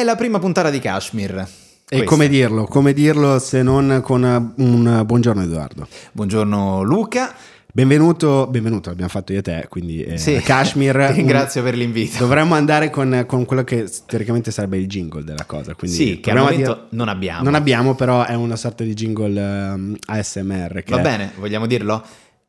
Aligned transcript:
È 0.00 0.02
la 0.02 0.16
prima 0.16 0.38
puntata 0.38 0.70
di 0.70 0.78
Kashmir. 0.78 1.46
E 1.86 2.04
come 2.04 2.26
dirlo? 2.26 2.64
Come 2.64 2.94
dirlo 2.94 3.38
se 3.38 3.62
non 3.62 4.00
con 4.02 4.22
uh, 4.56 4.62
un 4.62 5.02
buongiorno 5.04 5.42
Edoardo? 5.42 5.86
Buongiorno 6.12 6.80
Luca. 6.80 7.34
Benvenuto, 7.70 8.46
benvenuto, 8.46 8.88
l'abbiamo 8.88 9.10
fatto 9.10 9.34
io 9.34 9.40
e 9.40 9.42
te, 9.42 9.66
quindi 9.68 10.02
eh, 10.02 10.16
Sì, 10.16 10.36
Kashmir. 10.40 10.96
un- 11.10 11.12
ringrazio 11.12 11.62
per 11.62 11.74
l'invito. 11.76 12.16
Dovremmo 12.16 12.54
andare 12.54 12.88
con, 12.88 13.24
con 13.28 13.44
quello 13.44 13.62
che 13.62 13.90
teoricamente 14.06 14.50
sarebbe 14.50 14.78
il 14.78 14.86
jingle 14.86 15.22
della 15.22 15.44
cosa. 15.44 15.74
Quindi 15.74 15.94
Sì, 15.98 16.20
che 16.20 16.30
al 16.30 16.38
momento 16.38 16.72
dire- 16.72 16.86
non 16.92 17.08
abbiamo. 17.10 17.42
Non 17.44 17.54
abbiamo, 17.54 17.94
però 17.94 18.24
è 18.24 18.32
una 18.34 18.56
sorta 18.56 18.82
di 18.82 18.94
jingle 18.94 19.38
ehm, 19.38 19.96
ASMR. 20.06 20.82
Va 20.88 20.98
è- 20.98 21.02
bene, 21.02 21.32
vogliamo 21.36 21.66
dirlo? 21.66 22.02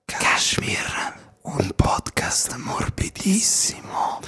Kashmir, 0.06 1.01
un 1.44 1.72
podcast 1.76 2.56
morbidissimo. 2.58 4.20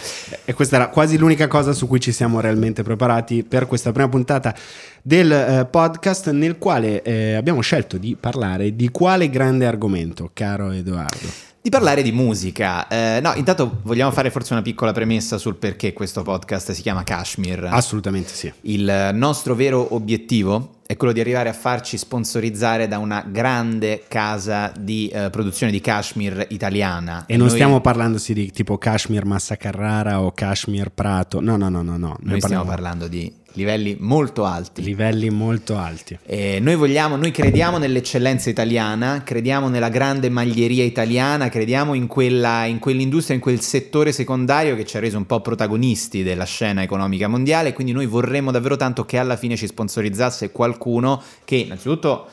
E 0.45 0.53
questa 0.53 0.77
era 0.77 0.87
quasi 0.89 1.17
l'unica 1.17 1.47
cosa 1.47 1.71
su 1.73 1.87
cui 1.87 1.99
ci 1.99 2.11
siamo 2.11 2.39
realmente 2.39 2.81
preparati 2.81 3.43
per 3.43 3.67
questa 3.67 3.91
prima 3.91 4.09
puntata 4.09 4.55
del 5.01 5.31
eh, 5.31 5.67
podcast 5.69 6.31
nel 6.31 6.57
quale 6.57 7.01
eh, 7.03 7.33
abbiamo 7.35 7.61
scelto 7.61 7.97
di 7.97 8.15
parlare 8.19 8.75
di 8.75 8.89
quale 8.89 9.29
grande 9.29 9.65
argomento, 9.67 10.31
caro 10.33 10.71
Edoardo. 10.71 11.52
Di 11.63 11.69
parlare 11.69 12.01
di 12.01 12.11
musica. 12.11 12.89
Eh, 12.89 13.21
no, 13.21 13.31
intanto 13.35 13.79
vogliamo 13.83 14.11
fare 14.11 14.29
forse 14.29 14.51
una 14.51 14.61
piccola 14.61 14.91
premessa 14.91 15.37
sul 15.37 15.55
perché 15.55 15.93
questo 15.93 16.21
podcast 16.21 16.73
si 16.73 16.81
chiama 16.81 17.03
Kashmir. 17.03 17.69
Assolutamente 17.71 18.33
sì. 18.33 18.51
Il 18.63 19.11
nostro 19.13 19.55
vero 19.55 19.95
obiettivo 19.95 20.79
è 20.85 20.97
quello 20.97 21.13
di 21.13 21.21
arrivare 21.21 21.47
a 21.47 21.53
farci 21.53 21.97
sponsorizzare 21.97 22.89
da 22.89 22.97
una 22.97 23.23
grande 23.25 24.03
casa 24.09 24.73
di 24.77 25.07
eh, 25.07 25.29
produzione 25.29 25.71
di 25.71 25.79
cashmere 25.79 26.47
italiana. 26.49 27.23
E 27.27 27.37
non 27.37 27.47
Noi- 27.47 27.55
stiamo 27.55 27.79
parlando 27.79 28.21
di 28.21 28.51
tipo 28.51 28.77
Kashmir 28.77 29.23
Massa 29.23 29.55
Carrara 29.55 30.19
o 30.19 30.33
Kashmir 30.33 30.89
Prato, 30.89 31.39
no, 31.39 31.55
no, 31.55 31.69
no, 31.69 31.81
no, 31.81 31.95
no. 31.95 32.17
Noi 32.23 32.41
stiamo 32.41 32.65
parlando 32.65 33.07
di 33.07 33.33
livelli 33.53 33.95
molto 33.99 34.45
alti. 34.45 34.81
livelli 34.83 35.29
molto 35.29 35.77
alti. 35.77 36.17
E 36.25 36.59
noi 36.59 36.75
vogliamo, 36.75 37.15
noi 37.15 37.31
crediamo 37.31 37.77
nell'eccellenza 37.77 38.49
italiana, 38.49 39.23
crediamo 39.23 39.69
nella 39.69 39.89
grande 39.89 40.29
maglieria 40.29 40.83
italiana, 40.83 41.49
crediamo 41.49 41.93
in, 41.93 42.07
quella, 42.07 42.65
in 42.65 42.79
quell'industria, 42.79 43.35
in 43.35 43.41
quel 43.41 43.61
settore 43.61 44.11
secondario 44.11 44.75
che 44.75 44.85
ci 44.85 44.97
ha 44.97 44.99
reso 44.99 45.17
un 45.17 45.25
po' 45.25 45.41
protagonisti 45.41 46.23
della 46.23 46.45
scena 46.45 46.81
economica 46.81 47.27
mondiale. 47.27 47.73
Quindi 47.73 47.93
noi 47.93 48.05
vorremmo 48.05 48.51
davvero 48.51 48.75
tanto 48.75 49.05
che 49.05 49.17
alla 49.17 49.37
fine 49.37 49.55
ci 49.55 49.67
sponsorizzasse 49.67 50.51
qualcuno 50.51 51.21
che 51.45 51.55
innanzitutto 51.55 52.27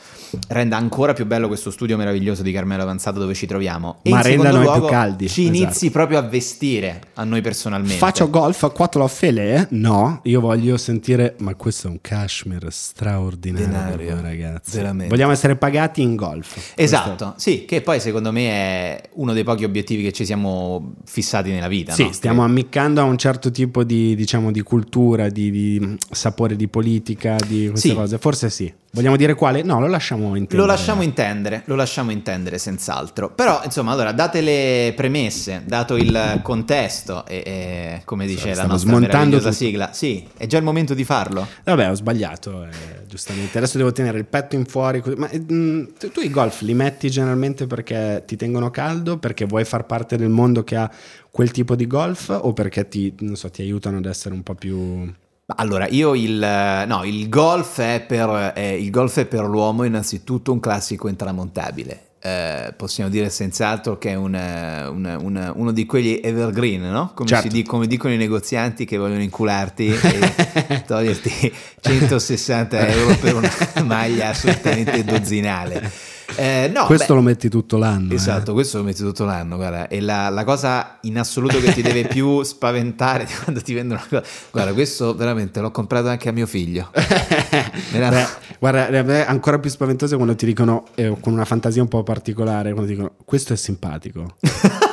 renda 0.48 0.77
ancora 0.77 1.12
più 1.12 1.27
bello 1.27 1.47
questo 1.48 1.70
studio 1.70 1.97
meraviglioso 1.97 2.42
di 2.42 2.53
Carmelo 2.53 2.83
Avanzato 2.83 3.19
dove 3.19 3.34
ci 3.34 3.47
troviamo. 3.47 3.98
E 4.03 4.11
Ma 4.11 4.17
in 4.19 4.23
renda 4.23 4.45
secondo 4.45 4.56
noi 4.56 4.67
più 4.67 4.78
luogo 4.81 4.86
caldi, 4.92 5.28
Ci 5.28 5.42
esatto. 5.42 5.56
inizi 5.56 5.91
proprio 5.91 6.19
a 6.19 6.23
vestire 6.23 7.00
a 7.14 7.25
noi 7.25 7.41
personalmente. 7.41 7.97
Faccio 7.97 8.28
golf 8.31 8.62
a 8.64 8.70
quattro 8.70 9.06
fele? 9.08 9.67
No, 9.70 10.20
io 10.25 10.41
voglio 10.41 10.77
sentire, 10.77 11.34
ma 11.39 11.55
questo 11.55 11.86
è 11.89 11.91
un 11.91 11.98
cashmere 12.01 12.70
straordinario, 12.70 13.67
Denario, 13.97 14.20
ragazzi. 14.20 14.77
veramente. 14.77 15.08
Vogliamo 15.08 15.33
essere 15.33 15.56
pagati 15.56 16.03
in 16.03 16.17
golf. 16.17 16.73
Esatto, 16.75 17.34
sì, 17.36 17.64
che 17.64 17.81
poi 17.81 18.01
secondo 18.01 18.31
me 18.33 18.48
è 18.48 19.01
uno 19.14 19.33
dei 19.33 19.45
pochi 19.45 19.64
obiettivi 19.64 20.03
che 20.03 20.12
ci 20.12 20.25
siamo 20.25 20.95
fissati 21.05 21.51
nella 21.51 21.69
vita. 21.69 21.92
Sì, 21.92 22.05
no? 22.05 22.12
stiamo 22.12 22.45
ammiccando 22.45 23.01
a 23.01 23.05
un 23.05 23.17
certo 23.19 23.51
tipo 23.51 23.84
di, 23.84 24.14
diciamo, 24.14 24.51
di 24.51 24.61
cultura, 24.62 25.28
di, 25.28 25.51
di, 25.51 25.97
sapore 26.11 26.56
di 26.56 26.69
politica, 26.69 27.36
di 27.47 27.69
queste 27.69 27.89
Sì. 27.89 27.95
cose. 27.95 28.19
Forse 28.19 28.51
sì. 28.51 28.73
Vogliamo 28.92 29.16
dire 29.16 29.34
quale? 29.34 29.62
No, 29.62 29.78
lo 29.78 29.86
lasciamo 29.86 30.34
intendere. 30.34 30.56
Lo 30.58 30.66
lasciamo 30.66 31.02
intendere, 31.02 31.62
lo 31.66 31.77
lasciamo 31.77 32.10
intendere 32.10 32.58
senz'altro. 32.58 33.30
Però, 33.30 33.60
insomma, 33.62 33.92
allora, 33.92 34.10
date 34.10 34.41
le 34.41 34.92
premesse, 34.96 35.62
dato 35.64 35.96
il 35.96 36.41
contesto 36.42 37.24
e, 37.24 37.42
e, 37.46 38.02
come 38.05 38.27
dice 38.27 38.48
la 38.48 38.55
stavo 38.55 38.72
nostra 38.72 38.91
smontando 38.91 39.36
meravigliosa 39.36 39.50
tutto. 39.50 39.64
sigla, 39.64 39.92
sì, 39.92 40.27
è 40.36 40.46
già 40.46 40.58
il 40.58 40.64
momento 40.64 40.94
di 40.94 41.05
farlo. 41.05 41.46
Vabbè, 41.62 41.88
ho 41.88 41.94
sbagliato, 41.94 42.64
eh, 42.64 43.06
giustamente. 43.06 43.58
Adesso 43.58 43.78
devo 43.78 43.92
tenere 43.92 44.18
il 44.18 44.24
petto 44.24 44.56
in 44.56 44.64
fuori. 44.64 45.00
così. 45.00 45.14
Ma 45.14 45.28
eh, 45.28 45.41
mm, 45.41 45.84
tu, 45.96 46.11
tu 46.11 46.20
i 46.20 46.30
golf 46.30 46.62
li 46.62 46.74
metti 46.74 47.08
generalmente 47.11 47.68
perché 47.68 48.24
ti 48.27 48.34
tengono 48.34 48.70
caldo, 48.70 49.18
perché 49.18 49.45
vuoi 49.45 49.64
far 49.64 49.86
parte 49.86 50.17
del 50.17 50.30
mondo 50.30 50.64
che 50.64 50.74
ha 50.74 50.90
quel 51.30 51.52
tipo 51.52 51.77
di 51.77 51.86
golf 51.86 52.29
o 52.29 52.52
perché 52.52 52.89
ti, 52.89 53.14
non 53.20 53.36
so, 53.36 53.50
ti 53.50 53.62
aiutano 53.62 53.98
ad 53.98 54.06
essere 54.06 54.34
un 54.34 54.42
po' 54.42 54.55
più... 54.55 55.12
Allora, 55.56 55.86
io 55.88 56.14
il, 56.14 56.84
no, 56.86 57.05
il 57.05 57.28
golf 57.28 57.80
è 57.80 58.05
per, 58.06 58.52
è- 58.55 58.61
il 58.61 58.90
golf 58.90 59.18
è 59.18 59.24
per 59.27 59.44
l'uomo 59.44 59.84
innanzitutto 59.84 60.52
un 60.52 60.61
classico 60.61 61.08
intramontabile. 61.08 62.05
Eh, 62.22 62.74
possiamo 62.77 63.08
dire 63.08 63.30
senz'altro 63.30 63.96
che 63.96 64.11
è 64.11 64.14
un, 64.14 64.34
eh, 64.34 64.86
un- 64.86 65.18
un- 65.22 65.52
uno 65.56 65.72
di 65.72 65.86
quegli 65.86 66.20
evergreen, 66.22 66.83
no? 66.90 67.12
Come, 67.14 67.27
Certo. 67.28 67.48
si 67.48 67.55
di- 67.55 67.62
come 67.62 67.86
dicono 67.86 68.12
i 68.12 68.18
negozianti 68.18 68.84
che 68.84 68.98
vogliono 68.98 69.22
incularti 69.22 69.86
e 69.88 70.83
toglierti 70.86 71.50
160 71.80 72.86
euro 72.88 73.17
per 73.17 73.34
una 73.36 73.50
maglia 73.84 74.28
assolutamente 74.28 75.02
dozzinale. 75.02 75.90
Eh, 76.36 76.70
no, 76.74 76.86
Questo 76.86 77.13
beh, 77.14 77.20
lo 77.20 77.23
metti 77.27 77.48
tutto 77.48 77.77
l'anno. 77.77 78.13
eh. 78.13 78.14
Esatto, 78.14 78.52
questo 78.52 78.79
lo 78.79 78.85
metti 78.85 79.02
tutto 79.02 79.24
l'anno, 79.24 79.57
guarda, 79.57 79.89
e 79.89 80.01
la, 80.01 80.29
la 80.29 80.45
cosa 80.45 80.98
in 81.02 81.18
assoluto 81.18 81.61
che 81.61 81.73
ti 81.73 81.83
deve 81.83 82.05
più 82.08 82.42
spaventare 82.42 83.24
di 83.24 83.33
quando 83.42 83.61
ti 83.61 83.74
vendono 83.74 84.01
una 84.08 84.20
cosa, 84.20 84.33
guarda, 84.51 84.73
questo 84.73 85.14
veramente 85.14 85.61
l'ho 85.61 85.70
comprato 85.70 86.08
anche 86.08 86.29
a 86.29 86.33
mio 86.33 86.46
figlio. 86.46 86.91
Beh, 87.91 88.27
guarda, 88.58 88.89
è 88.89 89.24
ancora 89.27 89.58
più 89.58 89.70
spaventoso 89.70 90.17
quando 90.17 90.35
ti 90.35 90.46
dicono, 90.46 90.86
eh, 90.95 91.17
con 91.20 91.33
una 91.33 91.45
fantasia 91.45 91.83
un 91.83 91.89
po' 91.89 92.02
particolare, 92.02 92.73
quando 92.73 92.91
dicono 92.91 93.12
questo 93.24 93.52
è 93.52 93.57
simpatico. 93.57 94.36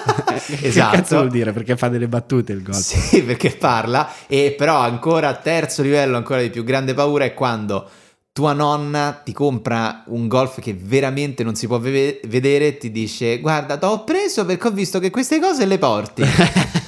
Che 0.48 0.68
Esatto. 0.68 0.96
cazzo 0.96 1.16
vuol 1.18 1.30
dire? 1.30 1.52
Perché 1.52 1.76
fa 1.76 1.90
delle 1.90 2.08
battute 2.08 2.54
il 2.54 2.62
golf. 2.62 2.78
Sì, 2.80 3.24
perché 3.24 3.50
parla, 3.50 4.08
e 4.28 4.54
però 4.58 4.78
ancora 4.80 5.34
terzo 5.34 5.82
livello, 5.82 6.16
ancora 6.16 6.40
di 6.42 6.50
più 6.50 6.64
grande 6.64 6.94
paura 6.94 7.26
è 7.26 7.34
quando 7.34 7.86
tua 8.38 8.54
nonna 8.54 9.20
ti 9.26 9.34
compra 9.34 10.04
un 10.10 10.28
golf 10.28 10.62
che 10.62 10.78
veramente 10.80 11.44
non 11.44 11.56
si 11.56 11.66
può 11.66 11.80
ve- 11.80 12.20
vedere 12.26 12.68
e 12.68 12.78
ti 12.78 12.92
dice 12.92 13.40
guarda, 13.40 13.78
t'ho 13.78 14.04
preso 14.04 14.46
perché 14.46 14.68
ho 14.68 14.72
visto 14.72 15.00
che 15.00 15.10
queste 15.10 15.40
cose 15.40 15.66
le 15.66 15.80
porti. 15.80 16.22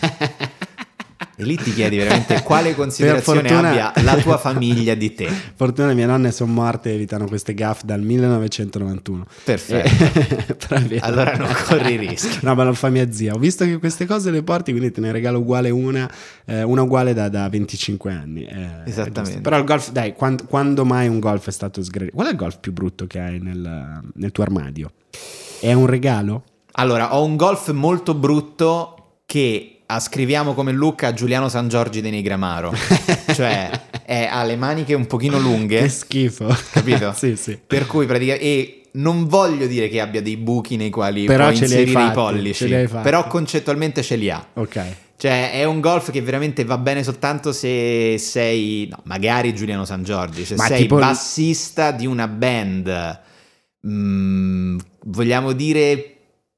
E 1.39 1.45
lì 1.45 1.55
ti 1.55 1.73
chiedi 1.73 1.95
veramente 1.95 2.43
quale 2.43 2.75
considerazione 2.75 3.47
fortuna- 3.47 3.69
abbia 3.69 3.93
la 4.03 4.17
tua 4.17 4.37
famiglia 4.37 4.93
di 4.93 5.13
te. 5.13 5.29
Fortuna 5.55 5.93
mie 5.93 6.05
nonne 6.05 6.31
sono 6.33 6.51
morte 6.51 6.89
e 6.89 6.95
evitano 6.95 7.27
queste 7.27 7.53
gaffe 7.53 7.85
dal 7.85 8.01
1991. 8.01 9.25
Perfetto. 9.45 10.75
Eh. 10.75 10.99
Allora 10.99 11.37
non 11.37 11.47
corri 11.65 11.95
rischi. 11.95 12.39
No, 12.41 12.55
ma 12.55 12.65
lo 12.65 12.73
fa 12.73 12.89
mia 12.89 13.09
zia. 13.09 13.33
Ho 13.33 13.37
visto 13.37 13.63
che 13.63 13.77
queste 13.77 14.05
cose 14.05 14.31
le 14.31 14.43
porti, 14.43 14.71
quindi 14.71 14.91
te 14.91 14.99
ne 14.99 15.13
regalo 15.13 15.39
uguale 15.39 15.69
una, 15.69 16.11
eh, 16.43 16.61
una 16.63 16.81
uguale 16.81 17.13
da, 17.13 17.29
da 17.29 17.47
25 17.47 18.11
anni. 18.11 18.43
Eh, 18.43 18.67
Esattamente. 18.83 19.39
Però 19.39 19.57
il 19.57 19.63
golf, 19.63 19.91
dai, 19.91 20.13
quando, 20.13 20.43
quando 20.43 20.83
mai 20.83 21.07
un 21.07 21.19
golf 21.21 21.47
è 21.47 21.51
stato 21.51 21.81
sgredito? 21.81 22.17
Qual 22.17 22.27
è 22.27 22.31
il 22.31 22.35
golf 22.37 22.57
più 22.59 22.73
brutto 22.73 23.07
che 23.07 23.19
hai 23.19 23.39
nel, 23.39 24.01
nel 24.13 24.31
tuo 24.33 24.43
armadio? 24.43 24.91
È 25.61 25.71
un 25.71 25.85
regalo? 25.85 26.43
Allora, 26.73 27.15
ho 27.15 27.23
un 27.23 27.37
golf 27.37 27.71
molto 27.71 28.13
brutto 28.13 28.95
che 29.25 29.78
ascriviamo 29.91 30.53
come 30.53 30.71
look 30.71 31.03
a 31.03 31.13
Giuliano 31.13 31.49
San 31.49 31.67
Giorgi 31.67 32.01
dei 32.01 32.11
Negramaro. 32.11 32.73
cioè, 33.33 33.69
è- 34.05 34.27
ha 34.31 34.43
le 34.43 34.55
maniche 34.55 34.93
un 34.93 35.07
pochino 35.07 35.39
lunghe. 35.39 35.81
Che 35.81 35.89
schifo. 35.89 36.55
Capito? 36.71 37.11
sì, 37.17 37.35
sì. 37.35 37.59
Per 37.65 37.87
cui 37.87 38.05
praticamente... 38.05 38.45
E 38.45 38.73
non 38.93 39.27
voglio 39.27 39.67
dire 39.67 39.87
che 39.87 39.99
abbia 39.99 40.21
dei 40.21 40.37
buchi 40.37 40.75
nei 40.75 40.89
quali 40.89 41.25
Però 41.25 41.45
puoi 41.45 41.55
ce 41.55 41.65
li 41.65 41.73
hai 41.73 41.79
inserire 41.81 42.01
i 42.01 42.05
fatti, 42.05 42.15
pollici. 42.15 42.73
hai 42.73 42.87
fatti. 42.87 43.03
Però 43.03 43.27
concettualmente 43.27 44.01
ce 44.01 44.15
li 44.15 44.29
ha. 44.29 44.45
Ok. 44.53 44.95
Cioè, 45.17 45.51
è 45.51 45.63
un 45.65 45.79
golf 45.79 46.11
che 46.11 46.21
veramente 46.21 46.63
va 46.63 46.77
bene 46.77 47.03
soltanto 47.03 47.51
se 47.51 48.17
sei, 48.17 48.87
no, 48.89 49.01
magari 49.03 49.53
Giuliano 49.53 49.85
San 49.85 50.03
Giorgi, 50.03 50.45
se 50.45 50.55
Ma 50.55 50.65
sei 50.65 50.81
tipo 50.81 50.97
bassista 50.97 51.91
di 51.91 52.05
una 52.05 52.27
band, 52.27 53.19
mm, 53.85 54.79
vogliamo 55.05 55.51
dire 55.51 56.15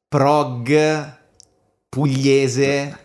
prog 0.08 1.20
pugliese 1.90 2.98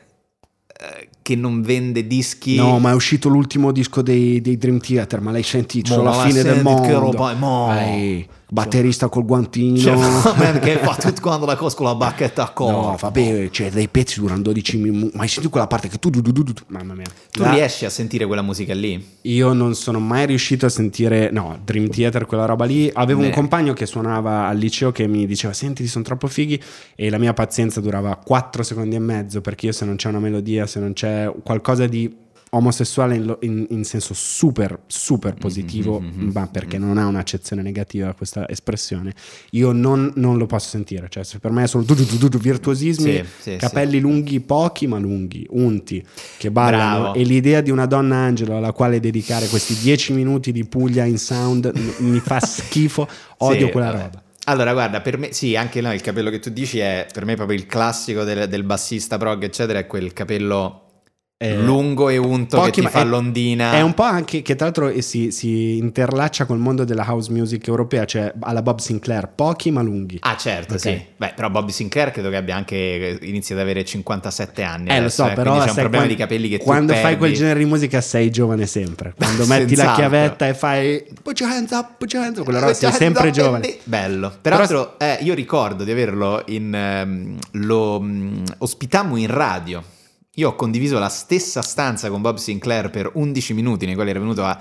eh, 0.81 1.09
che 1.26 1.34
non 1.34 1.60
vende 1.60 2.06
dischi. 2.06 2.54
No, 2.54 2.78
ma 2.78 2.91
è 2.91 2.94
uscito 2.94 3.28
l'ultimo 3.28 3.72
disco 3.72 4.00
dei, 4.00 4.41
dei 4.41 4.56
Dream 4.56 4.78
Theater, 4.78 5.21
ma 5.21 5.33
l'hai 5.33 5.42
sentito? 5.42 5.89
Mo, 5.91 5.97
Sono 5.97 6.10
ma 6.10 6.16
la 6.16 6.22
fine 6.28 6.42
del 6.45 6.62
mondo. 6.62 6.83
che 6.83 6.92
roba- 6.92 7.34
mo. 7.34 7.72
Ehi, 7.77 8.24
batterista 8.48 9.09
col 9.09 9.24
guantino. 9.24 9.77
Cioè, 9.77 9.97
man, 10.39 10.60
che 10.60 10.77
fa 10.78 10.95
tutto 10.95 11.21
quanto 11.21 11.47
la 11.47 11.56
cosa 11.56 11.74
con 11.74 11.86
la 11.86 11.97
bacchetta 11.97 12.45
a 12.45 12.50
corpo. 12.50 12.80
No, 12.91 12.97
vabbè, 13.00 13.48
cioè 13.50 13.71
dei 13.72 13.89
pezzi 13.89 14.21
durano 14.21 14.42
12 14.42 14.77
minuti. 14.77 15.16
Ma 15.16 15.22
hai 15.22 15.28
sentito 15.28 15.50
quella 15.50 15.66
parte 15.66 15.89
che 15.89 15.98
tu, 15.98 16.10
tu, 16.10 16.22
tu, 16.22 16.30
tu, 16.33 16.45
tu- 16.45 16.62
mamma 16.68 16.95
mia. 16.95 17.06
Tu 17.33 17.42
La- 17.42 17.50
riesci 17.50 17.84
a 17.84 17.91
sentire 17.91 18.24
quella 18.24 18.42
musica 18.42 18.72
lì? 18.72 19.04
Io 19.22 19.53
non 19.53 19.74
sono 19.74 19.98
mai 19.98 20.27
riuscito 20.27 20.65
a 20.66 20.68
sentire, 20.68 21.30
no, 21.33 21.59
Dream 21.65 21.89
Theater, 21.89 22.24
quella 22.27 22.45
roba 22.45 22.65
lì. 22.65 22.89
Avevo 22.95 23.21
un 23.22 23.30
Beh. 23.30 23.34
compagno 23.34 23.72
che 23.72 23.84
suonava 23.86 24.47
al 24.47 24.56
liceo 24.59 24.92
che 24.92 25.09
mi 25.09 25.27
diceva: 25.27 25.53
Senti, 25.53 25.84
sono 25.89 26.04
troppo 26.04 26.28
fighi. 26.28 26.62
E 26.95 27.10
la 27.10 27.18
mia 27.18 27.33
pazienza 27.33 27.80
durava 27.80 28.15
4 28.15 28.62
secondi 28.62 28.95
e 28.95 29.00
mezzo 29.00 29.41
perché 29.41 29.66
io, 29.66 29.72
se 29.72 29.84
non 29.84 29.97
c'è 29.97 30.09
una 30.09 30.21
melodia, 30.21 30.66
se 30.68 30.78
non 30.78 30.92
c'è 30.92 31.15
qualcosa 31.42 31.86
di 31.86 32.24
omosessuale 32.48 33.16
in, 33.16 33.36
in, 33.41 33.66
in 33.71 33.84
senso 33.84 34.15
super, 34.15 34.78
super 34.86 35.34
positivo, 35.34 36.01
Mm-hmm, 36.01 36.30
ma 36.33 36.47
perché 36.47 36.78
non 36.78 36.97
ha 36.97 37.07
un'accezione 37.07 37.60
negativa 37.60 38.15
questa 38.15 38.48
espressione, 38.48 39.13
io 39.51 39.72
non, 39.72 40.13
non 40.16 40.39
lo 40.39 40.47
posso 40.47 40.68
sentire. 40.68 41.09
Cioè, 41.10 41.24
per 41.41 41.51
me 41.51 41.66
tu, 41.66 41.84
tu, 41.84 42.28
tu, 42.28 42.39
virtuosismi, 42.39 43.13
Sì, 43.13 43.24
sì, 43.51 43.57
capelli 43.57 43.98
lunghi, 44.01 44.41
pochi 44.41 44.86
ma 44.86 44.98
lunghi, 44.98 45.47
unti, 45.51 46.03
che 46.39 46.51
ballano, 46.51 47.01
Bravo. 47.01 47.15
e 47.15 47.24
l'idea 47.24 47.60
di 47.60 47.71
una 47.71 47.86
donna 47.86 48.16
angelo 48.16 48.57
alla 48.57 48.72
quale 48.72 49.01
dedicare 49.01 49.48
questi 49.48 49.74
dieci 49.77 50.12
minuti 50.12 50.53
di 50.53 50.65
Puglia 50.65 51.04
in 51.04 51.19
sound 51.19 51.71
mi 51.98 52.21
fa 52.21 52.39
schifo, 52.45 53.09
odio 53.39 53.66
Sì, 53.66 53.72
quella 53.72 53.91
vabbè. 53.91 54.03
roba. 54.03 54.22
Allora, 54.48 54.72
guarda, 54.72 55.01
per 55.01 55.19
me, 55.19 55.33
sì, 55.33 55.57
anche 55.57 55.80
no, 55.80 55.92
il 55.92 56.01
capello 56.01 56.30
che 56.30 56.39
tu 56.39 56.51
dici 56.51 56.78
è 56.78 57.07
per 57.12 57.24
me 57.24 57.34
proprio 57.34 57.59
il 57.59 57.66
classico 57.66 58.22
del, 58.22 58.48
del 58.48 58.62
bassista 58.62 59.19
prog, 59.19 59.42
eccetera, 59.42 59.80
è 59.80 59.86
quel 59.86 60.12
capello 60.12 60.83
Eh, 61.38 61.54
lungo 61.54 62.09
e 62.09 62.16
unto 62.16 62.59
che 62.62 62.71
ti 62.71 62.80
ma 62.80 62.88
fa 62.88 63.00
è- 63.03 63.04
l'ondina. 63.04 63.72
È 63.72 63.83
un 63.83 63.92
po' 63.92 64.04
anche 64.04 64.41
che 64.41 64.54
tra 64.54 64.65
l'altro 64.65 64.88
eh, 64.88 65.03
si, 65.03 65.30
si 65.30 65.77
interlaccia 65.77 66.47
col 66.47 66.56
mondo 66.59 66.84
della 66.84 67.04
house 67.06 67.30
music 67.30 67.66
europea, 67.68 68.06
cioè 68.06 68.33
alla 68.41 68.62
Bob 68.62 68.78
Sinclair, 68.78 69.28
pochi 69.34 69.71
ma 69.71 69.83
lunghi. 69.83 70.16
Ah, 70.22 70.34
certo, 70.38 70.74
Ok. 70.74 70.80
sì. 70.80 71.04
Beh, 71.15 71.34
però 71.36 71.50
Bobby 71.50 71.72
Sinclair 71.72 72.10
credo 72.10 72.30
che 72.30 72.36
abbia 72.36 72.56
anche 72.56 73.18
iniziato 73.21 73.60
ad 73.60 73.68
avere 73.68 73.84
57 73.84 74.62
anni. 74.62 74.88
Eh, 74.88 74.92
lo 74.92 74.98
adesso, 75.00 75.24
so, 75.24 75.30
eh, 75.30 75.34
però 75.34 75.59
c'è 75.59 75.68
un 75.68 75.74
problema 75.74 75.88
quando, 75.91 76.09
di 76.09 76.16
capelli 76.16 76.48
che 76.48 76.56
quando 76.59 76.92
fai 76.94 77.03
perdi. 77.03 77.18
quel 77.18 77.34
genere 77.34 77.59
di 77.59 77.65
musica 77.66 78.00
sei 78.00 78.30
giovane 78.30 78.65
sempre. 78.66 79.12
Quando 79.18 79.44
metti 79.44 79.74
la 79.77 79.92
chiavetta 79.92 80.48
e 80.48 80.54
fai 80.54 81.04
put 81.22 81.38
your 81.38 81.53
hands 81.53 81.71
up, 81.72 81.97
put 81.98 82.10
your 82.15 82.24
hands 82.24 82.38
up, 82.38 82.44
quella 82.44 82.60
roba 82.60 82.72
sei 82.72 82.88
Cioè, 82.88 82.98
sempre 82.98 83.30
giovane. 83.30 83.77
Bello. 83.84 84.33
Peraltro, 84.41 84.98
eh, 84.98 85.18
io 85.21 85.34
ricordo 85.34 85.84
di 85.84 85.91
averlo 85.91 86.42
in. 86.47 86.74
ehm, 86.74 87.36
lo 87.62 88.00
mm, 88.00 88.44
ospitammo 88.56 89.16
in 89.18 89.27
radio. 89.27 89.83
Io 90.38 90.50
ho 90.50 90.54
condiviso 90.54 90.98
la 90.98 91.09
stessa 91.09 91.62
stanza 91.62 92.10
con 92.10 92.21
Bob 92.21 92.36
Sinclair 92.36 92.91
per 92.91 93.10
11 93.15 93.54
minuti, 93.54 93.86
nei 93.86 93.94
quali 93.94 94.10
era 94.10 94.18
venuto 94.18 94.44
a 94.44 94.59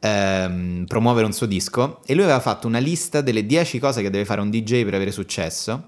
ehm, 0.00 0.84
promuovere 0.86 1.26
un 1.26 1.32
suo 1.32 1.46
disco. 1.46 2.00
E 2.06 2.14
lui 2.14 2.24
aveva 2.24 2.40
fatto 2.40 2.66
una 2.66 2.78
lista 2.78 3.20
delle 3.20 3.44
10 3.44 3.78
cose 3.78 4.00
che 4.00 4.10
deve 4.10 4.24
fare 4.24 4.40
un 4.40 4.48
DJ 4.50 4.84
per 4.84 4.94
avere 4.94 5.10
successo. 5.10 5.86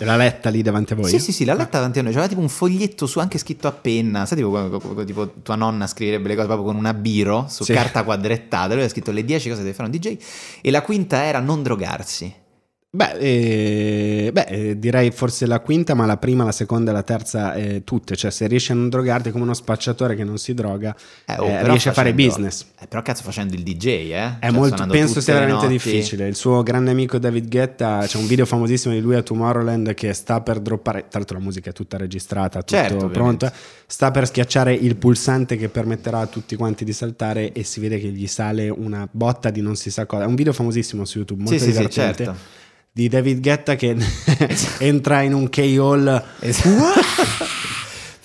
L'ha 0.00 0.16
letta 0.16 0.50
lì 0.50 0.60
davanti 0.60 0.92
a 0.92 0.96
voi? 0.96 1.08
Sì, 1.08 1.18
sì, 1.18 1.32
sì, 1.32 1.46
l'ha 1.46 1.54
letta 1.54 1.78
davanti 1.78 2.00
a 2.00 2.02
noi. 2.02 2.12
C'era 2.12 2.28
tipo 2.28 2.42
un 2.42 2.50
foglietto 2.50 3.06
su 3.06 3.18
anche 3.18 3.38
scritto 3.38 3.66
a 3.66 3.72
penna. 3.72 4.26
Sai, 4.26 4.36
tipo, 4.36 5.04
tipo 5.06 5.32
tua 5.42 5.54
nonna 5.54 5.86
scriverebbe 5.86 6.28
le 6.28 6.34
cose 6.34 6.46
proprio 6.46 6.66
con 6.66 6.76
una 6.76 6.92
biro 6.92 7.46
su 7.48 7.64
Sì. 7.64 7.72
carta 7.72 8.04
quadrettata. 8.04 8.74
Lui 8.74 8.84
ha 8.84 8.88
scritto 8.90 9.10
le 9.10 9.24
10 9.24 9.48
cose 9.48 9.60
che 9.62 9.68
deve 9.68 9.74
fare 9.74 9.88
un 9.90 9.96
DJ. 9.98 10.18
E 10.60 10.70
la 10.70 10.82
quinta 10.82 11.24
era 11.24 11.40
non 11.40 11.62
drogarsi. 11.62 12.30
Beh, 12.88 13.18
eh, 13.18 14.30
beh, 14.32 14.46
eh, 14.48 14.78
direi 14.78 15.10
forse 15.10 15.44
la 15.44 15.60
quinta, 15.60 15.92
ma 15.92 16.06
la 16.06 16.16
prima, 16.16 16.44
la 16.44 16.52
seconda 16.52 16.92
e 16.92 16.94
la 16.94 17.02
terza 17.02 17.52
eh, 17.52 17.82
tutte. 17.84 18.16
Cioè, 18.16 18.30
se 18.30 18.46
riesci 18.46 18.72
a 18.72 18.74
non 18.74 18.88
drogarti 18.88 19.30
come 19.32 19.42
uno 19.44 19.52
spacciatore 19.52 20.14
che 20.14 20.24
non 20.24 20.38
si 20.38 20.54
droga, 20.54 20.96
Eh, 21.26 21.34
oh, 21.36 21.46
eh, 21.46 21.64
riesci 21.68 21.88
a 21.88 21.92
fare 21.92 22.14
business. 22.14 22.64
Eh, 22.80 22.86
però 22.86 23.02
cazzo 23.02 23.22
facendo 23.22 23.54
il 23.54 23.62
DJ, 23.62 23.86
eh? 23.86 24.12
È 24.12 24.36
Cioè, 24.40 24.50
molto, 24.50 24.86
penso 24.86 25.20
sia 25.20 25.34
veramente 25.34 25.68
difficile. 25.68 26.26
Il 26.26 26.36
suo 26.36 26.62
grande 26.62 26.90
amico 26.90 27.18
David 27.18 27.48
Guetta, 27.50 28.04
c'è 28.06 28.16
un 28.16 28.26
video 28.26 28.46
famosissimo 28.46 28.94
di 28.94 29.00
lui 29.00 29.16
a 29.16 29.22
Tomorrowland 29.22 29.92
che 29.92 30.14
sta 30.14 30.40
per 30.40 30.60
droppare. 30.60 31.00
Tra 31.10 31.18
l'altro, 31.18 31.36
la 31.36 31.44
musica 31.44 31.70
è 31.70 31.72
tutta 31.74 31.98
registrata, 31.98 32.60
tutto 32.62 32.80
Certo, 32.80 33.08
pronto. 33.08 33.50
Sta 33.86 34.10
per 34.10 34.26
schiacciare 34.26 34.72
il 34.72 34.96
pulsante 34.96 35.56
che 35.58 35.68
permetterà 35.68 36.20
a 36.20 36.26
tutti 36.28 36.56
quanti 36.56 36.84
di 36.84 36.94
saltare 36.94 37.52
e 37.52 37.62
si 37.62 37.78
vede 37.78 37.98
che 37.98 38.08
gli 38.08 38.26
sale 38.26 38.70
una 38.70 39.06
botta 39.10 39.50
di 39.50 39.60
non 39.60 39.76
si 39.76 39.90
sa 39.90 40.06
cosa. 40.06 40.22
È 40.22 40.26
un 40.26 40.34
video 40.34 40.54
famosissimo 40.54 41.04
su 41.04 41.18
YouTube, 41.18 41.42
molto 41.42 41.58
Sì, 41.58 41.64
sì, 41.64 41.72
sì, 41.72 41.76
divertente. 41.76 42.24
certo. 42.24 42.64
Di 42.96 43.08
David 43.08 43.42
Guetta 43.42 43.74
che 43.74 43.94
entra 44.80 45.20
in 45.20 45.34
un 45.34 45.50
K-Hall. 45.50 46.24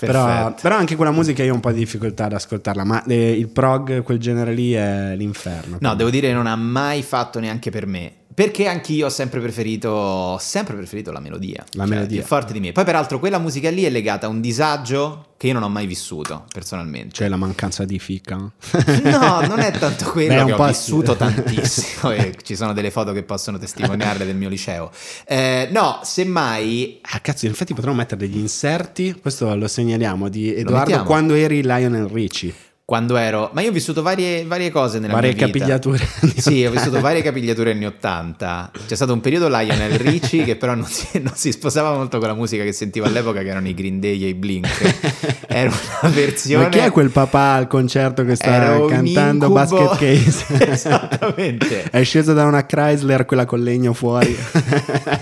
Però, 0.01 0.55
però 0.59 0.77
anche 0.77 0.95
quella 0.95 1.11
musica 1.11 1.43
io 1.43 1.51
ho 1.51 1.55
un 1.55 1.59
po' 1.59 1.71
di 1.71 1.77
difficoltà 1.77 2.25
ad 2.25 2.33
ascoltarla, 2.33 2.83
ma 2.83 3.03
eh, 3.03 3.33
il 3.33 3.49
prog, 3.49 4.01
quel 4.01 4.17
genere 4.17 4.51
lì 4.51 4.71
è 4.71 5.13
l'inferno. 5.15 5.77
No, 5.79 5.93
devo 5.93 6.09
dire 6.09 6.33
non 6.33 6.47
ha 6.47 6.55
mai 6.55 7.03
fatto 7.03 7.39
neanche 7.39 7.69
per 7.69 7.85
me. 7.85 8.13
Perché 8.41 8.67
anch'io 8.67 9.05
ho 9.05 9.09
sempre 9.09 9.39
preferito, 9.39 10.35
sempre 10.39 10.75
preferito 10.75 11.11
la 11.11 11.19
melodia. 11.19 11.63
La 11.73 11.85
Cioè, 11.85 11.93
melodia. 11.93 12.17
Più 12.19 12.27
forte 12.27 12.53
di 12.53 12.59
me. 12.59 12.71
Poi, 12.71 12.83
peraltro, 12.83 13.19
quella 13.19 13.37
musica 13.37 13.69
lì 13.69 13.83
è 13.83 13.89
legata 13.91 14.25
a 14.25 14.29
un 14.29 14.41
disagio 14.41 15.27
che 15.37 15.45
io 15.45 15.53
non 15.53 15.61
ho 15.61 15.69
mai 15.69 15.85
vissuto, 15.85 16.45
personalmente. 16.51 17.13
Cioè 17.13 17.27
la 17.27 17.35
mancanza 17.35 17.85
di 17.85 17.99
fica. 17.99 18.37
No, 18.37 19.41
non 19.45 19.59
è 19.59 19.71
tanto 19.71 20.05
quello 20.09 20.33
Beh, 20.33 20.39
un 20.41 20.45
che 20.47 20.53
ho 20.53 20.65
vissuto 20.65 21.13
tantissimo 21.17 22.11
e 22.13 22.35
ci 22.41 22.55
sono 22.55 22.73
delle 22.73 22.89
foto 22.89 23.11
che 23.11 23.21
possono 23.21 23.59
testimoniarle 23.59 24.25
del 24.25 24.35
mio 24.35 24.49
liceo. 24.49 24.89
Eh, 25.27 25.69
no, 25.71 25.99
semmai 26.03 26.99
Ah, 27.03 27.19
cazzo, 27.19 27.45
infatti 27.45 27.75
potremmo 27.75 27.97
mettere 27.97 28.25
degli 28.25 28.39
inserti, 28.39 29.19
questo 29.21 29.53
lo 29.53 29.67
segnaliamo, 29.67 30.29
di 30.29 30.55
Edoardo 30.55 31.03
quando 31.03 31.35
eri 31.35 31.61
Lionel 31.61 32.07
Richie. 32.07 32.53
Quando 32.91 33.15
ero... 33.15 33.51
Ma 33.53 33.61
io 33.61 33.69
ho 33.69 33.71
vissuto 33.71 34.01
varie, 34.01 34.43
varie 34.43 34.69
cose 34.69 34.99
nella 34.99 35.13
Varie 35.13 35.33
mia 35.33 35.45
vita. 35.45 35.59
capigliature. 35.59 36.05
Sì, 36.35 36.65
ho 36.65 36.71
vissuto 36.71 36.99
varie 36.99 37.21
capigliature 37.21 37.71
anni 37.71 37.85
80. 37.85 38.71
C'è 38.85 38.95
stato 38.95 39.13
un 39.13 39.21
periodo 39.21 39.47
Lionel 39.47 39.97
Richie 39.97 40.43
che 40.43 40.57
però 40.57 40.75
non 40.75 40.83
si, 40.83 41.07
non 41.23 41.31
si 41.33 41.53
sposava 41.53 41.95
molto 41.95 42.17
con 42.19 42.27
la 42.27 42.33
musica 42.33 42.65
che 42.65 42.73
sentivo 42.73 43.05
all'epoca, 43.05 43.43
che 43.43 43.47
erano 43.47 43.69
i 43.69 43.73
Green 43.73 44.01
Day 44.01 44.21
e 44.25 44.27
i 44.27 44.33
Blink. 44.33 44.67
Era 45.47 45.71
una 46.01 46.11
versione... 46.11 46.65
Ma 46.65 46.69
chi 46.69 46.79
è 46.79 46.91
quel 46.91 47.11
papà 47.11 47.53
al 47.53 47.67
concerto 47.67 48.25
che 48.25 48.35
sta 48.35 48.85
cantando 48.85 49.45
incubo. 49.45 49.53
Basket 49.53 49.97
Case? 49.97 50.45
Esattamente. 50.71 51.83
è 51.89 52.03
sceso 52.03 52.33
da 52.33 52.43
una 52.43 52.65
Chrysler, 52.65 53.23
quella 53.23 53.45
con 53.45 53.61
legno 53.61 53.93
fuori. 53.93 54.37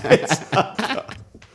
Esatto. 0.08 1.09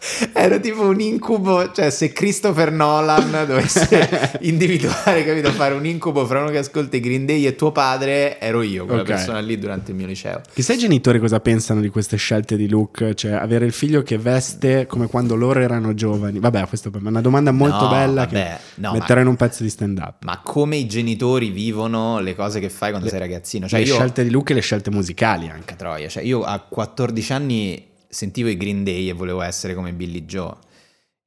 Era 0.34 0.60
tipo 0.60 0.84
un 0.84 1.00
incubo, 1.00 1.72
cioè 1.72 1.90
se 1.90 2.12
Christopher 2.12 2.72
Nolan 2.72 3.32
dovesse 3.48 4.38
individuare, 4.42 5.24
capito, 5.26 5.52
fare 5.52 5.74
un 5.74 5.86
incubo 5.86 6.26
fra 6.26 6.40
uno 6.42 6.50
che 6.50 6.60
ascolta 6.60 6.96
i 6.98 7.00
Green 7.00 7.26
Day 7.26 7.46
e 7.46 7.56
tuo 7.56 7.72
padre, 7.72 8.40
ero 8.40 8.62
io, 8.62 8.86
quella 8.86 9.02
Ok. 9.02 9.08
persona 9.08 9.40
lì 9.40 9.58
durante 9.58 9.92
il 9.92 9.98
mio 9.98 10.08
liceo. 10.08 10.42
Chissà 10.54 10.74
i 10.74 10.78
genitori 10.78 11.20
cosa 11.20 11.40
pensano 11.40 11.82
di 11.82 11.90
queste 11.90 12.18
scelte 12.18 12.56
di 12.56 12.68
look, 12.70 13.14
cioè 13.14 13.32
avere 13.34 13.66
il 13.66 13.72
figlio 13.74 14.04
che 14.04 14.18
veste 14.18 14.86
come 14.86 15.08
quando 15.08 15.36
loro 15.36 15.60
erano 15.60 15.94
giovani. 15.94 16.40
Vabbè, 16.40 16.68
questa 16.68 16.90
è 16.90 16.98
una 17.02 17.22
domanda 17.22 17.52
molto 17.52 17.84
No, 17.84 17.90
bella 17.90 18.26
vabbè, 18.26 18.30
che 18.32 18.58
no, 18.82 18.92
metterò 18.94 19.16
ma- 19.16 19.22
in 19.22 19.28
un 19.28 19.36
pezzo 19.36 19.64
di 19.64 19.70
stand 19.70 19.98
up. 19.98 20.24
Ma 20.24 20.40
come 20.44 20.76
i 20.78 20.88
genitori 20.88 21.50
vivono 21.50 22.20
le 22.20 22.36
cose 22.36 22.60
che 22.60 22.70
fai 22.70 22.92
quando 22.92 23.10
sei 23.10 23.20
ragazzino? 23.20 23.68
Cioè 23.68 23.80
le 23.80 23.86
io, 23.86 23.94
scelte 23.96 24.24
di 24.24 24.30
look 24.30 24.50
e 24.50 24.54
le 24.54 24.62
scelte 24.62 24.92
musicali 24.92 25.50
anche. 25.50 25.76
Troia, 25.76 26.08
cioè 26.08 26.24
io 26.24 26.44
a 26.44 26.60
14 26.60 27.34
anni 27.34 27.86
sentivo 28.16 28.48
i 28.48 28.56
Green 28.56 28.86
Day 28.86 29.10
e 29.10 29.14
volevo 29.14 29.42
essere 29.42 29.76
come 29.76 29.92
Billy 29.92 30.24
Joe. 30.26 30.56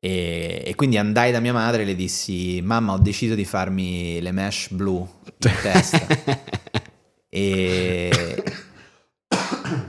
E, 0.00 0.62
e 0.64 0.75
quindi 0.75 0.96
andai 0.96 1.31
da 1.31 1.40
mia 1.40 1.52
madre 1.52 1.82
e 1.82 1.85
le 1.85 1.94
dissi: 1.94 2.61
Mamma, 2.62 2.94
ho 2.94 2.99
deciso 2.99 3.35
di 3.35 3.44
farmi 3.44 4.20
le 4.20 4.32
mesh 4.32 4.70
blu 4.70 5.06
in 5.25 5.55
testa. 5.62 6.06
e, 7.29 8.43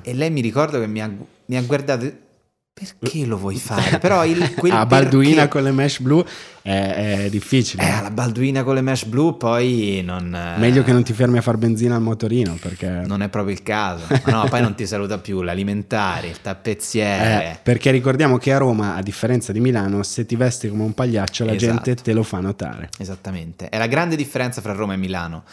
e 0.01 0.13
lei 0.13 0.29
mi 0.29 0.41
ricordo 0.41 0.79
che 0.79 0.87
mi 0.87 1.01
ha, 1.01 1.09
mi 1.45 1.57
ha 1.57 1.61
guardato. 1.61 2.27
Perché 2.99 3.25
lo 3.25 3.37
vuoi 3.37 3.55
fare? 3.59 3.97
Però 3.99 4.25
il, 4.25 4.53
quel 4.55 4.71
a 4.71 4.85
Balduina 4.87 5.33
perché- 5.35 5.49
con 5.49 5.63
le 5.63 5.71
mesh 5.71 5.99
blu 5.99 6.23
è, 6.61 7.23
è 7.25 7.29
difficile. 7.29 7.83
Eh, 7.83 8.01
la 8.01 8.11
Balduina 8.11 8.63
con 8.63 8.75
le 8.75 8.81
mesh 8.81 9.05
blu, 9.05 9.37
poi 9.37 10.01
non. 10.03 10.29
Meglio 10.57 10.83
che 10.83 10.91
non 10.91 11.03
ti 11.03 11.13
fermi 11.13 11.37
a 11.37 11.41
far 11.41 11.57
benzina 11.57 11.95
al 11.95 12.01
motorino 12.01 12.57
perché... 12.59 12.87
Non 13.05 13.21
è 13.21 13.29
proprio 13.29 13.53
il 13.53 13.63
caso. 13.63 14.05
Ma 14.09 14.31
no, 14.31 14.45
poi 14.49 14.61
non 14.61 14.75
ti 14.75 14.85
saluta 14.85 15.17
più 15.17 15.41
l'alimentare, 15.41 16.27
il 16.27 16.41
tappezziere. 16.41 17.43
Eh, 17.51 17.57
perché 17.63 17.91
ricordiamo 17.91 18.37
che 18.37 18.53
a 18.53 18.57
Roma, 18.57 18.95
a 18.95 19.01
differenza 19.01 19.51
di 19.51 19.59
Milano, 19.59 20.03
se 20.03 20.25
ti 20.25 20.35
vesti 20.35 20.69
come 20.69 20.83
un 20.83 20.93
pagliaccio 20.93 21.45
la 21.45 21.53
Esatto. 21.53 21.73
gente 21.83 21.95
te 21.95 22.13
lo 22.13 22.23
fa 22.23 22.39
notare. 22.39 22.89
Esattamente. 22.97 23.69
È 23.69 23.77
la 23.77 23.87
grande 23.87 24.15
differenza 24.15 24.61
fra 24.61 24.73
Roma 24.73 24.93
e 24.93 24.97
Milano. 24.97 25.43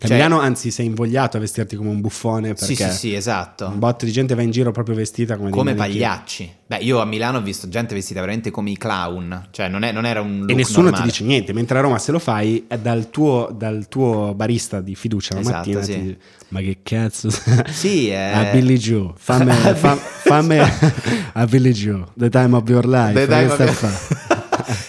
A 0.00 0.06
Cioè- 0.06 0.20
anzi, 0.20 0.70
sei 0.70 0.86
invogliato 0.86 1.38
a 1.38 1.40
vestirti 1.40 1.74
come 1.74 1.88
un 1.90 2.00
buffone 2.00 2.54
perché 2.54 2.64
Sì, 2.66 2.74
sì, 2.76 2.90
sì, 2.90 3.14
esatto. 3.14 3.66
un 3.66 3.80
botto 3.80 4.04
di 4.04 4.12
gente 4.12 4.36
va 4.36 4.42
in 4.42 4.52
giro 4.52 4.70
proprio 4.70 4.94
vestita 4.94 5.36
come, 5.36 5.50
Come 5.50 5.74
pagliacci. 5.74 6.48
Beh, 6.68 6.76
io 6.76 7.00
a 7.00 7.04
Milano 7.04 7.38
ho 7.38 7.40
visto 7.42 7.68
gente 7.68 7.94
vestita 7.96 8.20
veramente 8.20 8.52
come 8.52 8.70
i 8.70 8.76
clown. 8.76 9.48
Cioè, 9.50 9.66
non, 9.68 9.82
è- 9.82 9.90
non 9.90 10.06
era 10.06 10.20
un 10.20 10.40
look 10.40 10.50
E 10.50 10.54
nessuno 10.54 10.82
normale. 10.90 11.02
ti 11.02 11.08
dice 11.10 11.24
niente, 11.24 11.52
mentre 11.52 11.78
a 11.78 11.80
Roma 11.80 11.98
se 11.98 12.12
lo 12.12 12.20
fai 12.20 12.66
è 12.68 12.78
dal 12.78 13.10
tuo, 13.10 13.50
dal 13.52 13.88
tuo 13.88 14.34
barista 14.36 14.80
di 14.80 14.94
fiducia 14.94 15.34
la 15.34 15.40
Esatto, 15.40 15.56
mattina 15.56 15.82
sì. 15.82 15.92
ti 15.92 16.16
ma 16.50 16.60
che 16.60 16.78
cazzo 16.82 17.28
Sì, 17.68 18.08
è... 18.08 18.30
a 18.34 18.44
Billy 18.52 18.76
Joe 18.76 19.12
fammi, 19.16 19.52
fa- 19.52 19.96
fammi 19.96 20.58
a 21.34 21.44
Billy 21.46 21.72
Joe 21.72 22.04
the 22.16 22.28
time 22.28 22.54
of 22.54 22.68
your 22.68 22.86
life 22.86 23.14
The 23.14 23.26
time 23.26 23.50
of 23.50 23.58
your-? 23.58 24.27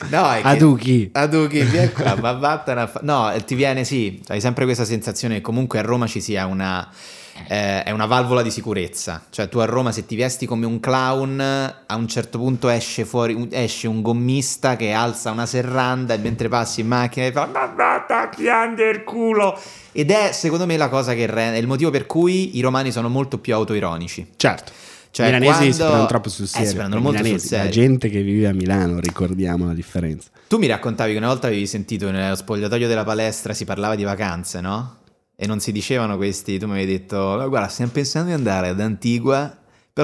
No, 0.10 0.32
è 0.32 0.42
che- 0.42 0.48
Aduchi. 0.48 1.10
Aduchi, 1.14 1.62
vieni 1.62 1.92
qua, 1.92 2.16
ma 2.20 2.32
vattene 2.34 2.82
a 2.82 2.88
fa- 2.88 3.02
No, 3.04 3.32
ti 3.46 3.56
viene 3.56 3.84
sì, 3.84 4.22
hai 4.28 4.42
sempre 4.42 4.66
questa 4.66 4.86
sensazione 4.86 5.36
che 5.36 5.42
comunque 5.42 5.80
a 5.80 5.82
Roma 5.82 6.08
ci 6.08 6.20
sia 6.22 6.46
una... 6.46 6.88
eh, 7.48 7.84
è 7.84 7.92
una 7.92 8.06
valvola 8.06 8.42
di 8.42 8.52
sicurezza, 8.52 9.24
cioè 9.30 9.48
tu 9.48 9.60
a 9.60 9.66
Roma 9.66 9.92
se 9.92 10.06
ti 10.06 10.16
vesti 10.16 10.46
come 10.46 10.66
un 10.66 10.80
clown 10.80 11.40
a 11.40 11.96
un 11.96 12.08
certo 12.08 12.38
punto 12.38 12.68
esce 12.70 13.06
fuori 13.06 13.34
un- 13.34 13.48
esce 13.52 13.88
un 13.88 14.02
gommista 14.02 14.76
che 14.76 14.92
alza 14.92 15.32
una 15.32 15.46
serranda 15.46 16.14
e 16.14 16.18
mentre 16.18 16.50
passi 16.50 16.82
in 16.82 16.88
macchina 16.88 17.28
e 17.28 17.32
fa 17.32 17.46
ma 17.46 17.66
vatta 17.68 18.24
a 18.24 18.28
piangere 18.28 18.90
il 18.90 19.04
culo. 19.04 19.58
Ed 19.92 20.12
è 20.12 20.32
secondo 20.34 20.66
me 20.66 20.76
la 20.78 20.90
cosa 20.90 21.14
che 21.14 21.26
rende, 21.28 21.58
è 21.58 21.60
il 21.62 21.68
motivo 21.68 21.92
per 21.92 22.06
cui 22.06 22.58
i 22.58 22.62
romani 22.62 22.92
sono 22.92 23.10
molto 23.10 23.38
più 23.38 23.54
autoironici. 23.54 24.28
Certo 24.36 24.72
Cioè, 25.12 25.28
I 25.28 25.32
milanesi 25.40 25.52
quando- 25.58 25.74
si 25.74 25.80
prendono 25.80 26.06
troppo 26.08 26.30
sul 26.30 26.46
Eh, 26.46 26.48
serio. 26.48 26.68
si 26.70 26.76
prendono 26.76 27.02
molto 27.02 27.18
sul 27.18 27.26
milanesi, 27.28 27.54
La 27.54 27.58
serio. 27.64 27.72
gente 27.72 28.10
che 28.10 28.22
vive 28.22 28.48
a 28.48 28.54
Milano, 28.54 29.00
ricordiamo 29.00 29.66
la 29.66 29.74
differenza. 29.74 30.30
Tu 30.48 30.58
mi 30.58 30.68
raccontavi 30.68 31.12
che 31.12 31.18
una 31.18 31.28
volta 31.28 31.48
avevi 31.48 31.66
sentito 31.68 32.10
nello 32.12 32.36
spogliatoio 32.36 32.88
della 32.88 33.04
palestra 33.04 33.54
si 33.54 33.66
parlava 33.66 33.96
di 33.96 34.04
vacanze, 34.04 34.62
no? 34.62 34.98
E 35.36 35.48
non 35.48 35.60
si 35.60 35.72
dicevano 35.72 36.16
questi, 36.18 36.60
tu 36.60 36.66
mi 36.68 36.74
avevi 36.74 36.92
detto, 36.92 37.36
"Ma 37.38 37.48
guarda, 37.48 37.68
stiamo 37.70 37.92
pensando 37.92 38.28
di 38.30 38.34
andare 38.36 38.68
ad 38.70 38.80
Antigua 38.80 39.56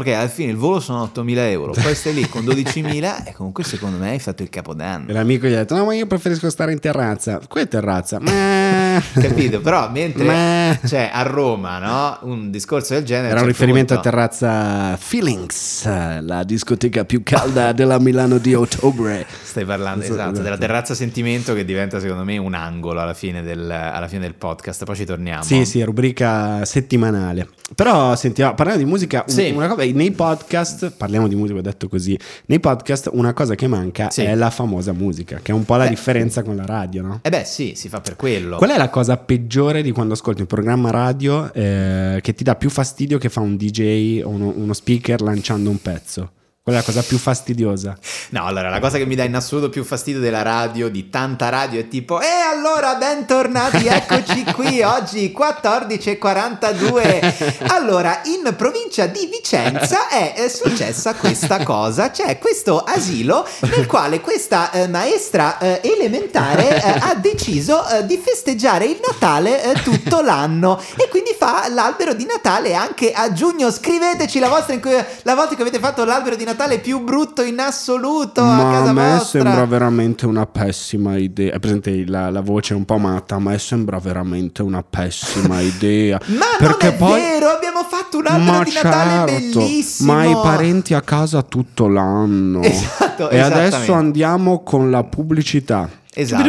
perché 0.02 0.14
alla 0.14 0.28
fine 0.28 0.52
il 0.52 0.58
volo 0.58 0.80
sono 0.80 1.10
8.000 1.14 1.38
euro, 1.50 1.72
poi 1.72 1.96
stai 1.96 2.14
lì 2.14 2.28
con 2.28 2.44
12.000 2.44 3.26
e 3.28 3.34
comunque 3.34 3.64
secondo 3.64 3.98
me 3.98 4.10
hai 4.12 4.20
fatto 4.20 4.44
il 4.44 4.50
capodanno. 4.50 5.10
E 5.10 5.14
l'amico 5.14 5.48
gli 5.48 5.54
ha 5.54 5.58
detto: 5.58 5.76
No, 5.76 5.86
ma 5.86 5.94
io 5.94 6.06
preferisco 6.06 6.50
stare 6.50 6.72
in 6.74 6.80
terrazza. 6.80 7.40
Qui 7.48 7.62
è 7.62 7.68
terrazza. 7.68 8.20
Ma... 8.20 9.02
Capito? 9.14 9.62
Però 9.62 9.90
mentre 9.90 10.24
Ma- 10.26 10.80
cioè, 10.86 11.10
a 11.14 11.22
Roma, 11.24 11.80
no? 11.80 12.30
Un 12.30 12.52
discorso 12.52 12.94
del 12.94 13.04
genere. 13.04 13.30
Era 13.32 13.42
un 13.42 13.48
riferimento 13.48 13.94
punto- 13.94 14.10
a 14.10 14.12
Terrazza 14.12 14.98
Feelings, 14.98 15.86
la 16.22 16.44
discoteca 16.44 17.06
più 17.06 17.24
calda 17.24 17.72
della 17.72 18.00
Milano 18.00 18.38
di 18.38 18.54
ottobre. 18.54 19.26
Stai 19.44 19.66
parlando 19.66 20.04
Esatto, 20.04 20.22
esatto, 20.22 20.42
della 20.42 20.58
terrazza 20.58 20.94
sentimento 20.94 21.54
che 21.54 21.64
diventa 21.64 22.00
secondo 22.00 22.24
me 22.24 22.38
un 22.38 22.54
angolo 22.54 23.00
alla 23.02 23.14
fine 23.14 23.42
del, 23.42 23.70
alla 23.72 24.08
fine 24.08 24.22
del 24.22 24.34
podcast. 24.36 24.84
Poi 24.84 24.96
ci 24.96 25.06
torniamo. 25.06 25.44
Sì, 25.44 25.66
sì, 25.66 25.82
rubrica 25.84 26.66
settimanale. 26.66 27.48
Però 27.74 28.16
sentiamo, 28.16 28.54
parlando 28.54 28.84
di 28.84 28.90
musica, 28.90 29.24
un- 29.28 29.34
Sì. 29.34 29.52
una 29.56 29.68
cosa, 29.68 29.84
nei 29.94 30.12
podcast, 30.12 30.92
parliamo 30.92 31.28
di 31.28 31.36
musica, 31.36 31.60
ho 31.60 31.62
detto 31.62 31.88
così, 31.88 32.18
nei 32.48 32.60
podcast 32.60 33.10
una 33.14 33.34
cosa 33.34 33.56
che 33.56 33.68
manca 33.68 34.10
Sì. 34.10 34.22
è 34.22 34.36
la 34.36 34.50
famosa 34.50 34.94
musica, 34.94 35.40
che 35.42 35.52
è 35.52 35.56
un 35.56 35.66
po' 35.66 35.76
la 35.76 35.84
Beh. 35.84 35.90
differenza 35.90 36.44
con 36.44 36.56
la 36.56 36.66
radio, 36.66 37.02
no? 37.02 37.20
Eh 37.22 37.30
beh, 37.30 37.44
sì, 37.46 37.74
si 37.76 37.90
fa 37.90 38.02
per 38.02 38.16
quello. 38.16 38.58
Qual 38.58 38.70
è 38.70 38.78
la 38.78 38.90
cosa 38.90 39.18
peggiore 39.18 39.82
di 39.82 39.92
quando 39.92 40.14
ascolti 40.14 40.42
un 40.42 40.48
programma 40.48 40.92
radio 40.92 41.52
eh, 41.54 42.20
che 42.22 42.34
ti 42.34 42.44
dà 42.44 42.56
più 42.56 42.70
fastidio 42.70 43.18
che 43.18 43.30
fa 43.30 43.40
un 43.42 43.56
DJ 43.58 44.22
o 44.24 44.30
uno, 44.30 44.54
uno 44.56 44.74
speaker 44.74 45.22
lanciando 45.22 45.70
un 45.70 45.82
pezzo? 45.82 46.32
Qual 46.66 46.76
è 46.76 46.80
la 46.80 46.86
cosa 46.86 47.04
più 47.04 47.20
fastidiosa? 47.20 47.96
No, 48.30 48.48
allora, 48.48 48.70
la 48.70 48.80
cosa 48.80 48.98
che 48.98 49.06
mi 49.06 49.14
dà 49.14 49.24
in 49.24 49.36
assoluto 49.36 49.70
più 49.70 49.84
fastidio 49.84 50.20
della 50.20 50.42
radio, 50.42 50.90
di 50.90 51.12
tanta 51.12 51.50
radio, 51.50 51.80
è 51.80 51.88
tipo 51.88 52.20
E 52.20 52.26
allora, 52.26 52.96
bentornati, 52.96 53.86
eccoci 53.86 54.44
qui, 54.46 54.82
oggi 54.82 55.32
14.42 55.38 57.68
Allora, 57.68 58.22
in 58.24 58.52
provincia 58.58 59.06
di 59.06 59.30
Vicenza 59.32 60.08
è, 60.08 60.50
successa 60.50 61.14
questa 61.14 61.64
cosa. 61.64 62.10
C'è 62.10 62.40
questo 62.40 62.80
asilo 62.80 63.48
nel 63.60 63.86
quale 63.86 64.20
questa 64.20 64.72
eh, 64.72 64.88
maestra 64.88 65.60
eh, 65.60 65.82
elementare 65.84 66.82
eh, 66.82 66.98
ha 67.00 67.14
deciso 67.14 67.88
eh, 67.88 68.08
di 68.08 68.18
festeggiare 68.18 68.86
il 68.86 69.00
Natale 69.08 69.64
eh, 69.66 69.74
tutto 69.84 70.22
l'anno. 70.22 70.82
E 70.96 71.10
quindi 71.10 71.36
fa 71.38 71.68
l'albero 71.70 72.16
di 72.16 72.26
Natale 72.26 72.74
anche 72.74 73.12
a 73.12 73.32
giugno. 73.34 73.70
Scriveteci 73.70 74.40
la, 74.40 74.50
vostra 74.50 74.74
in 74.74 74.82
cui- 74.82 74.98
la 75.22 75.36
volta 75.36 75.54
che 75.54 75.62
avete 75.62 75.78
fatto 75.78 76.04
l'albero 76.04 76.36
di 76.36 76.44
Natale 76.44 76.54
più 76.82 77.04
brutto 77.04 77.42
in 77.44 77.60
assoluto 77.60 78.42
a 78.42 78.56
Ma 78.56 78.72
casa 78.72 78.90
a 78.90 78.94
me 78.94 79.10
vostra. 79.18 79.42
sembra 79.42 79.66
veramente 79.66 80.26
una 80.26 80.46
pessima 80.46 81.18
idea. 81.18 81.54
È 81.54 81.60
presente 81.60 82.06
la, 82.08 82.30
la 82.30 82.42
voce 82.42 82.74
un 82.74 82.86
po' 82.86 82.98
matta? 82.98 83.36
A 83.36 83.40
me 83.40 83.58
sembra 83.60 84.00
veramente 84.00 84.62
una 84.62 84.84
pessima 84.84 85.60
idea. 85.62 86.20
Ma 86.28 86.46
Perché 86.58 86.86
non 86.88 86.96
è 86.96 86.98
poi... 86.98 87.20
vero, 87.20 87.48
abbiamo 87.50 87.84
fatto 87.84 88.18
un 88.18 88.28
albero 88.28 88.58
Ma 88.58 88.64
di 88.64 88.72
Natale 88.74 89.32
certo, 89.42 89.60
bellissimo. 89.60 90.14
ma 90.14 90.26
i 90.26 90.34
parenti 90.34 90.94
a 90.94 91.02
casa 91.02 91.42
tutto 91.44 91.88
l'anno. 91.88 92.62
Esatto, 92.62 93.30
e 93.30 93.40
adesso 93.40 93.94
andiamo 93.94 94.64
con 94.64 94.90
la 94.90 95.04
pubblicità. 95.04 95.90
Esatto. 96.18 96.44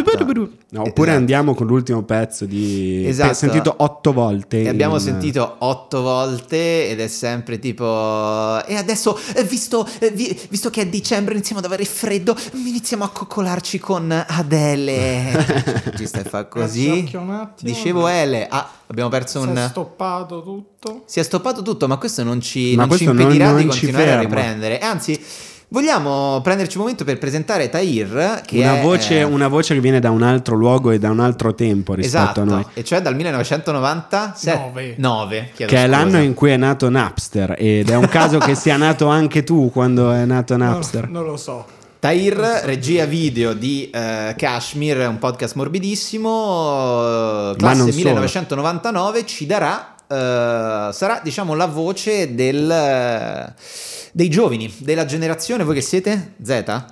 No, 0.69 0.81
oppure 0.81 1.09
Esatto. 1.09 1.09
andiamo 1.11 1.53
con 1.53 1.67
l'ultimo 1.67 2.01
pezzo 2.03 2.45
di... 2.45 3.05
Esatto. 3.05 3.31
Ho 3.31 3.33
sentito 3.33 3.73
otto 3.77 4.13
volte. 4.13 4.61
E 4.61 4.69
abbiamo 4.69 4.95
in- 4.95 5.01
sentito 5.01 5.55
otto 5.59 6.01
volte 6.01 6.89
ed 6.89 7.01
è 7.01 7.07
sempre 7.07 7.59
tipo... 7.59 7.83
E 8.65 8.75
adesso, 8.75 9.19
eh, 9.35 9.43
visto, 9.43 9.85
eh, 9.99 10.09
vi- 10.11 10.37
visto 10.49 10.69
che 10.69 10.81
è 10.81 10.87
dicembre, 10.87 11.33
iniziamo 11.33 11.59
ad 11.59 11.65
avere 11.67 11.83
freddo, 11.83 12.35
iniziamo 12.53 13.03
a 13.03 13.09
coccolarci 13.09 13.77
con 13.79 14.09
Adele. 14.27 15.91
Ci 15.97 16.07
stai 16.07 16.21
a 16.21 16.29
fare 16.29 16.47
così? 16.47 16.87
Raggiocchio 16.89 17.19
un 17.19 17.31
attimo. 17.31 17.71
Dicevo 17.71 18.07
Ele. 18.07 18.47
Ah, 18.47 18.69
abbiamo 18.87 19.09
perso 19.09 19.41
Si 19.41 19.47
un... 19.47 19.55
è 19.57 19.67
stoppato 19.67 20.41
tutto. 20.43 21.03
Si 21.05 21.19
è 21.19 21.23
stoppato 21.23 21.61
tutto, 21.61 21.87
ma 21.87 21.97
questo 21.97 22.23
non 22.23 22.39
ci, 22.39 22.73
non 22.75 22.83
ci 22.85 22.89
questo 22.89 23.11
non- 23.13 23.21
impedirà 23.21 23.51
non 23.51 23.55
di 23.57 23.63
ci 23.71 23.79
continuare 23.81 24.11
a 24.13 24.19
riprendere. 24.19 24.79
Anzi, 24.79 25.19
vogliamo 25.69 26.39
prenderci 26.41 26.77
un 26.77 26.83
momento 26.83 27.03
per 27.03 27.17
presentare 27.17 27.69
Tahir, 27.69 28.41
che 28.45 28.59
Una 28.59 28.79
è... 28.79 28.81
voce, 28.81 29.19
eh, 29.19 29.23
una 29.23 29.47
voce 29.47 29.73
che 29.73 29.79
viene 29.81 29.99
da 29.99 30.09
un 30.11 30.23
altro 30.23 30.55
luogo 30.55 30.91
e 30.91 30.99
da 30.99 31.09
un 31.09 31.19
altro 31.19 31.53
tempo 31.55 31.93
rispetto 31.93 32.23
Esatto, 32.23 32.41
a 32.41 32.43
noi. 32.45 32.65
e 32.73 32.83
cioè 32.83 33.01
dal 33.01 33.15
1997 33.15 34.95
Nove. 34.97 35.49
chiedo 35.53 35.71
Che 35.71 35.77
è 35.77 35.85
scusa. 35.85 35.87
l'anno 35.87 36.21
in 36.21 36.33
cui 36.33 36.51
è 36.51 36.57
nato 36.57 36.89
Napster 36.89 37.55
ed 37.57 37.89
è 37.89 37.95
un 37.95 38.07
caso 38.07 38.37
che 38.39 38.55
sia 38.55 38.77
nato 38.77 39.07
anche 39.07 39.43
tu 39.43 39.69
quando 39.71 40.11
è 40.11 40.25
nato 40.25 40.55
Napster. 40.57 41.03
Non, 41.03 41.11
non 41.23 41.31
lo 41.31 41.37
so. 41.37 41.65
Tahir, 41.99 42.35
regia 42.63 43.05
video 43.05 43.53
di 43.53 43.89
eh, 43.89 44.35
Kashmir, 44.37 45.07
un 45.09 45.17
podcast 45.17 45.55
morbidissimo, 45.55 47.53
classe 47.57 47.77
non 47.77 47.91
solo. 47.91 47.95
1999, 47.95 49.25
ci 49.25 49.45
darà, 49.47 49.95
eh, 50.09 50.89
sarà 50.91 51.21
diciamo 51.23 51.53
la 51.53 51.65
voce 51.65 52.33
del, 52.35 52.69
eh, 52.69 53.53
dei 54.13 54.29
giovani, 54.29 54.73
della 54.79 55.05
generazione, 55.05 55.63
voi 55.63 55.75
che 55.75 55.81
siete? 55.81 56.33
Z? 56.41 56.45
Zeta. 56.47 56.85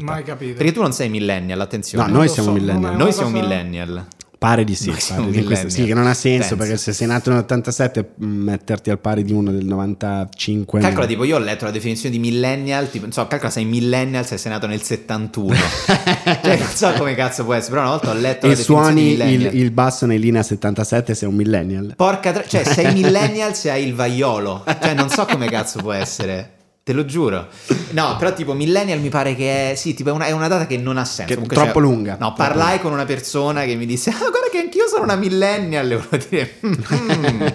Mai 0.00 0.24
capito. 0.24 0.56
Perché 0.56 0.72
tu 0.72 0.82
non 0.82 0.92
sei 0.92 1.08
millennial, 1.08 1.60
attenzione. 1.60 2.10
No, 2.10 2.18
noi 2.18 2.28
siamo 2.28 2.48
so, 2.48 2.54
millennial. 2.54 2.96
Noi 2.96 3.12
siamo 3.12 3.30
cosa- 3.30 3.42
millennial. 3.42 4.06
Pare 4.38 4.62
di 4.62 4.76
sì, 4.76 4.94
pare 5.08 5.30
di 5.30 5.42
questo. 5.42 5.68
sì, 5.68 5.84
che 5.84 5.94
non 5.94 6.06
ha 6.06 6.14
senso 6.14 6.50
Penso. 6.50 6.56
perché 6.56 6.76
se 6.76 6.92
sei 6.92 7.08
nato 7.08 7.30
nell'87 7.30 8.04
mh, 8.14 8.24
metterti 8.24 8.88
al 8.88 9.00
pari 9.00 9.24
di 9.24 9.32
uno 9.32 9.50
del 9.50 9.64
95 9.64 10.80
Calcola, 10.80 11.02
no. 11.02 11.10
tipo, 11.10 11.24
io 11.24 11.34
ho 11.34 11.40
letto 11.40 11.64
la 11.64 11.72
definizione 11.72 12.14
di 12.14 12.20
millennial, 12.20 12.88
tipo, 12.88 13.02
non 13.06 13.12
so, 13.12 13.26
calcola 13.26 13.50
sei 13.50 13.64
millennial 13.64 14.24
se 14.24 14.36
sei 14.38 14.52
nato 14.52 14.68
nel 14.68 14.80
71. 14.80 15.56
cioè, 16.44 16.56
non 16.56 16.68
so 16.72 16.92
come 16.92 17.16
cazzo 17.16 17.42
può 17.42 17.54
essere, 17.54 17.70
però 17.70 17.80
una 17.82 17.90
volta 17.90 18.10
ho 18.10 18.14
letto 18.14 18.46
la 18.46 18.52
e 18.52 18.56
definizione 18.56 18.94
di 18.94 19.00
suoni 19.00 19.02
millennial. 19.10 19.54
il, 19.54 19.60
il 19.60 19.70
basso 19.72 20.06
nei 20.06 20.18
linea 20.20 20.42
77 20.44 21.14
sei 21.14 21.28
un 21.28 21.34
millennial. 21.34 21.94
Porca 21.96 22.30
tra- 22.32 22.46
cioè 22.46 22.62
sei 22.62 22.92
millennial 22.94 23.56
se 23.56 23.72
hai 23.72 23.84
il 23.84 23.94
vaiolo. 23.94 24.64
Cioè 24.64 24.94
non 24.94 25.08
so 25.10 25.26
come 25.26 25.48
cazzo 25.48 25.80
può 25.80 25.90
essere. 25.92 26.57
Te 26.88 26.94
lo 26.94 27.04
giuro. 27.04 27.48
No, 27.90 28.16
però 28.16 28.32
tipo 28.32 28.54
millennial 28.54 28.98
mi 29.00 29.10
pare 29.10 29.34
che 29.36 29.72
è 29.72 29.74
sì, 29.74 29.92
tipo 29.92 30.08
è 30.08 30.12
una, 30.12 30.24
è 30.24 30.30
una 30.30 30.48
data 30.48 30.66
che 30.66 30.78
non 30.78 30.96
ha 30.96 31.04
senso. 31.04 31.24
Che 31.26 31.32
è 31.32 31.34
Comunque, 31.34 31.54
troppo 31.54 31.80
cioè, 31.80 31.82
lunga. 31.82 32.12
No, 32.12 32.16
Troppo 32.32 32.34
parlai 32.36 32.66
lunga. 32.68 32.80
con 32.82 32.92
una 32.92 33.04
persona 33.04 33.64
che 33.64 33.74
mi 33.74 33.84
disse 33.84 34.08
"Ah, 34.08 34.16
guarda 34.16 34.48
che 34.50 34.56
anch'io 34.56 34.86
sono 34.88 35.02
una 35.02 35.16
millennial", 35.16 35.90
e 35.90 35.96
volevo 35.96 36.24
dire 36.30 36.54
"Mm". 36.66 37.46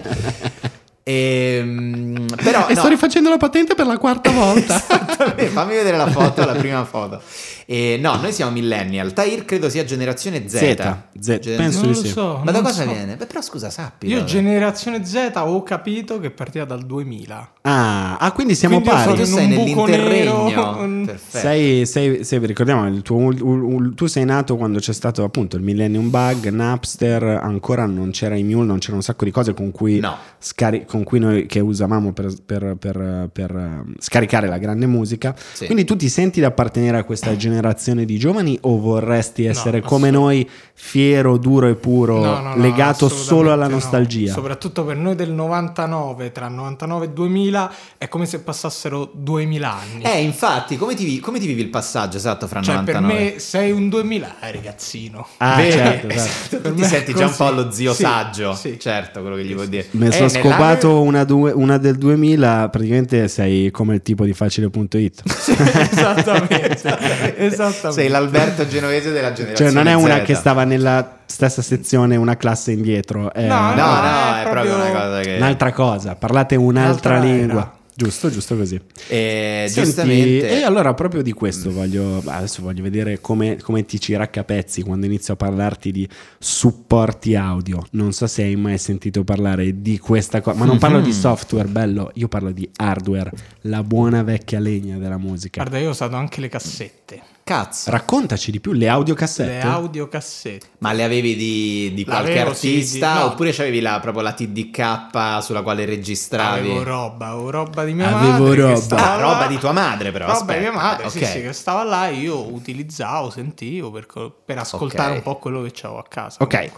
Ehm, 1.06 2.26
però 2.42 2.66
e 2.66 2.72
no. 2.74 2.80
sto 2.80 2.88
rifacendo 2.88 3.28
la 3.28 3.36
patente 3.36 3.74
per 3.74 3.86
la 3.86 3.98
quarta 3.98 4.30
volta. 4.30 4.74
Esattamente, 4.76 5.46
fammi 5.46 5.74
vedere 5.74 5.96
la 5.98 6.10
foto, 6.10 6.44
la 6.44 6.54
prima 6.54 6.84
foto. 6.84 7.20
Eh, 7.66 7.98
no, 8.00 8.16
noi 8.16 8.32
siamo 8.32 8.50
millennial. 8.50 9.12
Tahir 9.14 9.44
credo 9.44 9.68
sia 9.70 9.84
generazione 9.84 10.46
Z. 10.48 10.56
Zeta, 10.56 11.08
Z, 11.18 11.38
Gen- 11.40 11.56
penso 11.56 11.80
Non 11.82 11.92
di 11.92 11.94
lo 11.98 12.02
sì. 12.04 12.08
so. 12.08 12.40
Ma 12.44 12.50
da 12.50 12.60
cosa 12.60 12.82
so. 12.84 12.90
viene? 12.90 13.16
Beh, 13.16 13.26
però 13.26 13.40
scusa, 13.40 13.70
sappi. 13.70 14.06
Io 14.06 14.24
generazione 14.24 15.04
Z 15.04 15.30
ho 15.36 15.62
capito 15.62 16.20
che 16.20 16.30
partiva 16.30 16.64
dal 16.64 16.84
2000. 16.84 17.52
Ah, 17.62 18.16
ah, 18.18 18.32
quindi 18.32 18.54
siamo 18.54 18.80
Quindi 18.82 19.02
pari. 19.02 19.16
tu 19.16 19.24
sei 19.24 19.46
nell'interregno. 19.48 21.06
Sei, 21.28 21.86
sei, 21.86 22.24
sei- 22.24 22.46
ricordiamo, 22.46 22.86
il 22.88 23.00
tuo, 23.02 23.16
ul- 23.16 23.40
ul- 23.40 23.94
tu 23.94 24.06
sei 24.06 24.24
nato 24.26 24.56
quando 24.56 24.78
c'è 24.78 24.92
stato 24.92 25.24
appunto 25.24 25.56
il 25.56 25.62
Millennium 25.62 26.10
Bug, 26.10 26.48
Napster, 26.50 27.22
ancora 27.22 27.86
non 27.86 28.10
c'era 28.10 28.36
i 28.36 28.42
Mule, 28.42 28.66
non 28.66 28.78
c'era 28.78 28.96
un 28.96 29.02
sacco 29.02 29.24
di 29.24 29.30
cose 29.30 29.54
con 29.54 29.70
cui, 29.70 30.00
No. 30.00 30.16
scari- 30.38 30.84
con 30.94 31.04
cui 31.04 31.18
noi 31.18 31.46
che 31.46 31.58
usavamo 31.60 32.12
per, 32.12 32.32
per- 32.44 32.76
per- 32.78 33.28
per, 33.32 33.50
eh, 33.56 33.82
scaricare 33.98 34.46
la 34.48 34.58
grande 34.58 34.86
musica. 34.86 35.34
Sì. 35.52 35.64
Quindi 35.66 35.84
tu 35.84 35.96
ti 35.96 36.08
senti 36.08 36.38
di 36.40 36.46
appartenere 36.46 36.98
a 36.98 37.04
questa 37.04 37.34
generazione 37.36 38.04
di 38.04 38.16
giovani 38.18 38.56
o 38.62 38.78
vorresti 38.78 39.44
essere 39.44 39.80
come 39.80 40.08
assolut- 40.08 40.24
noi, 40.26 40.50
fiero, 40.72 41.36
duro 41.36 41.66
e 41.68 41.74
puro, 41.74 42.18
No, 42.20 42.40
no, 42.40 42.54
no, 42.54 42.56
legato 42.62 43.08
solo 43.08 43.52
alla 43.52 43.66
no. 43.66 43.74
nostalgia? 43.74 44.32
Soprattutto 44.32 44.84
per 44.84 44.96
noi 44.96 45.14
del 45.16 45.32
99, 45.32 46.30
tra 46.32 46.48
99 46.48 47.04
e 47.06 47.10
2000, 47.10 47.72
è 47.98 48.08
come 48.08 48.26
se 48.26 48.40
passassero 48.40 49.10
2000 49.12 49.72
anni. 49.72 50.02
Eh, 50.04 50.22
infatti, 50.22 50.76
come 50.76 50.94
ti, 50.94 51.18
come 51.20 51.38
ti 51.38 51.46
vivi 51.46 51.62
il 51.62 51.70
passaggio 51.70 52.16
esatto 52.16 52.46
fra 52.46 52.60
cioè, 52.62 52.76
99? 52.76 53.14
per 53.14 53.32
me 53.32 53.38
sei 53.38 53.70
un 53.72 53.88
2000, 53.88 54.40
eh, 54.40 54.52
ragazzino. 54.52 55.26
Ah, 55.38 55.56
certo, 55.60 56.08
certo. 56.08 56.12
Esatto, 56.24 56.60
Per 56.60 56.72
ti 56.72 56.84
senti 56.84 57.14
già 57.14 57.26
un 57.26 57.34
po' 57.36 57.44
così. 57.46 57.54
lo 57.56 57.70
zio 57.72 57.92
Sì, 57.94 58.02
saggio. 58.02 58.54
sì. 58.54 58.78
Certo, 58.78 59.20
quello 59.20 59.36
che 59.36 59.44
gli 59.44 59.54
vuol 59.54 59.68
dire. 59.68 59.86
Mi 59.92 60.06
Eh, 60.06 60.12
sono 60.12 60.26
nell'anno- 60.26 60.42
scopato 60.84 61.02
una, 61.02 61.24
due- 61.24 61.52
una 61.52 61.78
del 61.78 61.96
2000, 61.96 62.68
praticamente 62.70 63.28
sei 63.28 63.70
come 63.70 63.96
il 63.96 64.02
tipo 64.02 64.24
di 64.24 64.32
facile.it. 64.32 65.22
esattamente, 65.24 66.80
esattamente. 67.36 67.92
Sei 67.92 68.08
l'Alberto 68.08 68.66
genovese 68.66 69.12
della 69.12 69.32
generazione 69.32 69.70
Cioè 69.70 69.82
non 69.82 69.90
è 69.90 69.94
una 69.94 70.18
Z. 70.18 70.22
che 70.22 70.34
stava 70.34 70.64
nella 70.64 71.18
stessa 71.26 71.62
sezione, 71.62 72.16
una 72.16 72.36
classe 72.36 72.72
indietro, 72.72 73.32
è 73.32 73.46
No, 73.46 73.54
No, 73.54 73.74
no, 73.74 73.76
No, 74.00 74.34
è, 74.36 74.42
è 74.44 74.50
proprio 74.50 74.74
proprio 74.74 74.74
una 74.74 74.90
cosa 75.00 75.20
che... 75.20 75.36
un'altra 75.36 75.72
cosa, 75.72 76.14
parlate 76.14 76.56
un'altra 76.56 77.16
Un'altra 77.16 77.18
lingua. 77.18 77.60
era. 77.60 77.72
Giusto, 77.96 78.28
giusto 78.28 78.56
così. 78.56 78.80
E 79.08 79.66
Senti, 79.68 79.84
giustamente... 79.84 80.48
E 80.58 80.62
allora 80.62 80.94
proprio 80.94 81.22
di 81.22 81.32
questo 81.32 81.70
voglio, 81.70 82.20
adesso 82.26 82.60
voglio 82.62 82.82
vedere 82.82 83.20
come, 83.20 83.56
come 83.62 83.84
ti 83.84 84.00
ci 84.00 84.16
raccapezzi 84.16 84.82
quando 84.82 85.06
inizio 85.06 85.34
a 85.34 85.36
parlarti 85.36 85.92
di 85.92 86.08
supporti 86.38 87.36
audio. 87.36 87.84
Non 87.92 88.12
so 88.12 88.26
se 88.26 88.42
hai 88.42 88.56
mai 88.56 88.78
sentito 88.78 89.22
parlare 89.22 89.80
di 89.80 89.98
questa 89.98 90.40
cosa, 90.40 90.58
ma 90.58 90.64
non 90.64 90.78
parlo 90.78 91.00
di 91.00 91.10
Mhm. 91.10 91.14
software, 91.14 91.68
bello, 91.68 92.10
io 92.14 92.26
parlo 92.28 92.50
di 92.50 92.68
hardware, 92.76 93.30
la 93.62 93.82
buona 93.84 94.22
vecchia 94.22 94.58
legna 94.58 94.98
della 94.98 95.18
musica. 95.18 95.62
Guarda, 95.62 95.78
io 95.78 95.88
ho 95.88 95.92
usato 95.92 96.16
anche 96.16 96.40
le 96.40 96.48
cassette, 96.48 97.20
Cazzo. 97.44 97.90
Raccontaci 97.90 98.50
di 98.50 98.58
più, 98.58 98.72
le 98.72 98.88
audiocassette? 98.88 99.50
le 99.50 99.60
audiocassette. 99.60 100.66
Ma 100.78 100.92
le 100.94 101.04
avevi 101.04 101.36
di, 101.36 101.92
di 101.94 102.02
qualche 102.04 102.30
L'avevo, 102.36 102.54
sì, 102.54 102.68
artista 102.68 103.12
di- 103.12 103.18
no. 103.18 103.24
oppure 103.26 103.52
c'avevi 103.52 103.80
la, 103.80 104.00
proprio 104.00 104.22
la 104.22 104.32
TDK 104.32 105.42
sulla 105.42 105.60
quale 105.60 105.84
registravi? 105.84 106.60
Avevo 106.70 106.82
roba, 106.82 107.26
avevo 107.26 107.50
roba 107.50 107.84
di 107.84 107.92
mia 107.92 108.16
Avevo 108.16 108.44
madre. 108.46 108.60
roba. 108.62 108.76
stava 108.76 109.12
Ah, 109.12 109.20
roba 109.20 109.46
di 109.46 109.58
tua 109.58 109.72
madre 109.72 110.10
però. 110.10 110.24
Roba 110.24 110.38
aspetta. 110.38 110.58
di 110.58 110.64
mia 110.64 110.72
madre, 110.72 111.04
Ah, 111.04 111.10
sì, 111.10 111.18
ok. 111.18 111.26
sì, 111.26 111.40
che 111.42 111.52
stava 111.52 111.84
là 111.84 112.08
e 112.08 112.14
io 112.14 112.50
utilizzavo, 112.50 113.28
sentivo 113.28 113.90
per, 113.90 114.06
per 114.44 114.58
ascoltare 114.58 115.10
Ok. 115.10 115.16
un 115.18 115.22
po' 115.22 115.36
quello 115.38 115.60
che 115.62 115.70
c'avevo 115.74 116.00
a 116.00 116.04
casa. 116.08 116.42
Ok, 116.42 116.70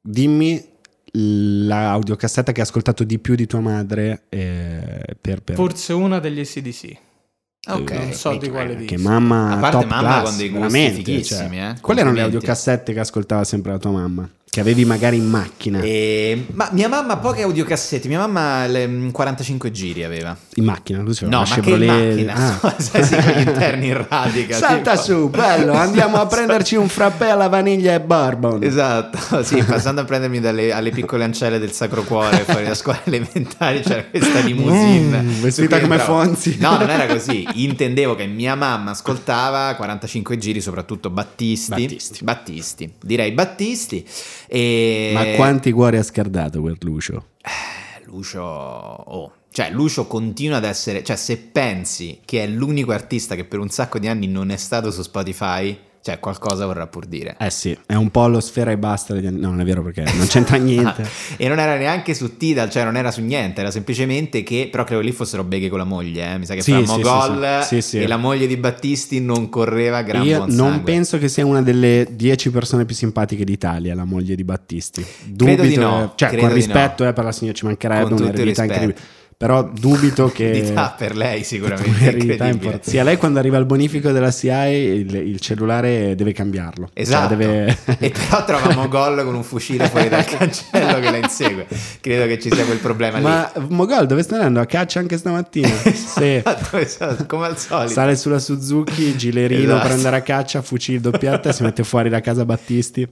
dimmi 0.00 0.76
l'audiocassetta 1.12 2.52
che 2.52 2.60
hai 2.60 2.66
ascoltato 2.66 3.04
di 3.04 3.18
più 3.18 3.34
di 3.34 3.46
tua 3.46 3.60
madre 3.60 4.24
eh, 4.28 5.00
per, 5.20 5.42
per- 5.42 5.54
Forse 5.54 5.92
una 5.92 6.18
degli 6.18 6.40
ACDC. 6.40 6.96
Ok. 7.66 7.90
Non 7.90 8.12
so 8.12 8.36
di 8.36 8.48
quale 8.48 8.76
che 8.76 8.94
dici. 8.94 8.96
mamma 8.96 9.52
A 9.52 9.56
parte 9.58 9.78
top 9.78 9.86
mamma 9.86 10.08
class, 10.08 10.22
con 10.28 10.36
dei 10.36 10.48
gusti 10.48 10.62
veramente, 10.78 11.02
fighissimi, 11.02 11.56
cioè. 11.56 11.70
eh. 11.70 11.80
Quali 11.80 12.00
erano 12.00 12.14
le 12.14 12.22
audiocassette 12.22 12.92
che 12.92 13.00
ascoltava 13.00 13.44
sempre 13.44 13.72
la 13.72 13.78
tua 13.78 13.90
mamma? 13.90 14.28
Che 14.50 14.60
avevi 14.60 14.84
magari 14.86 15.16
in 15.18 15.28
macchina? 15.28 15.80
E- 15.80 16.46
Ma 16.54 16.70
mia 16.72 16.88
mamma 16.88 17.18
poche 17.18 17.42
audiocassette, 17.42 18.08
mia 18.08 18.18
mamma 18.18 18.66
le, 18.66 18.86
mm, 18.86 19.10
45 19.10 19.70
giri 19.70 20.04
aveva. 20.04 20.34
In 20.54 20.64
macchina, 20.64 21.04
sei 21.12 21.28
No, 21.28 21.40
ma 21.40 21.44
che 21.44 21.54
in 21.58 21.62
Chevrolet- 21.64 22.08
macchina, 22.08 22.60
Ah. 22.62 22.74
sì, 22.80 22.90
con 23.14 23.32
gli 23.32 23.46
interni 23.46 23.86
in 23.88 24.06
radica. 24.08 24.56
Salta 24.56 24.92
tipo. 24.92 25.02
su, 25.02 25.28
bello, 25.28 25.74
andiamo 25.74 26.16
a 26.16 26.26
prenderci 26.26 26.76
un 26.76 26.88
frappè 26.88 27.28
alla 27.28 27.48
vaniglia 27.48 27.92
e 27.94 28.00
bourbon. 28.00 28.62
Esatto, 28.62 29.42
sì, 29.44 29.62
passando 29.62 30.00
a 30.00 30.04
prendermi 30.04 30.40
dalle, 30.40 30.72
alle 30.72 30.90
piccole 30.90 31.24
ancelle 31.24 31.58
del 31.58 31.70
Sacro 31.72 32.02
Cuore 32.02 32.38
fuori 32.38 32.64
da 32.64 32.74
scuola 32.74 33.00
elementare 33.04 33.80
c'era 33.80 34.04
questa 34.06 34.40
limousine. 34.40 35.20
Mm, 35.20 35.40
vestita 35.42 35.78
come 35.78 35.96
entravo. 35.96 36.22
Fonzi. 36.24 36.56
No, 36.58 36.78
non 36.78 36.88
era 36.88 37.06
così. 37.06 37.46
Intendevo 37.52 38.14
che 38.14 38.26
mia 38.26 38.54
mamma 38.54 38.92
ascoltava 38.92 39.74
45 39.74 40.38
giri, 40.38 40.60
soprattutto 40.62 41.10
Battisti. 41.10 41.70
Battisti. 41.82 42.24
Battisti. 42.24 42.92
Direi 43.02 43.30
Battisti. 43.32 44.06
E... 44.48 45.10
Ma 45.12 45.24
quanti 45.36 45.70
cuori 45.70 45.98
ha 45.98 46.02
scardato 46.02 46.60
quel 46.60 46.78
Lucio? 46.80 47.26
Eh, 47.42 48.04
Lucio, 48.06 48.42
oh. 48.42 49.32
cioè 49.52 49.70
Lucio 49.70 50.06
continua 50.06 50.56
ad 50.56 50.64
essere, 50.64 51.04
cioè 51.04 51.16
se 51.16 51.36
pensi 51.36 52.20
che 52.24 52.42
è 52.42 52.46
l'unico 52.46 52.92
artista 52.92 53.34
che 53.34 53.44
per 53.44 53.58
un 53.58 53.68
sacco 53.68 53.98
di 53.98 54.08
anni 54.08 54.26
non 54.26 54.50
è 54.50 54.56
stato 54.56 54.90
su 54.90 55.02
Spotify, 55.02 55.78
cioè 56.08 56.20
qualcosa 56.20 56.64
vorrà 56.64 56.86
pur 56.86 57.04
dire. 57.04 57.36
Eh 57.38 57.50
sì, 57.50 57.76
è 57.84 57.94
un 57.94 58.10
po' 58.10 58.26
lo 58.28 58.40
sfera 58.40 58.70
e 58.70 58.78
basta. 58.78 59.12
No, 59.14 59.30
non 59.50 59.60
è 59.60 59.64
vero 59.64 59.82
perché 59.82 60.04
non 60.14 60.26
c'entra 60.26 60.56
niente. 60.58 61.06
e 61.36 61.48
non 61.48 61.58
era 61.58 61.76
neanche 61.76 62.14
su 62.14 62.36
Tidal, 62.38 62.70
cioè 62.70 62.84
non 62.84 62.96
era 62.96 63.10
su 63.10 63.20
niente, 63.22 63.60
era 63.60 63.70
semplicemente 63.70 64.42
che, 64.42 64.68
però 64.70 64.84
credo 64.84 65.02
lì 65.02 65.12
fossero 65.12 65.44
beghe 65.44 65.68
con 65.68 65.76
la 65.78 65.84
moglie, 65.84 66.32
eh. 66.32 66.38
mi 66.38 66.46
sa 66.46 66.54
che 66.54 66.62
Sì, 66.62 66.72
facevamo 66.72 66.96
sì, 66.96 67.02
gol 67.02 67.60
sì, 67.64 67.82
sì. 67.82 67.98
E 68.00 68.06
la 68.06 68.16
moglie 68.16 68.46
di 68.46 68.56
Battisti 68.56 69.20
non 69.20 69.48
correva 69.50 70.00
gran 70.02 70.24
Io 70.24 70.38
non 70.38 70.50
sangue. 70.50 70.80
penso 70.84 71.18
che 71.18 71.28
sia 71.28 71.44
una 71.44 71.60
delle 71.62 72.06
dieci 72.10 72.50
persone 72.50 72.84
più 72.86 72.94
simpatiche 72.94 73.44
d'Italia, 73.44 73.94
la 73.94 74.04
moglie 74.04 74.34
di 74.34 74.44
Battisti. 74.44 75.02
Credo 75.36 75.62
di 75.62 75.74
Dubito, 75.74 75.80
no, 75.80 76.12
cioè 76.14 76.28
credo 76.28 76.46
con 76.46 76.54
rispetto 76.54 77.02
no. 77.04 77.10
eh, 77.10 77.12
per 77.12 77.24
la 77.24 77.32
signora 77.32 77.56
ci 77.56 77.64
mancherebbe 77.66 78.04
Con 78.04 78.12
un'eredità 78.14 78.42
rispetto. 78.44 78.72
incredibile. 78.72 79.06
Però 79.38 79.62
dubito 79.62 80.26
che 80.34 80.48
Eredità 80.50 80.92
per 80.98 81.14
lei 81.16 81.44
sicuramente 81.44 81.88
incredibile. 81.88 82.48
importante. 82.48 82.90
Sì, 82.90 82.98
a 82.98 83.04
lei 83.04 83.16
quando 83.16 83.38
arriva 83.38 83.56
il 83.56 83.66
bonifico 83.66 84.10
della 84.10 84.32
CIA 84.32 84.66
il, 84.66 85.14
il 85.14 85.38
cellulare 85.38 86.16
deve 86.16 86.32
cambiarlo. 86.32 86.86
Cioè, 86.92 87.00
Esatto, 87.00 87.36
deve- 87.36 87.78
e 88.00 88.10
però 88.28 88.44
trovamo 88.44 88.88
gol 88.88 89.22
con 89.22 89.36
un 89.36 89.44
fucile 89.44 89.88
fuori 89.88 90.08
dal 90.08 90.24
cancello 90.24 90.98
che 90.98 91.10
la 91.12 91.16
insegue. 91.18 91.68
Credo 92.00 92.26
che 92.26 92.40
ci 92.40 92.50
sia 92.52 92.64
quel 92.64 92.78
problema 92.78 93.18
lì. 93.18 93.22
Ma 93.22 93.52
Mogol 93.68 94.06
dove 94.08 94.24
stai 94.24 94.38
andando? 94.38 94.58
A 94.58 94.66
caccia 94.66 94.98
anche 94.98 95.16
stamattina? 95.16 95.68
sì. 95.86 96.24
Esatto, 96.34 96.76
esatto, 96.76 97.26
come 97.26 97.46
al 97.46 97.56
solito. 97.56 97.92
Sale 97.92 98.16
sulla 98.16 98.40
Suzuki, 98.40 99.16
gilerino, 99.16 99.74
Esatto. 99.74 99.86
prendere 99.86 100.16
a 100.16 100.22
caccia, 100.22 100.62
fucile 100.62 100.98
doppietta, 100.98 101.52
si 101.52 101.62
mette 101.62 101.84
fuori 101.84 102.08
da 102.08 102.20
casa 102.20 102.44
Battisti. 102.44 103.06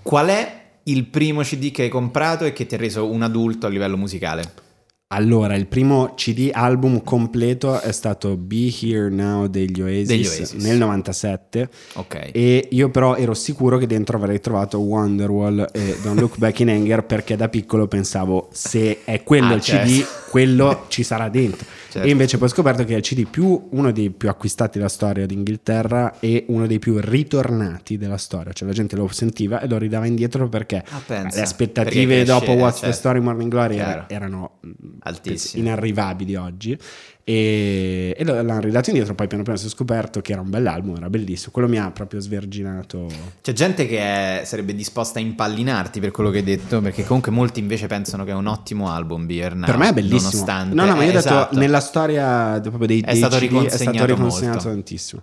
Qual 0.00 0.28
è 0.28 0.60
il 0.84 1.04
primo 1.04 1.42
CD 1.42 1.70
che 1.72 1.82
hai 1.82 1.88
comprato 1.90 2.46
e 2.46 2.54
che 2.54 2.64
ti 2.64 2.74
ha 2.74 2.78
reso 2.78 3.10
un 3.10 3.20
adulto 3.20 3.66
a 3.66 3.68
livello 3.68 3.98
musicale? 3.98 4.64
Allora, 5.10 5.54
il 5.54 5.68
primo 5.68 6.14
CD 6.16 6.50
album 6.52 7.04
completo 7.04 7.80
è 7.80 7.92
stato 7.92 8.36
Be 8.36 8.68
Here 8.82 9.08
Now 9.08 9.46
degli 9.46 9.80
Oasis, 9.80 10.06
Degli 10.08 10.26
Oasis. 10.26 10.52
nel 10.54 10.76
97 10.78 11.68
Ok. 11.94 12.30
e 12.32 12.66
io 12.72 12.90
però 12.90 13.14
ero 13.14 13.32
sicuro 13.32 13.78
che 13.78 13.86
dentro 13.86 14.16
avrei 14.16 14.40
trovato 14.40 14.80
Wonderwall 14.80 15.64
e 15.72 15.96
Don't 16.02 16.18
Look 16.18 16.38
Back 16.38 16.58
in 16.58 16.70
Anger 16.70 17.04
perché 17.04 17.36
da 17.36 17.48
piccolo 17.48 17.86
pensavo 17.86 18.48
se 18.50 19.04
è 19.04 19.22
quello 19.22 19.52
Ah, 19.52 19.54
il 19.54 19.60
CD, 19.60 19.70
certo. 19.98 20.30
quello 20.30 20.86
ci 20.88 21.04
sarà 21.04 21.28
dentro. 21.28 21.64
Certo. 21.88 22.06
E 22.06 22.10
invece 22.10 22.36
poi 22.38 22.48
ho 22.48 22.50
scoperto 22.50 22.84
che 22.84 22.94
è 22.94 22.96
il 22.96 23.02
CD 23.02 23.26
più, 23.28 23.68
uno 23.70 23.92
dei 23.92 24.10
più 24.10 24.28
acquistati 24.28 24.78
della 24.78 24.90
storia 24.90 25.24
d'Inghilterra 25.26 26.18
e 26.20 26.44
uno 26.48 26.66
dei 26.66 26.78
più 26.78 26.98
ritornati 27.00 27.96
della 27.96 28.16
storia, 28.16 28.52
cioè 28.52 28.68
la 28.68 28.74
gente 28.74 28.96
lo 28.96 29.08
sentiva 29.08 29.60
e 29.60 29.68
lo 29.68 29.78
ridava 29.78 30.06
indietro 30.06 30.48
perché 30.48 30.82
Ah, 30.88 31.02
le 31.08 31.40
aspettative 31.40 32.06
Perché 32.16 32.24
dopo 32.24 32.44
cresce, 32.46 32.60
What's 32.60 32.74
the 32.80 32.84
certo. 32.86 32.96
Story 32.98 33.20
Morning 33.20 33.50
Glory 33.50 33.74
Chiaro. 33.74 33.90
era- 33.90 34.06
erano 34.08 34.58
Altissime. 35.00 35.62
inarrivabili 35.62 36.34
oggi 36.34 36.76
e, 37.28 38.14
e 38.16 38.22
l'hanno 38.24 38.60
ridato 38.60 38.90
indietro 38.90 39.16
poi 39.16 39.26
piano 39.26 39.42
piano 39.42 39.58
si 39.58 39.66
è 39.66 39.68
scoperto 39.68 40.20
che 40.20 40.30
era 40.30 40.40
un 40.42 40.48
bell'album 40.48 40.94
era 40.94 41.10
bellissimo 41.10 41.50
quello 41.50 41.66
mi 41.66 41.76
ha 41.76 41.90
proprio 41.90 42.20
sverginato 42.20 43.08
C'è 43.42 43.52
gente 43.52 43.84
che 43.88 43.98
è- 43.98 44.42
sarebbe 44.44 44.76
disposta 44.76 45.18
a 45.18 45.22
impallinarti 45.22 45.98
per 45.98 46.12
quello 46.12 46.30
che 46.30 46.38
hai 46.38 46.44
detto, 46.44 46.80
perché 46.80 47.04
comunque 47.04 47.32
molti 47.32 47.58
invece 47.58 47.88
pensano 47.88 48.22
che 48.22 48.30
è 48.30 48.34
un 48.34 48.46
ottimo 48.46 48.90
album 48.92 49.26
Beer 49.26 49.56
Now, 49.56 49.66
per 49.66 49.76
me 49.76 49.88
è 49.88 49.92
bellissimo 49.92 50.20
Nonostante. 50.30 50.74
no 50.76 50.84
no 50.84 50.94
ma 50.94 51.02
io 51.02 51.08
ho 51.08 51.10
Eh, 51.10 51.14
detto 51.16 51.26
esatto. 51.28 51.58
nella 51.58 51.80
storia 51.80 52.60
proprio 52.60 52.86
dei, 52.86 53.00
È 53.00 53.06
dei 53.10 53.16
stato 53.16 53.38
CD 53.38 53.64
è 53.64 53.68
stato 53.70 54.04
riconsegnato 54.06 54.56
molto. 54.56 54.68
tantissimo 54.68 55.22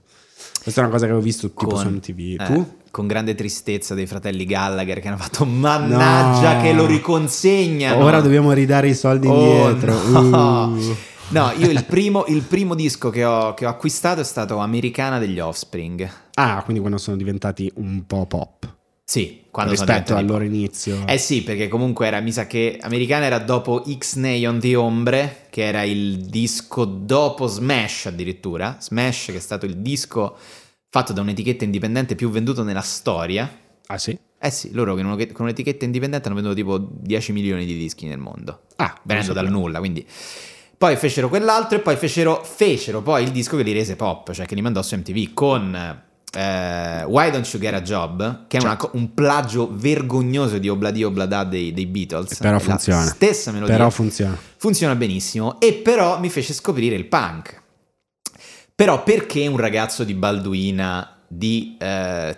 questa 0.61 0.81
è 0.81 0.83
una 0.83 0.93
cosa 0.93 1.05
che 1.05 1.11
avevo 1.11 1.25
visto 1.25 1.47
tipo 1.53 1.77
su 1.77 1.87
MTV 1.89 2.19
eh, 2.41 2.45
tu? 2.45 2.73
con 2.91 3.07
grande 3.07 3.33
tristezza 3.33 3.93
dei 3.95 4.05
fratelli 4.07 4.43
Gallagher 4.45 4.99
che 4.99 5.07
hanno 5.07 5.17
fatto 5.17 5.45
mannaggia 5.45 6.55
No. 6.55 6.61
che 6.61 6.73
lo 6.73 6.85
riconsegnano. 6.85 8.03
ora 8.03 8.19
dobbiamo 8.19 8.51
ridare 8.51 8.89
i 8.89 8.93
soldi 8.93 9.27
Oh, 9.27 9.69
indietro 9.69 10.07
no. 10.09 10.67
Uh. 10.67 10.95
No, 11.33 11.51
io 11.57 11.71
il 11.71 11.83
primo, 11.85 12.25
il 12.27 12.43
primo 12.43 12.75
disco 12.75 13.09
che 13.09 13.25
ho, 13.25 13.55
che 13.55 13.65
ho 13.65 13.69
acquistato 13.69 14.21
è 14.21 14.23
stato 14.23 14.57
Americana 14.57 15.17
degli 15.17 15.39
Offspring. 15.39 16.07
ah 16.35 16.61
quindi 16.61 16.79
quando 16.79 16.99
sono 16.99 17.17
diventati 17.17 17.71
un 17.77 18.05
po' 18.05 18.27
pop 18.27 18.71
Sì, 19.03 19.45
quando 19.49 19.71
rispetto 19.71 20.15
al 20.15 20.27
loro 20.27 20.43
inizio 20.43 21.03
Eh 21.07 21.17
sì, 21.17 21.41
perché 21.41 21.67
comunque 21.69 22.05
era, 22.05 22.19
mi 22.19 22.31
sa 22.31 22.45
che 22.45 22.77
Americana 22.79 23.25
era 23.25 23.39
dopo 23.39 23.83
X-Nay 23.83 24.45
on 24.45 24.59
the 24.59 24.75
Ombre, 24.75 25.47
che 25.49 25.63
era 25.63 25.81
il 25.81 26.17
disco 26.19 26.85
dopo 26.85 27.47
Smash 27.47 28.05
addirittura. 28.05 28.77
Smash 28.79 29.25
che 29.25 29.37
è 29.37 29.39
stato 29.39 29.65
il 29.65 29.77
disco 29.77 30.37
fatto 30.87 31.13
da 31.13 31.21
un'etichetta 31.21 31.63
indipendente 31.63 32.13
più 32.13 32.29
venduto 32.29 32.61
nella 32.61 32.81
storia. 32.81 33.51
ah 33.87 33.97
sì? 33.97 34.15
Eh 34.39 34.51
sì, 34.51 34.71
loro 34.71 34.93
con 34.93 35.03
un- 35.05 35.27
con 35.31 35.45
un'etichetta 35.45 35.83
indipendente 35.83 36.27
hanno 36.27 36.35
venduto 36.35 36.55
tipo 36.55 36.77
10 36.77 37.31
milioni 37.31 37.65
di 37.65 37.75
dischi 37.75 38.05
nel 38.05 38.19
mondo. 38.19 38.65
ah 38.75 38.99
venendo 39.03 39.33
dal 39.33 39.49
nulla, 39.49 39.79
quindi... 39.79 40.05
Poi 40.83 40.97
fecero 40.97 41.29
quell'altro 41.29 41.77
e 41.77 41.79
poi 41.79 41.95
fecero, 41.95 42.43
fecero 42.43 43.01
poi 43.01 43.23
il 43.23 43.31
disco 43.31 43.55
che 43.55 43.63
li 43.63 43.71
rese 43.71 43.95
pop, 43.95 44.33
cioè 44.33 44.45
che 44.45 44.53
li 44.53 44.61
mandò 44.61 44.81
su 44.81 44.97
MTV 44.97 45.33
con 45.33 45.73
eh, 45.73 47.03
Why 47.05 47.31
Don't 47.31 47.47
You 47.53 47.61
Get 47.61 47.73
a 47.73 47.81
Job, 47.81 48.47
che 48.47 48.57
è 48.57 48.61
una 48.61 48.75
co- 48.75 48.89
un 48.91 49.13
plagio 49.13 49.69
vergognoso 49.71 50.57
di 50.57 50.67
Obladi 50.67 51.05
Oblada 51.05 51.45
dei, 51.45 51.71
dei 51.71 51.85
Beatles. 51.85 52.35
Però 52.35 52.51
La 52.51 52.59
funziona. 52.59 53.05
Stessa 53.05 53.51
melodia. 53.51 53.77
però 53.77 53.89
funziona 53.89 54.37
funziona 54.57 54.93
benissimo 54.95 55.57
e 55.61 55.71
però 55.71 56.19
mi 56.19 56.29
fece 56.29 56.51
scoprire 56.51 56.95
il 56.95 57.05
punk. 57.05 57.61
Però 58.75 59.03
perché 59.03 59.47
un 59.47 59.55
ragazzo 59.55 60.03
di 60.03 60.13
Balduina 60.13 61.17
di 61.25 61.77
eh, 61.79 62.37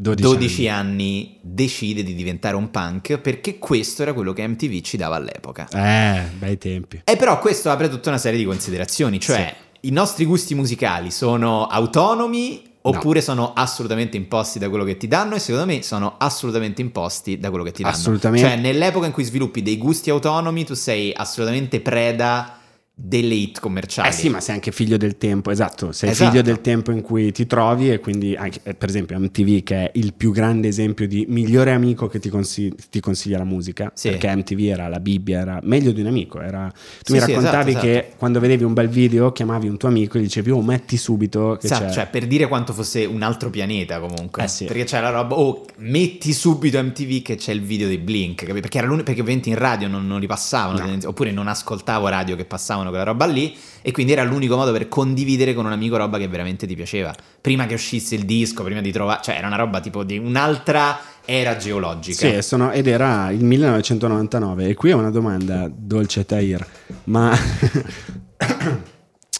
12, 0.00 0.22
12 0.22 0.68
anni 0.68 1.36
decide 1.42 2.02
di 2.02 2.14
diventare 2.14 2.56
un 2.56 2.70
punk? 2.70 3.18
Perché 3.18 3.58
questo 3.58 4.00
era 4.00 4.14
quello 4.14 4.32
che 4.32 4.46
MTV 4.46 4.80
ci 4.80 4.96
dava 4.96 5.16
all'epoca. 5.16 5.68
eh 5.70 6.22
bei 6.38 6.56
tempi 6.56 7.02
E 7.04 7.16
però 7.16 7.38
questo 7.38 7.70
apre 7.70 7.90
tutta 7.90 8.08
una 8.08 8.18
serie 8.18 8.38
di 8.38 8.46
considerazioni, 8.46 9.20
cioè 9.20 9.54
i 9.80 9.90
nostri 9.90 10.24
gusti 10.24 10.54
musicali 10.54 11.10
sono 11.10 11.66
autonomi 11.66 12.62
oppure 12.82 13.20
sono 13.20 13.52
assolutamente 13.52 14.16
imposti 14.16 14.58
da 14.58 14.70
quello 14.70 14.84
che 14.84 14.96
ti 14.96 15.06
danno 15.06 15.34
e 15.34 15.38
secondo 15.38 15.66
me 15.66 15.82
sono 15.82 16.14
assolutamente 16.16 16.80
imposti 16.80 17.38
da 17.38 17.50
quello 17.50 17.64
che 17.64 17.72
ti 17.72 17.82
danno. 17.82 17.94
Assolutamente. 17.94 18.48
Cioè 18.48 18.56
nell'epoca 18.56 19.04
in 19.04 19.12
cui 19.12 19.24
sviluppi 19.24 19.62
dei 19.62 19.76
gusti 19.76 20.08
autonomi 20.08 20.64
tu 20.64 20.72
sei 20.72 21.12
assolutamente 21.14 21.80
preda 21.80 22.59
delle 23.02 23.34
hit 23.34 23.60
commerciali. 23.60 24.08
Eh 24.08 24.12
sì, 24.12 24.28
ma 24.28 24.40
sei 24.40 24.56
anche 24.56 24.72
figlio 24.72 24.96
del 24.98 25.16
tempo, 25.16 25.50
esatto, 25.50 25.90
sei 25.92 26.10
Esatto. 26.10 26.30
figlio 26.30 26.42
del 26.42 26.60
tempo 26.60 26.90
in 26.90 27.00
cui 27.00 27.32
ti 27.32 27.46
trovi 27.46 27.90
e 27.90 27.98
quindi 27.98 28.34
anche, 28.36 28.60
eh, 28.62 28.74
per 28.74 28.88
esempio 28.90 29.18
MTV 29.18 29.62
che 29.62 29.74
è 29.86 29.90
il 29.94 30.12
più 30.14 30.32
grande 30.32 30.68
esempio 30.68 31.08
di 31.08 31.24
migliore 31.28 31.72
amico 31.72 32.08
che 32.08 32.18
ti, 32.18 32.28
consi- 32.28 32.72
ti 32.90 33.00
consiglia 33.00 33.38
la 33.38 33.44
musica, 33.44 33.90
Sì. 33.94 34.10
perché 34.10 34.34
MTV 34.36 34.60
era 34.60 34.88
la 34.88 35.00
Bibbia, 35.00 35.40
era 35.40 35.60
meglio 35.62 35.92
di 35.92 36.00
un 36.02 36.08
amico, 36.08 36.40
era... 36.40 36.70
tu 36.70 36.78
Sì, 37.04 37.12
mi 37.14 37.20
sì, 37.20 37.26
raccontavi 37.32 37.70
esatto, 37.70 37.86
che 37.86 38.12
quando 38.18 38.38
vedevi 38.38 38.64
un 38.64 38.74
bel 38.74 38.88
video 38.88 39.32
chiamavi 39.32 39.68
un 39.68 39.78
tuo 39.78 39.88
amico 39.88 40.18
e 40.18 40.20
gli 40.20 40.24
dicevi 40.24 40.50
oh 40.50 40.60
metti 40.62 40.96
subito 40.98 41.56
che 41.58 41.66
Esatto, 41.66 41.84
c'è... 41.86 41.92
cioè 41.92 42.06
per 42.08 42.26
dire 42.26 42.48
quanto 42.48 42.72
fosse 42.74 43.04
un 43.06 43.22
altro 43.22 43.48
pianeta 43.50 43.98
comunque. 43.98 44.44
Eh. 44.44 44.64
Perché 44.66 44.84
c'è 44.84 45.00
la 45.00 45.10
roba, 45.10 45.36
oh, 45.36 45.64
metti 45.78 46.32
subito 46.34 46.82
MTV 46.82 47.22
che 47.22 47.36
c'è 47.36 47.52
il 47.52 47.62
video 47.62 47.88
dei 47.88 47.98
Blink? 47.98 48.44
Perché, 48.44 48.78
era 48.78 48.88
perché 48.96 49.20
ovviamente 49.20 49.48
in 49.48 49.54
radio 49.56 49.88
non, 49.88 50.06
non 50.06 50.20
li 50.20 50.26
passavano, 50.26 50.84
No. 50.84 50.98
oppure 51.06 51.30
non 51.32 51.48
ascoltavo 51.48 52.08
radio 52.08 52.36
che 52.36 52.44
passavano 52.44 52.89
quella 52.90 53.04
roba 53.04 53.26
lì, 53.26 53.56
e 53.82 53.92
quindi 53.92 54.12
era 54.12 54.22
l'unico 54.22 54.56
modo 54.56 54.72
per 54.72 54.88
condividere 54.88 55.54
con 55.54 55.64
un 55.64 55.72
amico 55.72 55.96
roba 55.96 56.18
che 56.18 56.28
veramente 56.28 56.66
ti 56.66 56.74
piaceva. 56.74 57.14
Prima 57.40 57.66
che 57.66 57.74
uscisse 57.74 58.14
il 58.14 58.24
disco, 58.24 58.62
prima 58.62 58.80
di 58.80 58.92
trovare, 58.92 59.20
cioè 59.22 59.36
era 59.36 59.46
una 59.46 59.56
roba 59.56 59.80
tipo 59.80 60.04
di 60.04 60.18
un'altra 60.18 60.98
era 61.24 61.56
geologica. 61.56 62.28
Sì, 62.28 62.42
sono- 62.42 62.70
ed 62.72 62.86
era 62.86 63.30
il 63.30 63.44
1999 63.44 64.68
e 64.68 64.74
qui 64.74 64.90
è 64.90 64.94
una 64.94 65.10
domanda 65.10 65.70
dolce 65.72 66.26
Tahir, 66.26 66.66
ma 67.04 67.36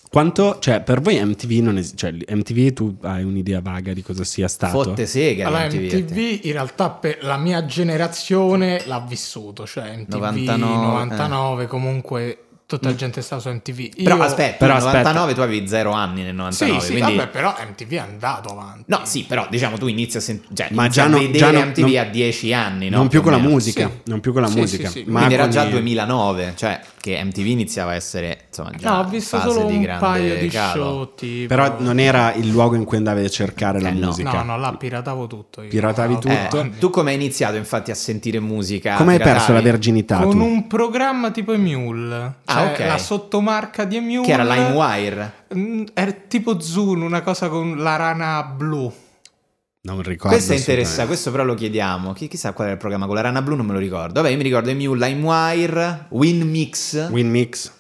quanto, 0.09 0.59
cioè 0.61 0.83
per 0.83 1.01
voi 1.01 1.23
MTV 1.25 1.51
non 1.63 1.79
esiste, 1.79 1.97
cioè 1.97 2.35
MTV 2.37 2.73
tu 2.73 2.97
hai 3.03 3.23
un'idea 3.23 3.61
vaga 3.61 3.93
di 3.93 4.03
cosa 4.03 4.25
sia 4.25 4.49
stato? 4.49 4.83
Fotte 4.83 5.07
sega 5.07 5.47
Allora, 5.47 5.67
MTV. 5.67 5.95
MTV 5.95 6.45
in 6.47 6.53
realtà 6.53 6.91
per 6.91 7.19
la 7.23 7.37
mia 7.37 7.65
generazione 7.65 8.83
l'ha 8.87 9.05
vissuto, 9.07 9.67
cioè 9.67 9.97
MTV 9.97 10.15
99, 10.21 10.87
99, 10.87 11.67
comunque 11.67 12.39
tutta 12.77 12.89
la 12.91 12.95
gente 12.95 13.21
stava 13.23 13.41
su 13.41 13.49
MTV. 13.51 14.03
Però 14.03 14.17
Io- 14.17 14.23
aspetta, 14.23 14.57
Però 14.59 14.75
nel 14.75 14.83
aspetta. 14.83 14.99
99 15.13 15.35
tu 15.35 15.41
avevi 15.41 15.69
zero 15.69 15.93
anni 15.93 16.23
nel 16.23 16.35
99, 16.35 16.81
Sì, 16.81 16.87
sì, 16.87 16.93
quindi... 16.93 17.17
vabbè, 17.17 17.29
però 17.31 17.55
MTV 17.71 17.91
è 17.93 17.97
andato 17.99 18.49
avanti. 18.51 18.85
No, 18.87 19.01
sì, 19.05 19.25
però 19.25 19.47
diciamo 19.51 19.77
tu 19.79 19.87
inizi 19.87 20.17
a, 20.17 20.21
sent- 20.21 20.47
cioè, 20.55 20.69
Ma 20.71 20.89
già 20.89 21.05
a 21.05 21.09
no- 21.09 21.19
vedere 21.19 21.39
già 21.39 21.51
no- 21.51 21.65
MTV 21.67 21.87
non- 21.87 21.97
a 21.97 22.05
10 22.05 22.53
anni, 22.55 22.89
no? 22.89 22.97
non 22.99 23.09
più 23.09 23.23
con 23.23 23.33
la 23.33 23.39
musica, 23.39 23.89
Sì. 23.89 24.11
non 24.11 24.21
più 24.21 24.33
con 24.33 24.43
la 24.43 24.49
Sì, 24.49 24.59
musica, 24.59 24.89
sì, 24.89 25.01
sì. 25.05 25.11
ma 25.11 25.19
Quindi 25.19 25.35
era 25.35 25.49
già 25.49 25.65
i- 25.65 25.71
2009, 25.71 26.53
cioè 26.57 26.81
che 27.01 27.23
MTV 27.25 27.47
iniziava 27.47 27.93
a 27.93 27.95
essere, 27.95 28.45
insomma, 28.63 28.77
già 28.79 28.91
No, 28.91 28.99
ho 29.01 29.05
visto 29.09 29.39
fase 29.39 29.51
solo 29.53 29.67
di 29.67 29.77
un 29.77 29.97
paio 29.99 30.39
di 30.39 30.49
calo. 30.49 30.83
show 30.83 31.15
tipo... 31.15 31.55
Però 31.55 31.77
non 31.79 31.99
era 31.99 32.33
il 32.35 32.49
luogo 32.49 32.75
in 32.77 32.85
cui 32.85 32.97
andavi 32.97 33.25
a 33.25 33.29
cercare 33.29 33.81
la 33.81 33.89
Eh, 33.89 33.93
no. 33.93 34.07
musica. 34.07 34.33
No, 34.43 34.43
no, 34.43 34.59
là 34.59 34.75
piratavo 34.75 35.27
tutto. 35.27 35.63
io. 35.63 35.69
Piratavi 35.69 36.13
No, 36.15 36.19
tutto? 36.19 36.61
Eh, 36.61 36.71
tu 36.79 36.91
come 36.91 37.11
hai 37.11 37.17
iniziato 37.17 37.57
infatti 37.57 37.91
a 37.91 37.95
sentire 37.95 38.39
musica? 38.41 38.95
Come 38.97 39.15
hai 39.15 39.21
perso 39.21 39.53
la 39.53 39.61
verginità 39.61 40.19
Con 40.21 40.33
tu? 40.33 40.45
un 40.45 40.67
programma 40.67 41.31
tipo 41.31 41.53
Emule. 41.53 42.35
Ah, 42.45 42.55
Cioè, 42.55 42.73
ok. 42.73 42.79
La 42.87 42.99
sottomarca 42.99 43.85
di 43.85 43.97
Emule. 43.97 44.25
Che 44.27 44.33
era 44.33 44.45
LimeWire. 44.45 45.33
Mm, 45.55 45.85
Era 45.95 46.13
tipo 46.29 46.61
Zune, 46.61 47.05
una 47.05 47.23
cosa 47.23 47.49
con 47.49 47.77
la 47.79 47.97
rana 47.97 48.43
blu. 48.45 48.93
Non 49.83 50.03
ricordo. 50.03 50.37
Questo 50.37 50.53
è 50.53 50.57
interessante, 50.57 50.81
assolutamente. 50.83 51.07
questo 51.07 51.31
però 51.31 51.45
lo 51.45 51.55
chiediamo. 51.55 52.13
Chi, 52.13 52.29
chissà 52.29 52.53
qual 52.53 52.67
era 52.67 52.75
il 52.75 52.81
programma 52.81 53.07
con 53.07 53.15
la 53.15 53.23
rana 53.23 53.41
blu, 53.41 53.57
non 53.57 53.65
me 53.65 53.73
lo 53.73 53.79
ricordo. 53.79 54.21
Vabbè, 54.21 54.29
io 54.31 54.37
mi 54.37 54.43
ricordo 54.43 54.69
Emule, 54.69 55.09
LimeWire, 55.09 56.07
WinMix, 56.11 57.09
Winmix. 57.11 57.73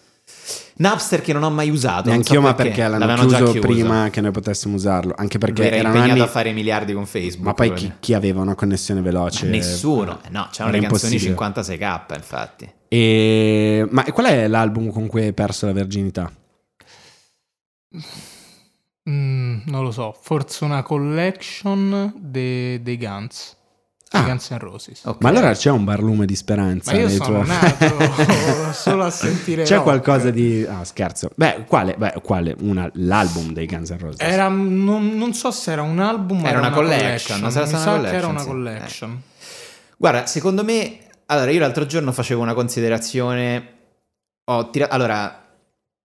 Napster 0.80 1.20
che 1.20 1.34
non 1.34 1.42
ho 1.42 1.50
mai 1.50 1.68
usato. 1.68 2.04
non 2.08 2.12
Neanch'io, 2.14 2.40
so 2.40 2.40
ma 2.40 2.54
perché 2.54 2.80
l'hanno 2.80 2.98
L'avevano 3.04 3.28
già 3.28 3.36
chiuso 3.36 3.52
chiuso. 3.52 3.66
prima 3.66 4.08
che 4.10 4.20
noi 4.22 4.30
potessimo 4.30 4.76
usarlo. 4.76 5.12
Anche 5.14 5.36
perché 5.36 5.66
era 5.66 5.76
erano 5.76 5.94
impegnato 5.94 6.12
anni... 6.20 6.20
a 6.20 6.26
fare 6.26 6.52
miliardi 6.52 6.92
con 6.94 7.04
Facebook. 7.04 7.44
Ma 7.44 7.52
poi 7.52 7.72
chi, 7.74 7.92
chi 8.00 8.14
aveva 8.14 8.40
una 8.40 8.54
connessione 8.54 9.02
veloce? 9.02 9.46
Nessuno, 9.46 10.20
Eh 10.24 10.30
no, 10.30 10.48
c'erano 10.50 10.74
Era 10.74 10.82
le 10.82 10.88
canzoni 10.88 11.14
impossibile. 11.14 11.78
56k, 11.78 12.14
infatti. 12.16 12.72
E... 12.88 13.86
Ma 13.90 14.04
qual 14.04 14.26
è 14.26 14.48
l'album 14.48 14.90
con 14.90 15.06
cui 15.06 15.22
hai 15.22 15.32
perso 15.34 15.66
la 15.66 15.72
verginità? 15.72 16.32
Mm, 19.08 19.60
non 19.66 19.82
lo 19.82 19.90
so, 19.90 20.16
forse 20.20 20.64
una 20.64 20.82
collection 20.82 22.12
de- 22.16 22.80
dei 22.82 22.96
Guns. 22.96 23.56
Ah. 24.12 24.22
Guns 24.22 24.50
N' 24.50 24.58
Roses. 24.58 25.04
Ok. 25.04 25.22
Ma 25.22 25.28
allora 25.28 25.52
c'è 25.52 25.70
un 25.70 25.84
barlume 25.84 26.26
di 26.26 26.34
speranza. 26.34 26.90
Ma 26.92 26.98
io 26.98 27.08
sono 27.08 27.44
tuoi- 27.44 27.46
nato 27.46 28.72
solo 28.72 29.04
a 29.04 29.10
sentire 29.10 29.62
C'è 29.62 29.74
rock. 29.74 29.84
qualcosa 29.84 30.30
di... 30.30 30.66
Ah, 30.68 30.84
scherzo. 30.84 31.30
Beh, 31.36 31.64
quale? 31.68 31.94
Beh, 31.96 32.14
quale? 32.22 32.56
Una- 32.60 32.90
L'album 32.94 33.52
dei 33.52 33.66
Guns 33.66 33.90
N' 33.90 33.98
Roses. 33.98 34.18
Era, 34.20 34.48
non, 34.48 35.16
non 35.16 35.32
so 35.32 35.52
se 35.52 35.70
era 35.70 35.82
un 35.82 36.00
album 36.00 36.42
o 36.42 36.46
Era 36.48 36.58
una 36.58 36.70
collection, 36.70 37.40
collection. 37.40 37.50
sarà 37.52 37.64
Mi 37.66 37.70
stata 37.70 37.84
sa 37.84 37.92
una 37.98 38.08
che 38.10 38.16
era 38.16 38.26
una 38.26 38.42
collection, 38.44 38.74
collection. 38.74 39.22
Guarda, 39.96 40.26
secondo 40.26 40.64
me, 40.64 40.98
allora 41.26 41.50
io 41.52 41.60
l'altro 41.60 41.86
giorno 41.86 42.10
facevo 42.10 42.42
una 42.42 42.54
considerazione. 42.54 43.68
Ho 44.50 44.70
tirato. 44.70 44.92
Allora, 44.92 45.39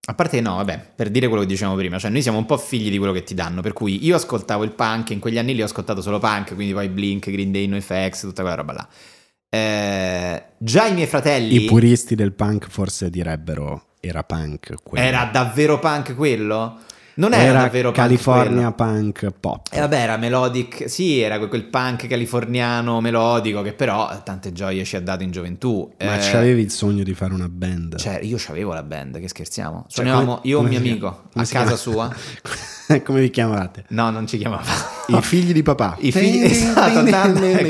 a 0.08 0.14
parte 0.14 0.40
no, 0.40 0.56
vabbè, 0.56 0.92
per 0.94 1.10
dire 1.10 1.26
quello 1.26 1.42
che 1.42 1.48
dicevamo 1.48 1.76
prima, 1.76 1.98
cioè 1.98 2.10
noi 2.10 2.22
siamo 2.22 2.38
un 2.38 2.46
po' 2.46 2.56
figli 2.56 2.90
di 2.90 2.98
quello 2.98 3.12
che 3.12 3.24
ti 3.24 3.34
danno. 3.34 3.60
Per 3.60 3.72
cui 3.72 4.04
io 4.04 4.14
ascoltavo 4.14 4.62
il 4.62 4.70
punk, 4.70 5.10
in 5.10 5.18
quegli 5.18 5.36
anni 5.36 5.54
lì 5.54 5.62
ho 5.62 5.64
ascoltato 5.64 6.00
solo 6.00 6.18
punk, 6.20 6.54
quindi 6.54 6.72
poi 6.72 6.88
Blink, 6.88 7.28
Green 7.28 7.50
Day, 7.50 7.66
NoFX, 7.66 8.20
tutta 8.20 8.42
quella 8.42 8.56
roba 8.56 8.72
là. 8.72 8.88
Eh, 9.48 10.44
già 10.58 10.86
i 10.86 10.94
miei 10.94 11.06
fratelli. 11.08 11.62
I 11.62 11.64
puristi 11.64 12.14
del 12.14 12.32
punk 12.32 12.68
forse 12.68 13.10
direbbero 13.10 13.86
era 14.00 14.22
punk. 14.22 14.74
quello. 14.82 15.04
Era 15.04 15.24
davvero 15.24 15.78
punk 15.80 16.14
quello? 16.14 16.78
Non 17.16 17.32
era, 17.32 17.60
davvero 17.62 17.90
punk 17.92 17.96
California 18.02 18.72
quello. 18.72 18.92
punk 18.92 19.30
pop. 19.40 19.68
E 19.72 19.80
vabbè, 19.80 19.98
era 20.00 20.16
melodic, 20.16 20.88
sì, 20.88 21.18
era 21.20 21.38
que- 21.38 21.48
quel 21.48 21.64
punk 21.64 22.06
californiano 22.06 23.00
melodico 23.00 23.62
che 23.62 23.72
però 23.72 24.20
tante 24.22 24.52
gioie 24.52 24.84
ci 24.84 24.96
ha 24.96 25.00
dato 25.00 25.22
in 25.22 25.30
gioventù. 25.30 25.90
Ma 26.04 26.16
Eh, 26.16 26.30
c'avevi 26.30 26.60
il 26.60 26.70
sogno 26.70 27.02
di 27.02 27.14
fare 27.14 27.32
una 27.32 27.48
band? 27.48 27.96
Cioè, 27.96 28.20
io 28.22 28.36
c'avevo 28.38 28.72
la 28.74 28.82
band, 28.82 29.18
che 29.18 29.28
scherziamo. 29.28 29.86
Cioè, 29.88 30.04
Suonavamo 30.04 30.36
come- 30.36 30.40
io 30.48 30.58
e 30.58 30.60
un 30.62 30.68
mio 30.68 30.78
amico 30.78 31.22
a 31.34 31.44
casa 31.44 31.76
sua. 31.76 32.12
Come 33.04 33.20
vi 33.20 33.30
chiamavate? 33.30 33.84
No, 33.88 34.10
non 34.10 34.28
ci 34.28 34.38
chiamava. 34.38 34.62
I 35.08 35.20
figli 35.20 35.52
di 35.52 35.64
papà. 35.64 35.96
I 35.98 36.12
figli 36.12 36.44
esatto, 36.44 37.02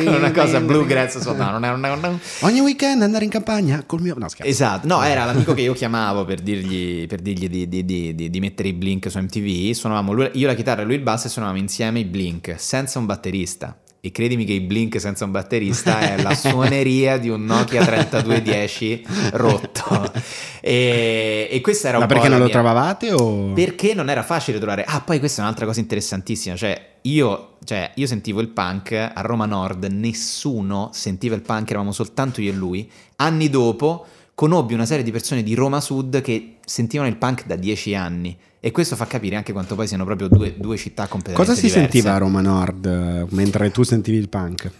con 0.04 0.14
una 0.14 0.30
cosa 0.30 0.60
bluegrass 0.60 1.18
sotto. 1.20 1.42
No, 1.42 1.58
non 1.58 1.64
è- 1.64 2.10
Ogni 2.40 2.60
weekend 2.60 3.00
andare 3.00 3.24
in 3.24 3.30
campagna 3.30 3.82
col 3.86 4.02
mio... 4.02 4.14
No, 4.18 4.28
scherzo. 4.28 4.50
Esatto, 4.50 4.86
no, 4.86 5.02
era 5.02 5.24
l'amico 5.24 5.54
che 5.54 5.62
io 5.62 5.72
chiamavo 5.72 6.26
per 6.26 6.40
dirgli, 6.40 7.06
per 7.06 7.20
dirgli 7.20 7.48
di, 7.48 7.66
di- 7.66 7.84
di- 7.86 8.14
di- 8.14 8.28
di 8.28 8.40
mettere 8.40 8.68
i 8.68 8.72
blink 8.74 9.10
su 9.10 9.18
MTV. 9.18 9.35
Suonavamo 9.74 10.12
lui- 10.12 10.30
io 10.34 10.46
la 10.46 10.54
chitarra 10.54 10.82
e 10.82 10.84
lui 10.84 10.94
il 10.94 11.00
basso 11.02 11.26
e 11.26 11.30
suonavamo 11.30 11.58
insieme 11.58 12.00
i 12.00 12.04
blink 12.04 12.54
senza 12.58 12.98
un 12.98 13.06
batterista. 13.06 13.78
E 14.00 14.12
credimi 14.12 14.44
che 14.44 14.52
i 14.52 14.60
blink 14.60 15.00
senza 15.00 15.24
un 15.24 15.32
batterista 15.32 15.98
è 15.98 16.22
la 16.22 16.32
suoneria 16.36 17.16
di 17.18 17.28
un 17.28 17.44
Nokia 17.44 17.84
3210 17.84 19.04
rotto. 19.32 20.12
E, 20.60 21.48
e 21.50 21.60
questa 21.60 21.88
era 21.88 21.98
Ma 21.98 22.04
un 22.04 22.08
po' 22.08 22.14
perché 22.14 22.28
non 22.28 22.38
la 22.38 22.44
lo 22.44 22.50
mia- 22.50 22.60
trovavate 22.60 23.12
o... 23.12 23.52
Perché 23.52 23.94
non 23.94 24.08
era 24.08 24.22
facile 24.22 24.58
trovare. 24.58 24.84
Ah, 24.84 25.00
poi 25.00 25.18
questa 25.18 25.40
è 25.40 25.44
un'altra 25.44 25.66
cosa 25.66 25.80
interessantissima. 25.80 26.54
Cioè, 26.54 26.90
io, 27.02 27.56
cioè, 27.64 27.90
io 27.96 28.06
sentivo 28.06 28.40
il 28.40 28.48
punk 28.48 28.92
a 28.92 29.20
Roma 29.22 29.46
Nord, 29.46 29.84
nessuno 29.90 30.90
sentiva 30.92 31.34
il 31.34 31.42
punk, 31.42 31.70
eravamo 31.70 31.90
soltanto 31.92 32.40
io 32.40 32.52
e 32.52 32.54
lui. 32.54 32.88
Anni 33.16 33.50
dopo 33.50 34.06
conobbi 34.34 34.74
una 34.74 34.86
serie 34.86 35.02
di 35.02 35.10
persone 35.10 35.42
di 35.42 35.54
Roma 35.54 35.80
Sud 35.80 36.20
che 36.20 36.56
sentivano 36.64 37.08
il 37.08 37.16
punk 37.16 37.44
da 37.46 37.56
dieci 37.56 37.94
anni. 37.94 38.36
E 38.66 38.72
questo 38.72 38.96
fa 38.96 39.06
capire 39.06 39.36
anche 39.36 39.52
quanto 39.52 39.76
poi 39.76 39.86
siano 39.86 40.04
proprio 40.04 40.26
due, 40.26 40.54
due 40.58 40.76
città 40.76 41.06
completamente 41.06 41.40
Cosa 41.52 41.54
si 41.54 41.66
diverse. 41.68 41.88
sentiva 41.92 42.14
a 42.14 42.18
Roma 42.18 42.40
Nord 42.40 42.84
eh, 42.86 43.26
mentre 43.30 43.70
tu 43.70 43.84
sentivi 43.84 44.16
il 44.18 44.28
punk? 44.28 44.70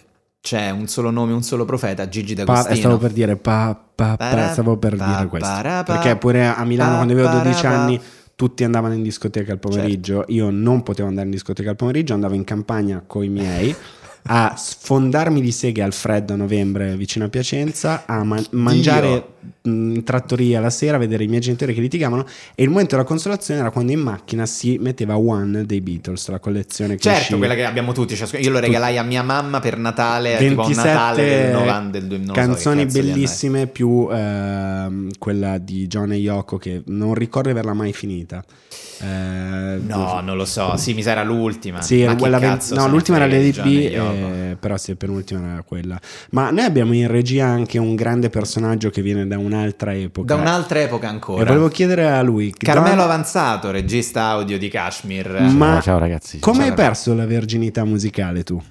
C'è 0.41 0.69
un 0.71 0.87
solo 0.87 1.09
nome, 1.09 1.31
un 1.31 1.41
solo 1.41 1.63
profeta, 1.63 2.09
Gigi 2.09 2.33
Pa- 2.35 2.43
D'Agostino. 2.43 2.73
eh, 2.75 2.77
stavo 2.79 2.97
per 2.97 3.11
dire 3.11 3.35
pa, 3.37 3.79
pa, 3.95 4.17
pa, 4.17 4.51
stavo 4.51 4.75
per 4.77 4.97
pa- 4.97 5.05
dire 5.05 5.27
questo 5.27 5.47
pa- 5.61 5.83
perché 5.85 6.17
pure 6.17 6.47
a 6.47 6.63
Milano 6.65 6.89
pa- 6.91 6.95
quando 6.97 7.13
avevo 7.13 7.29
12 7.29 7.61
para- 7.61 7.79
anni 7.81 8.01
tutti 8.35 8.63
andavano 8.65 8.93
in 8.93 9.03
discoteca 9.03 9.53
al 9.53 9.59
pomeriggio 9.59 10.17
Certo. 10.17 10.31
io 10.33 10.49
non 10.49 10.83
potevo 10.83 11.07
andare 11.07 11.25
in 11.27 11.31
discoteca 11.31 11.69
al 11.69 11.75
pomeriggio 11.77 12.13
andavo 12.13 12.33
in 12.35 12.43
campagna 12.43 13.01
con 13.07 13.23
i 13.23 13.29
miei 13.29 13.73
a 14.29 14.53
sfondarmi 14.57 15.39
di 15.41 15.51
seghe 15.51 15.81
al 15.81 15.93
freddo 15.93 16.33
a 16.33 16.35
novembre 16.35 16.95
vicino 16.97 17.25
a 17.25 17.29
Piacenza 17.29 18.03
a 18.05 18.23
ma- 18.23 18.43
mangiare 18.51 19.25
mh, 19.61 19.69
in 19.95 20.03
trattoria 20.03 20.59
la 20.59 20.69
sera 20.69 20.97
a 20.97 20.99
vedere 20.99 21.23
i 21.23 21.27
miei 21.27 21.39
genitori 21.41 21.73
che 21.73 21.79
litigavano 21.81 22.25
e 22.55 22.63
il 22.63 22.69
momento 22.69 22.95
della 22.95 23.07
consolazione 23.07 23.59
era 23.61 23.71
quando 23.71 23.91
in 23.93 23.99
macchina 23.99 24.45
si 24.45 24.77
metteva 24.81 25.17
One 25.17 25.65
dei 25.65 25.81
Beatles 25.81 26.27
la 26.27 26.39
collezione 26.39 26.95
che 26.95 27.01
Certo, 27.01 27.19
usciva. 27.19 27.37
quella 27.37 27.55
che 27.55 27.63
abbiamo 27.65 27.93
tutti. 27.93 28.15
ciascuno- 28.15 28.41
Io 28.43 28.49
lo 28.51 28.59
regalai 28.59 28.97
a 28.97 29.03
mia 29.03 29.23
mamma 29.23 29.59
per 29.59 29.77
Natale, 29.77 30.35
tipo 30.37 30.61
a 30.61 30.65
un 30.65 30.71
Natale 30.73 31.21
27 31.23 31.41
del 31.43 31.51
90 31.53 31.91
del 31.99 32.07
2000, 32.07 32.25
non 32.25 32.27
so 32.27 32.33
che 32.33 32.47
canzoni 32.47 32.81
è. 32.83 32.85
bellissime 32.85 33.67
più 33.67 34.07
ehm, 34.11 35.09
quella 35.17 35.57
di 35.57 35.87
John 35.87 36.11
e 36.11 36.15
Yoko 36.17 36.57
che 36.57 36.81
non 36.87 37.13
ricordo 37.13 37.47
di 37.47 37.53
averla 37.53 37.73
mai 37.73 37.93
finita 37.93 38.43
Eh, 38.99 39.05
No, 39.85 40.19
non 40.21 40.35
lo 40.37 40.45
so. 40.45 40.75
Sì, 40.77 40.93
mi 40.95 41.03
sa 41.03 41.11
era 41.11 41.23
l'ultima. 41.23 41.81
sì, 41.81 42.03
Ma 42.03 42.15
quella 42.15 42.39
cazzo 42.39 42.73
no, 42.75 42.87
l'ultima 42.87 43.17
era 43.17 43.27
Lady 43.27 43.51
B? 43.51 43.93
Eh, 44.21 44.57
però 44.59 44.77
sì, 44.77 44.95
penultima 44.95 45.53
era 45.53 45.63
quella. 45.63 45.99
Ma 46.31 46.49
noi 46.51 46.63
abbiamo 46.65 46.93
in 46.93 47.07
regia 47.07 47.45
anche 47.45 47.77
un 47.77 47.95
grande 47.95 48.29
personaggio 48.29 48.89
che 48.89 49.01
viene 49.01 49.25
da 49.27 49.37
un'altra 49.37 49.93
epoca. 49.93 50.33
Da 50.35 50.39
un'altra 50.41 50.81
epoca 50.81 51.07
E 51.07 51.09
ancora. 51.09 51.45
volevo 51.45 51.67
chiedere 51.69 52.09
a 52.09 52.21
lui, 52.21 52.51
Carmelo 52.57 52.95
Don- 52.95 53.03
Avanzato, 53.05 53.71
regista 53.71 54.25
audio 54.25 54.57
di 54.57 54.67
Kashmir. 54.69 55.29
Ma 55.55 55.79
ciao 55.81 55.99
ragazzi. 55.99 56.39
come 56.39 56.55
Ciao, 56.57 56.63
hai 56.65 56.69
ragazzi. 56.71 56.87
perso 56.87 57.13
la 57.15 57.25
verginità 57.25 57.83
musicale 57.85 58.43
tu? 58.43 58.61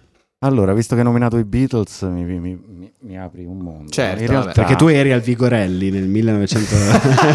Allora, 0.40 0.74
visto 0.74 0.94
che 0.94 1.00
hai 1.00 1.06
nominato 1.06 1.38
i 1.38 1.44
Beatles, 1.44 2.02
mi, 2.02 2.22
mi- 2.22 2.38
mi- 2.40 2.92
mi 3.00 3.18
apri 3.18 3.46
un 3.46 3.56
mondo. 3.56 3.90
Certo, 3.90 4.20
In 4.22 4.28
realtà, 4.28 4.52
Perché 4.52 4.76
tu 4.76 4.86
eri 4.88 5.10
al 5.10 5.22
Vigorelli 5.22 5.90
nel 5.90 6.02
1900. 6.04 6.74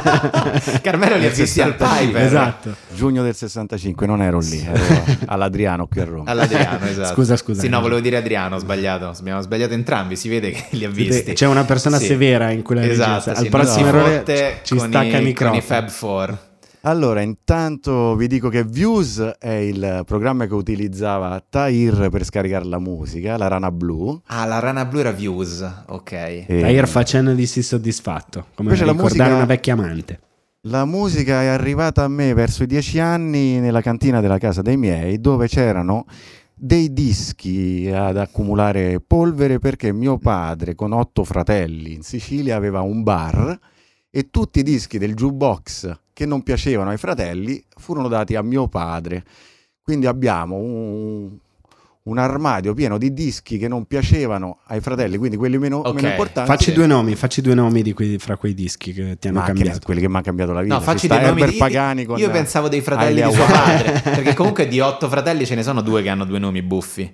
Carmelo 0.83 1.17
li 1.17 1.25
ha 1.25 1.29
visti 1.29 1.61
al 1.61 1.71
65. 1.77 2.05
Piper. 2.05 2.21
esatto. 2.25 2.75
giugno 2.93 3.23
del 3.23 3.33
65, 3.33 4.05
non 4.05 4.21
ero 4.21 4.37
lì, 4.39 4.59
ero 4.63 5.03
all'Adriano 5.25 5.87
qui 5.87 5.99
a 6.01 6.05
Roma. 6.05 6.29
All'Adriano, 6.29 6.85
esatto. 6.85 7.13
Scusa, 7.15 7.35
scusa. 7.37 7.61
Sì, 7.61 7.69
no, 7.69 7.81
volevo 7.81 8.01
dire 8.01 8.17
Adriano, 8.17 8.57
ho 8.57 8.59
sbagliato. 8.59 9.07
Abbiamo 9.17 9.41
sbagliato 9.41 9.73
entrambi, 9.73 10.15
si 10.15 10.29
vede 10.29 10.51
che 10.51 10.65
li 10.71 10.85
ha 10.85 10.89
visti. 10.89 11.33
C'è 11.33 11.47
una 11.47 11.63
persona 11.63 11.97
Sì. 11.97 12.05
severa 12.05 12.51
in 12.51 12.61
quella 12.61 12.85
Esatto, 12.85 13.33
sì, 13.33 13.39
Al 13.41 13.47
prossimo 13.49 13.87
errore 13.87 14.23
ci 14.61 14.77
stacca 14.77 15.17
i, 15.17 15.27
il 15.27 15.33
con 15.33 15.55
i 15.55 15.61
Fab 15.61 15.89
Four. 15.89 16.49
Allora, 16.83 17.21
intanto 17.21 18.15
vi 18.15 18.25
dico 18.25 18.49
che 18.49 18.63
Views 18.63 19.19
è 19.37 19.51
il 19.51 20.01
programma 20.03 20.47
che 20.47 20.55
utilizzava 20.55 21.43
Tahir 21.47 22.09
per 22.09 22.23
scaricare 22.23 22.65
la 22.65 22.79
musica, 22.79 23.37
la 23.37 23.47
rana 23.47 23.71
blu. 23.71 24.19
Ah, 24.25 24.45
la 24.45 24.57
rana 24.57 24.85
blu 24.85 24.99
era 24.99 25.11
Views, 25.11 25.83
ok. 25.85 26.11
E 26.11 26.45
Tahir 26.47 26.87
facendo 26.87 27.33
di 27.33 27.45
sì 27.45 27.61
soddisfatto, 27.61 28.47
come 28.55 28.69
Invece 28.69 28.85
la 28.85 28.93
ricordare 28.93 29.19
musica- 29.19 29.35
una 29.35 29.45
vecchia 29.45 29.73
amante. 29.73 30.19
La 30.61 30.85
musica 30.85 31.43
è 31.43 31.47
arrivata 31.47 32.03
a 32.03 32.07
me 32.07 32.33
verso 32.33 32.63
i 32.63 32.67
dieci 32.67 32.97
anni 32.99 33.59
nella 33.59 33.81
cantina 33.81 34.19
della 34.19 34.39
casa 34.39 34.63
dei 34.63 34.77
miei, 34.77 35.21
dove 35.21 35.47
c'erano 35.47 36.05
dei 36.55 36.93
dischi 36.93 37.91
ad 37.93 38.17
accumulare 38.17 38.99
polvere 39.05 39.59
perché 39.59 39.93
mio 39.93 40.17
padre, 40.17 40.73
con 40.73 40.93
otto 40.93 41.23
fratelli 41.23 41.93
in 41.93 42.01
Sicilia, 42.01 42.55
aveva 42.55 42.81
un 42.81 43.03
bar 43.03 43.59
e 44.11 44.29
tutti 44.29 44.59
i 44.59 44.63
dischi 44.63 44.97
del 44.97 45.15
jukebox 45.15 45.97
che 46.13 46.25
non 46.25 46.43
piacevano 46.43 46.89
ai 46.91 46.97
fratelli 46.97 47.63
furono 47.77 48.07
dati 48.09 48.35
a 48.35 48.41
mio 48.43 48.67
padre. 48.67 49.23
Quindi 49.81 50.05
abbiamo 50.05 50.57
un, 50.57 51.29
un 52.03 52.17
armadio 52.17 52.73
pieno 52.73 52.97
di 52.97 53.13
dischi 53.13 53.57
che 53.57 53.67
non 53.67 53.85
piacevano 53.85 54.59
ai 54.67 54.81
fratelli, 54.81 55.17
quindi 55.17 55.37
quelli 55.37 55.57
meno, 55.57 55.77
Ok. 55.77 55.93
meno 55.95 56.07
importanti. 56.09 56.49
Facci 56.51 56.71
due 56.73 56.85
nomi, 56.87 57.15
facci 57.15 57.41
due 57.41 57.53
nomi 57.55 57.81
di 57.81 57.93
quei- 57.93 58.17
fra 58.19 58.35
quei 58.37 58.53
dischi 58.53 58.91
che 58.93 59.17
ti 59.17 59.27
hanno 59.29 59.39
Ma 59.39 59.45
che 59.45 59.53
cambiato. 59.53 59.79
quelli 59.83 60.01
che 60.01 60.07
mi 60.07 60.15
hanno 60.15 60.23
cambito 60.23 60.51
la 60.51 60.61
vita. 60.61 60.73
No, 60.75 60.79
Ci 60.81 60.85
facci 60.85 61.07
dei 61.07 61.21
nomi 61.21 61.45
di... 61.49 61.57
Pagani 61.57 62.05
con 62.05 62.17
Io 62.19 62.29
pensavo 62.29 62.67
dei 62.69 62.81
fratelli 62.81 63.21
di 63.23 63.31
suo 63.33 63.45
padre, 63.45 64.01
perché 64.03 64.33
comunque 64.35 64.67
di 64.67 64.79
otto 64.81 65.07
fratelli 65.09 65.45
ce 65.45 65.55
ne 65.55 65.63
sono 65.63 65.81
due 65.81 66.01
che 66.03 66.09
hanno 66.09 66.25
due 66.25 66.37
nomi 66.39 66.61
buffi. 66.61 67.11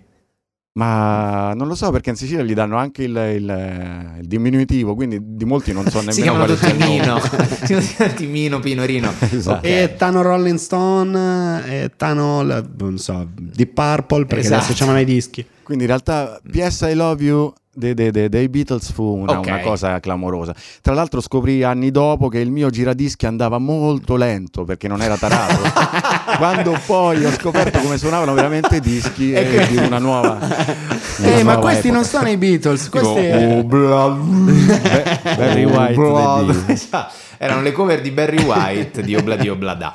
Ma 0.77 1.53
non 1.55 1.67
lo 1.67 1.73
so 1.73 1.89
perché 1.89 2.11
in 2.11 2.15
Sicilia 2.15 2.43
gli 2.43 2.53
danno 2.53 2.77
anche 2.77 3.01
il, 3.03 3.09
il- 3.35 4.17
il 4.21 4.27
diminutivo, 4.27 4.93
quindi 4.93 5.17
di 5.21 5.43
molti 5.43 5.73
non 5.73 5.83
so 5.89 5.97
nemmeno 5.97 6.11
si 6.13 6.21
chiamano 6.21 6.45
tutti 6.45 6.67
il 6.67 6.77
nome. 6.77 6.99
Mino. 6.99 7.19
si 7.65 7.65
chiamano 7.65 8.09
tutti 8.11 8.25
Mino, 8.27 8.59
Pino, 8.59 8.85
Rino. 8.85 9.11
Esatto. 9.31 9.57
Ok. 9.57 9.65
E 9.65 9.95
Tano 9.97 10.21
Rolling 10.21 10.57
Stone 10.59 11.63
e 11.67 11.91
Tano, 11.97 12.43
non 12.43 12.97
so, 12.99 13.27
Deep 13.33 13.73
Purple, 13.73 14.25
perché 14.25 14.45
Esatto. 14.45 14.65
adesso 14.65 14.85
c'hanno 14.85 14.99
i 14.99 15.05
dischi. 15.05 15.43
Quindi 15.63 15.85
in 15.85 15.89
realtà 15.89 16.39
PS 16.49 16.81
I 16.89 16.93
Love 16.93 17.23
You 17.23 17.53
dei, 17.77 18.11
dei- 18.11 18.29
dei- 18.29 18.49
Beatles 18.49 18.91
fu 18.91 19.03
una, 19.03 19.37
Ok. 19.39 19.45
una 19.47 19.59
cosa 19.59 19.99
clamorosa. 19.99 20.53
Tra 20.81 20.93
l'altro 20.93 21.21
scoprì 21.21 21.63
anni 21.63 21.91
dopo 21.91 22.27
che 22.27 22.39
il 22.39 22.49
mio 22.51 22.69
giradischi 22.69 23.25
andava 23.25 23.57
molto 23.59 24.15
lento 24.15 24.63
perché 24.63 24.87
non 24.87 25.01
era 25.01 25.15
tarato. 25.17 25.61
Quando 26.37 26.77
poi 26.85 27.23
ho 27.25 27.31
scoperto 27.31 27.79
come 27.79 27.97
suonavano 27.97 28.33
veramente 28.33 28.77
i 28.77 28.81
dischi 28.81 29.31
E 29.33 29.39
eh, 29.41 29.49
che- 29.49 29.67
di 29.67 29.77
una 29.77 29.99
nuova... 29.99 30.37
una 30.39 31.27
Eh, 31.27 31.43
ma 31.43 31.53
nuova 31.53 31.59
questi 31.69 31.89
non 31.91 32.01
epoca. 32.01 32.17
sono 32.17 32.29
i 32.29 32.37
Beatles, 32.37 32.89
questi 32.89 33.29
oh, 33.31 33.63
bla- 33.63 34.09
Be- 34.09 35.19
Barry 35.35 35.63
White 35.63 35.95
dei 35.95 36.11
Beatles. 36.11 36.63
Esatto. 36.77 37.13
Erano 37.39 37.61
le 37.61 37.71
cover 37.71 38.01
di 38.01 38.09
Barry 38.09 38.41
White 38.43 39.03
di 39.03 39.15
Obladi 39.15 39.47
Oblada. 39.47 39.93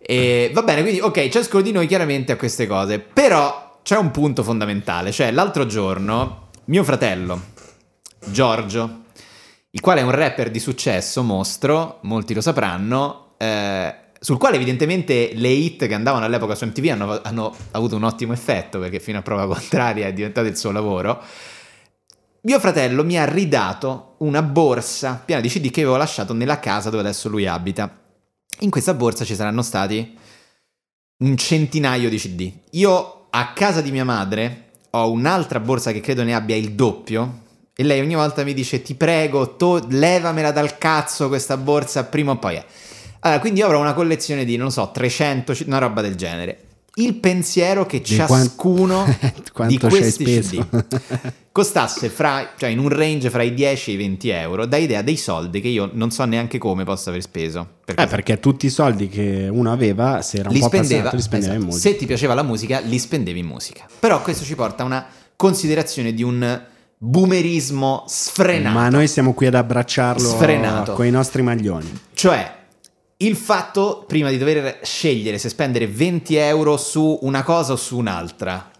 E 0.00 0.50
va 0.52 0.62
bene, 0.62 0.82
quindi 0.82 1.00
ok, 1.00 1.28
ciascuno 1.28 1.62
di 1.62 1.70
noi 1.70 1.86
chiaramente 1.86 2.32
ha 2.32 2.36
queste 2.36 2.66
cose, 2.66 2.98
però 2.98 3.78
c'è 3.84 3.96
un 3.96 4.10
punto 4.10 4.42
fondamentale, 4.42 5.12
cioè 5.12 5.30
l'altro 5.30 5.66
giorno 5.66 6.48
mio 6.70 6.84
fratello 6.84 7.46
Giorgio, 8.26 9.02
il 9.70 9.80
quale 9.80 10.02
è 10.02 10.04
un 10.04 10.12
rapper 10.12 10.52
di 10.52 10.60
successo, 10.60 11.24
mostro, 11.24 11.98
molti 12.02 12.32
lo 12.32 12.40
sapranno, 12.40 13.34
eh, 13.38 13.94
sul 14.20 14.38
quale 14.38 14.54
evidentemente 14.54 15.32
le 15.34 15.48
hit 15.48 15.88
che 15.88 15.94
andavano 15.94 16.26
all'epoca 16.26 16.54
su 16.54 16.66
MTV 16.66 16.90
hanno, 16.90 17.20
hanno 17.22 17.56
avuto 17.72 17.96
un 17.96 18.04
ottimo 18.04 18.32
effetto 18.32 18.78
perché 18.78 19.00
fino 19.00 19.18
a 19.18 19.22
prova 19.22 19.48
contraria 19.52 20.06
è 20.06 20.12
diventato 20.12 20.46
il 20.46 20.56
suo 20.56 20.70
lavoro. 20.70 21.20
Mio 22.42 22.60
fratello 22.60 23.04
mi 23.04 23.18
ha 23.18 23.24
ridato 23.24 24.14
una 24.18 24.42
borsa 24.42 25.20
piena 25.24 25.40
di 25.40 25.48
CD 25.48 25.70
che 25.70 25.80
avevo 25.80 25.96
lasciato 25.96 26.32
nella 26.34 26.60
casa 26.60 26.88
dove 26.88 27.02
adesso 27.02 27.28
lui 27.28 27.48
abita. 27.48 27.98
In 28.60 28.70
questa 28.70 28.94
borsa 28.94 29.24
ci 29.24 29.34
saranno 29.34 29.62
stati 29.62 30.16
un 31.16 31.36
centinaio 31.36 32.08
di 32.08 32.16
CD. 32.16 32.52
Io 32.70 33.26
a 33.30 33.52
casa 33.54 33.80
di 33.80 33.90
mia 33.90 34.04
madre 34.04 34.69
ho 34.90 35.10
un'altra 35.10 35.60
borsa 35.60 35.92
che 35.92 36.00
credo 36.00 36.22
ne 36.22 36.34
abbia 36.34 36.56
il 36.56 36.72
doppio. 36.72 37.48
E 37.74 37.82
lei 37.82 38.00
ogni 38.00 38.14
volta 38.14 38.44
mi 38.44 38.54
dice: 38.54 38.82
Ti 38.82 38.94
prego, 38.94 39.56
to- 39.56 39.86
levamela 39.88 40.50
dal 40.52 40.78
cazzo 40.78 41.28
questa 41.28 41.56
borsa 41.56 42.04
prima 42.04 42.32
o 42.32 42.38
poi. 42.38 42.56
è". 42.56 42.64
Allora, 43.20 43.40
quindi 43.40 43.60
io 43.60 43.66
avrò 43.66 43.80
una 43.80 43.94
collezione 43.94 44.44
di, 44.44 44.56
non 44.56 44.70
so, 44.70 44.90
300, 44.92 45.52
c- 45.52 45.64
una 45.66 45.78
roba 45.78 46.00
del 46.00 46.16
genere. 46.16 46.64
Il 46.94 47.14
pensiero 47.14 47.86
che 47.86 48.00
Di 48.00 48.04
ciascuno 48.04 49.04
Quanto 49.52 49.66
di 49.66 49.78
questi? 49.78 50.24
CD 50.24 50.64
costasse 51.52 52.08
fra, 52.08 52.52
cioè 52.56 52.70
in 52.70 52.78
un 52.78 52.88
range 52.88 53.28
fra 53.28 53.42
i 53.42 53.52
10 53.52 53.90
e 53.90 53.94
i 53.94 53.96
20 53.96 54.28
euro, 54.30 54.66
dà 54.66 54.76
idea 54.76 55.02
dei 55.02 55.16
soldi 55.16 55.60
che 55.60 55.68
io 55.68 55.90
non 55.92 56.10
so 56.10 56.24
neanche 56.24 56.58
come 56.58 56.84
possa 56.84 57.10
aver 57.10 57.22
speso. 57.22 57.78
Eh, 57.84 58.06
perché 58.06 58.38
tutti 58.38 58.66
i 58.66 58.70
soldi 58.70 59.08
che 59.08 59.48
uno 59.50 59.72
aveva, 59.72 60.22
se 60.22 60.38
era 60.38 60.48
un 60.48 60.54
li 60.54 60.60
po' 60.60 60.68
spendeva, 60.68 61.10
li 61.12 61.20
spendeva 61.20 61.52
in 61.52 61.58
esatto. 61.58 61.74
musica. 61.74 61.90
se 61.90 61.96
ti 61.98 62.06
piaceva 62.06 62.34
la 62.34 62.42
musica, 62.42 62.80
li 62.80 62.98
spendevi 62.98 63.38
in 63.40 63.46
musica. 63.46 63.86
Però 63.98 64.22
questo 64.22 64.44
ci 64.44 64.54
porta 64.54 64.84
a 64.84 64.86
una 64.86 65.06
considerazione 65.36 66.14
di 66.14 66.22
un 66.22 66.62
boomerismo 66.96 68.04
sfrenato. 68.06 68.78
Ma 68.78 68.88
noi 68.88 69.08
siamo 69.08 69.32
qui 69.32 69.46
ad 69.46 69.54
abbracciarlo 69.54 70.28
Sfrenato. 70.28 70.92
con 70.92 71.06
i 71.06 71.10
nostri 71.10 71.42
maglioni. 71.42 71.90
Cioè, 72.12 72.58
il 73.22 73.36
fatto, 73.36 74.04
prima 74.06 74.30
di 74.30 74.38
dover 74.38 74.80
scegliere 74.82 75.38
se 75.38 75.48
spendere 75.48 75.86
20 75.86 76.36
euro 76.36 76.76
su 76.76 77.18
una 77.22 77.42
cosa 77.42 77.72
o 77.72 77.76
su 77.76 77.98
un'altra, 77.98 78.70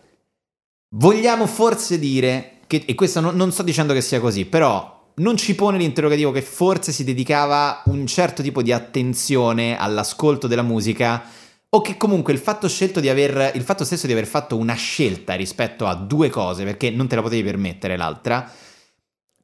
vogliamo 0.97 1.47
forse 1.47 1.99
dire, 1.99 2.61
che, 2.67 2.85
e 2.87 2.95
questo 2.95 3.21
non, 3.21 3.37
non 3.37 3.53
sto 3.53 3.63
dicendo 3.63 3.93
che 3.93 4.01
sia 4.01 4.21
così, 4.21 4.47
però 4.47 5.13
non 5.17 5.37
ci 5.37 5.55
pone 5.55 5.77
l'interrogativo 5.77 6.31
che 6.31 6.41
forse 6.41 6.93
si 6.93 7.05
dedicava 7.05 7.83
un 7.87 8.07
certo 8.07 8.43
tipo 8.43 8.63
di 8.63 8.73
attenzione 8.73 9.79
all'ascolto 9.79 10.47
della 10.47 10.63
musica 10.63 11.23
o 11.69 11.81
che 11.83 11.97
comunque 11.97 12.33
il 12.33 12.39
fatto 12.39 12.69
di 13.01 13.09
aver 13.09 13.53
il 13.55 13.63
fatto 13.63 13.85
stesso 13.85 14.07
di 14.07 14.13
aver 14.13 14.27
fatto 14.27 14.57
una 14.57 14.75
scelta 14.75 15.35
rispetto 15.35 15.87
a 15.87 15.95
due 15.95 16.31
cose 16.31 16.65
perché 16.65 16.91
non 16.91 17.07
te 17.07 17.15
la 17.15 17.23
potevi 17.23 17.43
permettere 17.43 17.97
l'altra 17.97 18.51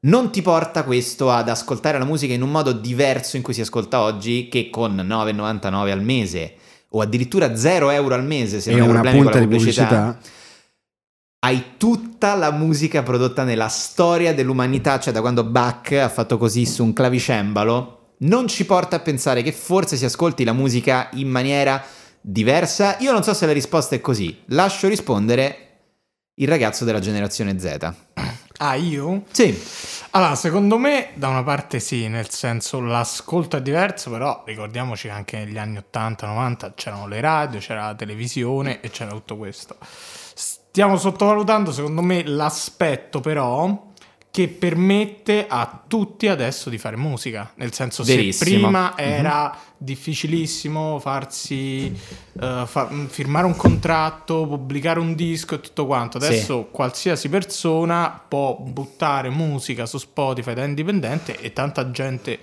non 0.01 0.31
ti 0.31 0.41
porta 0.41 0.83
questo 0.83 1.31
ad 1.31 1.49
ascoltare 1.49 1.97
la 1.97 2.05
musica 2.05 2.33
in 2.33 2.41
un 2.41 2.51
modo 2.51 2.71
diverso 2.71 3.35
in 3.35 3.41
cui 3.41 3.53
si 3.53 3.61
ascolta 3.61 4.01
oggi 4.01 4.47
che 4.47 4.69
con 4.69 4.95
9,99 4.95 5.91
al 5.91 6.03
mese 6.03 6.55
o 6.89 7.01
addirittura 7.01 7.55
0 7.55 7.89
euro 7.89 8.13
al 8.13 8.23
mese 8.23 8.61
se 8.61 8.71
E 8.71 8.75
non 8.75 8.87
hai 8.87 8.93
problemi 8.93 9.23
con 9.23 9.31
la 9.31 9.39
pubblicità, 9.39 9.85
pubblicità. 9.85 10.19
hai 11.39 11.63
tutta 11.77 12.35
la 12.35 12.51
musica 12.51 13.03
prodotta 13.03 13.43
nella 13.43 13.67
storia 13.67 14.33
dell'umanità, 14.33 14.99
cioè 14.99 15.13
da 15.13 15.21
quando 15.21 15.43
Bach 15.43 15.91
ha 15.91 16.09
fatto 16.09 16.37
così 16.37 16.65
su 16.65 16.83
un 16.83 16.93
clavicembalo, 16.93 18.13
non 18.19 18.47
ci 18.47 18.65
porta 18.65 18.97
a 18.97 18.99
pensare 18.99 19.41
che 19.41 19.51
forse 19.51 19.97
si 19.97 20.05
ascolti 20.05 20.43
la 20.43 20.53
musica 20.53 21.09
in 21.13 21.27
maniera 21.27 21.83
diversa? 22.21 22.97
Io 22.99 23.11
non 23.11 23.23
so 23.23 23.33
se 23.33 23.45
la 23.45 23.51
risposta 23.51 23.95
è 23.95 24.01
così. 24.01 24.43
Lascio 24.47 24.87
rispondere 24.87 25.63
il 26.35 26.47
ragazzo 26.47 26.85
della 26.85 26.99
generazione 26.99 27.59
Z. 27.59 27.93
Ah, 28.59 28.73
io? 28.75 29.23
Sì, 29.31 29.55
Allora, 30.11 30.33
secondo 30.35 30.77
me, 30.79 31.11
da 31.13 31.27
una 31.27 31.43
parte 31.43 31.79
sì, 31.79 32.07
nel 32.07 32.29
senso 32.31 32.79
l'ascolto 32.81 33.57
è 33.57 33.61
diverso, 33.61 34.09
però 34.09 34.41
ricordiamoci 34.47 35.07
che 35.07 35.13
anche 35.13 35.37
negli 35.37 35.59
anni 35.59 35.77
80-90 35.77 36.73
c'erano 36.73 37.07
le 37.07 37.21
radio, 37.21 37.59
c'era 37.59 37.85
la 37.85 37.95
televisione 37.95 38.81
e 38.81 38.89
c'era 38.89 39.11
tutto 39.11 39.37
questo. 39.37 39.77
Stiamo 40.33 40.97
sottovalutando, 40.97 41.71
secondo 41.71 42.01
me, 42.01 42.23
l'aspetto 42.25 43.19
però 43.19 43.86
che 44.37 44.49
permette 44.49 45.47
a 45.47 45.81
tutti 45.87 46.27
adesso 46.27 46.69
di 46.69 46.77
fare 46.77 46.95
musica. 46.95 47.53
Nel 47.55 47.73
senso, 47.73 48.03
Verissimo. 48.03 48.31
se 48.51 48.55
prima 48.59 48.95
era 48.95 49.57
difficilissimo 49.75 50.99
farsi 50.99 51.91
eh, 52.39 52.63
fa- 52.67 52.87
firmare 53.07 53.47
un 53.47 53.55
contratto, 53.55 54.45
pubblicare 54.45 54.99
un 54.99 55.15
disco 55.15 55.55
e 55.55 55.59
tutto 55.59 55.87
quanto. 55.87 56.19
Sì. 56.19 56.27
Adesso 56.27 56.65
qualsiasi 56.65 57.29
persona 57.29 58.21
può 58.27 58.55
buttare 58.59 59.31
musica 59.31 59.87
su 59.87 59.97
Spotify 59.97 60.53
da 60.53 60.65
indipendente 60.65 61.39
e 61.41 61.51
tanta 61.51 61.89
gente 61.89 62.37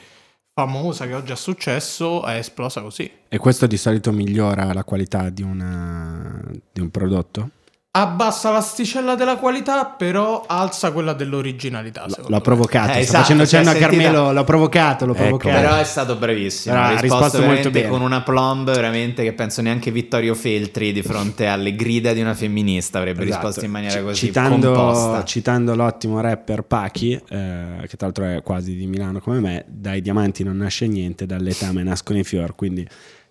famosa 0.52 1.06
che 1.06 1.14
oggi 1.14 1.30
ha 1.30 1.36
successo 1.36 2.24
è 2.24 2.38
esplosa 2.38 2.80
così. 2.80 3.08
E 3.28 3.38
questo 3.38 3.68
di 3.68 3.76
solito 3.76 4.10
migliora 4.10 4.72
la 4.72 4.82
qualità 4.82 5.30
di, 5.30 5.42
una- 5.42 6.42
di 6.72 6.80
un 6.80 6.90
prodotto? 6.90 7.50
Abbassa 7.96 8.50
l'asticella 8.50 9.14
della 9.14 9.36
qualità, 9.36 9.84
però 9.84 10.44
alza 10.48 10.90
quella 10.90 11.12
dell'originalità. 11.12 12.06
L'ho 12.08 12.26
me. 12.28 12.40
provocato, 12.40 12.90
Eh, 12.92 12.98
esatto, 13.00 13.18
facendo 13.18 13.46
cenno 13.46 13.70
a 13.70 13.72
sentita- 13.74 13.88
Carmelo, 13.88 14.32
l'ho 14.32 14.42
provocato, 14.42 15.06
l'ho 15.06 15.12
Ecco, 15.12 15.22
provocato. 15.22 15.60
Però 15.60 15.76
è 15.76 15.84
stato 15.84 16.16
bravissimo. 16.16 16.74
Ha 16.74 16.98
risposto, 17.00 17.02
risposto 17.26 17.42
molto 17.46 17.70
bene. 17.70 17.88
con 17.88 18.00
una 18.00 18.22
plomb 18.22 18.72
veramente 18.72 19.22
che 19.22 19.32
penso 19.32 19.62
neanche 19.62 19.92
Vittorio 19.92 20.34
Feltri 20.34 20.92
di 20.92 21.02
fronte 21.02 21.46
alle 21.46 21.76
grida 21.76 22.12
di 22.12 22.20
una 22.20 22.34
femminista 22.34 22.98
avrebbe 22.98 23.22
Esatto. 23.22 23.46
risposto 23.46 23.64
in 23.64 23.70
maniera 23.70 24.02
così 24.02 24.26
citando, 24.26 24.72
composta. 24.72 25.24
citando 25.24 25.74
l'ottimo 25.76 26.20
rapper 26.20 26.62
Pachi, 26.62 27.12
eh, 27.12 27.20
che 27.28 27.96
tra 27.96 28.06
l'altro 28.06 28.24
è 28.24 28.42
quasi 28.42 28.74
di 28.74 28.86
Milano 28.88 29.20
come 29.20 29.38
me, 29.38 29.64
dai 29.68 30.00
diamanti 30.00 30.42
non 30.42 30.56
nasce 30.56 30.88
niente, 30.88 31.26
dall'etame 31.26 31.84
nascono 31.84 32.18
i 32.18 32.24
fior, 32.24 32.56
quindi 32.56 32.84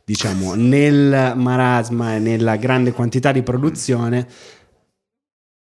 diciamo 0.05 0.53
nel 0.55 1.33
marasma 1.35 2.15
e 2.15 2.19
nella 2.19 2.55
grande 2.57 2.91
quantità 2.91 3.31
di 3.31 3.41
produzione 3.43 4.27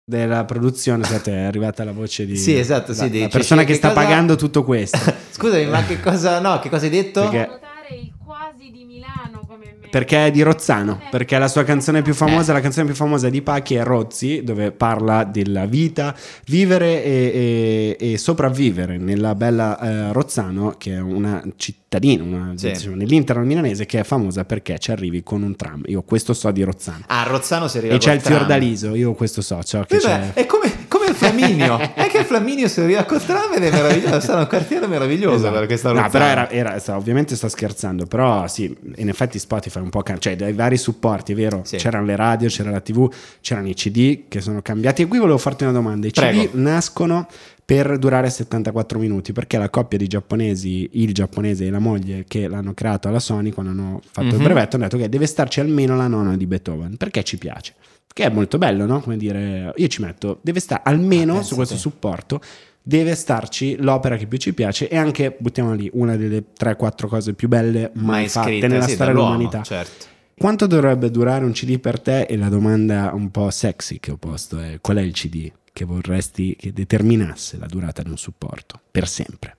della 0.05 0.45
produzione 0.45 1.05
scusate, 1.05 1.33
è 1.33 1.43
arrivata 1.45 1.85
la 1.85 1.93
voce 1.93 2.27
di 2.27 2.37
Sì, 2.37 2.57
esatto, 2.59 2.93
sì, 2.93 3.13
la, 3.13 3.21
la 3.25 3.29
persona 3.29 3.61
che 3.63 3.69
che 3.69 3.75
sta 3.75 3.89
cosa- 3.89 4.01
pagando 4.01 4.37
tutto 4.37 4.65
questo 4.65 4.99
Scusami, 5.31 5.67
ma 5.67 5.85
che 5.85 6.01
cosa, 6.01 6.41
no, 6.41 6.59
che 6.59 6.69
cosa 6.69 6.85
hai 6.85 6.91
detto? 6.91 7.21
Perché- 7.23 7.47
notare 7.47 7.95
il 7.95 8.13
quasi 8.25 8.71
di 8.71 8.85
Milano 9.01 9.41
come 9.47 9.77
me. 9.81 9.89
Perché 9.89 10.27
è 10.27 10.31
di 10.31 10.43
Rozzano, 10.43 11.01
perché 11.11 11.39
la 11.39 11.49
sua 11.49 11.65
canzone 11.65 12.03
più 12.03 12.13
famosa, 12.15 12.53
Eh. 12.53 12.55
la 12.55 12.61
canzone 12.61 12.87
più 12.87 12.95
famosa 12.95 13.29
di 13.31 13.41
Pachi 13.43 13.75
è 13.77 13.83
Rozzi, 13.83 14.43
dove 14.45 14.71
parla 14.73 15.25
della 15.25 15.65
vita, 15.67 16.15
vivere 16.47 17.03
e, 17.03 17.97
e- 17.99 18.13
e 18.13 18.19
sopravvivere 18.19 18.99
nella 18.99 19.35
bella 19.35 19.79
eh, 19.81 20.13
Rozzano, 20.13 20.75
che 20.79 20.95
è 20.95 21.01
una 21.01 21.43
cittadina, 21.57 22.23
una, 22.23 22.53
Sì. 22.55 22.71
diciamo, 22.71 22.95
nell'interno 22.95 23.43
milanese, 23.43 23.87
che 23.87 23.99
è 24.01 24.05
famosa 24.05 24.45
perché 24.45 24.79
ci 24.79 24.93
arrivi 24.93 25.23
con 25.25 25.43
un 25.43 25.57
tram. 25.57 25.83
Io 25.87 26.03
questo 26.03 26.35
so 26.35 26.51
di 26.53 26.63
Rozzano. 26.63 27.03
Ah, 27.07 27.25
Rozzano 27.25 27.67
si 27.67 27.79
arriva 27.79 27.95
E 27.95 27.99
c'è 27.99 28.13
il 28.15 28.21
tram. 28.23 28.37
Fiordaliso, 28.37 28.95
io 28.95 29.15
questo 29.15 29.41
so, 29.41 29.61
ciò 29.65 29.83
che 29.85 29.97
Vabbè, 29.99 30.33
c'è. 30.35 30.41
è 30.43 30.47
come, 30.47 30.71
come 30.87 31.07
il 31.09 31.15
Flaminio. 31.17 31.79
è 31.95 32.07
che 32.07 32.19
il 32.19 32.25
Flaminio 32.27 32.69
si 32.69 32.81
arriva 32.81 33.03
col 33.05 33.25
tram 33.25 33.55
ed 33.55 33.65
è 33.65 33.71
meraviglioso. 33.73 34.21
Sarà 34.21 34.41
un 34.43 34.47
quartiere 34.47 34.87
meraviglioso 34.87 35.35
Esatto. 35.49 35.89
a 35.89 35.93
No, 36.03 36.09
però 36.11 36.25
era, 36.27 36.49
era- 36.51 36.79
sta- 36.79 36.97
ovviamente 36.97 37.35
sto 37.35 37.49
scherzando, 37.49 38.07
però 38.07 38.47
sì, 38.47 38.73
in 38.97 39.09
effetti 39.09 39.39
Spotify 39.39 39.81
un 39.81 39.91
po' 39.91 40.03
cam- 40.03 40.19
cioè 40.19 40.37
dai 40.37 40.53
vari 40.53 40.77
supporti, 40.77 41.35
vero? 41.35 41.63
Sì. 41.65 41.77
C'erano 41.77 42.07
le 42.07 42.17
radio, 42.17 42.49
c'era 42.49 42.71
la 42.71 42.81
TV, 42.81 43.11
c'erano 43.41 43.69
i 43.69 43.75
CD 43.75 44.23
che 44.29 44.41
sono 44.41 44.63
cambiati. 44.63 45.03
E 45.03 45.07
qui 45.07 45.19
volevo 45.19 45.39
farti 45.39 45.65
una 45.65 45.73
domanda: 45.73 46.07
i 46.07 46.11
Prego. 46.11 46.43
CD 46.43 46.55
nascono 46.55 47.27
per 47.65 47.99
durare 47.99 48.29
74 48.31 48.99
minuti 48.99 49.33
perché 49.33 49.57
la 49.57 49.71
coppia 49.71 49.97
di 49.97 50.09
giapponesi, 50.09 50.89
il 50.95 51.15
giapponese 51.15 51.67
e 51.67 51.71
la 51.71 51.79
moglie 51.79 52.25
che 52.27 52.49
l'hanno 52.49 52.75
creato 52.75 53.07
alla 53.07 53.21
Sony 53.21 53.51
quando 53.51 53.71
hanno 53.73 54.01
fatto 54.11 54.27
il 54.29 54.35
Mhm. 54.37 54.43
brevetto 54.43 54.75
hanno 54.77 54.85
detto 54.87 54.97
che 54.97 55.09
deve 55.09 55.27
starci 55.27 55.61
almeno 55.61 55.95
la 55.97 56.09
nona 56.09 56.37
di 56.37 56.47
Beethoven 56.47 56.97
perché 56.97 57.23
ci 57.23 57.39
piace. 57.39 57.75
Che 58.13 58.25
è 58.25 58.29
molto 58.29 58.59
bello, 58.59 58.87
no? 58.87 59.01
Come 59.01 59.17
dire, 59.17 59.73
io 59.77 59.87
ci 59.87 60.03
metto, 60.03 60.39
deve 60.43 60.61
stare 60.61 60.83
almeno 60.85 61.39
Ah, 61.39 61.43
su 61.43 61.55
questo 61.55 61.75
pensate. 61.75 61.79
supporto 61.79 62.41
deve 62.83 63.15
starci 63.15 63.77
l'opera 63.77 64.17
che 64.17 64.27
più 64.27 64.39
ci 64.39 64.53
piace 64.55 64.89
e 64.89 64.97
anche, 64.97 65.37
buttiamola 65.39 65.77
lì, 65.77 65.91
una 65.93 66.17
delle 66.17 66.45
3-4 66.59 67.07
cose 67.07 67.35
più 67.35 67.47
belle 67.49 67.91
mai, 67.95 68.05
mai 68.05 68.29
fatte 68.29 68.49
scritta 68.49 68.67
nella 68.67 68.87
sì, 68.87 68.93
storia 68.95 69.13
dell'umanità. 69.13 69.63
Certo. 69.63 70.07
Quanto 70.37 70.67
dovrebbe 70.67 71.11
durare 71.11 71.45
un 71.45 71.53
CD 71.53 71.79
per 71.79 72.01
te? 72.01 72.23
E 72.23 72.37
la 72.37 72.49
domanda 72.49 73.11
un 73.13 73.31
po' 73.31 73.51
sexy 73.51 74.01
che 74.01 74.11
ho 74.11 74.17
posto 74.17 74.59
è 74.59 74.79
qual 74.81 74.97
è 74.97 75.03
il 75.03 75.13
CD 75.13 75.53
che 75.73 75.85
vorresti 75.85 76.57
che 76.57 76.73
determinasse 76.73 77.59
la 77.59 77.67
durata 77.67 78.03
di 78.03 78.09
un 78.11 78.17
supporto 78.17 78.81
per 78.91 79.07
sempre? 79.07 79.57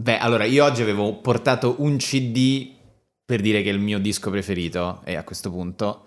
Beh, 0.00 0.18
allora 0.18 0.44
io 0.44 0.64
oggi 0.64 0.82
avevo 0.82 1.14
portato 1.20 1.76
un 1.78 1.96
CD 1.96 2.70
per 3.24 3.40
dire 3.40 3.62
che 3.62 3.70
è 3.70 3.72
il 3.72 3.78
mio 3.80 3.98
disco 3.98 4.30
preferito 4.30 5.00
e 5.04 5.14
a 5.16 5.22
questo 5.22 5.50
punto 5.50 6.04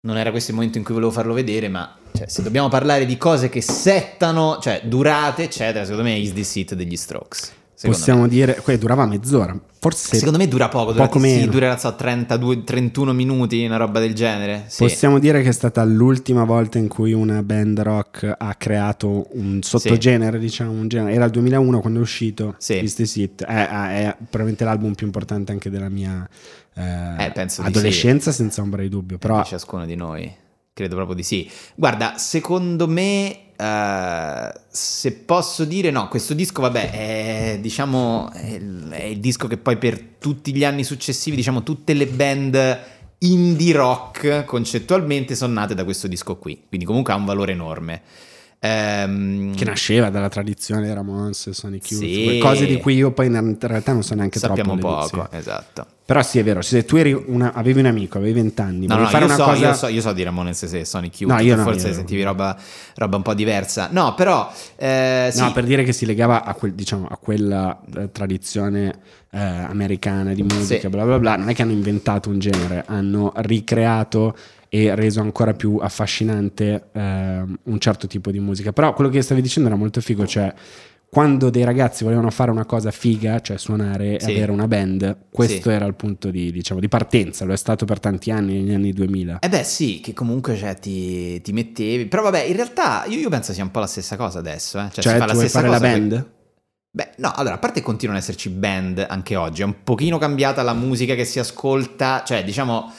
non 0.00 0.16
era 0.16 0.30
questo 0.30 0.50
il 0.50 0.56
momento 0.56 0.78
in 0.78 0.84
cui 0.84 0.94
volevo 0.94 1.10
farlo 1.10 1.32
vedere, 1.34 1.68
ma 1.68 1.96
cioè, 2.12 2.28
se 2.28 2.42
dobbiamo 2.42 2.68
parlare 2.68 3.04
di 3.04 3.16
cose 3.16 3.48
che 3.48 3.60
settano, 3.60 4.58
cioè 4.60 4.82
durate, 4.84 5.44
eccetera, 5.44 5.84
secondo 5.84 6.04
me 6.04 6.14
è 6.14 6.18
Is 6.18 6.32
This 6.32 6.54
It 6.56 6.74
degli 6.74 6.96
Strokes. 6.96 7.52
Possiamo 7.80 8.22
me. 8.22 8.28
dire, 8.28 8.56
que- 8.56 8.76
durava 8.76 9.06
mezz'ora, 9.06 9.56
forse 9.78 10.16
Secondo 10.16 10.36
me 10.38 10.48
dura 10.48 10.68
poco, 10.68 10.90
dura, 10.90 11.04
poco 11.04 11.20
sì, 11.20 11.26
meno. 11.26 11.52
durerà 11.52 11.78
so, 11.78 11.94
32, 11.94 12.64
31 12.64 13.12
minuti, 13.12 13.64
una 13.64 13.76
roba 13.76 14.00
del 14.00 14.14
genere. 14.14 14.64
Sì. 14.66 14.82
Possiamo 14.82 15.20
dire 15.20 15.42
che 15.42 15.50
è 15.50 15.52
stata 15.52 15.84
l'ultima 15.84 16.42
volta 16.42 16.78
in 16.78 16.88
cui 16.88 17.12
una 17.12 17.40
band 17.44 17.80
rock 17.80 18.34
ha 18.36 18.54
creato 18.56 19.28
un 19.32 19.62
sottogenere, 19.62 20.40
diciamo, 20.40 20.72
un 20.72 20.88
genere. 20.88 21.12
Era 21.14 21.26
il 21.26 21.30
2001 21.30 21.80
quando 21.80 22.00
è 22.00 22.02
uscito 22.02 22.56
Sì. 22.58 22.82
Is 22.82 22.94
This 22.96 23.14
It. 23.14 23.44
È, 23.44 23.66
è 23.66 24.16
probabilmente 24.18 24.64
l'album 24.64 24.94
più 24.94 25.06
importante 25.06 25.52
anche 25.52 25.70
della 25.70 25.88
mia 25.88 26.28
eh, 26.78 27.32
Eh, 27.34 27.46
adolescenza, 27.58 28.32
senza 28.32 28.62
ombra 28.62 28.82
di 28.82 28.88
dubbio. 28.88 29.18
Però 29.18 29.42
di 29.42 29.48
ciascuno 29.48 29.84
di 29.84 29.96
noi. 29.96 30.32
Credo 30.72 30.94
proprio 30.94 31.16
di 31.16 31.24
sì. 31.24 31.50
Guarda, 31.74 32.18
secondo 32.18 32.86
me, 32.86 33.54
eh, 33.56 34.52
se 34.68 35.12
posso 35.12 35.64
dire, 35.64 35.90
no, 35.90 36.06
questo 36.08 36.34
disco, 36.34 36.62
vabbè, 36.62 36.90
è, 36.90 37.58
diciamo, 37.60 38.30
è 38.32 38.60
è 38.90 39.04
il 39.04 39.20
disco 39.20 39.46
che 39.48 39.56
poi 39.56 39.76
per 39.76 40.00
tutti 40.18 40.54
gli 40.54 40.64
anni 40.64 40.84
successivi, 40.84 41.36
diciamo, 41.36 41.62
tutte 41.62 41.94
le 41.94 42.06
band 42.06 42.78
indie 43.18 43.72
rock 43.72 44.44
concettualmente 44.44 45.34
sono 45.34 45.54
nate 45.54 45.74
da 45.74 45.84
questo 45.84 46.06
disco 46.06 46.36
qui. 46.36 46.62
Quindi 46.68 46.86
comunque 46.86 47.12
ha 47.12 47.16
un 47.16 47.24
valore 47.24 47.52
enorme. 47.52 48.02
Ehm, 48.60 49.54
che 49.54 49.64
nasceva 49.64 50.10
dalla 50.10 50.28
tradizione 50.28 50.92
Ramones, 50.92 51.50
Sonic 51.50 51.90
Youth, 51.92 52.02
Sì. 52.04 52.38
cose 52.40 52.66
di 52.66 52.78
cui 52.78 52.94
io 52.96 53.12
poi 53.12 53.26
in 53.26 53.56
realtà 53.60 53.92
non 53.92 54.02
so 54.02 54.14
neanche 54.16 54.38
sappiamo 54.40 54.76
troppo. 54.76 55.00
le 55.00 55.08
poco, 55.10 55.28
esatto. 55.36 55.86
Però 56.04 56.22
sì, 56.22 56.38
è 56.38 56.42
vero, 56.42 56.62
se 56.62 56.84
tu 56.86 56.96
eri 56.96 57.12
una- 57.12 57.52
avevi 57.52 57.80
un 57.80 57.86
amico, 57.86 58.16
avevi 58.18 58.32
vent'anni, 58.32 58.86
No, 58.86 58.96
no, 58.96 59.06
fare 59.08 59.26
io, 59.26 59.34
una 59.34 59.36
so, 59.36 59.44
cosa... 59.44 59.66
io, 59.68 59.74
so, 59.74 59.86
io 59.88 60.00
so 60.00 60.12
di 60.14 60.22
Ramones 60.22 60.62
e 60.72 60.84
Sonic 60.84 61.20
Youth, 61.20 61.32
No, 61.34 61.40
io 61.40 61.54
no, 61.54 61.62
forse 61.62 61.88
io- 61.88 61.94
sentivi 61.94 62.22
roba, 62.22 62.56
roba 62.96 63.16
un 63.16 63.22
po' 63.22 63.34
diversa. 63.34 63.88
No, 63.92 64.14
però, 64.14 64.50
eh, 64.76 65.28
sì, 65.32 65.40
No, 65.40 65.52
per 65.52 65.64
dire 65.64 65.84
che 65.84 65.92
si 65.92 66.06
legava 66.06 66.42
a, 66.44 66.54
quel- 66.54 66.72
diciamo, 66.72 67.06
a 67.08 67.16
quella 67.18 67.78
eh, 67.96 68.10
tradizione 68.10 68.98
eh, 69.30 69.38
americana 69.38 70.32
di 70.32 70.42
musica, 70.42 70.80
Sì. 70.80 70.88
bla 70.88 71.04
bla 71.04 71.18
bla. 71.18 71.36
Non 71.36 71.50
è 71.50 71.54
che 71.54 71.60
hanno 71.60 71.72
inventato 71.72 72.30
un 72.30 72.38
genere, 72.38 72.84
hanno 72.86 73.30
ricreato 73.36 74.34
e 74.68 74.94
reso 74.94 75.20
ancora 75.20 75.54
più 75.54 75.78
affascinante 75.80 76.88
eh, 76.92 77.44
un 77.62 77.78
certo 77.78 78.06
tipo 78.06 78.30
di 78.30 78.38
musica. 78.40 78.72
Però 78.72 78.92
quello 78.94 79.10
che 79.10 79.22
stavi 79.22 79.40
dicendo 79.42 79.68
era 79.68 79.78
molto 79.78 80.00
figo, 80.00 80.26
cioè 80.26 80.52
quando 81.10 81.48
dei 81.48 81.64
ragazzi 81.64 82.04
volevano 82.04 82.30
fare 82.30 82.50
una 82.50 82.66
cosa 82.66 82.90
figa, 82.90 83.40
cioè 83.40 83.56
suonare 83.56 84.20
Sì. 84.20 84.28
e 84.28 84.32
avere 84.34 84.52
una 84.52 84.68
band, 84.68 85.16
questo 85.30 85.70
Sì. 85.70 85.74
era 85.74 85.86
il 85.86 85.94
punto 85.94 86.30
di, 86.30 86.52
diciamo, 86.52 86.80
di 86.80 86.88
partenza, 86.88 87.46
lo 87.46 87.54
è 87.54 87.56
stato 87.56 87.86
per 87.86 87.98
tanti 87.98 88.30
anni, 88.30 88.60
negli 88.60 88.74
anni 88.74 88.92
2000. 88.92 89.38
Eh 89.40 89.48
beh 89.48 89.64
sì, 89.64 90.00
che 90.00 90.12
comunque 90.12 90.54
cioè, 90.54 90.74
ti, 90.78 91.40
ti 91.40 91.52
mettevi, 91.54 92.04
però 92.06 92.22
vabbè 92.24 92.42
in 92.42 92.54
realtà 92.56 93.04
io, 93.06 93.18
io 93.18 93.30
penso 93.30 93.54
sia 93.54 93.62
un 93.64 93.70
po' 93.70 93.80
la 93.80 93.86
stessa 93.86 94.16
cosa 94.16 94.38
adesso, 94.38 94.78
eh. 94.78 94.88
cioè, 94.92 95.02
Cioè, 95.02 95.12
si 95.14 95.18
fa 95.18 95.24
la 95.26 95.32
vuoi 95.32 95.48
stessa 95.48 95.60
fare 95.66 95.70
la 95.72 95.78
cosa 95.78 95.90
band? 95.92 96.10
per- 96.10 96.36
Beh 96.90 97.10
no, 97.18 97.32
allora 97.34 97.54
a 97.54 97.58
parte 97.58 97.80
continuano 97.80 98.18
ad 98.18 98.24
esserci 98.26 98.48
band 98.50 99.04
anche 99.08 99.34
oggi, 99.36 99.62
è 99.62 99.64
un 99.64 99.76
pochino 99.84 100.18
cambiata 100.18 100.62
la 100.62 100.72
musica 100.74 101.14
che 101.14 101.24
si 101.24 101.38
ascolta, 101.38 102.22
cioè 102.26 102.42
diciamo 102.44 102.90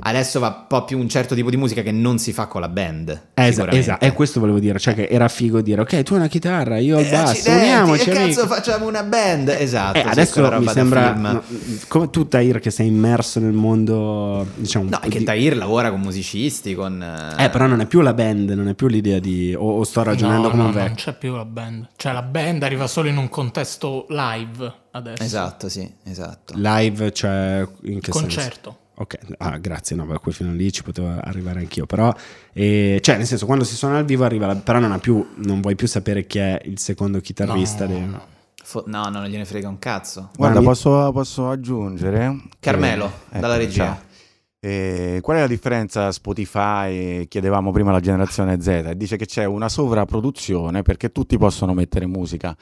adesso 0.00 0.38
va 0.40 0.48
un 0.48 0.66
po' 0.68 0.84
più 0.84 0.98
un 0.98 1.08
certo 1.08 1.34
tipo 1.34 1.50
di 1.50 1.56
musica 1.56 1.82
che 1.82 1.92
non 1.92 2.18
si 2.18 2.32
fa 2.32 2.46
con 2.46 2.60
la 2.60 2.68
band. 2.68 3.08
Eh, 3.34 3.46
Esatto, 3.48 3.74
esatto, 3.74 4.04
e 4.04 4.12
questo 4.12 4.40
volevo 4.40 4.58
dire, 4.58 4.78
cioè 4.78 4.94
che 4.94 5.08
era 5.10 5.28
figo 5.28 5.60
dire 5.60 5.80
ok, 5.80 6.02
tu 6.02 6.12
hai 6.14 6.18
una 6.20 6.28
chitarra, 6.28 6.78
io 6.78 6.96
ho 6.96 7.00
il 7.00 7.06
Eh, 7.06 7.10
basso, 7.10 7.50
uniamoci 7.50 8.04
che 8.04 8.10
cazzo 8.10 8.46
facciamo 8.46 8.86
una 8.86 9.02
band? 9.02 9.48
Esatto. 9.48 9.98
Eh, 9.98 10.02
sì, 10.02 10.08
adesso 10.08 10.40
quella 10.40 10.58
mi 10.60 10.68
sembra 10.68 11.12
no, 11.14 11.42
come 11.88 12.10
tu 12.10 12.28
Tahir 12.28 12.58
che 12.60 12.70
sei 12.70 12.86
immerso 12.88 13.40
nel 13.40 13.52
mondo 13.52 14.46
diciamo 14.54 14.88
No, 14.90 15.00
è 15.00 15.08
che 15.08 15.18
di- 15.18 15.24
Tahir 15.24 15.56
lavora 15.56 15.90
con 15.90 16.00
musicisti, 16.00 16.74
con... 16.74 17.02
eh 17.38 17.48
però 17.50 17.66
non 17.66 17.80
è 17.80 17.86
più 17.86 18.00
la 18.00 18.14
band 18.14 18.50
non 18.50 18.68
è 18.68 18.74
più 18.74 18.86
l'idea 18.88 19.18
di 19.18 19.54
o, 19.56 19.78
o 19.78 19.84
sto 19.84 20.02
ragionando 20.02 20.42
No, 20.44 20.50
come 20.50 20.62
no, 20.62 20.68
un 20.68 20.74
non 20.74 20.84
vecchio 20.84 21.12
c'è 21.12 21.18
più 21.18 21.34
la 21.34 21.44
band. 21.44 21.88
Cioè, 21.96 22.12
la 22.12 22.22
band 22.22 22.62
arriva 22.62 22.86
solo 22.86 23.08
in 23.08 23.16
un 23.16 23.28
contesto 23.28 24.06
live 24.08 24.72
adesso. 24.92 25.22
Esatto, 25.22 25.68
sì, 25.68 25.90
esatto. 26.04 26.54
live 26.56 27.12
cioè 27.12 27.66
in 27.84 28.00
che 28.00 28.12
senso 28.12 28.18
Concerto. 28.20 28.78
Ok 29.00 29.18
ah 29.38 29.56
grazie 29.58 29.94
no 29.96 30.04
beh, 30.04 30.18
quel 30.18 30.34
fino 30.34 30.52
lì 30.52 30.72
ci 30.72 30.82
potevo 30.82 31.08
arrivare 31.08 31.60
anch'io 31.60 31.86
però 31.86 32.12
eh, 32.52 32.98
cioè 33.00 33.16
nel 33.16 33.26
senso 33.26 33.46
quando 33.46 33.64
si 33.64 33.76
suona 33.76 33.98
al 33.98 34.04
vivo 34.04 34.24
arriva 34.24 34.46
la- 34.46 34.56
però 34.56 34.78
non 34.80 34.90
ha 34.92 34.98
più 34.98 35.24
non 35.36 35.60
vuoi 35.60 35.76
più 35.76 35.86
sapere 35.86 36.26
chi 36.26 36.38
è 36.38 36.60
il 36.64 36.78
secondo 36.78 37.20
chitarrista 37.20 37.86
No, 37.86 37.92
de- 37.94 38.00
no. 38.00 38.22
Fo- 38.68 38.84
no, 38.86 39.04
no, 39.04 39.20
non 39.20 39.28
gliene 39.28 39.46
frega 39.46 39.66
un 39.66 39.78
cazzo. 39.78 40.28
Guarda, 40.36 40.58
mi- 40.58 40.66
posso, 40.66 41.10
posso 41.10 41.48
aggiungere? 41.48 42.36
Carmelo, 42.60 43.10
che- 43.30 43.38
dalla 43.40 43.54
ecco, 43.54 43.64
regia. 43.64 43.84
ciao. 43.86 44.00
Eh, 44.60 45.20
qual 45.22 45.38
è 45.38 45.40
la 45.40 45.46
differenza 45.46 46.12
Spotify? 46.12 47.26
Chiedevamo 47.28 47.70
prima 47.70 47.88
alla 47.90 48.00
generazione 48.00 48.60
Z. 48.60 48.90
Dice 48.92 49.16
che 49.16 49.24
c'è 49.24 49.44
una 49.46 49.70
sovrapproduzione 49.70 50.82
perché 50.82 51.12
tutti 51.12 51.38
possono 51.38 51.72
mettere 51.72 52.04
musica 52.06 52.54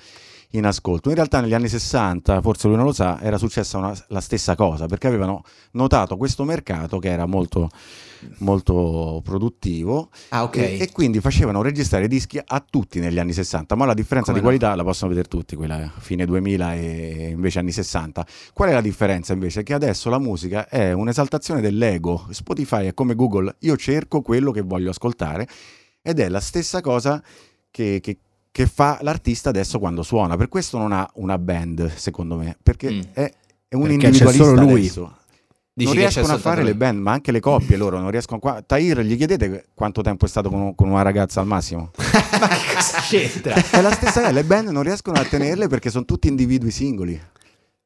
in 0.56 0.64
ascolto. 0.66 1.08
In 1.08 1.14
realtà 1.14 1.40
negli 1.40 1.54
anni 1.54 1.68
60, 1.68 2.40
forse 2.40 2.66
lui 2.68 2.76
non 2.76 2.86
lo 2.86 2.92
sa, 2.92 3.20
era 3.20 3.38
successa 3.38 3.78
una- 3.78 3.94
la 4.08 4.20
stessa 4.20 4.54
cosa 4.54 4.86
perché 4.86 5.06
avevano 5.06 5.42
notato 5.72 6.16
questo 6.16 6.44
mercato 6.44 6.98
che 6.98 7.08
era 7.10 7.26
molto, 7.26 7.68
molto 8.38 9.20
produttivo 9.22 10.10
Ah, 10.30 10.42
ok. 10.44 10.56
e, 10.56 10.76
e 10.80 10.92
quindi 10.92 11.20
facevano 11.20 11.62
registrare 11.62 12.08
dischi 12.08 12.40
a 12.44 12.64
tutti 12.68 12.98
negli 13.00 13.18
anni 13.18 13.32
60, 13.32 13.74
ma 13.74 13.84
la 13.84 13.94
differenza 13.94 14.32
Come 14.32 14.42
di 14.42 14.44
no? 14.44 14.50
qualità 14.58 14.74
la 14.76 14.84
possono 14.84 15.10
vedere 15.10 15.28
tutti, 15.28 15.56
quella 15.56 15.90
fine 15.98 16.24
2000 16.24 16.74
e 16.74 17.28
invece 17.32 17.58
anni 17.58 17.72
60. 17.72 18.26
Qual 18.52 18.68
è 18.68 18.72
la 18.72 18.80
differenza 18.80 19.32
invece? 19.32 19.62
Che 19.62 19.74
adesso 19.74 20.10
la 20.10 20.18
musica 20.18 20.68
è 20.68 20.92
un'esaltazione 20.92 21.60
dell'ego, 21.60 22.26
Spotify 22.30 22.86
è 22.86 22.94
come 22.94 23.14
Google, 23.14 23.56
io 23.60 23.76
cerco 23.76 24.22
quello 24.22 24.50
che 24.50 24.62
voglio 24.62 24.90
ascoltare 24.90 25.46
ed 26.02 26.20
è 26.20 26.28
la 26.28 26.40
stessa 26.40 26.80
cosa 26.80 27.22
che, 27.70 27.98
che- 28.02 28.18
che 28.56 28.66
fa 28.66 28.98
l'artista 29.02 29.50
adesso 29.50 29.78
quando 29.78 30.02
suona, 30.02 30.34
per 30.38 30.48
questo 30.48 30.78
non 30.78 30.90
ha 30.90 31.06
una 31.16 31.36
band 31.36 31.92
secondo 31.94 32.36
me, 32.36 32.56
perché 32.62 32.90
Mm. 32.90 33.00
è, 33.12 33.30
è 33.68 33.74
un 33.74 33.82
Perché 33.82 34.06
individualista 34.06 34.44
solo 34.44 34.60
lui. 34.62 34.80
adesso 34.80 35.16
Dici 35.74 35.90
non 35.90 35.98
riescono 35.98 36.32
a 36.32 36.38
fare 36.38 36.62
le 36.62 36.74
band, 36.74 36.98
ma 36.98 37.12
anche 37.12 37.32
le 37.32 37.40
coppie 37.40 37.76
loro 37.76 37.98
non 38.00 38.10
riescono 38.10 38.40
qua. 38.40 38.62
Tahir, 38.62 39.00
gli 39.00 39.14
chiedete 39.14 39.66
quanto 39.74 40.00
tempo 40.00 40.24
è 40.24 40.28
stato 40.28 40.48
con, 40.48 40.74
con 40.74 40.88
una 40.88 41.02
ragazza 41.02 41.40
al 41.40 41.46
massimo? 41.46 41.90
Ma 42.40 42.48
che 42.48 42.74
cosa 42.74 42.98
c'entra? 43.02 43.52
È 43.56 43.82
la 43.82 43.90
stessa 43.92 44.20
cosa, 44.20 44.32
le 44.32 44.44
band 44.44 44.68
non 44.68 44.82
riescono 44.82 45.18
a 45.20 45.24
tenerle 45.24 45.68
perché 45.68 45.90
sono 45.90 46.06
tutti 46.06 46.28
individui 46.28 46.70
singoli. 46.70 47.20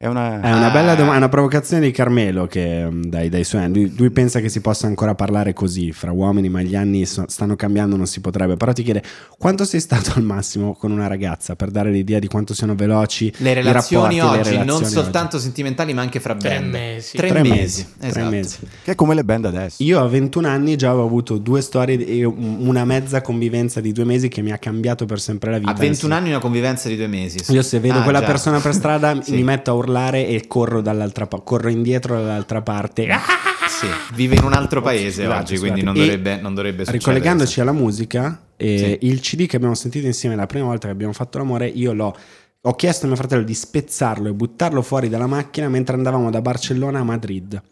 È 0.03 0.07
una... 0.07 0.41
È 0.41 0.51
una 0.51 0.69
Ah. 0.69 0.71
bella 0.71 0.95
domanda, 0.95 1.19
una 1.19 1.29
provocazione 1.29 1.83
di 1.85 1.91
Carmelo 1.91 2.47
che 2.47 2.87
mm, 2.91 3.03
dai, 3.03 3.29
dai 3.29 3.45
suoi 3.45 3.61
anni. 3.65 3.75
Lui, 3.83 3.95
lui 3.99 4.11
pensa 4.11 4.41
che 4.41 4.49
si 4.49 4.63
possa 4.63 4.87
ancora 4.87 5.15
parlare 5.15 5.53
così 5.53 5.93
fra 5.93 6.11
uomini, 6.11 6.49
ma 6.49 6.63
gli 6.63 6.75
anni 6.75 7.05
so- 7.05 7.27
stanno 7.29 7.55
cambiando, 7.55 7.97
non 7.97 8.07
si 8.07 8.23
potrebbe. 8.23 8.57
Però 8.57 8.73
ti 8.73 8.83
chiede 8.83 9.03
quanto 9.37 9.67
sei 9.67 9.79
stato 9.79 10.13
al 10.17 10.23
massimo 10.23 10.73
con 10.75 10.91
una 10.91 11.07
ragazza 11.07 11.55
per 11.55 11.71
dare 11.71 11.91
l'idea 11.91 12.19
di 12.19 12.29
quanto 12.29 12.55
siano 12.55 12.75
veloci 12.75 13.31
Le 13.37 13.53
relazioni 13.53 14.19
rapporti, 14.21 14.37
le 14.37 14.41
oggi, 14.41 14.57
non 14.57 14.65
relazioni 14.79 14.91
soltanto 15.03 15.39
sentimentali, 15.39 15.93
ma 15.93 16.01
anche 16.01 16.19
fra 16.19 16.35
Tre 16.35 16.49
band. 16.49 16.71
mesi. 16.73 17.17
Tre, 17.19 17.29
Tre 17.29 17.43
mesi. 17.43 17.53
mesi, 17.59 17.87
tre 17.99 18.09
esatto. 18.09 18.31
mesi. 18.31 18.57
Che 18.85 18.91
è 18.93 18.95
come 18.95 19.15
le 19.15 19.23
band 19.25 19.45
adesso. 19.45 19.83
Io 19.83 20.01
a 20.01 20.09
21 20.09 20.49
anni 20.49 20.77
già 20.77 20.89
avevo 20.89 21.05
avuto 21.05 21.37
due 21.37 21.61
storie 21.61 22.03
e 22.07 22.25
un- 22.25 22.57
una 22.61 22.87
mezza 22.87 23.21
convivenza 23.21 23.83
di 23.83 23.93
due 23.93 24.05
mesi 24.05 24.29
che 24.29 24.41
mi 24.41 24.51
ha 24.51 24.57
cambiato 24.57 25.05
per 25.05 25.21
sempre 25.21 25.51
la 25.51 25.59
vita. 25.59 25.73
A 25.73 25.75
21 25.75 26.15
anni 26.15 26.31
una 26.31 26.39
convivenza 26.39 26.89
di 26.89 26.97
due 26.97 27.07
mesi. 27.07 27.39
Io 27.53 27.61
se 27.61 27.79
vedo 27.81 27.99
Ah, 27.99 28.03
quella 28.03 28.21
già. 28.21 28.27
persona 28.27 28.61
per 28.61 28.73
strada 28.73 29.21
Sì. 29.21 29.33
mi 29.33 29.43
metto 29.43 29.71
a 29.71 29.75
urlare 29.75 29.89
e 29.99 30.47
corro 30.47 30.81
dall'altra 30.81 31.27
parte, 31.27 31.45
corro 31.47 31.69
indietro 31.69 32.15
dall'altra 32.17 32.63
parte. 32.63 33.09
Sì, 33.71 33.87
vive 34.15 34.35
in 34.35 34.43
un 34.43 34.53
altro 34.53 34.83
paese 34.83 35.23
Scusate, 35.23 35.41
oggi, 35.41 35.57
scusate. 35.57 35.61
quindi 35.61 35.83
non 35.83 35.95
dovrebbe, 35.95 36.41
non 36.41 36.55
dovrebbe 36.55 36.85
succedere. 36.85 36.99
Ricollegandoci 36.99 37.61
alla 37.61 37.73
musica, 37.73 38.47
eh, 38.57 38.99
Sì. 39.01 39.07
il 39.07 39.21
CD 39.21 39.47
che 39.47 39.57
abbiamo 39.57 39.75
sentito 39.77 40.07
insieme 40.07 40.35
la 40.35 40.47
prima 40.47 40.67
volta 40.67 40.87
che 40.89 40.93
abbiamo 40.93 41.13
fatto 41.13 41.39
l'amore, 41.39 41.67
io 41.69 41.93
l'ho. 41.93 42.15
Ho 42.63 42.75
chiesto 42.75 43.05
a 43.05 43.09
mio 43.09 43.17
fratello 43.17 43.45
di 43.45 43.55
spezzarlo 43.55 44.29
e 44.29 44.33
buttarlo 44.33 44.83
fuori 44.83 45.09
dalla 45.09 45.29
macchina 45.29 45.69
mentre 45.69 45.95
andavamo 45.95 46.31
da 46.31 46.43
Barcellona 46.43 46.99
a 46.99 47.05
Madrid. 47.05 47.63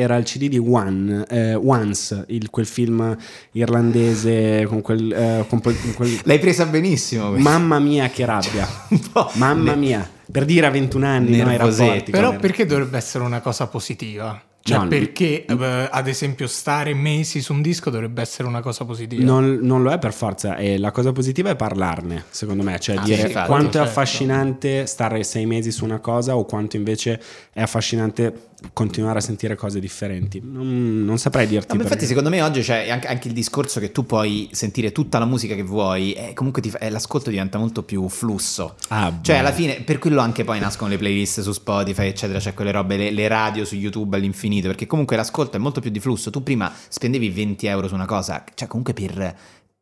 Era 0.00 0.14
il 0.16 0.22
CD 0.24 0.46
di 0.48 0.58
One, 0.58 1.24
eh, 1.28 1.54
Once, 1.54 2.24
il- 2.28 2.50
quel 2.50 2.66
film 2.66 3.16
irlandese 3.50 4.64
con 4.66 4.80
quel. 4.80 5.12
eh, 5.12 5.44
con 5.48 5.60
quel- 5.60 5.76
con 5.80 5.94
quel- 5.94 6.20
L'hai 6.22 6.38
presa 6.38 6.66
benissimo. 6.66 7.30
questa. 7.30 7.50
Mamma 7.50 7.78
mia, 7.78 8.08
che 8.08 8.24
rabbia! 8.24 8.66
Mamma 9.34 9.72
ne- 9.72 9.76
mia, 9.76 10.08
per 10.30 10.44
dire 10.44 10.66
a 10.66 10.70
21 10.70 11.04
anni 11.06 11.36
no, 11.38 11.42
i 11.42 11.46
Nervosetti. 11.46 11.88
rapporti. 11.88 12.10
Però 12.12 12.36
perché 12.36 12.64
dovrebbe 12.66 12.96
essere 12.96 13.24
una 13.24 13.40
cosa 13.40 13.66
positiva? 13.66 14.40
Cioè, 14.60 14.78
No, 14.80 14.88
perché 14.88 15.46
eh, 15.46 15.88
ad 15.90 16.08
esempio 16.08 16.46
stare 16.46 16.92
mesi 16.92 17.40
su 17.40 17.54
un 17.54 17.62
disco 17.62 17.88
dovrebbe 17.88 18.20
essere 18.20 18.46
una 18.46 18.60
cosa 18.60 18.84
positiva? 18.84 19.24
Non, 19.24 19.60
non 19.62 19.82
lo 19.82 19.90
è 19.90 19.98
per 19.98 20.12
forza, 20.12 20.56
e 20.56 20.76
la 20.76 20.90
cosa 20.90 21.10
positiva 21.12 21.48
è 21.48 21.56
parlarne, 21.56 22.24
secondo 22.28 22.62
me, 22.62 22.78
cioè 22.78 22.96
Ah, 22.96 23.02
dire 23.02 23.28
sì, 23.28 23.32
quanto 23.32 23.68
è 23.68 23.72
certo. 23.72 23.80
affascinante 23.88 24.84
stare 24.84 25.22
sei 25.24 25.46
mesi 25.46 25.70
su 25.70 25.84
una 25.84 26.00
cosa 26.00 26.36
o 26.36 26.44
quanto 26.44 26.76
invece 26.76 27.18
è 27.50 27.62
affascinante 27.62 28.48
continuare 28.72 29.18
a 29.18 29.20
sentire 29.20 29.54
cose 29.56 29.80
differenti. 29.80 30.40
Non, 30.44 31.04
non 31.04 31.18
saprei 31.18 31.46
dirti. 31.46 31.68
No, 31.72 31.76
ma 31.78 31.82
infatti, 31.84 32.06
secondo 32.06 32.28
me 32.28 32.42
oggi 32.42 32.60
c'è 32.60 32.88
anche, 32.88 33.06
anche 33.06 33.28
il 33.28 33.34
discorso 33.34 33.80
che 33.80 33.92
tu 33.92 34.04
puoi 34.06 34.48
sentire 34.52 34.92
tutta 34.92 35.18
la 35.18 35.24
musica 35.24 35.54
che 35.54 35.62
vuoi, 35.62 36.12
e 36.12 36.32
comunque 36.34 36.60
ti 36.62 36.72
eh, 36.78 36.90
l'ascolto 36.90 37.30
diventa 37.30 37.58
molto 37.58 37.82
più 37.82 38.08
flusso. 38.08 38.74
Ah, 38.88 39.12
Cioè, 39.20 39.36
boh. 39.36 39.40
alla 39.40 39.52
fine, 39.52 39.80
per 39.82 39.98
quello 39.98 40.20
anche 40.20 40.44
poi 40.44 40.58
nascono 40.58 40.90
le 40.90 40.98
playlist 40.98 41.40
su 41.40 41.52
Spotify, 41.52 42.06
eccetera, 42.08 42.38
c'è 42.38 42.54
quelle 42.54 42.72
robe, 42.72 42.96
le, 42.96 43.10
le 43.10 43.28
radio 43.28 43.64
su 43.64 43.74
YouTube 43.76 44.16
all'infinito, 44.16 44.68
perché 44.68 44.86
comunque 44.86 45.16
l'ascolto 45.16 45.56
è 45.56 45.60
molto 45.60 45.80
più 45.80 45.90
di 45.90 46.00
flusso. 46.00 46.30
Tu 46.30 46.42
prima 46.42 46.72
spendevi 46.88 47.30
20 47.30 47.66
euro 47.66 47.88
su 47.88 47.94
una 47.94 48.06
cosa, 48.06 48.44
cioè 48.54 48.66
comunque 48.68 48.92
per 48.92 49.36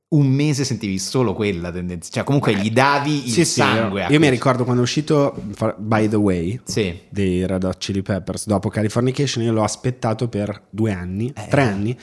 un 0.08 0.26
mese 0.28 0.64
sentivi 0.64 0.98
solo 1.00 1.32
quella 1.34 1.72
tendenza, 1.72 2.10
cioè 2.12 2.22
comunque 2.24 2.54
gli 2.54 2.70
davi 2.70 3.24
il 3.26 3.32
Sì, 3.32 3.44
sì, 3.44 3.60
sangue. 3.60 4.04
a 4.04 4.08
io 4.10 4.20
mi 4.20 4.28
ricordo 4.30 4.62
quando 4.62 4.82
è 4.82 4.84
uscito 4.84 5.34
By 5.78 6.08
the 6.08 6.16
Way 6.16 6.60
Sì. 6.64 6.96
dei 7.08 7.44
Red 7.44 7.64
Hot 7.64 7.78
Chili 7.78 8.02
Peppers 8.02 8.46
dopo 8.46 8.68
Californication 8.68 9.42
io 9.42 9.52
l'ho 9.52 9.64
aspettato 9.64 10.28
per 10.28 10.62
due 10.70 10.92
anni, 10.92 11.32
Eh. 11.34 11.48
tre 11.48 11.62
anni 11.62 11.96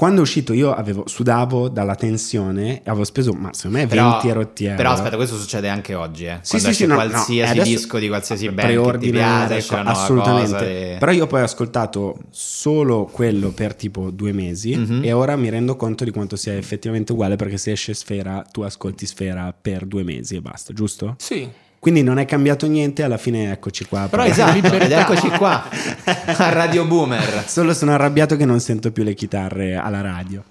quando 0.00 0.20
è 0.20 0.22
uscito 0.22 0.54
io 0.54 0.72
avevo, 0.72 1.06
sudavo 1.06 1.68
dalla 1.68 1.94
tensione 1.94 2.76
e 2.78 2.82
avevo 2.86 3.04
speso 3.04 3.34
ma 3.34 3.52
secondo 3.52 3.76
me 3.76 3.86
20 3.86 3.94
Però, 4.28 4.32
rotti 4.40 4.64
euro 4.64 4.76
però 4.76 4.92
aspetta, 4.92 5.16
questo 5.16 5.36
succede 5.36 5.68
anche 5.68 5.92
oggi, 5.94 6.24
eh. 6.24 6.38
Sì, 6.40 6.52
Quando 6.52 6.68
sì, 6.68 6.74
sì, 6.74 6.86
no, 6.86 6.94
no, 6.94 7.00
qualsiasi 7.06 7.50
adesso- 7.52 7.68
disco 7.76 7.98
di 7.98 8.08
qualsiasi 8.08 8.46
band 8.46 8.60
che 8.60 8.66
ti 8.66 8.72
preordinare, 8.72 9.46
piace, 9.56 9.74
nuova 9.74 9.90
assolutamente. 9.90 10.50
cosa 10.52 10.64
e- 10.66 10.96
Però 10.98 11.12
io 11.12 11.26
poi 11.26 11.40
ho 11.42 11.44
ascoltato 11.44 12.16
solo 12.30 13.04
quello 13.04 13.50
per 13.50 13.74
tipo 13.74 14.10
due 14.10 14.32
mesi 14.32 14.74
Mhm. 14.74 15.00
e 15.04 15.12
ora 15.12 15.36
mi 15.36 15.50
rendo 15.50 15.76
conto 15.76 16.04
di 16.04 16.10
quanto 16.12 16.34
sia 16.36 16.56
effettivamente 16.56 17.12
uguale 17.12 17.36
perché 17.36 17.58
se 17.58 17.72
esce 17.72 17.92
Sfera 17.92 18.42
tu 18.50 18.62
ascolti 18.62 19.04
Sfera 19.04 19.52
per 19.60 19.84
due 19.84 20.02
mesi 20.02 20.34
e 20.36 20.40
basta, 20.40 20.72
giusto? 20.72 21.16
Sì. 21.18 21.46
Quindi 21.80 22.02
non 22.02 22.18
è 22.18 22.26
cambiato 22.26 22.66
niente, 22.66 23.02
alla 23.02 23.16
fine 23.16 23.50
eccoci 23.52 23.86
qua. 23.86 24.06
Però 24.10 24.22
Per- 24.22 24.30
Esatto, 24.30 24.66
eccoci 24.76 25.28
qua 25.30 25.66
a 26.04 26.48
Radio 26.50 26.84
Boomer. 26.84 27.42
Solo 27.46 27.72
sono 27.72 27.92
arrabbiato 27.92 28.36
che 28.36 28.44
non 28.44 28.60
sento 28.60 28.92
più 28.92 29.02
le 29.02 29.14
chitarre 29.14 29.76
alla 29.76 30.02
radio. 30.02 30.44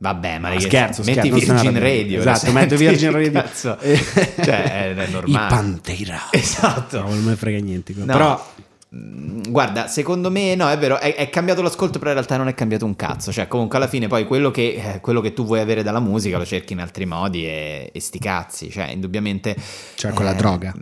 Vabbè, 0.00 0.38
ma 0.38 0.48
No, 0.48 0.54
che- 0.56 0.60
scherzo, 0.62 1.02
metti 1.04 1.28
scherzo, 1.28 1.46
non 1.52 1.58
sono 1.58 1.70
Virgin. 1.70 1.80
Radio. 1.80 2.20
Esatto, 2.20 2.52
metto? 2.52 2.76
Virgin 2.76 3.10
Radio. 3.12 3.30
Cazzo. 3.32 3.78
Cioè, 3.80 4.62
è, 4.62 4.94
è 4.94 5.06
I 5.06 5.10
normale. 5.12 5.48
Pantera. 5.48 6.20
Esatto. 6.30 7.00
No, 7.02 7.08
non 7.08 7.22
me 7.22 7.36
frega 7.36 7.58
niente. 7.64 7.94
No. 7.96 8.04
Però 8.06 8.52
Guarda, 8.90 9.86
secondo 9.86 10.30
me 10.30 10.54
no, 10.54 10.68
è 10.70 10.78
vero, 10.78 10.98
è, 10.98 11.14
è 11.14 11.28
cambiato 11.28 11.60
l'ascolto, 11.60 11.98
però 11.98 12.10
in 12.10 12.16
realtà 12.16 12.38
non 12.38 12.48
è 12.48 12.54
cambiato 12.54 12.86
un 12.86 12.96
cazzo. 12.96 13.30
Cioè, 13.30 13.46
comunque 13.46 13.76
alla 13.76 13.88
fine 13.88 14.06
poi 14.06 14.26
quello 14.26 14.50
che, 14.50 14.94
eh, 14.94 15.00
quello 15.00 15.20
che 15.20 15.34
tu 15.34 15.44
vuoi 15.44 15.60
avere 15.60 15.82
dalla 15.82 16.00
musica 16.00 16.38
lo 16.38 16.46
cerchi 16.46 16.72
in 16.72 16.80
altri 16.80 17.04
modi 17.04 17.44
e, 17.44 17.90
e 17.92 18.00
sti 18.00 18.18
cazzi. 18.18 18.70
Cioè, 18.70 18.88
indubbiamente... 18.88 19.54
Cioè, 19.94 20.12
con 20.12 20.24
la 20.24 20.32
droga. 20.32 20.74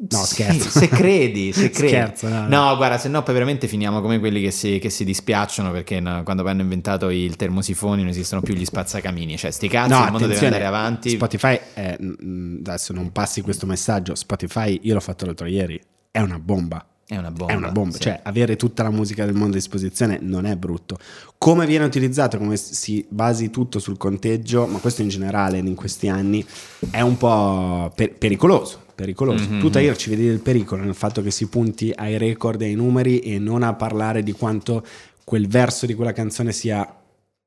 No, 0.00 0.18
sì, 0.18 0.34
scherzo. 0.34 0.70
Se 0.70 0.88
credi, 0.88 1.50
se 1.52 1.70
credi. 1.70 1.88
Scherzo, 1.88 2.28
no, 2.28 2.46
no. 2.46 2.66
No, 2.68 2.76
guarda, 2.76 2.98
se 2.98 3.08
no 3.08 3.22
poi 3.24 3.34
veramente 3.34 3.66
finiamo 3.66 4.00
come 4.00 4.20
quelli 4.20 4.40
che 4.40 4.52
si, 4.52 4.78
che 4.78 4.90
si 4.90 5.04
dispiacciono 5.04 5.72
perché 5.72 5.98
no, 5.98 6.22
quando 6.22 6.46
hanno 6.46 6.62
inventato 6.62 7.10
il 7.10 7.34
termosifone 7.34 8.02
non 8.02 8.08
esistono 8.08 8.40
più 8.40 8.54
gli 8.54 8.64
spazzacamini. 8.64 9.36
Cioè, 9.36 9.50
sti 9.50 9.68
cazzi, 9.68 9.92
il 9.92 10.10
mondo 10.12 10.26
deve 10.26 10.46
andare 10.46 10.64
avanti. 10.64 11.10
Spotify, 11.10 11.60
è, 11.74 11.98
mm, 12.00 12.60
adesso 12.64 12.92
non 12.92 13.10
passi 13.10 13.42
questo 13.42 13.66
messaggio. 13.66 14.14
Spotify, 14.14 14.78
io 14.84 14.94
l'ho 14.94 15.00
fatto 15.00 15.26
l'altro 15.26 15.46
ieri, 15.46 15.78
è 16.10 16.20
una 16.20 16.38
bomba. 16.38 16.86
È 17.10 17.16
una 17.16 17.30
bomba. 17.30 17.52
È 17.54 17.56
una 17.56 17.70
bomba, 17.70 17.94
sì. 17.94 18.02
cioè 18.02 18.20
avere 18.22 18.56
tutta 18.56 18.82
la 18.82 18.90
musica 18.90 19.24
del 19.24 19.32
mondo 19.32 19.52
a 19.52 19.58
disposizione 19.58 20.18
non 20.20 20.44
è 20.44 20.56
brutto. 20.56 20.98
Come 21.38 21.64
viene 21.64 21.86
utilizzato, 21.86 22.36
come 22.36 22.58
si 22.58 23.06
basi 23.08 23.48
tutto 23.48 23.78
sul 23.78 23.96
conteggio, 23.96 24.66
ma 24.66 24.78
questo 24.78 25.00
in 25.00 25.08
generale 25.08 25.56
in 25.56 25.74
questi 25.74 26.08
anni 26.08 26.44
è 26.90 27.00
un 27.00 27.16
po' 27.16 27.90
per- 27.94 28.12
pericoloso. 28.12 28.84
Pericoloso. 28.94 29.48
Mhm. 29.48 29.58
Tu 29.58 29.70
Tahir 29.70 29.96
ci 29.96 30.10
vedi 30.10 30.26
del 30.26 30.40
pericolo 30.40 30.82
nel 30.82 30.94
fatto 30.94 31.22
che 31.22 31.30
si 31.30 31.48
punti 31.48 31.90
ai 31.96 32.18
record 32.18 32.60
e 32.60 32.66
ai 32.66 32.74
numeri 32.74 33.20
e 33.20 33.38
non 33.38 33.62
a 33.62 33.72
parlare 33.72 34.22
di 34.22 34.32
quanto 34.32 34.84
quel 35.24 35.48
verso 35.48 35.86
di 35.86 35.94
quella 35.94 36.12
canzone 36.12 36.52
sia 36.52 36.94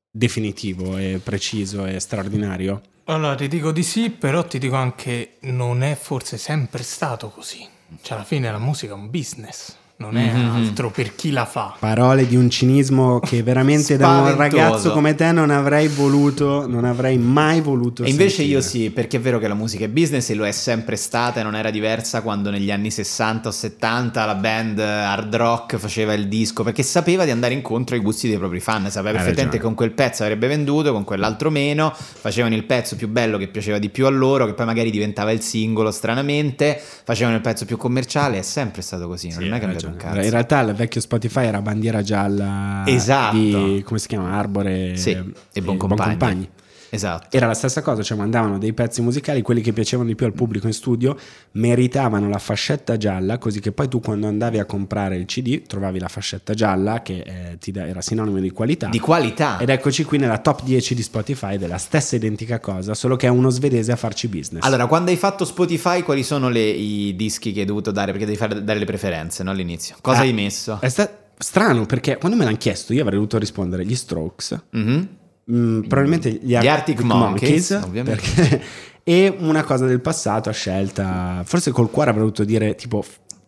definitivo 0.09 0.97
e 0.97 1.19
preciso 1.23 1.85
e 1.85 1.99
straordinario. 1.99 2.81
Allora, 3.05 3.35
ti 3.35 3.47
dico 3.47 3.71
di 3.71 3.83
sì, 3.83 4.09
però 4.09 4.43
ti 4.43 4.57
dico 4.57 4.75
anche 4.75 5.33
non 5.41 5.83
è 5.83 5.95
forse 5.95 6.37
sempre 6.37 6.81
stato 6.81 7.29
così. 7.29 7.70
Cioè, 8.01 8.15
alla 8.15 8.25
fine 8.25 8.51
la 8.51 8.59
musica 8.59 8.93
è 8.93 8.95
un 8.95 9.09
business, 9.09 9.75
non 10.01 10.17
è 10.17 10.33
Mhm. 10.33 10.49
altro 10.55 10.89
per 10.89 11.15
chi 11.15 11.29
la 11.31 11.45
fa. 11.45 11.75
Parole 11.79 12.25
di 12.27 12.35
un 12.35 12.49
cinismo 12.49 13.19
che 13.19 13.43
veramente 13.43 13.95
da 13.97 14.09
un 14.09 14.35
ragazzo 14.35 14.91
come 14.91 15.13
te 15.15 15.31
non 15.31 15.49
avrei 15.51 15.87
voluto, 15.87 16.67
non 16.67 16.83
avrei 16.85 17.17
mai 17.17 17.61
voluto 17.61 18.03
E 18.03 18.09
invece 18.09 18.37
sentire. 18.37 18.57
io 18.57 18.61
sì, 18.61 18.89
perché 18.89 19.17
è 19.17 19.19
vero 19.19 19.37
che 19.39 19.47
la 19.47 19.53
musica 19.53 19.85
è 19.85 19.89
business 19.89 20.29
e 20.29 20.33
lo 20.35 20.45
è 20.45 20.51
sempre 20.51 20.95
stata 20.95 21.39
e 21.39 21.43
non 21.43 21.55
era 21.55 21.69
diversa 21.69 22.21
quando 22.21 22.49
negli 22.49 22.71
anni 22.71 22.89
60 22.91 23.49
o 23.49 23.51
70 23.51 24.25
la 24.25 24.35
band 24.35 24.79
hard 24.79 25.35
rock 25.35 25.77
faceva 25.77 26.13
il 26.13 26.27
disco, 26.27 26.63
perché 26.63 26.83
sapeva 26.83 27.23
di 27.25 27.31
andare 27.31 27.53
incontro 27.53 27.95
ai 27.95 28.01
gusti 28.01 28.27
dei 28.27 28.37
propri 28.37 28.59
fan, 28.59 28.89
sapeva 28.89 29.09
Hai 29.19 29.23
perfettamente 29.23 29.41
ragione. 29.43 29.57
che 29.57 29.63
con 29.63 29.75
quel 29.75 29.91
pezzo 29.91 30.23
avrebbe 30.23 30.47
venduto, 30.47 30.91
con 30.91 31.03
quell'altro 31.03 31.49
meno, 31.51 31.93
facevano 31.95 32.55
il 32.55 32.63
pezzo 32.63 32.95
più 32.95 33.07
bello 33.07 33.37
che 33.37 33.47
piaceva 33.47 33.77
di 33.77 33.89
più 33.89 34.05
a 34.07 34.09
loro, 34.09 34.45
che 34.45 34.53
poi 34.53 34.65
magari 34.65 34.89
diventava 34.91 35.31
il 35.31 35.41
singolo 35.41 35.91
stranamente, 35.91 36.79
facevano 37.03 37.35
il 37.35 37.41
pezzo 37.41 37.65
più 37.65 37.77
commerciale, 37.77 38.39
è 38.39 38.41
sempre 38.41 38.81
stato 38.81 39.07
così, 39.07 39.29
non 39.29 39.39
Sì, 39.39 39.45
è 39.45 39.49
mai 39.49 39.59
cambiato. 39.59 39.85
In 40.23 40.29
realtà 40.29 40.61
il 40.61 40.73
vecchio 40.73 41.01
Spotify 41.01 41.45
era 41.45 41.61
bandiera 41.61 42.01
gialla 42.01 42.83
Esatto. 42.85 43.35
di 43.37 43.81
come 43.85 43.99
si 43.99 44.07
chiama? 44.07 44.31
Arbore 44.31 44.95
Sì, 44.97 45.11
e 45.53 45.61
Buon 45.61 45.77
Compagni. 45.77 46.49
Esatto. 46.93 47.35
Era 47.35 47.47
la 47.47 47.53
stessa 47.53 47.81
cosa, 47.81 48.03
cioè 48.03 48.17
mandavano 48.17 48.57
dei 48.57 48.73
pezzi 48.73 49.01
musicali, 49.01 49.41
quelli 49.41 49.61
che 49.61 49.71
piacevano 49.71 50.09
di 50.09 50.15
più 50.15 50.25
al 50.25 50.33
pubblico 50.33 50.67
in 50.67 50.73
studio, 50.73 51.17
meritavano 51.53 52.27
la 52.29 52.37
fascetta 52.37 52.97
gialla, 52.97 53.37
così 53.37 53.59
che 53.61 53.71
poi 53.71 53.87
tu 53.87 53.99
quando 54.01 54.27
andavi 54.27 54.59
a 54.59 54.65
comprare 54.65 55.15
il 55.15 55.25
CD 55.25 55.61
trovavi 55.65 55.99
la 55.99 56.07
fascetta 56.07 56.53
gialla 56.53 57.01
che 57.01 57.23
eh, 57.25 57.57
ti 57.59 57.71
da- 57.71 57.87
era 57.87 58.01
sinonimo 58.01 58.39
di 58.39 58.51
qualità. 58.51 58.87
Di 58.89 58.99
qualità. 58.99 59.57
Ed 59.57 59.69
eccoci 59.69 60.03
qui 60.03 60.17
nella 60.17 60.39
top 60.39 60.63
10 60.63 60.93
di 60.95 61.01
Spotify 61.01 61.57
della 61.57 61.77
stessa 61.77 62.15
identica 62.15 62.59
cosa, 62.59 62.93
solo 62.93 63.15
che 63.15 63.27
è 63.27 63.29
uno 63.29 63.49
svedese 63.49 63.91
a 63.91 63.95
farci 63.95 64.27
business. 64.27 64.63
Allora, 64.65 64.85
quando 64.87 65.11
hai 65.11 65.17
fatto 65.17 65.45
Spotify, 65.45 66.01
quali 66.03 66.23
sono 66.23 66.49
le- 66.49 66.59
i 66.69 67.15
dischi 67.15 67.51
che 67.53 67.61
hai 67.61 67.65
dovuto 67.65 67.91
dare? 67.91 68.11
Perché 68.11 68.25
devi 68.25 68.37
fare, 68.37 68.63
dare 68.63 68.79
le 68.79 68.85
preferenze, 68.85 69.43
no? 69.43 69.51
All'inizio. 69.51 69.95
Cosa 70.01 70.19
Ah, 70.19 70.23
hai 70.23 70.33
messo? 70.33 70.77
È 70.81 70.89
sta- 70.89 71.09
strano 71.37 71.85
perché 71.85 72.17
quando 72.17 72.37
me 72.37 72.43
l'hanno 72.43 72.57
chiesto 72.57 72.93
io 72.93 73.01
avrei 73.01 73.15
dovuto 73.15 73.37
rispondere 73.37 73.85
gli 73.85 73.95
Strokes, 73.95 74.59
Mhm. 74.71 75.07
Mm, 75.51 75.81
probabilmente 75.81 76.29
gli, 76.31 76.57
Gli 76.57 76.67
Arctic 76.67 77.01
Monkeys, 77.01 77.69
ovviamente. 77.83 78.21
perché- 78.35 78.61
e 79.03 79.33
una 79.39 79.63
cosa 79.63 79.85
del 79.85 80.01
passato 80.01 80.49
a 80.49 80.53
scelta, 80.53 81.41
forse 81.45 81.71
col 81.71 81.89
cuore 81.89 82.09
avrei 82.09 82.23
dovuto 82.25 82.43
dire 82.43 82.75
tipo 82.75 83.03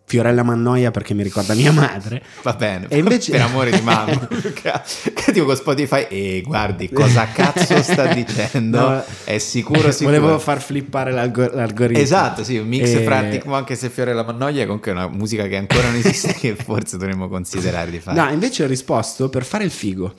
Fiorella 0.05 0.43
Mannoia 0.43 0.91
perché 0.91 1.13
mi 1.13 1.23
ricorda 1.23 1.53
mia 1.55 1.71
madre. 1.71 2.21
Va 2.43 2.53
bene, 2.53 2.87
E 2.89 2.97
invece- 2.97 3.31
per 3.31 3.41
amore 3.41 3.71
di 3.71 3.79
mamma. 3.81 4.27
che 4.27 5.31
tipo 5.31 5.45
con 5.45 5.55
Spotify, 5.55 6.05
e 6.09 6.43
guardi 6.45 6.89
cosa 6.91 7.25
cazzo 7.31 7.81
sta 7.81 8.07
dicendo? 8.13 8.79
No, 8.79 9.03
è 9.23 9.37
sicuro, 9.37 9.91
sicuro. 9.91 10.19
Volevo 10.19 10.39
far 10.39 10.61
flippare 10.61 11.11
l'algo- 11.11 11.49
l'algoritmo. 11.53 12.03
Esatto, 12.03 12.43
sì, 12.43 12.57
un 12.57 12.67
mix 12.67 12.89
E- 12.89 13.03
fra 13.03 13.19
Arctic 13.19 13.45
Monkeys 13.45 13.83
e 13.83 13.89
Fiore 13.89 14.13
la 14.13 14.23
Mannoia, 14.23 14.65
comunque 14.65 14.91
è 14.91 14.93
una 14.93 15.07
musica 15.07 15.47
che 15.47 15.55
ancora 15.55 15.83
non 15.87 15.95
esiste 15.95 16.33
che 16.33 16.55
forse 16.55 16.97
dovremmo 16.97 17.27
considerare 17.29 17.89
di 17.89 17.99
fare. 17.99 18.19
No, 18.19 18.29
invece 18.29 18.63
ho 18.65 18.67
risposto 18.67 19.29
per 19.29 19.45
fare 19.45 19.63
il 19.63 19.71
figo. 19.71 20.13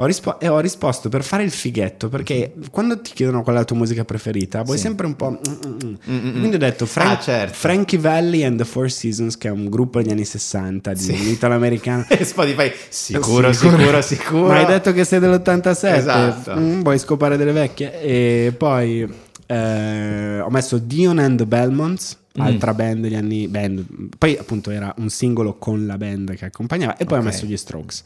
Ho, 0.00 0.06
rispo- 0.06 0.38
e 0.38 0.46
ho 0.46 0.60
risposto 0.60 1.08
per 1.08 1.24
fare 1.24 1.42
il 1.42 1.50
fighetto 1.50 2.08
perché 2.08 2.52
quando 2.70 3.00
ti 3.00 3.10
chiedono 3.12 3.42
qual 3.42 3.56
è 3.56 3.58
la 3.58 3.64
tua 3.64 3.74
musica 3.76 4.04
preferita 4.04 4.62
vuoi 4.62 4.76
Sì. 4.76 4.84
sempre 4.84 5.06
un 5.06 5.16
po'. 5.16 5.30
mm, 5.30 5.34
mm, 5.34 5.72
mm. 5.84 5.94
Mm-mm. 6.08 6.38
Quindi 6.38 6.54
ho 6.54 6.58
detto 6.58 6.86
Frank- 6.86 7.18
Ah, 7.18 7.20
certo. 7.20 7.54
Frankie 7.54 7.98
Valli 7.98 8.44
and 8.44 8.58
the 8.58 8.64
Four 8.64 8.92
Seasons, 8.92 9.36
che 9.36 9.48
è 9.48 9.50
un 9.50 9.68
gruppo 9.68 10.00
degli 10.00 10.12
anni 10.12 10.24
60 10.24 10.92
di 10.92 11.00
Sì. 11.00 11.30
italo-americano. 11.30 12.04
E 12.08 12.22
Spotify, 12.24 12.70
sicuro, 12.88 13.52
Sicuro. 13.52 13.76
sicuro, 13.78 14.02
sicuro. 14.02 14.46
Ma 14.46 14.58
hai 14.58 14.66
detto 14.66 14.92
che 14.92 15.02
sei 15.04 15.18
dell'87, 15.18 15.96
Esatto. 15.96 16.54
Mm, 16.56 16.82
vuoi 16.82 16.98
scopare 17.00 17.36
delle 17.36 17.50
vecchie? 17.52 18.00
E 18.00 18.54
poi 18.56 19.00
eh, 19.46 20.40
ho 20.40 20.50
messo 20.50 20.78
Dion 20.78 21.18
and 21.18 21.38
the 21.38 21.46
Belmonts, 21.46 22.16
Mm. 22.38 22.42
altra 22.42 22.72
band 22.72 23.00
degli 23.00 23.16
anni... 23.16 23.48
Band. 23.48 23.84
Poi 24.16 24.36
appunto 24.38 24.70
era 24.70 24.94
un 24.98 25.08
singolo 25.08 25.54
con 25.54 25.86
la 25.86 25.96
band 25.98 26.36
che 26.36 26.44
accompagnava 26.44 26.96
e 26.96 27.04
poi 27.04 27.18
Ok. 27.18 27.24
ho 27.24 27.26
messo 27.26 27.46
gli 27.46 27.56
Strokes. 27.56 28.02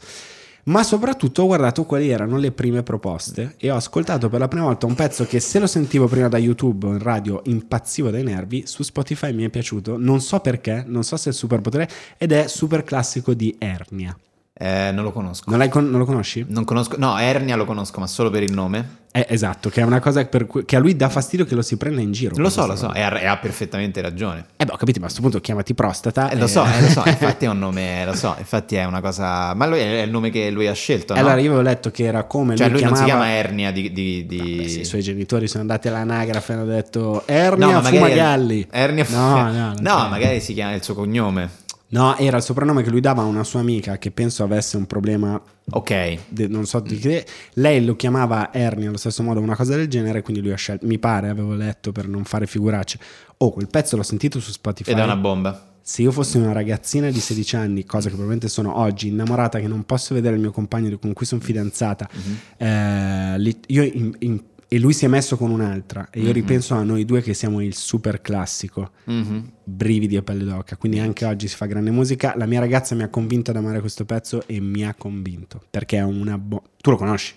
Ma 0.65 0.81
soprattutto 0.81 1.41
ho 1.41 1.45
guardato 1.45 1.83
quali 1.83 2.09
erano 2.09 2.37
le 2.37 2.53
prime 2.53 2.83
proposte 2.83 3.55
e 3.57 3.69
ho 3.69 3.75
ascoltato 3.75 4.29
per 4.29 4.39
la 4.39 4.47
prima 4.47 4.63
volta 4.63 4.85
un 4.85 4.95
pezzo 4.95 5.25
che 5.25 5.41
se 5.41 5.59
lo 5.59 5.67
sentivo 5.67 6.07
prima 6.07 6.29
da 6.29 6.37
YouTube 6.37 6.87
o 6.87 6.91
in 6.91 6.99
radio 6.99 7.41
impazzivo 7.45 8.09
dai 8.09 8.23
nervi, 8.23 8.65
su 8.65 8.81
Spotify 8.81 9.33
mi 9.33 9.43
è 9.43 9.49
piaciuto, 9.49 9.97
non 9.97 10.21
so 10.21 10.39
perché, 10.39 10.85
non 10.87 11.03
so 11.03 11.17
se 11.17 11.25
è 11.25 11.31
il 11.33 11.37
superpotere, 11.37 11.89
ed 12.17 12.31
è 12.31 12.47
super 12.47 12.83
classico 12.85 13.33
di 13.33 13.53
Ernia. 13.59 14.17
Eh, 14.55 14.91
non 14.93 15.03
lo 15.03 15.11
conosco. 15.11 15.49
Non, 15.49 15.67
con- 15.69 15.89
non 15.89 15.99
lo 15.99 16.05
conosci? 16.05 16.45
Non 16.47 16.63
conosco, 16.63 16.95
no, 16.99 17.17
Ernia 17.17 17.55
lo 17.55 17.65
conosco, 17.65 17.99
ma 17.99 18.05
solo 18.07 18.29
per 18.29 18.43
il 18.43 18.53
nome. 18.53 19.01
Eh, 19.15 19.25
esatto, 19.29 19.69
che 19.69 19.81
è 19.81 19.83
una 19.83 19.99
cosa 19.99 20.25
cui- 20.27 20.63
che 20.65 20.75
a 20.75 20.79
lui 20.79 20.95
dà 20.95 21.07
fastidio 21.09 21.45
che 21.45 21.53
lo 21.55 21.61
si 21.61 21.75
prenda 21.77 22.01
in 22.01 22.11
giro. 22.11 22.35
Lo 22.37 22.49
so, 22.49 22.65
lo 22.65 22.75
so, 22.75 22.93
e 22.93 23.01
ha, 23.01 23.19
e 23.19 23.25
ha 23.27 23.37
perfettamente 23.37 23.99
ragione. 24.01 24.45
Eh 24.55 24.65
beh, 24.65 24.73
ho 24.73 24.75
capito, 24.77 24.99
ma 24.99 25.05
a 25.05 25.09
questo 25.09 25.21
punto 25.21 25.39
chiamati 25.39 25.73
prostata. 25.73 26.29
Eh, 26.29 26.35
lo 26.37 26.45
e- 26.45 26.47
so, 26.47 26.63
eh, 26.65 26.81
lo 26.81 26.87
so, 26.87 27.03
infatti 27.09 27.45
è 27.45 27.47
un 27.49 27.59
nome, 27.59 28.05
lo 28.05 28.15
so, 28.15 28.35
infatti 28.37 28.75
è 28.75 28.85
una 28.85 29.01
cosa... 29.01 29.53
Ma 29.55 29.65
lui 29.67 29.79
è 29.79 30.01
il 30.01 30.09
nome 30.11 30.29
che 30.31 30.49
lui 30.51 30.67
ha 30.67 30.73
scelto, 30.73 31.13
no? 31.13 31.19
Allora 31.19 31.35
io 31.39 31.47
avevo 31.47 31.61
letto 31.61 31.91
che 31.91 32.03
era 32.05 32.23
come 32.23 32.55
cioè 32.55 32.69
lui, 32.69 32.79
lui 32.79 32.87
non 32.87 32.95
si 32.95 33.03
chiamava... 33.03 33.25
chiama 33.29 33.39
Ernia 33.39 33.71
di... 33.71 33.91
di- 33.91 34.25
di- 34.25 34.37
Vabbè, 34.37 34.67
sì, 34.67 34.79
I 34.81 34.85
suoi 34.85 35.01
genitori 35.01 35.47
sono 35.47 35.61
andati 35.61 35.87
all'anagrafe 35.89 36.51
e 36.51 36.55
hanno 36.55 36.65
detto 36.65 37.23
Ernia 37.27 37.65
No, 37.67 37.71
ma 37.81 37.81
Fumagalli. 37.83 38.67
Ernia 38.71 39.05
No, 39.09 39.51
no, 39.51 39.73
no, 39.79 40.03
c'è. 40.03 40.09
magari 40.09 40.39
si 40.41 40.53
chiama 40.53 40.73
il 40.73 40.83
suo 40.83 40.93
cognome. 40.95 41.49
No, 41.93 42.15
era 42.17 42.37
il 42.37 42.43
soprannome 42.43 42.81
che 42.83 42.89
lui 42.89 43.01
dava 43.01 43.21
a 43.21 43.25
una 43.25 43.43
sua 43.43 43.59
amica 43.59 43.97
che 43.97 44.09
penso 44.11 44.43
avesse 44.43 44.77
un 44.77 44.85
problema, 44.87 45.39
Ok, 45.71 46.17
de- 46.27 46.47
non 46.47 46.65
so 46.65 46.79
di 46.79 46.97
che. 46.97 47.25
Lei 47.53 47.85
lo 47.85 47.95
chiamava 47.95 48.51
Ernia 48.51 48.87
allo 48.89 48.97
stesso 48.97 49.21
modo, 49.23 49.39
una 49.39 49.55
cosa 49.55 49.75
del 49.75 49.87
genere, 49.87 50.21
quindi 50.21 50.41
lui 50.41 50.51
ha 50.51 50.55
scelto, 50.55 50.85
mi 50.87 50.97
pare, 50.99 51.29
avevo 51.29 51.53
letto 51.53 51.91
per 51.91 52.07
non 52.07 52.23
fare 52.23 52.47
figuracce. 52.47 52.99
Oh, 53.37 53.51
quel 53.51 53.67
pezzo 53.67 53.95
l'ho 53.95 54.03
sentito 54.03 54.39
su 54.39 54.51
Spotify. 54.51 54.91
ed 54.91 54.97
è 54.97 55.03
una 55.03 55.15
bomba. 55.15 55.67
Se 55.85 56.01
io 56.01 56.11
fossi 56.11 56.37
una 56.37 56.51
ragazzina 56.53 57.09
di 57.11 57.19
16 57.19 57.55
anni, 57.57 57.83
cosa 57.85 58.03
che 58.03 58.15
probabilmente 58.15 58.47
sono 58.47 58.77
oggi, 58.79 59.09
innamorata, 59.09 59.59
che 59.59 59.67
non 59.67 59.83
posso 59.85 60.13
vedere 60.13 60.35
il 60.35 60.41
mio 60.41 60.51
compagno 60.51 60.97
con 60.97 61.13
cui 61.13 61.25
sono 61.25 61.41
fidanzata, 61.41 62.09
eh, 62.57 63.37
li- 63.37 63.59
io 63.67 63.83
in- 63.83 64.15
in- 64.19 64.41
e 64.73 64.79
lui 64.79 64.91
si 64.93 65.05
è 65.05 65.07
messo 65.07 65.37
con 65.37 65.51
un'altra, 65.51 66.09
e 66.09 66.19
io 66.21 66.31
ripenso 66.31 66.73
a 66.73 66.81
noi 66.81 67.05
due 67.05 67.21
che 67.21 67.35
siamo 67.35 67.61
il 67.61 67.75
super 67.75 68.21
classico, 68.21 68.93
Mhm. 69.05 69.51
brividi 69.65 70.17
a 70.17 70.23
pelle 70.23 70.43
d'oca, 70.45 70.77
quindi 70.77 70.97
anche 70.97 71.25
oggi 71.25 71.47
si 71.47 71.55
fa 71.55 71.67
grande 71.67 71.91
musica. 71.91 72.33
La 72.35 72.47
mia 72.47 72.59
ragazza 72.59 72.95
mi 72.95 73.03
ha 73.03 73.09
convinto 73.09 73.51
ad 73.51 73.57
amare 73.57 73.81
questo 73.81 74.03
pezzo 74.03 74.47
e 74.47 74.59
mi 74.59 74.83
ha 74.83 74.95
convinto, 74.95 75.61
perché 75.69 75.97
è 75.97 76.01
una... 76.03 76.39
Bo- 76.39 76.63
tu 76.81 76.89
lo 76.89 76.97
conosci? 76.97 77.35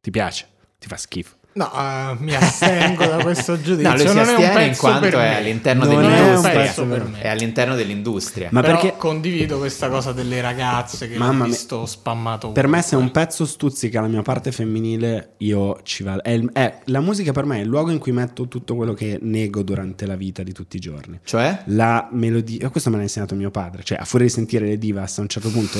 Ti 0.00 0.10
piace? 0.10 0.46
Ti 0.80 0.88
fa 0.88 0.96
schifo? 0.96 1.36
No, 1.54 1.70
eh, 1.74 2.16
mi 2.18 2.34
astengo 2.34 3.04
da 3.06 3.16
questo 3.22 3.60
giudizio. 3.60 3.88
No, 3.90 3.96
lui 3.96 4.06
si 4.08 4.14
non 4.14 4.16
è 4.16 4.22
un 4.22 4.28
astiene 4.28 4.62
in 4.64 4.68
pezzo 4.70 4.80
quanto 4.80 5.00
per 5.00 5.14
è 5.14 5.16
me. 5.18 5.36
all'interno 5.36 5.84
Non 5.84 5.92
è 5.92 5.96
un 5.96 6.02
dell'industria. 6.14 6.52
pezzo 6.60 6.86
per 6.86 7.02
È 7.02 7.08
me. 7.08 7.30
all'interno 7.30 7.74
dell'industria. 7.74 8.48
Ma 8.52 8.60
Però 8.62 8.80
perché- 8.80 8.96
condivido 8.96 9.58
questa 9.58 9.88
cosa 9.88 10.12
delle 10.12 10.40
ragazze 10.40 11.08
che 11.08 11.18
Mamma 11.18 11.44
visto 11.44 11.84
spammato. 11.86 12.52
Per 12.52 12.66
me 12.66 12.80
se 12.82 12.96
un 12.96 13.10
pezzo 13.10 13.44
stuzzica 13.44 14.00
la 14.00 14.06
mia 14.08 14.22
parte 14.22 14.50
femminile, 14.52 15.32
io 15.38 15.78
ci 15.82 16.02
vado. 16.02 16.22
È 16.22 16.30
il- 16.30 16.50
è- 16.52 16.78
la 16.86 17.00
musica 17.00 17.32
per 17.32 17.44
me 17.44 17.58
è 17.58 17.60
il 17.60 17.68
luogo 17.68 17.90
in 17.90 17.98
cui 17.98 18.12
metto 18.12 18.48
tutto 18.48 18.74
quello 18.74 18.94
che 18.94 19.18
nego 19.20 19.62
durante 19.62 20.06
la 20.06 20.16
vita 20.16 20.42
di 20.42 20.52
tutti 20.52 20.76
i 20.76 20.80
giorni. 20.80 21.20
Cioè? 21.22 21.62
La 21.66 22.08
melodia, 22.12 22.70
questo 22.70 22.88
me 22.90 22.96
l'ha 22.96 23.02
insegnato 23.02 23.34
mio 23.34 23.50
padre, 23.50 23.82
cioè 23.82 23.98
a 23.98 24.04
furia 24.04 24.26
di 24.26 24.32
sentire 24.32 24.64
le 24.66 24.78
divas 24.78 25.18
a 25.18 25.20
un 25.20 25.28
certo 25.28 25.50
punto 25.50 25.78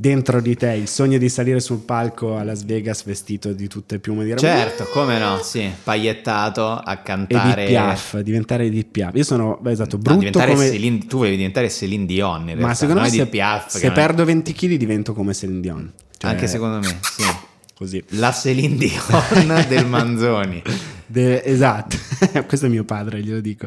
dentro 0.00 0.40
di 0.40 0.56
te 0.56 0.72
il 0.72 0.88
sogno 0.88 1.18
di 1.18 1.28
salire 1.28 1.60
sul 1.60 1.80
palco 1.80 2.38
a 2.38 2.42
Las 2.42 2.64
Vegas 2.64 3.04
vestito 3.04 3.52
di 3.52 3.68
tutte 3.68 3.98
piume 3.98 4.24
di 4.24 4.30
ragù 4.30 4.40
Certo, 4.40 4.84
come 4.84 5.18
no, 5.18 5.40
sì, 5.42 5.70
pagliettato 5.84 6.66
a 6.70 6.92
e 6.92 6.96
di 6.96 7.02
cantare... 7.02 7.66
Piaf, 7.66 8.18
diventare 8.20 8.70
di 8.70 8.82
Piaf. 8.82 9.14
Io 9.14 9.24
sono 9.24 9.58
beh, 9.60 9.70
esatto, 9.72 9.96
No, 9.96 10.02
brutto 10.02 10.18
diventare 10.20 10.54
come 10.54 10.70
Celine- 10.70 11.06
tu 11.06 11.18
volevi 11.18 11.36
diventare 11.36 11.68
Celine 11.68 12.06
Dion 12.06 12.40
in 12.40 12.46
realtà, 12.46 12.66
ma 12.66 12.74
secondo 12.74 13.02
me 13.02 13.10
se, 13.10 13.26
Piaf, 13.26 13.66
se 13.68 13.86
non 13.86 13.94
perdo 13.94 14.24
20 14.24 14.52
kg 14.54 14.74
divento 14.76 15.12
come 15.12 15.34
Celine 15.34 15.60
Dion. 15.60 15.92
Cioè, 16.16 16.30
Anche 16.30 16.46
secondo 16.46 16.78
me, 16.78 16.98
sì. 17.02 17.24
così. 17.76 18.02
La 18.10 18.32
Celine 18.32 18.76
Dion 18.76 19.64
del 19.68 19.84
Manzoni. 19.84 20.62
De- 21.04 21.42
esatto, 21.44 21.98
questo 22.48 22.64
è 22.66 22.68
mio 22.70 22.84
padre, 22.84 23.20
glielo 23.22 23.40
dico. 23.40 23.66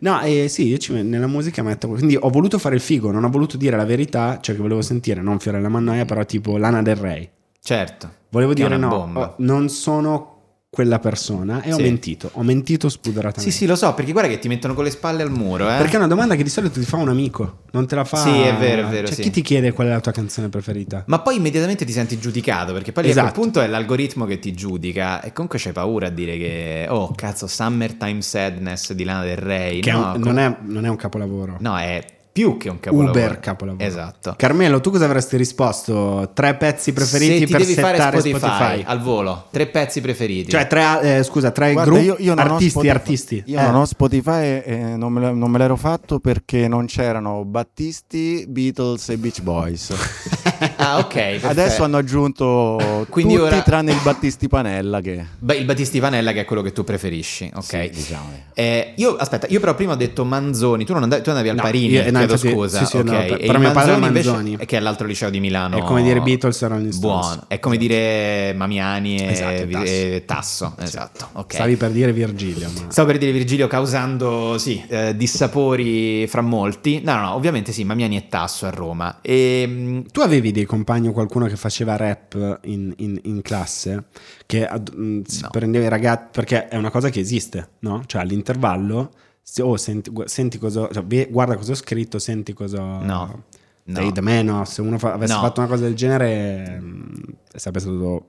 No, 0.00 0.20
eh, 0.22 0.48
sì, 0.48 0.66
io 0.68 0.78
ci- 0.78 1.02
nella 1.02 1.26
musica 1.26 1.62
metto. 1.62 1.88
Quindi 1.88 2.16
ho 2.18 2.28
voluto 2.30 2.58
fare 2.58 2.74
il 2.74 2.80
figo, 2.80 3.10
non 3.10 3.24
ho 3.24 3.30
voluto 3.30 3.56
dire 3.56 3.76
la 3.76 3.84
verità, 3.84 4.38
cioè 4.40 4.54
che 4.54 4.60
volevo 4.62 4.82
sentire, 4.82 5.20
non 5.22 5.38
Fiorella 5.38 5.68
Mannoia, 5.68 6.04
però 6.04 6.24
tipo 6.24 6.56
Lana 6.56 6.82
del 6.82 6.96
Rey. 6.96 7.28
Certo. 7.60 8.10
Volevo 8.30 8.54
dire 8.54 8.76
no, 8.76 8.88
bomba. 8.88 9.34
non 9.38 9.68
sono 9.68 10.37
quella 10.70 10.98
persona 10.98 11.62
e 11.62 11.72
ho 11.72 11.76
Sì. 11.76 11.82
mentito, 11.82 12.28
ho 12.34 12.42
mentito 12.42 12.88
Sì, 12.90 12.96
spudoratamente. 12.96 13.54
sì, 13.54 13.64
lo 13.64 13.74
so, 13.74 13.94
perché 13.94 14.12
guarda 14.12 14.28
che 14.28 14.38
ti 14.38 14.48
mettono 14.48 14.74
con 14.74 14.84
le 14.84 14.90
spalle 14.90 15.22
al 15.22 15.30
muro, 15.30 15.64
eh. 15.64 15.78
Perché 15.78 15.94
è 15.94 15.96
una 15.96 16.06
domanda 16.06 16.36
che 16.36 16.42
di 16.42 16.50
solito 16.50 16.78
ti 16.78 16.84
fa 16.84 16.96
un 16.98 17.08
amico, 17.08 17.60
non 17.72 17.86
te 17.86 17.94
la 17.94 18.04
fa. 18.04 18.18
Sì, 18.18 18.28
è 18.42 18.54
vero, 18.54 18.82
è 18.86 18.90
vero, 18.90 19.06
Cioè, 19.06 19.16
sì. 19.16 19.22
chi 19.22 19.30
ti 19.30 19.40
chiede 19.42 19.72
qual 19.72 19.86
è 19.86 19.90
la 19.90 20.00
tua 20.00 20.12
canzone 20.12 20.50
preferita? 20.50 21.04
Ma 21.06 21.20
poi 21.20 21.36
immediatamente 21.36 21.86
ti 21.86 21.92
senti 21.92 22.18
giudicato, 22.18 22.74
perché 22.74 22.92
poi 22.92 23.04
lì 23.04 23.10
a 23.10 23.12
quel 23.14 23.24
Esatto. 23.24 23.40
punto 23.40 23.60
è 23.62 23.66
l'algoritmo 23.66 24.26
che 24.26 24.38
ti 24.38 24.52
giudica 24.52 25.22
e 25.22 25.32
comunque 25.32 25.58
c'hai 25.58 25.72
paura 25.72 26.08
a 26.08 26.10
dire 26.10 26.36
che, 26.36 26.86
oh 26.90 27.12
cazzo, 27.14 27.46
Summertime 27.46 28.20
Sadness 28.20 28.92
di 28.92 29.04
Lana 29.04 29.24
del 29.24 29.38
Rey. 29.38 29.80
Che 29.80 29.88
è 29.90 29.92
no, 29.94 29.98
un- 30.12 30.12
com- 30.12 30.22
non, 30.22 30.38
è, 30.38 30.56
non 30.64 30.84
è 30.84 30.88
un 30.88 30.96
capolavoro. 30.96 31.56
no, 31.60 31.78
è 31.78 32.04
più 32.38 32.56
che 32.56 32.68
un 32.68 32.78
capolavoro. 32.78 33.10
Uber 33.18 33.40
capolavoro. 33.40 33.84
Esatto. 33.84 34.34
Carmelo, 34.36 34.80
tu 34.80 34.90
cosa 34.92 35.06
avresti 35.06 35.36
risposto? 35.36 36.30
Tre 36.34 36.54
pezzi 36.54 36.92
preferiti 36.92 37.38
Se 37.40 37.44
ti 37.46 37.50
per 37.52 37.60
devi 37.62 37.74
fare 37.74 37.96
settare 37.96 38.20
Spotify, 38.20 38.38
Spotify. 38.38 38.82
al 38.86 39.00
volo, 39.00 39.46
tre 39.50 39.66
pezzi 39.66 40.00
preferiti. 40.00 40.50
Cioè, 40.50 40.68
tre, 40.68 41.00
eh, 41.18 41.22
scusa, 41.24 41.50
tre 41.50 41.72
Guarda, 41.72 41.90
gruppi 41.90 42.06
io, 42.06 42.16
io 42.20 42.32
artisti, 42.34 42.70
Spotify. 42.70 42.92
artisti. 42.94 43.42
Io 43.46 43.58
Eh, 43.58 43.62
non 43.62 43.74
ho 43.74 43.84
Spotify 43.86 44.62
e 44.64 44.76
non 44.96 45.12
me, 45.12 45.32
non 45.32 45.50
me 45.50 45.58
l'ero 45.58 45.74
fatto 45.74 46.20
perché 46.20 46.68
non 46.68 46.86
c'erano 46.86 47.44
Battisti, 47.44 48.44
Beatles 48.46 49.08
e 49.08 49.16
Beach 49.18 49.42
Boys. 49.42 49.92
ah, 50.94 50.98
ok. 50.98 51.12
perfetto. 51.14 51.46
Adesso 51.48 51.84
hanno 51.84 51.96
aggiunto 51.96 53.06
Quindi 53.08 53.34
tutti 53.34 53.46
ora- 53.46 53.62
tranne 53.62 53.92
il 53.92 54.00
Battisti 54.02 54.48
Panella 54.48 55.00
che 55.00 55.24
Beh, 55.38 55.56
il 55.56 55.64
Battisti 55.64 56.00
Panella 56.00 56.32
che 56.32 56.40
è 56.40 56.44
quello 56.44 56.62
che 56.62 56.72
tu 56.72 56.84
preferisci, 56.84 57.50
ok. 57.54 57.62
sì, 57.64 57.90
diciamo. 57.92 58.30
Eh, 58.54 58.92
io 58.96 59.16
aspetta, 59.16 59.46
io 59.48 59.60
però 59.60 59.74
prima 59.74 59.92
ho 59.92 59.96
detto 59.96 60.24
Manzoni, 60.24 60.84
tu 60.84 60.92
non 60.92 61.02
andavi, 61.04 61.22
tu 61.22 61.28
andavi 61.30 61.48
al 61.48 61.56
No, 61.56 61.62
Parini, 61.62 61.92
io- 61.92 62.04
no, 62.10 62.18
chiedo 62.18 62.32
infatti- 62.34 62.50
scusa, 62.52 62.78
sì, 62.78 62.84
sì, 62.86 62.96
ok. 62.98 63.04
no, 63.04 63.10
per- 63.12 63.38
però 63.38 63.58
mio 63.58 63.72
padre 63.72 63.92
è 63.94 63.96
invece- 64.06 64.30
Manzoni. 64.30 64.56
che 64.58 64.76
è 64.76 64.80
l'altro 64.80 65.06
liceo 65.06 65.30
di 65.30 65.40
Milano. 65.40 65.76
È 65.78 65.82
come 65.82 66.02
dire 66.02 66.20
Beatles 66.20 66.62
e 66.62 66.68
Rolling 66.68 66.92
Stones. 66.92 66.98
Buono, 67.26 67.44
è 67.48 67.58
come 67.60 67.76
dire 67.76 68.52
Mamiani 68.56 69.16
e, 69.18 69.30
Esatto, 69.30 69.82
e 69.84 70.22
Tasso, 70.26 70.74
esatto, 70.80 71.28
ok. 71.32 71.54
Stavi 71.54 71.76
per 71.76 71.90
dire 71.90 72.12
Virgilio, 72.12 72.68
ma... 72.74 72.90
Stavo 72.90 73.08
per 73.08 73.18
dire 73.18 73.32
Virgilio 73.32 73.66
causando, 73.66 74.56
sì, 74.58 74.82
eh, 74.88 75.14
dissapori 75.16 76.26
fra 76.26 76.40
molti. 76.40 77.00
No, 77.04 77.16
no, 77.20 77.34
ovviamente 77.34 77.72
sì, 77.72 77.84
Mamiani 77.84 78.16
e 78.16 78.28
Tasso 78.28 78.66
a 78.66 78.70
Roma. 78.70 79.18
E, 79.22 79.66
mh, 79.66 80.02
Tu 80.12 80.20
avevi 80.20 80.52
dei 80.52 80.64
compagni 80.64 80.77
o 80.86 81.12
qualcuno 81.12 81.46
che 81.46 81.56
faceva 81.56 81.96
rap 81.96 82.60
in, 82.64 82.92
in- 82.98 83.20
in 83.24 83.42
classe, 83.42 84.04
che 84.46 84.66
ad- 84.66 84.92
mh, 84.94 85.22
si 85.22 85.42
No. 85.42 85.48
prendeva 85.50 85.84
i 85.84 85.88
ragazzi, 85.88 86.28
perché 86.32 86.68
è 86.68 86.76
una 86.76 86.90
cosa 86.90 87.08
che 87.10 87.20
esiste, 87.20 87.68
no? 87.80 88.02
Cioè 88.06 88.20
all'intervallo, 88.22 89.10
se- 89.42 89.62
oh, 89.62 89.76
senti, 89.76 90.10
senti 90.24 90.58
cosa, 90.58 90.88
cioè, 90.92 91.28
guarda 91.30 91.56
cosa 91.56 91.72
ho 91.72 91.76
scritto, 91.76 92.18
senti 92.18 92.52
cosa... 92.52 92.80
No. 92.82 93.44
No. 93.84 94.10
da 94.10 94.20
me, 94.20 94.42
no? 94.42 94.66
Se 94.66 94.82
uno 94.82 94.98
fa- 94.98 95.14
avesse 95.14 95.32
No. 95.32 95.40
fatto 95.40 95.60
una 95.60 95.68
cosa 95.70 95.84
del 95.84 95.94
genere, 95.94 96.78
mh, 96.78 97.22
sarebbe 97.54 97.80
stato... 97.80 98.26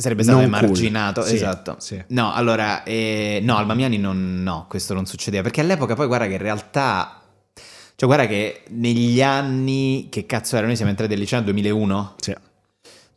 Sarebbe 0.00 0.22
stato 0.22 0.38
Non 0.40 0.48
cool. 0.50 0.58
emarginato, 0.60 1.22
Sì, 1.22 1.34
esatto. 1.34 1.74
sì. 1.78 2.02
No, 2.08 2.32
allora, 2.32 2.84
eh, 2.84 3.40
no, 3.42 3.56
al 3.56 3.66
Mamiani 3.66 3.98
non, 3.98 4.42
no, 4.42 4.64
questo 4.68 4.94
non 4.94 5.04
succedeva, 5.04 5.42
perché 5.42 5.60
all'epoca 5.60 5.94
poi 5.94 6.06
guarda 6.06 6.26
che 6.26 6.32
in 6.34 6.38
realtà, 6.38 7.19
cioè 8.00 8.08
guarda 8.08 8.26
che 8.26 8.62
negli 8.70 9.20
anni, 9.20 10.06
che 10.08 10.24
cazzo 10.24 10.56
era, 10.56 10.64
noi 10.64 10.74
siamo 10.74 10.90
entrati 10.90 11.12
al 11.12 11.18
liceo 11.18 11.40
nel 11.40 11.52
2001, 11.52 12.14
Sì. 12.16 12.34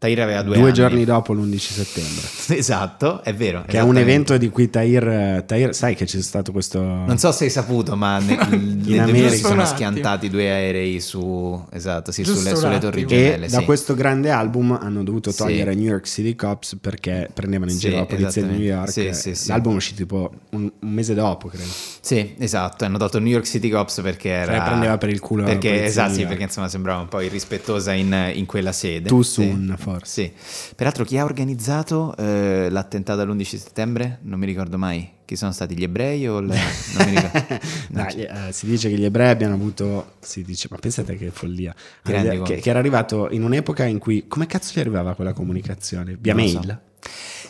Tahir 0.03 0.19
aveva 0.19 0.41
due, 0.41 0.55
Due 0.55 0.63
anni. 0.65 0.73
giorni 0.73 1.05
dopo 1.05 1.31
l'11 1.33 1.57
settembre. 1.57 2.21
Esatto, 2.63 3.23
è 3.23 3.33
vero. 3.33 3.63
Che 3.65 3.77
è 3.77 3.81
un 3.81 3.97
evento 3.97 4.35
di 4.37 4.49
cui 4.49 4.69
Tahir, 4.69 5.43
Tahir 5.47 5.73
sai 5.73 5.95
che 5.95 6.03
c'è 6.05 6.21
stato 6.21 6.51
questo... 6.51 6.81
Non 6.81 7.17
so 7.17 7.31
se 7.31 7.45
hai 7.45 7.49
saputo, 7.49 7.95
ma 7.95 8.19
nel, 8.19 8.37
nel 8.49 8.99
America. 8.99 9.29
si 9.29 9.37
sono 9.37 9.65
schiantati 9.65 10.29
due 10.29 10.49
aerei 10.49 10.99
su, 10.99 11.63
esatto, 11.71 12.11
sì, 12.11 12.25
sulle, 12.25 12.53
sulle 12.55 12.79
torri 12.79 13.03
E 13.03 13.05
gemelle. 13.05 13.47
da 13.47 13.59
sì. 13.59 13.63
questo 13.65 13.93
grande 13.95 14.29
album 14.29 14.77
hanno 14.81 15.03
dovuto 15.03 15.31
Sì. 15.31 15.37
togliere 15.37 15.73
New 15.73 15.85
York 15.85 16.05
City 16.05 16.35
Cops 16.35 16.77
perché 16.81 17.29
prendevano 17.33 17.71
in 17.71 17.77
Sì, 17.77 17.87
giro 17.87 17.99
la 17.99 18.05
polizia 18.05 18.41
di 18.43 18.49
New 18.49 18.59
York. 18.59 18.91
Sì, 18.91 19.09
sì, 19.13 19.35
sì. 19.35 19.47
L'album 19.47 19.73
è 19.73 19.75
uscito 19.77 20.01
tipo 20.03 20.33
un, 20.51 20.69
un 20.79 20.89
mese 20.91 21.13
dopo, 21.13 21.47
credo. 21.47 21.69
Sì, 22.01 22.35
esatto, 22.39 22.83
hanno 22.83 22.97
tolto 22.97 23.19
New 23.19 23.31
York 23.31 23.45
City 23.45 23.69
Cops 23.69 24.01
perché 24.03 24.29
era... 24.29 24.57
Cioè, 24.57 24.65
prendeva 24.65 24.97
per 24.97 25.09
il 25.09 25.19
culo 25.21 25.43
Perché, 25.45 25.85
esatto, 25.85 26.13
sì, 26.15 26.25
perché 26.25 26.43
insomma 26.43 26.67
sembrava 26.67 26.99
un 26.99 27.07
po' 27.07 27.21
irrispettosa 27.21 27.93
in, 27.93 28.31
in 28.33 28.45
quella 28.45 28.73
sede. 28.73 29.07
Too 29.07 29.21
Sì. 29.23 29.31
soon, 29.43 29.75
forse. 29.79 29.92
Sì. 30.03 30.31
Peraltro 30.75 31.03
chi 31.05 31.17
ha 31.17 31.23
organizzato 31.23 32.15
eh, 32.17 32.67
l'attentato 32.69 33.21
all'11 33.21 33.43
settembre? 33.57 34.19
Non 34.23 34.39
mi 34.39 34.45
ricordo 34.45 34.77
mai. 34.77 35.11
Chi 35.25 35.35
sono 35.35 35.51
stati 35.51 35.75
gli 35.77 35.83
ebrei 35.83 36.27
o... 36.27 36.39
le- 36.39 36.57
Non 36.97 37.09
mi 37.09 37.15
ricordo. 37.15 37.39
C'è. 38.05 38.47
eh, 38.47 38.51
si 38.51 38.65
dice 38.65 38.89
che 38.89 38.95
gli 38.97 39.05
ebrei 39.05 39.29
abbiano 39.29 39.53
avuto, 39.55 40.13
si 40.19 40.43
dice, 40.43 40.67
ma 40.69 40.77
pensate 40.77 41.15
che 41.15 41.29
follia, 41.31 41.73
che, 42.43 42.55
che 42.61 42.69
era 42.69 42.79
arrivato 42.79 43.29
in 43.31 43.43
un'epoca 43.43 43.85
in 43.85 43.99
cui, 43.99 44.27
come 44.27 44.45
cazzo 44.47 44.73
gli 44.75 44.79
arrivava 44.79 45.15
quella 45.15 45.33
comunicazione? 45.33 46.17
Via 46.19 46.33
Non 46.33 46.43
lo 46.43 46.49
so. 46.49 46.57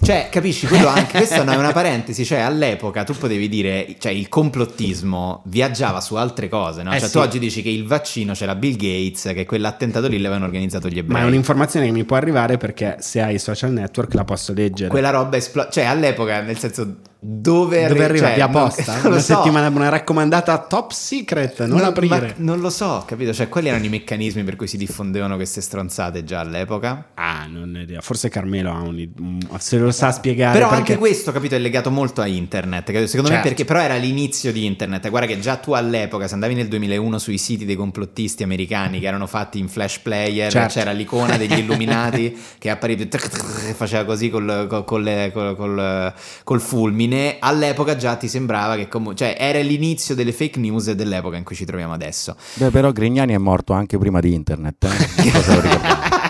Cioè, 0.01 0.29
capisci, 0.31 0.67
quello 0.67 0.87
anche, 0.87 1.17
questa 1.17 1.43
è 1.43 1.55
una 1.55 1.71
parentesi, 1.71 2.25
cioè 2.25 2.39
all'epoca 2.39 3.03
tu 3.03 3.13
potevi 3.13 3.47
dire, 3.47 3.95
cioè 3.99 4.11
il 4.11 4.29
complottismo 4.29 5.41
viaggiava 5.45 6.01
su 6.01 6.15
altre 6.15 6.49
cose, 6.49 6.83
no? 6.83 6.93
Eh 6.93 6.99
cioè 6.99 7.07
sì. 7.07 7.13
tu 7.13 7.19
oggi 7.19 7.39
dici 7.39 7.61
che 7.61 7.69
il 7.69 7.85
vaccino 7.85 8.33
c'era 8.33 8.55
Bill 8.55 8.75
Gates, 8.75 9.31
che 9.33 9.45
quell'attentato 9.45 10.07
lì 10.07 10.17
l'avevano 10.17 10.45
organizzato 10.45 10.87
gli 10.87 10.97
ebrei. 10.97 11.19
Ma 11.19 11.25
è 11.25 11.27
un'informazione 11.27 11.85
che 11.85 11.91
mi 11.91 12.03
può 12.03 12.15
arrivare 12.15 12.57
perché 12.57 12.97
se 12.99 13.21
hai 13.21 13.35
i 13.35 13.39
social 13.39 13.71
network 13.71 14.13
la 14.13 14.23
posso 14.23 14.53
leggere. 14.53 14.89
Quella 14.89 15.09
roba 15.09 15.37
esplode, 15.37 15.69
cioè 15.71 15.85
all'epoca, 15.85 16.41
nel 16.41 16.57
senso, 16.57 16.97
dove, 17.25 17.87
Dove 17.87 18.03
arriva? 18.03 18.25
cioè, 18.27 18.35
Via 18.35 18.47
non- 18.47 18.63
posta? 18.63 18.95
non 19.01 19.11
una 19.13 19.19
so. 19.21 19.35
settimana, 19.35 19.69
una 19.69 19.87
raccomandata 19.89 20.57
top 20.59 20.91
secret, 20.91 21.63
non, 21.65 21.79
ma 21.79 21.85
aprire. 21.87 22.33
non 22.37 22.59
lo 22.59 22.69
so, 22.69 23.03
capito? 23.07 23.31
Cioè, 23.33 23.47
quelli 23.47 23.69
erano 23.69 23.85
i 23.85 23.89
meccanismi 23.89 24.43
per 24.43 24.57
cui 24.57 24.67
si 24.67 24.75
diffondevano 24.75 25.35
queste 25.35 25.61
stronzate 25.61 26.25
già 26.25 26.41
all'epoca. 26.41 27.11
Ah, 27.13 27.45
non 27.49 27.73
ho 27.75 27.79
idea. 27.79 28.01
Forse 28.01 28.27
Carmelo 28.27 28.71
ha 28.71 28.81
un, 28.81 29.39
se 29.57 29.77
lo 29.77 29.91
sa 29.91 30.11
spiegare. 30.11 30.51
Però 30.57 30.67
perché- 30.69 30.91
anche 30.93 30.97
questo, 30.97 31.31
capito, 31.31 31.55
è 31.55 31.59
legato 31.59 31.89
molto 31.89 32.19
a 32.19 32.27
internet. 32.27 32.85
capito? 32.87 33.07
Secondo 33.07 33.29
me 33.29 33.35
Certo. 33.35 33.47
perché 33.49 33.63
però 33.65 33.79
era 33.79 33.95
l'inizio 33.95 34.51
di 34.51 34.65
internet. 34.65 35.09
Guarda 35.09 35.27
che 35.27 35.39
già 35.39 35.55
tu 35.55 35.71
all'epoca, 35.71 36.27
se 36.27 36.33
andavi 36.33 36.53
nel 36.55 36.67
2001 36.67 37.17
sui 37.19 37.37
siti 37.37 37.63
dei 37.65 37.75
complottisti 37.77 38.43
americani 38.43 38.99
che 38.99 39.07
erano 39.07 39.27
fatti 39.27 39.59
in 39.59 39.69
flash 39.69 39.99
player, 39.99 40.51
Certo. 40.51 40.73
c'era 40.73 40.91
l'icona 40.91 41.37
degli 41.37 41.53
illuminati 41.59 42.37
che 42.57 42.69
appariva 42.69 43.03
e 43.03 43.73
faceva 43.73 44.03
così 44.03 44.29
col, 44.29 44.65
col- 44.69 44.83
col- 44.83 45.31
col- 45.33 45.55
col- 45.55 46.13
fulmine. 47.13 47.37
All'epoca 47.39 47.95
già 47.95 48.15
ti 48.15 48.27
sembrava 48.27 48.75
che 48.75 48.87
comunque, 48.87 49.15
cioè 49.15 49.35
era 49.37 49.59
l'inizio 49.59 50.15
delle 50.15 50.31
fake 50.31 50.59
news 50.59 50.91
dell'epoca 50.91 51.37
in 51.37 51.43
cui 51.43 51.55
ci 51.55 51.65
troviamo 51.65 51.93
adesso. 51.93 52.35
Beh, 52.55 52.69
però 52.69 52.91
Grignani 52.91 53.33
è 53.33 53.37
morto 53.37 53.73
anche 53.73 53.97
prima 53.97 54.19
di 54.19 54.33
internet. 54.33 54.83
eh. 54.85 54.89
Non 55.23 55.31
so 55.31 55.41
se 55.41 55.53
lo 55.55 55.61
ricordate. 55.61 56.21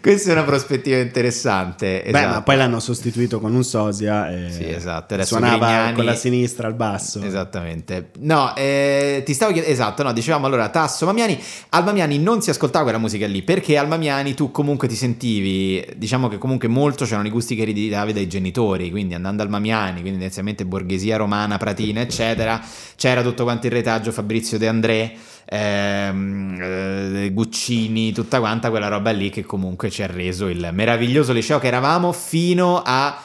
Questa 0.00 0.30
è 0.30 0.32
una 0.32 0.44
prospettiva 0.44 0.98
interessante. 0.98 2.02
Beh, 2.04 2.08
esatto. 2.10 2.34
ma 2.34 2.42
poi 2.42 2.56
l'hanno 2.56 2.80
sostituito 2.80 3.40
con 3.40 3.54
un 3.54 3.64
sosia 3.64 4.30
e 4.30 4.50
Sì, 4.50 4.68
esatto. 4.68 5.14
Adesso 5.14 5.36
suonava 5.36 5.66
Grignani- 5.66 5.94
con 5.94 6.04
la 6.04 6.14
sinistra 6.14 6.66
al 6.66 6.74
basso. 6.74 7.22
Esattamente. 7.22 8.10
No, 8.20 8.54
eh, 8.56 9.22
ti 9.24 9.34
stavo 9.34 9.52
chiedendo, 9.52 9.74
esatto, 9.74 10.02
no, 10.02 10.12
dicevamo 10.12 10.46
allora 10.46 10.68
Tasso 10.68 11.06
Mamiani, 11.06 11.38
al 11.70 11.84
Mamiani 11.84 12.18
non 12.18 12.40
si 12.42 12.50
ascoltava 12.50 12.84
quella 12.84 12.98
musica 12.98 13.26
lì, 13.26 13.42
perché 13.42 13.76
al 13.76 13.88
Mamiani 13.88 14.34
tu 14.34 14.50
comunque 14.50 14.88
ti 14.88 14.94
sentivi, 14.94 15.84
diciamo 15.96 16.28
che 16.28 16.38
comunque 16.38 16.68
molto 16.68 17.04
c'erano 17.04 17.26
i 17.26 17.30
gusti 17.30 17.54
che 17.54 17.62
ereditavi 17.62 18.12
dai 18.12 18.28
genitori, 18.28 18.90
quindi 18.90 19.14
andando 19.14 19.42
al 19.42 19.48
Mamiani, 19.48 20.00
quindi 20.00 20.12
tendenzialmente 20.12 20.64
borghesia 20.64 21.16
romana, 21.16 21.56
pratina, 21.58 22.00
eccetera, 22.00 22.60
c'era 22.96 23.22
tutto 23.22 23.44
quanto 23.44 23.66
il 23.66 23.72
retaggio 23.72 24.12
Fabrizio 24.12 24.58
De 24.58 24.68
André, 24.68 25.12
ehm, 25.48 26.58
eh, 26.60 27.30
Guccini, 27.32 28.12
tutta 28.12 28.38
quanta 28.38 28.70
quella 28.70 28.88
roba 28.88 29.10
lì 29.10 29.30
che 29.30 29.44
comunque 29.44 29.90
ci 29.90 30.02
ha 30.02 30.06
reso 30.06 30.48
il 30.48 30.68
meraviglioso 30.72 31.32
liceo 31.32 31.58
che 31.58 31.66
eravamo 31.66 32.12
fino 32.12 32.82
a... 32.84 33.20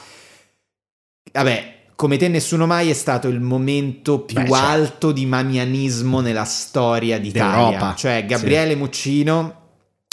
Vabbè, 1.32 1.72
come 1.96 2.18
te 2.18 2.28
nessuno 2.28 2.66
mai 2.66 2.90
è 2.90 2.94
stato 2.94 3.28
il 3.28 3.40
momento 3.40 4.22
più 4.22 4.36
Beh, 4.36 4.48
certo. 4.48 4.66
alto 4.66 5.12
di 5.12 5.26
mamianismo 5.26 6.20
nella 6.22 6.44
storia 6.44 7.20
d'Italia. 7.20 7.70
D'Europa, 7.70 7.96
Cioè 7.96 8.26
Gabriele 8.26 8.76
Muccino 8.76 9.62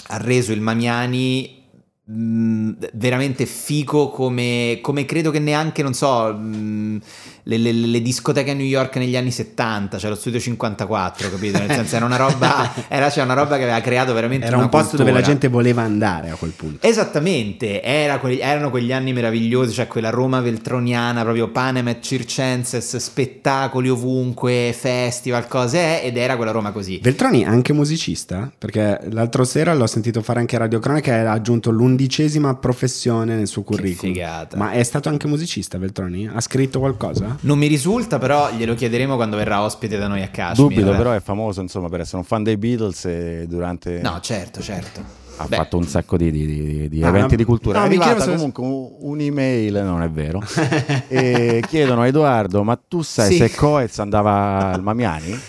ha 0.07 0.17
reso 0.17 0.51
il 0.51 0.61
Mamiani 0.61 1.60
veramente 2.03 3.45
fico 3.45 4.09
come, 4.09 4.79
come 4.81 5.05
credo 5.05 5.31
che 5.31 5.39
neanche, 5.39 5.81
non 5.83 5.93
so, 5.93 6.33
mh, 6.33 6.99
le, 7.43 7.57
le- 7.57 7.71
le 7.71 8.01
discoteche 8.01 8.51
a 8.51 8.53
New 8.53 8.65
York 8.65 8.97
negli 8.97 9.15
anni 9.15 9.31
70, 9.31 9.97
cioè 9.97 10.09
lo 10.09 10.15
studio 10.15 10.39
54, 10.39 11.29
capito? 11.29 11.57
Nel 11.59 11.69
senso 11.71 11.95
era 11.95 12.05
una 12.05 12.17
roba, 12.17 12.71
era 12.89 13.09
cioè 13.09 13.23
una 13.23 13.33
roba 13.33 13.55
che 13.57 13.63
aveva 13.63 13.79
creato 13.81 14.13
veramente 14.13 14.45
Era 14.47 14.57
un 14.57 14.67
posto 14.69 14.97
dove 14.97 15.09
la 15.11 15.17
cultura. 15.17 15.31
gente 15.31 15.47
voleva 15.47 15.83
andare 15.83 16.29
a 16.31 16.35
quel 16.35 16.51
punto. 16.51 16.85
Esattamente, 16.85 17.81
era 17.81 18.19
quegli- 18.19 18.39
erano 18.41 18.69
quegli 18.71 18.91
anni 18.91 19.13
meravigliosi, 19.13 19.73
cioè 19.73 19.87
quella 19.87 20.09
Roma 20.09 20.41
veltroniana, 20.41 21.21
proprio 21.21 21.49
Panem 21.49 21.87
et 21.87 22.01
Circenses, 22.03 22.97
spettacoli 22.97 23.89
ovunque, 23.89 24.75
festival, 24.77 25.47
cose, 25.47 26.03
ed 26.03 26.17
era 26.17 26.35
quella 26.35 26.51
Roma 26.51 26.71
così. 26.71 26.99
Veltroni 27.01 27.41
è 27.43 27.45
anche 27.47 27.73
musicista? 27.73 28.51
Perché 28.57 28.99
l'altro 29.11 29.43
sera 29.45 29.73
l'ho 29.73 29.87
sentito 29.87 30.21
fare 30.21 30.39
anche 30.39 30.57
Radio 30.57 30.79
Cronaca 30.79 31.15
e 31.15 31.19
ha 31.25 31.31
aggiunto 31.31 31.71
l'undicesima 31.91 32.55
professione 32.55 33.35
nel 33.35 33.47
suo 33.47 33.63
curriculum. 33.63 34.13
figata. 34.13 34.57
Ma 34.57 34.71
è 34.71 34.81
stato 34.83 35.09
anche 35.09 35.27
musicista 35.27 35.77
Veltroni? 35.77 36.27
Ha 36.27 36.39
scritto 36.39 36.79
qualcosa? 36.79 37.37
Non 37.41 37.57
mi 37.57 37.67
risulta, 37.67 38.17
però 38.17 38.49
glielo 38.51 38.73
chiederemo 38.73 39.15
quando 39.15 39.35
verrà 39.37 39.61
ospite 39.61 39.97
da 39.97 40.07
noi 40.07 40.21
a 40.21 40.29
Kashmir. 40.29 40.69
Dubito, 40.69 40.91
però 40.95 41.11
è 41.11 41.19
famoso 41.19 41.61
insomma 41.61 41.89
per 41.89 41.99
essere 42.01 42.17
un 42.17 42.23
fan 42.23 42.43
dei 42.43 42.57
Beatles 42.57 43.05
e 43.05 43.45
durante... 43.47 43.99
No, 44.01 44.19
certo, 44.21 44.61
certo. 44.61 45.01
ha 45.37 45.45
Beh, 45.47 45.55
fatto 45.57 45.77
un 45.77 45.85
sacco 45.85 46.17
di, 46.17 46.31
di- 46.31 46.45
di- 46.45 46.89
di 46.89 47.03
Ah, 47.03 47.07
eventi 47.09 47.35
di 47.35 47.43
cultura. 47.43 47.77
no, 47.79 47.83
è 47.83 47.87
arrivata 47.87 48.21
se- 48.23 48.31
comunque 48.31 48.63
un- 48.63 48.89
un'email, 48.99 49.81
non 49.83 50.01
è 50.01 50.09
vero, 50.09 50.41
e 51.07 51.63
chiedono 51.67 52.01
a 52.01 52.07
Edoardo, 52.07 52.63
ma 52.63 52.79
tu 52.87 53.01
sai 53.01 53.31
Sì. 53.31 53.37
se 53.37 53.51
Coez 53.55 53.99
andava 53.99 54.71
al 54.71 54.81
Mamiani? 54.81 55.39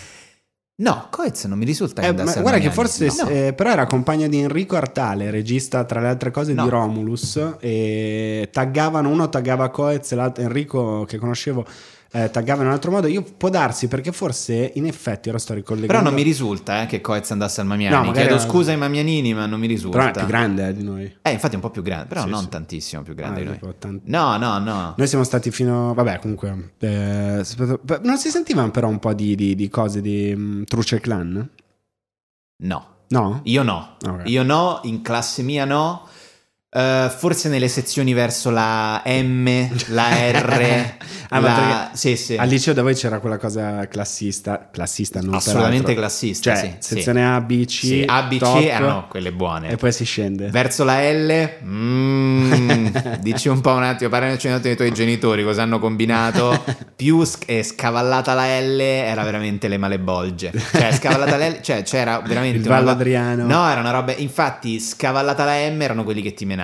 No, 0.83 1.07
Coez 1.09 1.45
non 1.45 1.57
mi 1.57 1.63
risulta 1.65 2.01
che 2.01 2.07
Eh, 2.07 2.09
al 2.09 2.41
guarda 2.41 2.59
che 2.59 2.69
forse 2.69 3.07
No. 3.21 3.29
eh, 3.29 3.53
però 3.53 3.71
era 3.71 3.85
compagno 3.85 4.27
di 4.27 4.39
Enrico 4.39 4.75
Artale, 4.75 5.31
regista 5.31 5.85
tra 5.85 6.01
le 6.01 6.07
altre 6.09 6.29
cose 6.29 6.53
No. 6.53 6.63
di 6.63 6.69
Romulus 6.69 7.39
e 7.59 8.49
taggavano 8.51 9.07
uno 9.09 9.29
taggava 9.29 9.69
Coez, 9.69 10.11
l'altro 10.13 10.43
Enrico 10.43 11.05
che 11.07 11.17
conoscevo 11.17 11.65
eh, 12.15 12.29
taggava 12.29 12.61
in 12.61 12.67
un 12.67 12.73
altro 12.73 12.91
modo. 12.91 13.07
Io 13.07 13.23
può 13.23 13.49
darsi 13.49 13.87
perché 13.87 14.11
forse 14.11 14.71
in 14.75 14.85
effetti 14.85 15.29
ora 15.29 15.39
sto 15.39 15.55
ricollegando 15.55 15.91
Però 15.93 16.03
non 16.05 16.13
mi 16.13 16.21
risulta 16.21 16.83
eh, 16.83 16.85
che 16.85 17.01
Coez 17.01 17.31
andasse 17.31 17.59
al 17.61 17.65
Mamiani. 17.67 18.05
No, 18.05 18.11
Chiedo 18.11 18.35
era- 18.35 18.39
scusa 18.39 18.71
ai 18.71 18.77
Mamianini, 18.77 19.33
ma 19.33 19.47
non 19.47 19.59
mi 19.59 19.65
risulta. 19.65 19.97
Però 19.97 20.09
è 20.09 20.13
più 20.13 20.25
grande 20.27 20.67
eh, 20.67 20.73
di 20.75 20.83
noi. 20.83 21.11
Eh, 21.23 21.31
infatti 21.31 21.53
è 21.53 21.55
un 21.55 21.61
po' 21.61 21.71
più 21.71 21.81
grande, 21.81 22.05
però 22.05 22.21
Sì, 22.23 22.29
non 22.29 22.41
sì. 22.43 22.49
tantissimo 22.49 23.01
più 23.01 23.15
grande 23.15 23.39
Ah, 23.41 23.43
di 23.43 23.57
noi. 23.61 23.73
tanti- 23.79 24.09
No, 24.11 24.37
no, 24.37 24.59
no. 24.59 24.93
Noi 24.95 25.07
siamo 25.07 25.23
stati 25.23 25.49
fino. 25.49 25.93
Vabbè, 25.95 26.19
comunque. 26.19 26.73
eh, 26.79 27.43
non 28.03 28.17
si 28.17 28.29
sentivano 28.29 28.69
però 28.69 28.87
un 28.87 28.99
po' 28.99 29.13
di, 29.13 29.33
di- 29.35 29.55
di 29.55 29.69
cose 29.69 29.99
di 29.99 30.33
mm, 30.35 30.63
Truce 30.63 30.99
Clan? 30.99 31.49
No. 32.63 32.87
No? 33.09 33.41
Io 33.43 33.61
no. 33.63 33.97
Ok. 34.07 34.21
Io 34.25 34.43
no, 34.43 34.79
in 34.83 35.01
classe 35.01 35.41
mia 35.43 35.65
no. 35.65 36.07
Eh, 36.75 37.11
forse 37.15 37.49
nelle 37.49 37.67
sezioni 37.67 38.13
verso 38.13 38.49
la 38.49 39.03
M, 39.05 39.67
la 39.89 40.09
R, 40.31 40.95
Ah, 41.33 41.39
la... 41.39 41.89
Sì, 41.93 42.15
sì. 42.15 42.35
Al 42.35 42.47
liceo 42.47 42.73
da 42.73 42.83
voi 42.83 42.93
c'era 42.93 43.19
quella 43.19 43.37
cosa 43.37 43.87
classista, 43.87 44.69
classista 44.71 45.19
non 45.19 45.33
Assolutamente 45.33 45.95
classista, 45.95 46.53
Cioè, 46.53 46.77
sì, 46.79 46.95
sezione 46.95 47.25
A, 47.25 47.41
B, 47.41 47.65
C, 47.65 47.69
Sì, 47.71 48.03
A, 48.05 48.21
B, 48.23 48.35
C 48.35 48.39
top, 48.39 48.61
erano 48.61 49.07
quelle 49.09 49.31
buone. 49.31 49.69
E 49.69 49.75
poi 49.77 49.91
si 49.91 50.05
scende. 50.05 50.49
Verso 50.49 50.83
la 50.83 51.01
L, 51.11 51.49
mm, 51.63 52.85
dici 53.21 53.47
un 53.47 53.61
po' 53.61 53.71
un 53.71 53.83
attimo, 53.83 54.09
parlaci 54.11 54.45
un 54.47 54.53
attimo 54.53 54.67
dei 54.67 54.75
tuoi 54.75 54.91
genitori, 54.91 55.43
cosa 55.43 55.63
hanno 55.63 55.79
combinato. 55.79 56.63
Più 56.95 57.23
sc- 57.23 57.49
eh, 57.49 57.63
scavallata 57.63 58.33
la 58.35 58.59
L 58.59 58.79
era 58.79 59.23
veramente 59.23 59.67
le 59.67 59.77
malebolge. 59.77 60.51
Cioè, 60.71 60.91
scavallata 60.91 61.37
la 61.37 61.47
L, 61.49 61.61
cioè 61.61 61.81
c'era 61.81 62.19
veramente 62.19 62.57
Il 62.59 62.65
una 62.65 62.75
Vallo 62.75 62.89
roba- 62.89 62.99
Adriano. 62.99 63.45
No, 63.47 63.67
era 63.69 63.79
una 63.79 63.91
roba. 63.91 64.13
Infatti, 64.15 64.79
scavallata 64.79 65.43
la 65.45 65.67
M 65.69 65.81
erano 65.81 66.03
quelli 66.03 66.21
che 66.21 66.33
ti 66.35 66.45
menavano. 66.45 66.62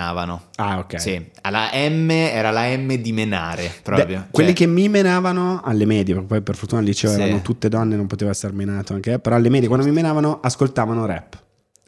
Ah, 0.56 0.78
ok. 0.78 1.00
Sì, 1.00 1.30
alla 1.42 1.70
M 1.72 2.10
era 2.10 2.50
la 2.50 2.66
M 2.76 2.94
di 2.94 3.12
menare 3.12 3.70
proprio. 3.82 4.06
Beh, 4.06 4.14
Cioè, 4.14 4.24
quelli 4.30 4.52
che 4.52 4.66
mi 4.66 4.88
menavano 4.88 5.60
alle 5.64 5.84
medie, 5.86 6.14
perché 6.14 6.28
poi 6.28 6.40
per 6.42 6.56
fortuna 6.56 6.80
al 6.80 6.86
liceo 6.86 7.10
Sì. 7.10 7.20
erano 7.20 7.42
tutte 7.42 7.68
donne, 7.68 7.96
non 7.96 8.06
poteva 8.06 8.30
essere 8.30 8.52
menato 8.52 8.92
anche, 8.94 9.18
però 9.18 9.36
alle 9.36 9.48
medie 9.48 9.68
quando 9.68 9.86
mi 9.86 9.92
menavano 9.92 10.40
ascoltavano 10.42 11.06
rap. 11.06 11.36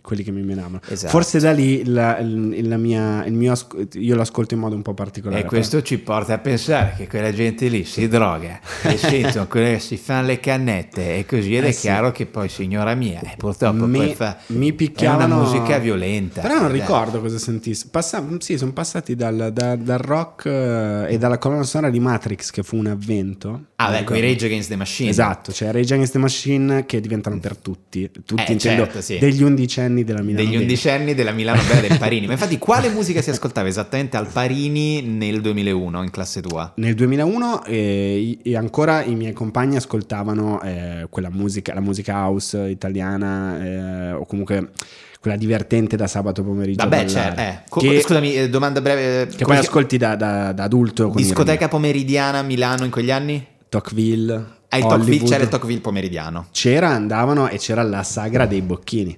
Quelli 0.03 0.24
che 0.24 0.32
mi 0.32 0.42
menavano. 0.42 0.80
Esatto. 0.88 1.11
Forse 1.12 1.38
da 1.38 1.53
lì 1.53 1.84
la- 1.86 2.18
la 2.20 2.76
mia- 2.76 3.24
il 3.24 3.32
mio 3.34 3.55
io 3.94 4.14
lo 4.16 4.20
ascolto 4.20 4.55
in 4.55 4.61
modo 4.61 4.74
un 4.74 4.82
po' 4.82 4.94
particolare. 4.94 5.42
E 5.42 5.44
questo 5.44 5.80
ci 5.82 5.98
porta 5.98 6.34
a 6.34 6.38
pensare 6.38 6.94
che 6.96 7.07
quella 7.07 7.32
gente 7.32 7.68
lì 7.68 7.84
si 7.84 8.09
droga 8.09 8.59
e 8.82 8.96
sentono 8.96 9.46
quelle 9.46 9.78
si 9.78 9.96
fanno 9.96 10.26
le 10.26 10.40
cannette 10.40 11.18
e 11.18 11.24
così 11.24 11.55
ed 11.57 11.64
Eh 11.64 11.68
è 11.68 11.70
sì. 11.72 11.80
chiaro 11.82 12.11
che 12.11 12.26
poi 12.26 12.48
signora 12.48 12.94
mia 12.96 13.20
eh, 13.20 13.34
purtroppo 13.36 13.86
mi, 13.86 13.98
poi 13.98 14.14
fa 14.16 14.38
mi 14.48 14.70
è 14.70 14.72
picchiavano 14.72 15.36
una 15.36 15.44
musica 15.44 15.78
violenta 15.78 16.40
però 16.40 16.59
non 16.59 16.70
Dai. 16.72 16.80
ricordo 16.80 17.20
cosa 17.20 17.38
sentissi 17.38 17.86
Passa- 17.88 18.26
sì 18.38 18.59
sono 18.59 18.72
passati 18.72 19.14
dal, 19.14 19.50
da- 19.53 19.76
dal 19.76 19.98
rock 19.98 20.46
eh, 20.46 21.07
e 21.11 21.18
dalla 21.18 21.38
colonna 21.38 21.62
sonora 21.62 21.90
di 21.92 22.00
Matrix 22.00 22.50
che 22.50 22.62
fu 22.64 22.76
un 22.76 22.86
avvento 22.88 23.66
ah 23.76 23.90
beh 23.90 24.03
con 24.05 24.16
i. 24.16 24.20
Rage 24.20 24.46
Against 24.46 24.68
the 24.68 24.76
Machine 24.76 25.11
esatto 25.11 25.53
cioè 25.53 25.70
Rage 25.70 25.92
Against 25.92 26.12
the 26.12 26.18
Machine 26.18 26.86
che 26.86 27.00
diventano 27.00 27.38
per 27.38 27.57
tutti 27.57 28.11
tutti 28.11 28.34
Eh, 28.48 28.53
intendo 28.53 28.82
certo, 28.84 29.00
sì. 29.00 29.18
degli 29.18 29.42
undicenni 29.44 29.91
della 30.03 30.22
Milano 30.22 30.36
degli 30.43 30.53
Bene. 30.53 30.62
undicenni 30.62 31.14
della 31.14 31.32
Milano 31.32 31.62
Bella 31.68 31.86
del 31.86 31.99
Parini 31.99 32.26
ma 32.26 32.32
infatti 32.32 32.59
quale 32.59 32.88
musica 32.88 33.20
si 33.20 33.30
ascoltava 33.30 33.68
esattamente 33.68 34.16
al 34.16 34.26
Parini 34.26 35.03
nel 35.03 35.40
2001 35.40 36.03
in 36.03 36.11
classe 36.11 36.40
tua? 36.40 36.72
Nel 36.76 36.95
2001 36.95 37.64
eh, 37.66 38.38
e 38.43 38.57
ancora 38.57 39.05
i 39.05 39.14
miei 39.14 39.32
compagni 39.34 39.76
ascoltavano 39.76 40.61
eh, 40.62 41.07
quella 41.11 41.30
musica, 41.30 41.74
la 41.74 41.80
musica 41.80 42.14
house 42.14 42.59
italiana 42.59 43.62
eh, 43.62 44.12
o 44.12 44.24
comunque 44.24 44.70
quella 45.20 45.36
divertente 45.36 45.97
da 45.97 46.09
sabato 46.09 46.43
pomeriggio. 46.43 46.82
Vabbè 46.82 47.05
ballare, 47.05 47.09
certo 47.09 47.40
eh. 47.40 47.59
Co- 47.68 47.80
che, 47.80 48.01
scusami 48.01 48.34
eh, 48.34 48.49
domanda 48.49 48.80
breve 48.80 49.22
eh, 49.22 49.26
che 49.28 49.45
poi 49.45 49.57
ascolti 49.57 49.97
da, 49.97 50.16
da- 50.16 50.53
da 50.53 50.64
adulto. 50.64 51.12
discoteca 51.14 51.68
pomeridiana 51.68 52.38
a 52.38 52.43
Milano 52.43 52.84
in 52.84 52.90
quegli 52.90 53.11
anni? 53.12 53.47
Tocqueville. 53.68 54.61
Ah, 54.68 54.78
il 54.78 54.84
Tocqueville, 54.84 55.24
c'era 55.28 55.43
il 55.43 55.51
Tocqueville 55.51 55.80
pomeridiano 55.80 56.47
C'era, 56.51 56.88
andavano 56.88 57.49
e 57.49 57.59
c'era 57.59 57.82
la 57.82 58.03
sagra 58.03 58.47
dei 58.47 58.62
bocchini. 58.62 59.16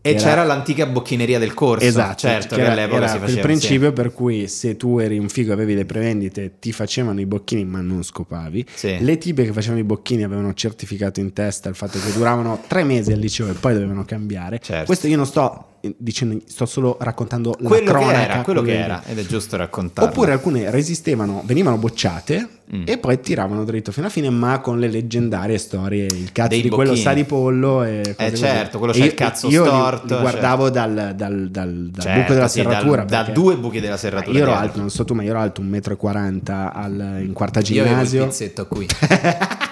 E 0.00 0.10
era- 0.10 0.18
c'era 0.18 0.44
l'antica 0.44 0.86
bocchineria 0.86 1.40
del 1.40 1.54
corso 1.54 1.84
Esatto, 1.84 2.18
certo 2.18 2.54
che 2.54 2.64
all'epoca 2.64 3.08
si 3.08 3.18
faceva 3.18 3.40
principio 3.40 3.92
per 3.92 4.12
cui 4.12 4.46
se 4.46 4.76
tu 4.76 4.98
eri 4.98 5.18
un 5.18 5.28
figo 5.28 5.50
e 5.50 5.54
avevi 5.54 5.74
le 5.74 5.84
prevendite 5.84 6.58
ti 6.60 6.70
facevano 6.72 7.20
i 7.20 7.26
bocchini 7.26 7.64
ma 7.64 7.80
non 7.80 8.04
scopavi. 8.04 8.64
Sì. 8.72 8.98
Le 9.00 9.18
tipe 9.18 9.44
che 9.44 9.52
facevano 9.52 9.80
i 9.80 9.84
bocchini 9.84 10.22
avevano 10.22 10.54
certificato 10.54 11.18
in 11.18 11.32
testa 11.32 11.68
il 11.68 11.74
fatto 11.74 11.98
che 11.98 12.12
duravano 12.12 12.62
tre 12.68 12.84
mesi 12.84 13.10
al 13.12 13.18
liceo 13.18 13.48
e 13.48 13.54
poi 13.54 13.72
dovevano 13.74 14.04
cambiare. 14.04 14.60
Certo. 14.60 14.84
Questo 14.86 15.08
io 15.08 15.16
non 15.16 15.26
sto 15.26 15.66
dicendo, 15.96 16.38
sto 16.46 16.64
solo 16.66 16.96
raccontando 17.00 17.56
quello 17.60 17.92
la 17.92 17.98
che 17.98 18.04
cronaca. 18.04 18.22
era 18.24 18.40
quello 18.42 18.60
che 18.62 18.70
quello 18.70 18.84
era 18.84 19.02
ed 19.04 19.18
è 19.18 19.26
giusto 19.26 19.56
raccontarlo 19.56 20.10
Oppure 20.10 20.32
alcune 20.32 20.70
resistevano, 20.70 21.42
venivano 21.44 21.76
bocciate 21.78 22.48
Mm. 22.74 22.84
e 22.86 22.96
poi 22.96 23.20
tiravano 23.20 23.64
dritto 23.64 23.92
fino 23.92 24.06
alla 24.06 24.14
fine, 24.14 24.30
ma 24.30 24.60
con 24.60 24.78
le 24.78 24.88
leggendarie 24.88 25.58
storie, 25.58 26.06
il 26.06 26.32
cazzo 26.32 26.48
Dei 26.48 26.62
di 26.62 26.68
quello 26.70 26.90
bocchini. 26.90 27.04
sa 27.04 27.12
di 27.12 27.24
pollo. 27.24 27.82
E 27.84 28.14
Eh, 28.16 28.34
certo, 28.34 28.78
quello 28.78 28.94
c'ha 28.94 29.00
il 29.00 29.04
io- 29.06 29.14
cazzo 29.14 29.48
io 29.50 29.64
storto, 29.66 30.14
Li, 30.14 30.20
guardavo 30.22 30.70
dal, 30.70 31.12
dal- 31.14 31.48
dal- 31.50 31.88
dal 31.90 32.02
Certo, 32.02 32.20
buco 32.20 32.32
della 32.32 32.48
sì, 32.48 32.60
serratura. 32.60 33.04
da 33.04 33.24
due 33.24 33.56
buchi 33.58 33.78
della 33.80 33.98
serratura 33.98 34.38
Io 34.38 34.42
ero 34.44 34.54
alto, 34.54 34.78
non 34.78 34.88
so 34.88 35.04
tu, 35.04 35.12
ma 35.12 35.22
io 35.22 35.30
ero 35.30 35.40
alto 35.40 35.60
1,40 35.60 36.72
m 36.72 36.78
al- 36.78 37.16
in 37.26 37.32
quarta 37.34 37.60
io 37.60 37.82
avevo 37.82 38.00
il 38.00 38.08
ginnasio. 38.08 38.26
pizzetto 38.26 38.66
qui 38.66 38.86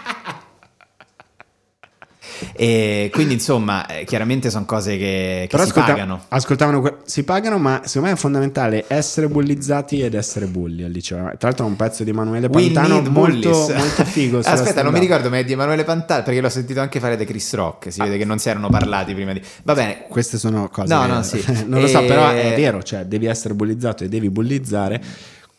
e 2.52 3.10
quindi 3.12 3.34
insomma 3.34 3.86
eh, 3.86 4.04
chiaramente 4.04 4.50
sono 4.50 4.64
cose 4.64 4.96
che, 4.96 5.46
che 5.48 5.56
si 5.56 5.62
ascolta- 5.62 5.84
pagano 5.92 6.20
ascoltavano, 6.28 6.80
que- 6.80 6.96
si 7.04 7.22
pagano, 7.24 7.58
ma 7.58 7.82
secondo 7.84 8.08
me 8.08 8.14
è 8.14 8.18
fondamentale 8.18 8.84
essere 8.88 9.28
bullizzati 9.28 10.00
ed 10.00 10.14
essere 10.14 10.46
bulli 10.46 10.82
al 10.82 10.90
liceo. 10.90 11.18
Tra 11.38 11.48
l'altro, 11.48 11.66
è 11.66 11.68
un 11.68 11.76
pezzo 11.76 12.04
di 12.04 12.10
Emanuele 12.10 12.48
Pantano 12.48 13.02
molto, 13.08 13.50
molto 13.50 14.04
figo. 14.04 14.38
Aspetta, 14.44 14.82
non 14.82 14.92
mi 14.92 15.00
ricordo, 15.00 15.28
ma 15.28 15.38
è 15.38 15.44
di 15.44 15.52
Emanuele 15.52 15.84
Pantale 15.84 16.22
perché 16.22 16.40
l'ho 16.40 16.48
sentito 16.48 16.80
anche 16.80 17.00
fare 17.00 17.16
da 17.16 17.24
Chris 17.24 17.54
Rock. 17.54 17.92
Si 17.92 18.00
vede 18.00 18.18
che 18.18 18.24
non 18.24 18.38
si 18.38 18.48
erano 18.48 18.68
parlati 18.68 19.14
prima 19.14 19.32
di. 19.32 19.42
Va 19.62 19.74
bene, 19.74 20.06
Queste 20.08 20.38
sono 20.38 20.68
cose. 20.68 20.92
No, 20.92 21.06
no, 21.06 21.22
sì. 21.22 21.42
non 21.66 21.80
lo 21.80 21.86
so, 21.86 22.04
però 22.04 22.30
è 22.30 22.54
vero, 22.56 22.82
cioè 22.82 23.04
devi 23.04 23.26
essere 23.26 23.54
bullizzato 23.54 24.04
e 24.04 24.08
devi 24.08 24.30
bullizzare. 24.30 25.02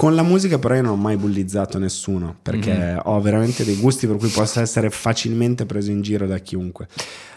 Con 0.02 0.16
la 0.16 0.24
musica, 0.24 0.58
però, 0.58 0.74
io 0.74 0.82
non 0.82 0.94
ho 0.94 0.96
mai 0.96 1.16
bullizzato 1.16 1.78
nessuno 1.78 2.36
perché 2.42 2.74
Mhm. 2.74 3.02
ho 3.04 3.22
veramente 3.22 3.64
dei 3.64 3.76
gusti 3.76 4.08
per 4.08 4.16
cui 4.16 4.30
posso 4.30 4.60
essere 4.60 4.90
facilmente 4.90 5.68
preso 5.68 5.92
in 5.92 6.02
giro 6.02 6.26
da 6.26 6.40
chiunque. 6.40 6.88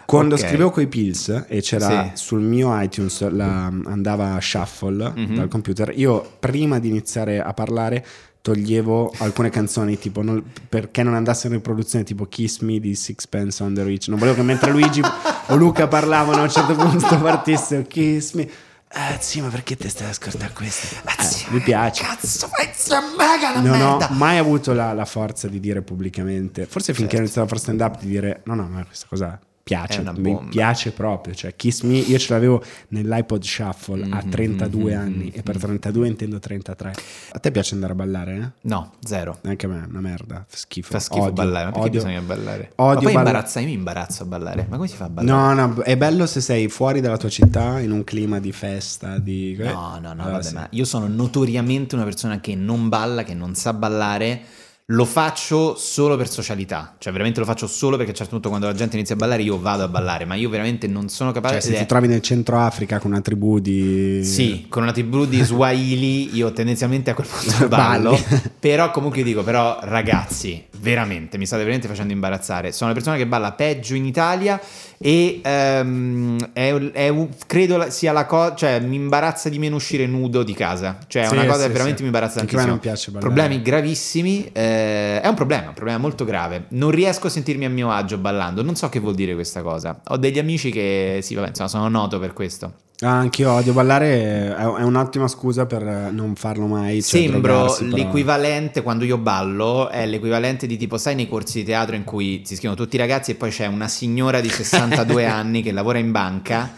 Quando 0.07 0.35
Ok. 0.37 0.41
scrivevo 0.47 0.71
coi 0.71 0.87
pills 0.87 1.45
e 1.47 1.61
c'era 1.61 2.11
Sì. 2.15 2.25
sul 2.25 2.41
mio 2.41 2.71
iTunes 2.81 3.29
la, 3.29 3.67
andava 3.67 4.39
shuffle 4.41 5.13
Mhm. 5.15 5.35
dal 5.35 5.49
computer, 5.49 5.93
io 5.95 6.27
prima 6.41 6.79
di 6.79 6.89
iniziare 6.89 7.39
a 7.43 7.53
parlare 7.53 8.03
toglievo 8.41 9.13
alcune 9.19 9.51
canzoni 9.51 9.99
tipo 9.99 10.23
non- 10.23 10.43
perché 10.67 11.03
non 11.03 11.13
andassero 11.13 11.53
in 11.55 11.61
produzione 11.61 12.03
tipo 12.05 12.25
Kiss 12.25 12.61
Me 12.61 12.81
di 12.81 12.95
Sixpence 12.95 13.63
on 13.63 13.75
the 13.75 13.83
Rich 13.83 14.09
non 14.09 14.19
volevo 14.19 14.37
che 14.39 14.43
mentre 14.43 14.71
Luigi 14.71 15.03
o 15.49 15.55
Luca 15.57 15.87
parlavano 15.87 16.39
a 16.41 16.43
un 16.45 16.51
certo 16.51 16.75
punto 16.75 17.19
partissero 17.21 17.83
Kiss 17.89 18.33
Me 18.33 18.49
eh 18.97 19.19
sì 19.21 19.41
ma 19.41 19.49
perché 19.49 19.77
te 19.77 19.89
stai 19.89 20.09
ascoltando 20.11 20.53
questo 20.55 20.97
Eh, 21.05 21.51
mi 21.51 21.61
piace 21.61 22.03
cazzo, 22.05 22.49
fai 22.49 22.71
sta 22.73 23.01
mega 23.01 23.53
la 23.55 23.61
non 23.61 23.79
merda. 23.79 24.09
ho 24.11 24.15
mai 24.15 24.39
avuto 24.39 24.73
la, 24.73 24.93
la 24.93 25.05
forza 25.05 25.49
di 25.49 25.59
dire 25.61 25.83
pubblicamente 25.83 26.67
forse 26.67 26.93
finché 26.95 27.17
Certo. 27.17 27.17
ho 27.17 27.21
iniziato 27.21 27.47
a 27.47 27.49
fare 27.49 27.61
stand 27.61 27.81
up 27.81 28.01
di 28.01 28.07
dire 28.09 28.43
no 28.45 28.55
no 28.55 28.69
ma 28.69 28.85
questa 28.85 29.07
cosa 29.09 29.39
È 29.41 29.54
piace 29.65 30.05
mi 30.19 30.39
piace 30.51 30.93
proprio 30.93 31.35
cioè 31.35 31.57
Kiss 31.57 31.81
Me 31.83 31.95
io 31.97 32.19
ce 32.19 32.35
l'avevo 32.35 32.63
nell'iPod 32.89 33.43
Shuffle 33.43 34.05
a 34.11 34.21
Mhm, 34.23 34.31
32 34.31 34.95
mhm, 34.95 35.01
anni 35.01 35.31
e 35.31 35.43
per 35.43 35.55
mhm. 35.55 35.63
32 35.63 36.07
intendo 36.07 36.39
33 36.39 36.93
a 37.33 37.39
te 37.39 37.51
piace 37.51 37.73
andare 37.75 37.93
a 37.93 37.97
ballare 37.97 38.37
eh? 38.37 38.51
No, 38.69 38.93
zero. 39.03 39.39
Anche 39.45 39.65
a 39.67 39.69
me, 39.71 39.87
una 39.89 40.01
merda, 40.01 40.45
schifo. 40.49 40.91
Fa 40.93 40.99
schifo 41.01 41.23
Odio, 41.23 41.33
ballare, 41.33 41.65
ma 41.67 41.71
perché 41.73 41.89
odio. 41.89 42.01
bisogna 42.03 42.21
ballare? 42.21 42.73
Odio 42.77 42.95
ma 42.95 42.95
poi 42.95 43.03
balla- 43.13 43.19
imbarazza, 43.19 43.61
io 43.61 43.67
mi 43.67 43.73
imbarazzo 43.73 44.23
a 44.23 44.27
ballare. 44.27 44.67
Ma 44.69 44.77
come 44.77 44.89
si 44.89 44.97
fa 44.97 45.05
a 45.05 45.09
ballare? 45.09 45.55
No, 45.55 45.67
no, 45.67 45.83
è 45.83 45.97
bello 45.97 46.27
se 46.27 46.41
sei 46.41 46.69
fuori 46.69 47.01
dalla 47.01 47.17
tua 47.17 47.29
città 47.31 47.81
in 47.81 47.91
un 47.91 48.05
clima 48.05 48.39
di 48.41 48.53
festa, 48.53 49.19
di... 49.19 49.57
No, 49.59 49.99
no, 50.01 50.13
no, 50.13 50.23
Allora 50.23 50.31
vabbè, 50.33 50.43
sì. 50.43 50.55
ma 50.55 50.67
io 50.71 50.85
sono 50.85 51.07
notoriamente 51.09 51.95
una 51.95 52.05
persona 52.05 52.41
che 52.41 52.55
non 52.55 52.89
balla, 52.89 53.23
che 53.25 53.35
non 53.35 53.55
sa 53.55 53.73
ballare. 53.73 54.41
Lo 54.89 55.07
faccio 55.07 55.77
solo 55.79 56.15
per 56.15 56.29
socialità, 56.29 56.97
cioè 56.99 57.11
veramente 57.11 57.41
lo 57.41 57.47
faccio 57.47 57.67
solo 57.67 57.97
perché 57.97 58.11
a 58.11 58.13
un 58.13 58.17
certo 58.19 58.33
punto 58.33 58.49
quando 58.51 58.67
la 58.67 58.75
gente 58.75 58.97
inizia 58.97 59.15
a 59.15 59.19
ballare 59.19 59.41
io 59.41 59.59
vado 59.59 59.83
a 59.83 59.89
ballare, 59.89 60.27
ma 60.27 60.35
io 60.35 60.51
veramente 60.51 60.87
non 60.87 61.09
sono 61.09 61.33
capace 61.33 61.55
Cioè, 61.55 61.63
se 61.63 61.69
ed 61.71 61.77
ti 61.77 61.83
è- 61.85 61.87
trovi 61.87 62.07
nel 62.07 62.21
centro 62.21 62.59
Africa 62.59 62.99
con 62.99 63.13
una 63.13 63.23
tribù 63.23 63.61
di... 63.61 64.23
Sì, 64.23 64.67
con 64.69 64.83
una 64.83 64.93
tribù 64.93 65.25
di 65.25 65.41
Swahili 65.43 66.37
io 66.37 66.53
tendenzialmente 66.53 67.09
a 67.09 67.15
quel 67.15 67.27
punto 67.27 67.67
ballo, 67.75 68.15
però 68.61 68.91
comunque 68.91 69.21
io 69.21 69.25
dico, 69.25 69.43
però 69.43 69.79
ragazzi, 69.81 70.63
veramente, 70.81 71.39
mi 71.39 71.47
state 71.47 71.63
veramente 71.63 71.89
facendo 71.89 72.13
imbarazzare, 72.13 72.71
sono 72.71 72.91
la 72.91 72.95
persona 72.95 73.17
che 73.17 73.27
balla 73.27 73.53
peggio 73.53 73.95
in 73.95 74.05
Italia 74.05 74.61
e 74.99 75.41
ehm, 75.43 76.51
è, 76.53 76.75
è 76.93 77.09
un- 77.09 77.29
credo 77.47 77.87
sia 77.89 78.13
la 78.13 78.27
cosa, 78.27 78.55
cioè 78.55 78.81
mi 78.81 78.97
imbarazza 78.97 79.49
di 79.49 79.59
meno 79.59 79.77
uscire 79.77 80.07
nudo 80.07 80.43
di 80.43 80.53
casa, 80.53 80.99
cioè 81.07 81.23
è 81.23 81.29
Sì, 81.29 81.33
una 81.33 81.47
cosa 81.47 81.61
sì, 81.61 81.67
che 81.69 81.73
veramente 81.73 81.97
sì. 81.97 82.03
mi 82.03 82.09
imbarazza 82.09 82.41
Anche 82.41 82.55
a 82.55 82.59
me 82.59 82.65
tantissimo. 82.67 82.71
non 82.71 82.79
piace 82.81 83.11
ballare. 83.11 83.33
Problemi 83.33 83.63
gravissimi, 83.63 84.51
eh, 84.53 84.73
è 85.21 85.27
un 85.27 85.35
problema, 85.35 85.69
un 85.69 85.75
problema 85.75 85.99
molto 85.99 86.25
grave, 86.25 86.67
non 86.71 86.91
riesco 86.91 87.27
a 87.27 87.31
sentirmi 87.31 87.65
a 87.65 87.71
mio 87.71 87.91
agio 87.91 88.19
ballando, 88.19 88.63
non 88.63 88.77
so 88.77 88.89
che 88.89 89.01
vuol 89.01 89.15
dire 89.15 89.35
questa 89.35 89.63
cosa, 89.63 90.01
ho 90.09 90.17
degli 90.17 90.39
amici 90.39 90.71
che, 90.71 91.21
sì, 91.23 91.35
vabbè, 91.35 91.49
insomma, 91.49 91.69
sono 91.69 91.89
noto 91.89 92.19
per 92.19 92.33
questo. 92.33 92.73
Ah, 93.01 93.19
anch'io 93.19 93.51
odio 93.51 93.73
ballare, 93.73 94.57
è, 94.57 94.65
un'ottima 94.65 95.27
scusa 95.27 95.67
per 95.67 95.83
non 95.83 96.37
farlo 96.37 96.67
mai. 96.67 97.03
Cioè 97.03 97.23
Sembro 97.23 97.41
drogarsi, 97.41 97.85
però- 97.85 97.97
l'equivalente 97.97 98.83
quando 98.83 99.05
io 99.05 99.19
ballo 99.19 99.89
è 99.89 100.07
l'equivalente 100.07 100.67
di 100.69 100.77
tipo 100.77 100.97
sai 100.97 101.17
nei 101.17 101.29
corsi 101.29 101.59
di 101.59 101.65
teatro 101.65 101.97
in 101.97 102.05
cui 102.05 102.43
si 102.45 102.55
scrivono 102.55 102.81
tutti 102.81 102.95
i 102.95 102.99
ragazzi 102.99 103.33
e 103.33 103.35
poi 103.35 103.51
c'è 103.51 103.67
una 103.67 103.89
signora 103.89 104.41
di 104.41 104.49
62 104.49 105.27
anni 105.27 105.61
che 105.61 105.73
lavora 105.73 105.99
in 105.99 106.13
banca 106.13 106.71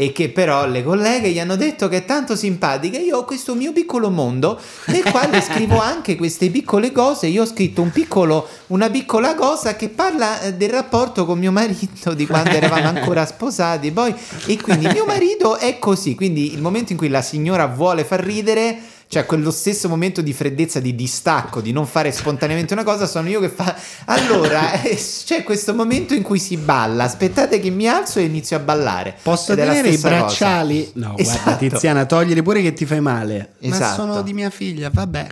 e 0.00 0.12
che 0.12 0.30
però 0.30 0.66
le 0.66 0.82
colleghe 0.82 1.28
gli 1.28 1.38
hanno 1.38 1.56
detto 1.56 1.86
che 1.86 1.98
è 1.98 2.04
tanto 2.06 2.34
simpatica. 2.34 2.96
Io 2.96 3.18
ho 3.18 3.24
questo 3.26 3.54
mio 3.54 3.70
piccolo 3.70 4.08
mondo 4.08 4.58
nel 4.86 5.02
quale 5.02 5.42
scrivo 5.44 5.78
anche 5.78 6.16
queste 6.16 6.48
piccole 6.48 6.90
cose. 6.90 7.26
Io 7.26 7.42
ho 7.42 7.46
scritto 7.46 7.82
un 7.82 7.90
piccolo, 7.90 8.48
una 8.68 8.88
piccola 8.88 9.34
cosa 9.34 9.76
che 9.76 9.90
parla 9.90 10.40
eh, 10.40 10.54
del 10.54 10.70
rapporto 10.70 11.26
con 11.26 11.38
mio 11.38 11.52
marito 11.52 12.14
di 12.14 12.26
quando 12.26 12.48
eravamo 12.48 12.88
ancora 12.88 13.26
sposati. 13.26 13.90
Poi, 13.90 14.14
e 14.46 14.58
quindi 14.58 14.86
mio 14.86 15.04
marito 15.04 15.58
è 15.58 15.78
così. 15.78 16.14
Quindi 16.14 16.54
il 16.54 16.62
momento 16.62 16.92
in 16.92 16.98
cui 16.98 17.08
la 17.08 17.20
signora 17.20 17.66
vuole 17.66 18.02
far 18.04 18.20
ridere 18.20 18.78
cioè 19.10 19.26
quello 19.26 19.50
stesso 19.50 19.88
momento 19.88 20.20
di 20.22 20.32
freddezza, 20.32 20.78
di 20.78 20.94
distacco, 20.94 21.60
di 21.60 21.72
non 21.72 21.84
fare 21.84 22.12
spontaneamente 22.12 22.74
una 22.74 22.84
cosa, 22.84 23.06
sono 23.06 23.28
io 23.28 23.40
che 23.40 23.48
fa... 23.48 23.74
Allora, 24.04 24.70
eh, 24.82 24.96
c'è 25.24 25.42
questo 25.42 25.74
momento 25.74 26.14
in 26.14 26.22
cui 26.22 26.38
si 26.38 26.56
balla, 26.56 27.02
aspettate 27.02 27.58
che 27.58 27.70
mi 27.70 27.88
alzo 27.88 28.20
e 28.20 28.22
inizio 28.22 28.56
a 28.56 28.60
ballare. 28.60 29.16
Posso 29.20 29.50
Ed 29.50 29.58
tenere 29.58 29.88
i 29.88 29.96
stessa 29.96 30.08
cosa. 30.10 30.20
bracciali? 30.20 30.90
No, 30.94 31.16
Esatto. 31.16 31.40
guarda 31.42 31.68
Tiziana, 31.68 32.04
toglili 32.06 32.40
pure 32.40 32.62
che 32.62 32.72
ti 32.72 32.86
fai 32.86 33.00
male. 33.00 33.54
Ma 33.62 33.74
Esatto. 33.74 33.94
sono 33.96 34.22
di 34.22 34.32
mia 34.32 34.48
figlia, 34.48 34.90
vabbè. 34.92 35.26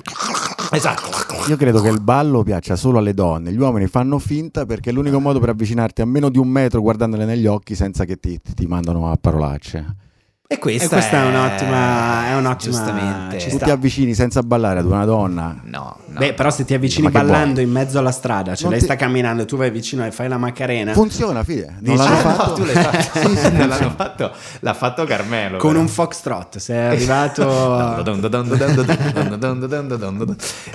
Esatto. 0.73 1.47
Io 1.47 1.57
credo 1.57 1.81
che 1.81 1.89
il 1.89 2.01
ballo 2.01 2.43
piaccia 2.43 2.75
solo 2.75 2.99
alle 2.99 3.15
donne, 3.15 3.53
gli 3.53 3.61
uomini 3.61 3.87
fanno 3.87 4.19
finta 4.19 4.67
perché 4.67 4.91
è 4.91 4.93
l'unico 4.93 5.21
modo 5.21 5.39
per 5.39 5.51
avvicinarti 5.51 6.03
a 6.03 6.05
meno 6.05 6.31
di 6.31 6.39
un 6.39 6.49
metro 6.49 6.81
guardandole 6.81 7.25
negli 7.25 7.47
occhi 7.47 7.77
senza 7.77 8.05
che 8.05 8.17
ti, 8.19 8.41
ti 8.57 8.67
mandano 8.67 9.09
a 9.09 9.17
parolacce. 9.21 10.07
E 10.51 10.57
questa, 10.59 10.87
E 10.87 10.89
questa 10.89 11.25
è 11.25 11.27
un'ottima- 11.27 12.29
è 12.29 12.35
un'ottima- 12.37 12.73
Giustamente. 12.75 13.39
sta. 13.51 13.67
ti 13.67 13.71
avvicini 13.71 14.15
senza 14.15 14.43
ballare 14.43 14.79
ad 14.79 14.87
una 14.87 15.05
donna. 15.05 15.55
No, 15.65 15.99
no. 16.07 16.19
Beh, 16.19 16.33
però 16.33 16.49
se 16.51 16.65
ti 16.65 16.73
avvicini 16.73 17.11
ballando 17.11 17.61
in 17.61 17.71
mezzo 17.71 17.99
alla 17.99 18.11
strada, 18.11 18.55
cioè 18.55 18.63
Non 18.63 18.71
lei 18.71 18.79
ti- 18.79 18.87
sta 18.87 18.97
camminando 18.97 19.43
e 19.43 19.45
tu 19.45 19.59
vai 19.59 19.71
vicino 19.71 20.07
e 20.07 20.11
fai 20.11 20.27
la 20.27 20.39
macarena 20.39 20.95
Funziona, 20.95 21.45
figlia. 21.45 21.73
Non 21.81 21.81
Dici- 21.81 21.97
l'hanno 21.99 22.17
Ah, 22.17 22.23
no, 22.23 22.31
fatto? 22.35 22.53
tu 22.55 22.65
l'hai 22.65 22.75
fatto. 22.83 23.29
Non 23.29 23.69
l'hanno 23.69 23.91
fatto. 23.95 24.33
L'ha 24.61 24.73
fatto 24.73 25.05
Carmelo. 25.05 25.59
con 25.59 25.69
però. 25.73 25.83
un 25.83 25.89
foxtrot. 25.89 26.57
Sei 26.57 26.79
arrivato... 26.79 27.43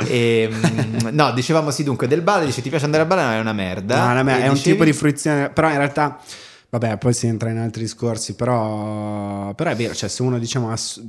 Ehm, 0.05 1.09
no, 1.13 1.31
dicevamo 1.31 1.71
sì 1.71 1.83
dunque 1.83 2.07
del 2.07 2.21
ballo, 2.21 2.45
dice 2.45 2.61
ti 2.61 2.69
piace 2.69 2.85
andare 2.85 3.01
a 3.03 3.05
ballare, 3.07 3.27
ma 3.29 3.35
è 3.37 3.39
una 3.39 3.53
merda. 3.53 4.13
No, 4.13 4.21
no, 4.21 4.29
E 4.29 4.33
è 4.43 4.47
un 4.49 4.53
dicevi- 4.53 4.71
tipo 4.73 4.83
di 4.83 4.93
fruizione, 4.93 5.49
però 5.49 5.69
in 5.71 5.77
realtà, 5.77 6.19
vabbè, 6.73 6.97
poi 6.97 7.13
si 7.13 7.27
entra 7.27 7.51
in 7.51 7.59
altri 7.59 7.83
discorsi, 7.83 8.33
però, 8.33 9.53
però 9.53 9.69
è 9.69 9.75
vero, 9.75 9.93
cioè 9.93 10.09
se 10.09 10.23
uno 10.23 10.39
diciamo, 10.39 10.71
ass- 10.71 10.99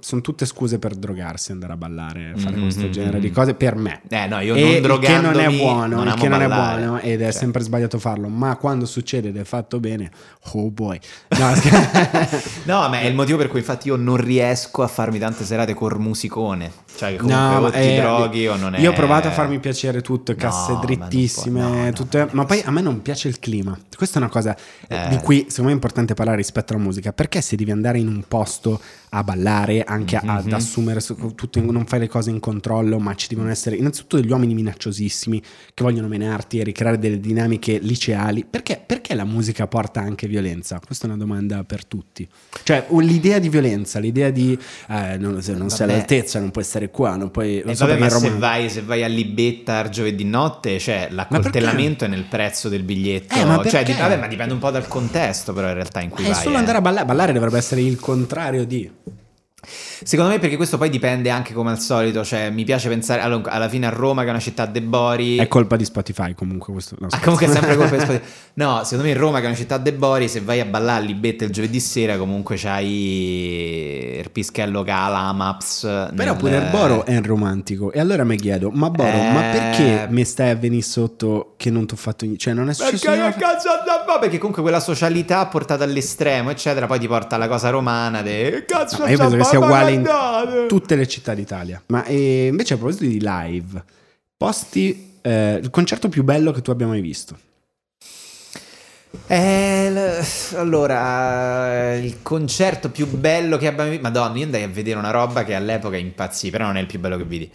sono 0.00 0.20
tutte 0.20 0.44
scuse 0.44 0.80
per 0.80 0.96
drogarsi, 0.96 1.52
andare 1.52 1.74
a 1.74 1.76
ballare, 1.76 2.32
fare 2.36 2.56
Mhm, 2.56 2.62
questo 2.62 2.86
mhm, 2.86 2.90
genere 2.90 3.20
di 3.20 3.28
mhm. 3.28 3.32
cose, 3.32 3.54
per 3.54 3.76
me. 3.76 4.00
Eh 4.08 4.26
no, 4.26 4.40
io 4.40 4.56
E 4.56 4.80
non 4.80 4.98
che 4.98 5.18
non 5.18 5.38
è 5.38 5.48
buono, 5.50 6.02
non 6.02 6.14
che 6.16 6.26
non 6.28 6.42
è 6.42 6.48
buono 6.48 6.98
ed 6.98 7.20
è 7.20 7.24
Cioè. 7.30 7.32
sempre 7.32 7.62
sbagliato 7.62 8.00
farlo, 8.00 8.26
ma 8.26 8.56
quando 8.56 8.86
succede 8.86 9.28
ed 9.28 9.36
è 9.36 9.44
fatto 9.44 9.78
bene, 9.78 10.10
oh 10.54 10.68
boy. 10.70 10.98
No, 11.38 11.52
No, 12.64 12.88
ma 12.88 12.98
è 13.00 13.06
il 13.06 13.14
motivo 13.14 13.38
per 13.38 13.48
cui 13.48 13.60
infatti 13.60 13.88
io 13.88 13.96
non 13.96 14.16
riesco 14.16 14.82
a 14.82 14.88
farmi 14.88 15.20
tante 15.20 15.44
serate 15.44 15.74
col 15.74 15.98
musicone. 16.00 16.72
Cioè 16.96 17.10
che 17.12 17.16
comunque 17.18 17.44
No, 17.44 17.56
o 17.58 17.60
ma, 17.62 17.70
ti 17.70 17.78
eh, 17.78 17.96
droghi 18.00 18.46
o 18.48 18.56
non 18.56 18.74
è... 18.74 18.80
Io 18.80 18.90
ho 18.90 18.94
provato 18.94 19.26
a 19.28 19.30
farmi 19.32 19.58
piacere 19.58 20.00
tutto, 20.00 20.32
No, 20.32 20.38
casse 20.38 20.72
ma 20.72 20.78
non 20.78 20.86
drittissime, 20.86 21.60
no, 21.60 21.84
no, 21.84 21.92
tutte- 21.92 22.28
ma 22.32 22.44
poi 22.44 22.62
a 22.64 22.70
me 22.70 22.80
non 22.80 23.02
piace 23.02 23.26
il 23.28 23.38
clima. 23.40 23.76
Questa 23.96 24.18
è 24.18 24.22
una 24.22 24.30
cosa 24.30 24.56
eh, 24.88 24.94
Eh. 24.96 25.03
Di 25.08 25.16
cui 25.18 25.46
secondo 25.48 25.64
me 25.64 25.70
è 25.70 25.74
importante 25.74 26.14
parlare 26.14 26.38
rispetto 26.38 26.72
alla 26.72 26.82
musica, 26.82 27.12
perché 27.12 27.40
se 27.40 27.56
devi 27.56 27.70
andare 27.70 27.98
in 27.98 28.08
un 28.08 28.24
posto 28.26 28.80
a 29.16 29.22
ballare, 29.22 29.82
anche 29.84 30.16
a- 30.16 30.22
ad 30.24 30.46
Mhm. 30.46 30.52
assumere 30.54 31.00
su- 31.00 31.34
tutto, 31.34 31.60
non 31.60 31.86
fai 31.86 32.00
le 32.00 32.08
cose 32.08 32.30
in 32.30 32.40
controllo, 32.40 32.98
ma 32.98 33.14
ci 33.14 33.28
devono 33.28 33.48
essere 33.50 33.76
innanzitutto 33.76 34.16
degli 34.20 34.30
uomini 34.30 34.54
minacciosissimi 34.54 35.40
che 35.72 35.82
vogliono 35.84 36.08
menarti 36.08 36.58
e 36.58 36.64
ricreare 36.64 36.98
delle 36.98 37.20
dinamiche 37.20 37.78
liceali, 37.78 38.44
perché, 38.48 38.82
perché 38.84 39.14
la 39.14 39.24
musica 39.24 39.66
porta 39.66 40.00
anche 40.00 40.26
violenza? 40.26 40.80
Questa 40.84 41.06
è 41.06 41.08
una 41.08 41.18
domanda 41.18 41.62
per 41.64 41.84
tutti. 41.84 42.26
Cioè 42.62 42.86
l'idea 43.00 43.38
di 43.38 43.48
violenza, 43.48 43.98
l'idea 43.98 44.30
di 44.30 44.58
eh, 44.88 45.16
non, 45.18 45.40
se 45.42 45.52
non 45.54 45.70
sei 45.70 45.88
all'altezza, 45.90 46.40
non 46.40 46.50
puoi 46.50 46.64
stare 46.64 46.90
qua, 46.90 47.16
non 47.16 47.30
puoi... 47.30 47.60
E 47.60 47.62
non 47.64 47.74
so 47.76 47.86
vabbè, 47.86 47.98
ma 47.98 48.08
se 48.10 48.30
vai, 48.30 48.68
se 48.68 48.82
vai 48.82 49.04
a 49.04 49.08
Libetta 49.08 49.88
giovedì 49.88 50.24
notte, 50.24 50.78
cioè 50.78 51.08
l'accoltellamento 51.10 52.04
è 52.04 52.08
nel 52.08 52.24
prezzo 52.24 52.68
del 52.68 52.82
biglietto. 52.82 53.34
Eh, 53.34 53.44
ma 53.44 53.62
cioè, 53.64 53.84
vabbè, 53.84 54.16
ma 54.18 54.26
dipende 54.26 54.52
un 54.54 54.58
po' 54.58 54.70
dal 54.70 54.88
contesto, 54.88 55.52
però 55.52 55.68
in 55.68 55.74
realtà 55.74 56.00
in 56.00 56.10
cui 56.10 56.24
È 56.24 56.30
vai. 56.30 56.42
solo 56.42 56.56
eh. 56.56 56.58
andare 56.58 56.78
a 56.78 56.80
ballare. 56.80 57.04
Ballare 57.06 57.32
dovrebbe 57.32 57.58
essere 57.58 57.80
il 57.82 57.98
contrario 58.00 58.64
di. 58.64 58.90
Secondo 59.66 60.30
me 60.32 60.38
perché 60.38 60.56
questo 60.56 60.78
poi 60.78 60.88
dipende 60.90 61.30
anche 61.30 61.52
come 61.52 61.70
al 61.70 61.80
solito, 61.80 62.24
cioè 62.24 62.50
mi 62.50 62.64
piace 62.64 62.88
pensare 62.88 63.20
allora, 63.20 63.50
alla 63.50 63.68
fine 63.68 63.86
a 63.86 63.90
Roma 63.90 64.22
che 64.22 64.28
è 64.28 64.30
una 64.30 64.40
città 64.40 64.66
de 64.66 64.82
Bori. 64.82 65.36
È 65.36 65.48
colpa 65.48 65.76
di 65.76 65.84
Spotify 65.84 66.34
comunque 66.34 66.72
questo. 66.72 66.96
no, 66.98 67.08
Ah, 67.10 67.20
comunque 67.20 67.46
è 67.46 67.50
sempre 67.50 67.76
colpa 67.76 67.96
di 67.96 68.00
Spotify. 68.04 68.24
No, 68.54 68.80
secondo 68.84 69.04
me 69.04 69.14
Roma 69.14 69.38
che 69.38 69.44
è 69.44 69.48
una 69.48 69.56
città 69.56 69.78
de 69.78 69.92
Bori, 69.92 70.28
se 70.28 70.40
vai 70.40 70.60
a 70.60 70.64
ballare 70.64 71.04
Libetta 71.04 71.44
il 71.44 71.50
giovedì 71.50 71.80
sera 71.80 72.16
comunque 72.16 72.56
c'hai 72.56 74.18
il 74.20 74.30
pischello 74.30 74.82
che 74.82 74.90
ha 74.90 75.08
la 75.08 75.32
Maps. 75.32 75.80
Però 75.82 76.10
nel- 76.32 76.36
pure 76.36 76.56
il 76.56 76.68
Boro 76.70 77.04
è 77.04 77.16
un 77.16 77.22
romantico. 77.24 77.92
E 77.92 78.00
allora 78.00 78.24
mi 78.24 78.36
chiedo, 78.36 78.70
ma 78.70 78.90
Boro, 78.90 79.08
ma 79.10 79.48
Eh. 79.50 79.52
perché 79.58 80.06
mi 80.10 80.24
stai 80.24 80.50
a 80.50 80.54
venire 80.56 80.82
sotto 80.82 81.54
che 81.56 81.70
non 81.70 81.86
ti 81.86 81.94
ho 81.94 81.96
fatto 81.96 82.24
niente? 82.24 82.42
Cioè, 82.44 82.54
non 82.54 82.68
è 82.68 82.74
successo 82.74 83.10
Perché 83.10 83.32
che 83.32 83.38
cazzo 83.40 83.68
da 83.84 84.04
fa? 84.06 84.18
Perché 84.18 84.38
comunque 84.38 84.62
quella 84.62 84.80
socialità 84.80 85.46
portata 85.46 85.84
all'estremo, 85.84 86.50
eccetera, 86.50 86.86
poi 86.86 86.98
ti 86.98 87.06
porta 87.08 87.36
alla 87.36 87.48
cosa 87.48 87.70
romana. 87.70 88.22
De... 88.22 88.50
"Che 88.50 88.64
Cazzo 88.66 88.98
No, 88.98 89.06
sia 89.56 89.64
uguale 89.66 89.90
in 89.92 90.02
guardate?" 90.02 90.66
tutte 90.66 90.94
le 90.96 91.06
città 91.08 91.34
d'Italia. 91.34 91.82
Ma 91.86 92.04
eh, 92.04 92.46
invece 92.46 92.74
a 92.74 92.76
proposito 92.76 93.04
di 93.04 93.20
live, 93.20 93.82
posti 94.36 95.18
eh, 95.22 95.58
il 95.62 95.70
concerto 95.70 96.08
più 96.08 96.22
bello 96.24 96.52
che 96.52 96.60
tu 96.62 96.70
abbia 96.70 96.86
mai 96.86 97.00
visto. 97.00 97.38
Eh, 99.28 99.90
l- 99.90 100.56
allora, 100.58 101.94
il 101.94 102.16
concerto 102.22 102.90
più 102.90 103.06
bello 103.06 103.56
che 103.56 103.68
abbiamo 103.68 103.88
visto. 103.90 104.02
Madonna, 104.02 104.36
io 104.36 104.44
andai 104.44 104.62
a 104.64 104.68
vedere 104.68 104.98
una 104.98 105.10
roba 105.10 105.44
che 105.44 105.54
all'epoca 105.54 105.96
impazzì, 105.96 106.50
però 106.50 106.64
non 106.66 106.76
è 106.76 106.80
il 106.80 106.86
più 106.86 106.98
bello 106.98 107.16
che 107.16 107.24
vidi. 107.24 107.50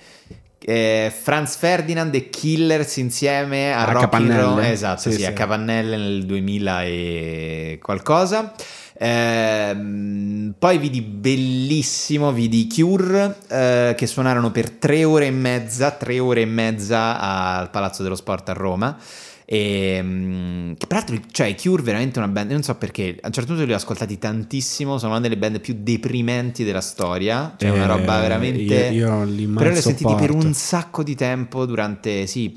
Eh, 0.61 1.11
Franz 1.21 1.55
Ferdinand 1.57 2.13
e 2.15 2.29
Killers 2.29 2.97
insieme 2.97 3.73
a, 3.73 3.81
A 3.81 3.91
Rock 3.91 3.95
in 3.95 3.99
Capannelle. 4.09 4.41
Ro- 4.41 4.59
esatto, 4.61 5.01
Sì, 5.01 5.11
sì, 5.11 5.17
sì. 5.19 5.25
a 5.25 5.33
Capannelle 5.33 5.97
nel 5.97 6.25
2000 6.25 6.83
e 6.83 7.79
qualcosa. 7.81 8.53
Ehm, 9.01 10.53
poi 10.59 10.77
vidi 10.77 11.01
bellissimo, 11.01 12.33
vidi 12.33 12.67
Cure 12.67 13.37
eh, 13.47 13.93
che 13.95 14.05
suonarono 14.05 14.51
per 14.51 14.69
tre 14.71 15.05
ore 15.05 15.27
e 15.27 15.31
mezza, 15.31 15.91
tre 15.91 16.19
ore 16.19 16.41
e 16.41 16.45
mezza 16.45 17.17
al 17.19 17.69
Palazzo 17.69 18.03
dello 18.03 18.15
Sport 18.15 18.49
a 18.49 18.53
Roma. 18.53 18.97
E, 19.45 19.99
mm, 20.03 20.73
che 20.73 20.85
peraltro, 20.85 21.17
cioè, 21.31 21.55
Cure 21.55 21.81
veramente 21.81 22.19
una 22.19 22.27
band. 22.27 22.51
Non 22.51 22.61
so 22.61 22.75
perché 22.75 23.17
a 23.21 23.27
un 23.27 23.33
certo 23.33 23.51
punto 23.53 23.65
li 23.65 23.71
ho 23.73 23.77
ascoltati 23.77 24.19
tantissimo. 24.19 24.97
Sono 24.97 25.13
una 25.13 25.21
delle 25.21 25.37
band 25.37 25.61
più 25.61 25.77
deprimenti 25.79 26.65
della 26.65 26.81
storia. 26.81 27.55
Cioè, 27.57 27.69
una 27.69 27.85
Eh, 27.85 27.87
roba 27.87 28.19
veramente. 28.19 28.89
Io, 28.91 29.07
io 29.07 29.23
li 29.23 29.47
Però 29.47 29.71
li 29.71 29.77
ho 29.77 29.81
sentiti 29.81 30.13
per 30.15 30.31
un 30.31 30.53
sacco 30.53 31.03
di 31.03 31.15
tempo 31.15 31.65
durante. 31.65 32.27
Sì, 32.27 32.53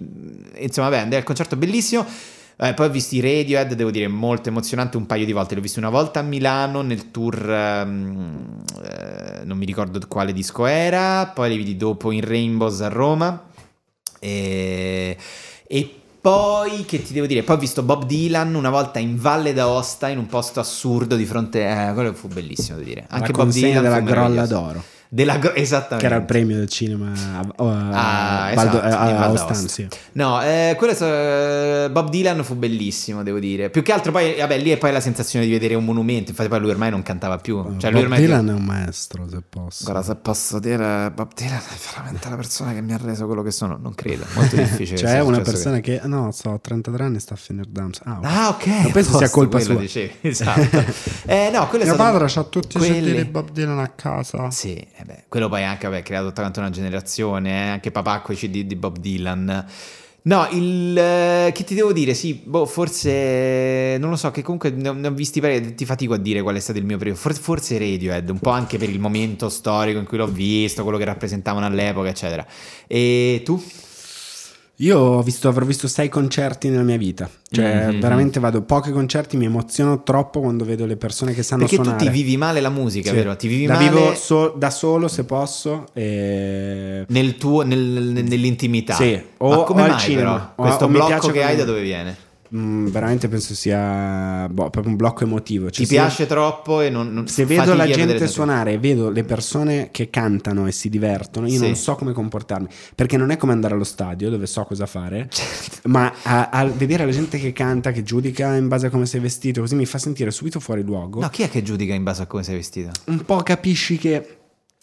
insomma, 0.59 0.89
vabbè, 0.89 1.03
andai 1.03 1.19
al 1.19 1.25
concerto 1.25 1.57
bellissimo. 1.57 2.05
Eh, 2.63 2.75
poi 2.75 2.87
ho 2.87 2.91
visto 2.91 3.17
i 3.17 3.21
Radiohead, 3.21 3.75
devo 3.75 3.91
dire, 3.91 4.07
molto 4.07 4.49
emozionante 4.49 4.97
un 4.97 5.05
paio 5.05 5.25
di 5.25 5.33
volte. 5.33 5.55
Li 5.55 5.59
ho 5.59 5.63
visti 5.63 5.81
una 5.81 5.89
volta 5.89 6.21
a 6.21 6.23
Milano 6.23 6.81
nel 6.83 7.11
tour, 7.11 7.51
ehm, 7.51 8.63
eh, 8.85 9.45
non 9.45 9.59
mi 9.59 9.67
ricordo 9.67 9.99
quale 10.07 10.33
disco 10.33 10.67
era. 10.67 11.27
Poi 11.27 11.49
li 11.49 11.57
vidi 11.57 11.77
dopo 11.77 12.13
in 12.13 12.25
Rainbows 12.25 12.81
a 12.83 12.89
Roma. 12.89 13.47
E, 14.21 15.17
e 15.67 15.95
poi, 16.21 16.85
che 16.85 17.03
ti 17.03 17.13
devo 17.13 17.27
dire? 17.27 17.43
Poi 17.43 17.57
ho 17.57 17.59
visto 17.59 17.83
Bob 17.83 18.07
Dylan 18.07 18.55
una 18.55 18.71
volta 18.71 19.01
in 19.01 19.17
Valle 19.21 19.53
d'Aosta, 19.53 20.07
in 20.07 20.19
un 20.19 20.29
posto 20.29 20.61
assurdo 20.61 21.17
di 21.17 21.25
fronte. 21.25 21.69
Eh, 21.69 21.93
quello 21.95 22.13
fu 22.13 22.29
bellissimo 22.29 22.79
da 22.79 22.85
dire. 22.85 23.07
La 23.09 23.17
Anche 23.17 23.33
Bob 23.33 23.43
consegna 23.43 23.81
Dylan 23.81 23.83
della 23.83 24.01
Grolla 24.01 24.47
d'Oro. 24.47 24.85
Della 25.15 25.37
gro- 25.37 25.53
esattamente. 25.53 25.99
Che 25.99 26.07
era 26.07 26.17
il 26.17 26.25
premio 26.25 26.57
del 26.57 26.71
cinema 26.71 27.13
a, 27.13 27.41
a, 27.41 28.49
Ah, 28.49 28.55
Valdo- 28.55 28.83
esatto, 28.83 28.97
a- 28.97 29.09
in 29.11 29.15
a 29.17 29.19
Val 29.19 29.31
Ostan, 29.33 29.47
d'Aosta. 29.49 29.69
sì. 29.69 29.89
No, 30.13 30.41
eh, 30.43 30.75
quello 30.79 30.93
è 30.95 30.97
stato- 30.97 31.91
Bob 31.93 32.09
Dylan 32.09 32.43
fu 32.43 32.55
bellissimo, 32.55 33.23
devo 33.23 33.39
dire. 33.39 33.69
Più 33.69 33.83
che 33.83 33.93
altro 33.93 34.11
poi, 34.11 34.37
vabbè, 34.39 34.57
lì 34.57 34.71
è 34.71 34.79
poi 34.79 34.91
la 34.91 35.01
sensazione 35.01 35.45
di 35.45 35.51
vedere 35.53 35.75
un 35.75 35.85
monumento. 35.85 36.31
Infatti 36.31 36.49
poi 36.49 36.61
lui 36.61 36.71
ormai 36.71 36.89
non 36.91 37.03
cantava 37.03 37.37
più. 37.37 37.63
Cioè, 37.77 37.91
lui 37.91 38.01
Bob 38.01 38.11
ormai 38.13 38.21
Dylan 38.25 38.49
è 38.49 38.53
un 38.55 38.65
maestro, 38.65 39.29
se 39.29 39.43
posso. 39.47 39.85
Guarda, 39.85 40.03
se 40.03 40.15
posso 40.17 40.59
dire, 40.59 41.11
Bob 41.15 41.35
Dylan 41.35 41.59
è 41.59 41.91
veramente 41.95 42.29
la 42.31 42.37
persona 42.37 42.73
che 42.73 42.81
mi 42.81 42.95
ha 42.95 42.99
reso 43.03 43.27
quello 43.27 43.43
che 43.43 43.51
sono. 43.51 43.79
Non 43.83 43.95
credo, 43.95 44.25
molto 44.35 44.57
difficile. 44.57 44.97
Cioè, 44.97 45.17
è 45.17 45.21
una 45.21 45.41
persona 45.41 45.81
che, 45.81 46.01
no, 46.05 46.31
so, 46.33 46.59
33 46.59 47.05
anni 47.05 47.21
sta 47.21 47.35
a 47.35 47.37
finire 47.37 47.67
Dams. 47.71 48.01
Ah, 48.05 48.17
ok. 48.19 48.25
Ah, 48.25 48.49
ok. 48.49 48.67
Non 48.67 48.93
penso 48.93 49.19
sia 49.19 49.29
colpa 49.29 49.59
quello 49.59 49.73
sua. 49.75 49.81
dicevi, 49.83 50.13
Esatto. 50.23 50.61
eh, 51.27 51.51
no, 51.53 51.69
quello 51.69 51.85
è 51.85 51.87
Mio 51.87 51.95
stato... 51.97 52.19
padre 52.19 52.33
ha 52.41 52.45
tutti 52.45 52.77
i 52.79 52.81
quelli- 52.81 53.13
CD 53.13 53.17
di 53.17 53.25
Bob 53.27 53.51
Dylan 53.51 53.79
a 53.79 53.89
casa. 53.89 54.51
Sì, 54.51 54.83
eh 55.03 55.05
beh, 55.05 55.25
quello 55.29 55.49
poi 55.49 55.65
anche, 55.65 55.89
vabbè, 55.89 56.03
creato 56.03 56.33
quanta 56.33 56.61
una 56.61 56.71
generazione, 56.71 57.51
eh, 57.51 57.69
anche 57.71 57.91
papà 57.91 58.21
con 58.21 58.35
i 58.35 58.39
CD 58.39 58.63
di 58.63 58.77
Bob 58.77 58.99
Dylan. 58.99 59.67
No, 60.25 60.47
il... 60.53 60.97
eh, 60.97 61.51
che 61.53 61.65
ti 61.65 61.75
devo 61.75 61.93
dire? 61.93 62.15
Sì, 62.15 62.35
boh, 62.35 62.65
forse... 62.65 63.97
Non 63.99 64.11
lo 64.11 64.17
so, 64.17 64.31
che 64.31 64.43
comunque 64.43 64.71
ne 64.71 64.89
ho, 64.89 64.93
ne 64.93 65.09
ho 65.09 65.13
visti 65.13 65.41
parecchi, 65.41 65.75
ti 65.75 65.85
fatico 65.85 66.15
a 66.15 66.19
dire 66.19 66.43
qual 66.43 66.55
è 66.55 66.61
stato 66.61 66.79
il 66.79 66.85
mio 66.85 66.97
periodo. 66.97 67.19
Forse, 67.19 67.41
forse 67.41 67.79
Radiohead, 67.79 68.29
un 68.29 68.39
po' 68.39 68.51
anche 68.51 68.79
per 68.79 68.89
il 68.89 69.01
momento 69.01 69.49
storico 69.49 69.99
in 69.99 70.07
cui 70.07 70.19
l'ho 70.19 70.29
visto, 70.29 70.85
quello 70.85 70.99
che 70.99 71.05
rappresentavano 71.05 71.67
all'epoca, 71.67 72.09
eccetera. 72.09 72.47
E 72.87 73.43
tu? 73.45 73.61
Io 74.77 74.99
ho 74.99 75.23
visto, 75.23 75.49
avrò 75.49 75.65
visto 75.65 75.87
sei 75.87 76.09
concerti 76.09 76.69
nella 76.69 76.83
mia 76.83 76.97
vita. 76.97 77.29
Cioè, 77.49 77.89
Mhm. 77.93 78.01
veramente 78.01 78.41
vado 78.41 78.63
pochi 78.63 78.91
concerti, 78.91 79.37
mi 79.37 79.45
emoziono 79.45 80.03
troppo 80.03 80.41
quando 80.41 80.65
vedo 80.65 80.87
le 80.87 80.97
persone 80.97 81.35
che 81.35 81.43
sanno 81.45 81.61
Perché 81.63 81.77
tu 81.77 81.85
suonare. 81.85 82.05
ti 82.05 82.11
vivi 82.11 82.37
male 82.37 82.61
la 82.61 82.71
musica, 82.71 83.11
Sì. 83.11 83.15
vero? 83.17 83.37
Ti 83.37 83.47
vivi 83.47 83.67
la 83.67 83.75
male 83.75 83.89
vivo 83.91 84.15
so- 84.15 84.55
da 84.57 84.71
solo 84.71 85.07
se 85.09 85.25
posso. 85.25 85.87
E... 85.93 87.05
nel 87.07 87.37
tuo, 87.37 87.63
nel- 87.63 88.25
nell'intimità. 88.27 88.95
Sì, 88.95 89.21
o- 89.37 89.51
Ma 89.51 89.63
come 89.65 89.83
o 89.83 89.85
al 89.85 89.91
mai 89.91 90.01
cinema. 90.01 90.33
però? 90.33 90.53
Questo 90.67 90.85
o 90.87 90.89
blocco 90.89 91.29
che 91.29 91.43
hai 91.45 91.55
da 91.57 91.65
dove 91.65 91.83
viene? 91.83 92.17
Mm, 92.55 92.89
veramente 92.89 93.29
penso 93.29 93.55
sia 93.55 94.47
boh, 94.51 94.69
proprio 94.69 94.89
un 94.93 94.97
blocco 94.97 95.25
emotivo. 95.25 95.71
Cioè, 95.71 95.85
Ti 95.85 95.87
se- 95.87 95.95
piace 95.95 96.27
troppo 96.27 96.83
e 96.83 96.91
non, 96.91 97.11
non 97.11 97.27
Se 97.27 97.47
vedo 97.47 97.73
la 97.73 97.87
gente 97.87 98.27
suonare 98.29 98.73
e 98.73 98.79
vedo 98.79 99.09
le 99.09 99.25
persone 99.25 99.89
che 99.91 100.11
cantano 100.11 100.67
e 100.67 100.73
si 100.73 100.91
divertono, 100.91 101.47
io 101.47 101.59
Sì. 101.59 101.65
non 101.65 101.75
so 101.77 101.95
come 101.95 102.13
comportarmi. 102.13 102.69
Perché 102.95 103.17
non 103.17 103.31
è 103.31 103.39
come 103.39 103.53
andare 103.53 103.73
allo 103.73 103.85
stadio 103.85 104.29
dove 104.29 104.47
so 104.47 104.65
cosa 104.65 104.85
fare, 104.85 105.29
Certo. 105.31 105.89
ma 105.89 106.13
a, 106.25 106.51
a 106.51 106.65
vedere 106.67 107.07
la 107.07 107.13
gente 107.13 107.39
che 107.39 107.53
canta, 107.55 107.91
che 107.91 108.03
giudica 108.03 108.55
in 108.55 108.69
base 108.69 108.89
a 108.89 108.91
come 108.91 109.07
sei 109.07 109.21
vestito, 109.21 109.63
così 109.63 109.75
mi 109.75 109.87
fa 109.87 109.97
sentire 109.97 110.31
subito 110.31 110.61
fuori 110.61 110.83
luogo. 110.83 111.21
No, 111.21 111.29
chi 111.31 111.43
è 111.45 111.49
che 111.49 111.63
giudica 111.63 111.95
in 111.95 112.03
base 112.03 112.23
a 112.23 112.27
come 112.27 112.43
sei 112.43 112.57
vestito? 112.57 112.91
Un 113.07 113.25
po' 113.25 113.37
capisci 113.39 113.97
che 113.97 114.37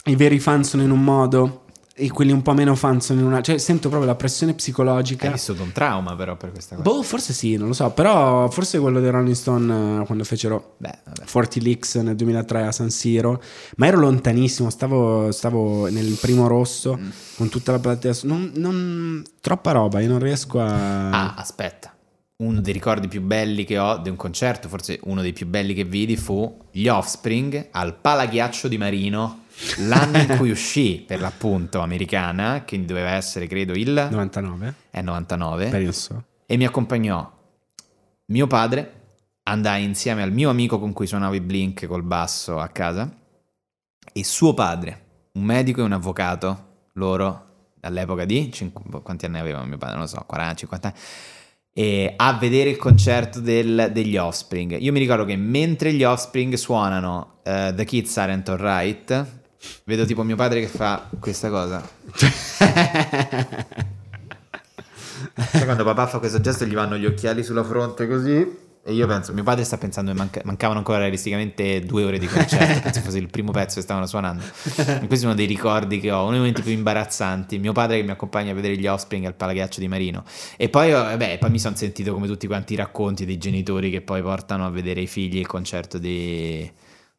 i 0.05 0.15
veri 0.15 0.39
fan 0.39 0.63
sono 0.63 0.81
in 0.81 0.89
un 0.89 1.03
modo 1.03 1.65
e 1.99 2.09
quelli 2.09 2.31
un 2.31 2.41
po' 2.41 2.53
meno 2.53 2.75
fan 2.75 3.01
sono 3.01 3.19
in 3.19 3.25
una. 3.25 3.41
Cioè, 3.41 3.57
sento 3.57 3.89
proprio 3.89 4.09
la 4.09 4.15
pressione 4.15 4.53
Hai 4.53 4.57
psicologica. 4.57 5.29
vissuto 5.31 5.63
un 5.63 5.71
trauma 5.73 6.15
però 6.15 6.37
per 6.37 6.51
questa 6.51 6.75
cosa. 6.77 6.89
Boh, 6.89 7.03
forse 7.03 7.33
sì, 7.33 7.57
non 7.57 7.67
lo 7.67 7.73
so. 7.73 7.89
Però 7.91 8.49
forse 8.49 8.79
quello 8.79 8.99
dei 8.99 9.11
Rolling 9.11 9.35
Stone 9.35 10.01
eh, 10.01 10.05
quando 10.05 10.23
fecero 10.23 10.75
Beh, 10.77 10.99
vabbè. 11.05 11.29
40 11.31 11.59
Leaks 11.61 11.95
nel 11.95 12.15
2003 12.15 12.65
a 12.67 12.71
San 12.71 12.89
Siro, 12.89 13.41
ma 13.77 13.87
ero 13.87 13.99
lontanissimo, 13.99 14.69
stavo, 14.69 15.31
stavo 15.31 15.89
nel 15.89 16.17
primo 16.19 16.47
rosso 16.47 16.97
Mm. 16.97 17.09
con 17.37 17.49
tutta 17.49 17.71
la 17.73 17.79
platea. 17.79 18.13
Non, 18.23 18.51
non- 18.55 19.23
troppa 19.41 19.71
roba, 19.71 19.99
io 19.99 20.07
non 20.09 20.19
riesco 20.19 20.59
a... 20.59 21.09
Ah, 21.09 21.33
aspetta. 21.35 21.93
Uno 22.37 22.61
dei 22.61 22.71
ricordi 22.71 23.09
più 23.09 23.21
belli 23.21 23.65
che 23.65 23.77
ho 23.77 23.97
di 23.97 24.09
un 24.09 24.15
concerto, 24.15 24.69
forse 24.69 24.97
uno 25.03 25.21
dei 25.21 25.33
più 25.33 25.45
belli 25.45 25.73
che 25.73 25.83
vidi, 25.83 26.15
fu 26.15 26.57
gli 26.71 26.87
Offspring 26.87 27.67
al 27.71 27.95
Palaghiaccio 27.99 28.69
di 28.69 28.77
Marino, 28.77 29.39
l'anno 29.87 30.17
in 30.17 30.35
cui 30.37 30.51
uscì, 30.51 31.03
per 31.05 31.19
l'appunto, 31.19 31.81
americana, 31.81 32.63
che 32.65 32.83
doveva 32.85 33.11
essere, 33.11 33.47
credo, 33.47 33.73
il 33.73 34.07
99, 34.09 34.73
è 34.89 35.01
99, 35.01 35.69
penso. 35.69 36.23
e 36.45 36.57
mi 36.57 36.65
accompagnò 36.65 37.37
mio 38.25 38.47
padre, 38.47 38.93
andai 39.43 39.83
insieme 39.83 40.21
al 40.21 40.31
mio 40.31 40.49
amico 40.49 40.79
con 40.79 40.93
cui 40.93 41.07
suonavo 41.07 41.33
i 41.33 41.41
Blink 41.41 41.87
col 41.87 42.03
basso 42.03 42.59
a 42.59 42.67
casa, 42.67 43.11
e 44.13 44.23
suo 44.23 44.53
padre, 44.53 45.05
un 45.33 45.43
medico 45.43 45.81
e 45.81 45.83
un 45.83 45.93
avvocato, 45.93 46.67
loro 46.93 47.45
all'epoca 47.81 48.25
di... 48.25 48.51
cinqu- 48.51 49.01
quanti 49.01 49.25
anni 49.25 49.39
aveva 49.39 49.63
mio 49.63 49.77
padre? 49.77 49.95
Non 49.95 50.03
lo 50.03 50.09
so, 50.09 50.23
40, 50.25 50.55
50 50.55 50.87
anni. 50.87 50.97
E 51.71 52.13
a 52.15 52.33
vedere 52.33 52.69
il 52.71 52.77
concerto 52.77 53.39
del- 53.39 53.89
degli 53.93 54.17
Offspring. 54.17 54.77
Io 54.79 54.91
mi 54.91 54.99
ricordo 54.99 55.23
che 55.25 55.35
mentre 55.35 55.93
gli 55.93 56.03
Offspring 56.03 56.53
suonano 56.55 57.39
eh, 57.43 57.71
The 57.75 57.85
Kids 57.85 58.17
Aren't 58.17 58.49
Alright, 58.49 59.38
vedo 59.85 60.05
tipo 60.05 60.23
mio 60.23 60.35
padre 60.35 60.61
che 60.61 60.67
fa 60.67 61.09
questa 61.19 61.49
cosa. 61.49 61.87
Sai 65.51 65.63
quando 65.63 65.83
papà 65.83 66.07
fa 66.07 66.19
questo 66.19 66.41
gesto 66.41 66.65
gli 66.65 66.73
vanno 66.73 66.97
gli 66.97 67.05
occhiali 67.05 67.43
sulla 67.43 67.63
fronte 67.63 68.07
così? 68.07 68.67
E 68.81 68.93
io 68.93 69.05
penso, 69.07 69.33
mio 69.33 69.43
padre 69.43 69.65
sta 69.65 69.77
pensando 69.77 70.11
che 70.11 70.17
manca- 70.17 70.41
mancavano 70.45 70.79
ancora 70.79 70.99
realisticamente 70.99 71.81
due 71.81 72.05
ore 72.05 72.17
di 72.17 72.27
concerto, 72.27 72.79
penso 72.81 73.01
fosse 73.01 73.17
il 73.17 73.29
primo 73.29 73.51
pezzo 73.51 73.75
che 73.75 73.81
stavano 73.81 74.07
suonando. 74.07 74.41
E 74.41 75.05
questo 75.05 75.25
è 75.25 75.27
uno 75.27 75.35
dei 75.35 75.45
ricordi 75.45 75.99
che 75.99 76.11
ho, 76.11 76.21
uno 76.21 76.31
dei 76.31 76.39
momenti 76.39 76.61
più 76.61 76.71
imbarazzanti. 76.71 77.59
Mio 77.59 77.73
padre 77.73 77.97
che 77.97 78.03
mi 78.03 78.11
accompagna 78.11 78.51
a 78.51 78.55
vedere 78.55 78.77
gli 78.77 78.87
Offspring 78.87 79.25
al 79.25 79.35
Palaghiaccio 79.35 79.81
di 79.81 79.87
Marino. 79.87 80.23
E 80.57 80.69
poi, 80.69 80.91
eh, 80.91 81.17
beh, 81.17 81.37
poi 81.39 81.49
mi 81.51 81.59
sono 81.59 81.75
sentito 81.75 82.13
come 82.13 82.25
tutti 82.25 82.47
quanti 82.47 82.73
i 82.73 82.77
racconti 82.77 83.25
dei 83.25 83.37
genitori 83.37 83.91
che 83.91 84.01
poi 84.01 84.21
portano 84.21 84.65
a 84.65 84.69
vedere 84.69 85.01
i 85.01 85.07
figli 85.07 85.37
il 85.37 85.47
concerto 85.47 85.97
di... 85.97 86.71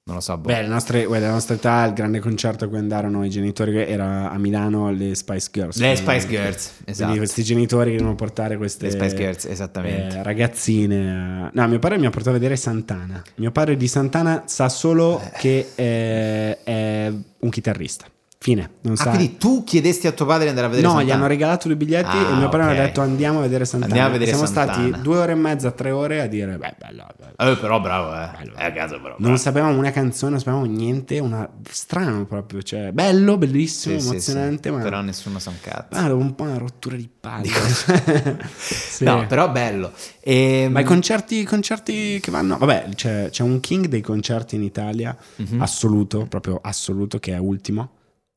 non 0.04 0.14
lo 0.16 0.20
so, 0.20 0.36
boh. 0.38 0.48
Beh, 0.48 0.62
le 0.62 0.66
nostre, 0.68 1.04
guarda, 1.04 1.26
la 1.26 1.32
nostra 1.34 1.54
età, 1.54 1.84
il 1.84 1.92
grande 1.92 2.18
concerto 2.18 2.64
a 2.64 2.68
cui 2.68 2.78
andarono 2.78 3.24
i 3.24 3.30
genitori 3.30 3.76
era 3.76 4.30
a 4.30 4.38
Milano 4.38 4.90
le 4.90 5.14
Spice 5.14 5.48
Girls. 5.52 5.76
Le 5.78 5.92
Quindi- 5.92 6.10
Spice 6.10 6.26
Girls, 6.28 6.66
Quindi 6.74 6.90
esatto. 6.90 7.16
questi 7.16 7.42
genitori 7.44 7.90
che 7.92 7.96
devono 7.98 8.16
portare 8.16 8.56
queste 8.56 8.86
Le 8.86 8.90
Spice 8.92 9.14
Girls, 9.14 9.44
esattamente. 9.44 10.16
eh, 10.16 10.22
ragazzine. 10.22 11.44
a- 11.44 11.50
No, 11.52 11.68
mio 11.68 11.78
padre 11.78 11.98
mi 11.98 12.06
ha 12.06 12.10
portato 12.10 12.30
a 12.30 12.38
vedere 12.38 12.56
Santana. 12.56 13.22
Mio 13.36 13.52
padre 13.52 13.76
di 13.76 13.86
Santana 13.86 14.42
sa 14.46 14.68
solo 14.68 15.20
Eh. 15.20 15.30
che 15.38 15.68
eh, 15.76 16.58
è 16.64 17.12
un 17.38 17.50
chitarrista. 17.50 18.06
Fine. 18.42 18.70
Non 18.80 18.94
Ah, 18.94 18.96
sa. 18.96 19.10
quindi 19.10 19.36
tu 19.36 19.64
chiedesti 19.64 20.06
a 20.06 20.12
tuo 20.12 20.24
padre 20.24 20.44
di 20.44 20.48
andare 20.48 20.66
a 20.68 20.70
vedere 20.70 20.86
No, 20.86 20.94
gli 20.94 20.98
Santana? 21.00 21.18
hanno 21.18 21.26
regalato 21.28 21.68
due 21.68 21.76
biglietti 21.76 22.16
Ah, 22.16 22.30
e 22.30 22.34
mio 22.36 22.48
padre 22.48 22.68
ok. 22.68 22.72
mi 22.72 22.78
ha 22.78 22.82
detto 22.86 23.00
andiamo 23.02 23.38
a 23.38 23.42
vedere 23.42 23.66
Santana. 23.66 23.92
Andiamo 23.92 24.08
a 24.08 24.12
vedere 24.18 24.30
Siamo 24.34 24.46
Santana. 24.46 24.72
stati 24.88 25.02
due 25.02 25.18
ore 25.18 25.32
e 25.32 25.34
mezza, 25.34 25.70
tre 25.72 25.90
ore 25.90 26.22
a 26.22 26.26
dire, 26.26 26.56
beh, 26.56 26.74
bello, 26.78 27.06
bello. 27.18 27.52
Eh, 27.52 27.56
però 27.58 27.80
bravo, 27.82 28.14
eh. 28.14 28.50
È 28.56 28.64
a 28.64 28.72
caso 28.72 28.98
però. 28.98 29.16
Non 29.18 29.36
sapevamo 29.36 29.76
una 29.76 29.90
canzone, 29.90 30.30
non 30.30 30.38
sapevamo 30.40 30.64
niente, 30.64 31.18
una... 31.18 31.46
strano 31.68 32.24
proprio, 32.24 32.62
cioè 32.62 32.92
bello, 32.92 33.36
bellissimo, 33.36 33.96
Sì, 33.96 34.00
sì, 34.00 34.08
emozionante, 34.10 34.68
sì. 34.70 34.74
ma 34.74 34.80
Però 34.82 35.00
nessuno 35.02 35.38
sa 35.38 35.50
un 35.50 35.56
cazzo. 35.60 35.98
Ah, 35.98 36.08
dopo 36.08 36.22
un 36.22 36.34
po' 36.34 36.44
una 36.44 36.56
rottura 36.56 36.96
di 36.96 37.10
palle. 37.20 37.48
Sì. 38.56 39.04
No, 39.04 39.26
però 39.26 39.50
bello. 39.50 39.92
E, 40.18 40.66
Ma 40.70 40.80
i 40.80 40.84
concerti, 40.84 41.44
concerti 41.44 42.20
che 42.20 42.30
vanno. 42.30 42.56
Vabbè, 42.56 42.88
c'è, 42.94 43.28
c'è 43.30 43.42
un 43.42 43.60
king 43.60 43.84
dei 43.86 44.00
concerti 44.00 44.54
in 44.56 44.62
Italia, 44.62 45.14
Mhm. 45.36 45.60
assoluto, 45.60 46.24
proprio 46.26 46.58
assoluto, 46.62 47.18
che 47.18 47.34
è 47.34 47.38
ultimo. 47.38 47.90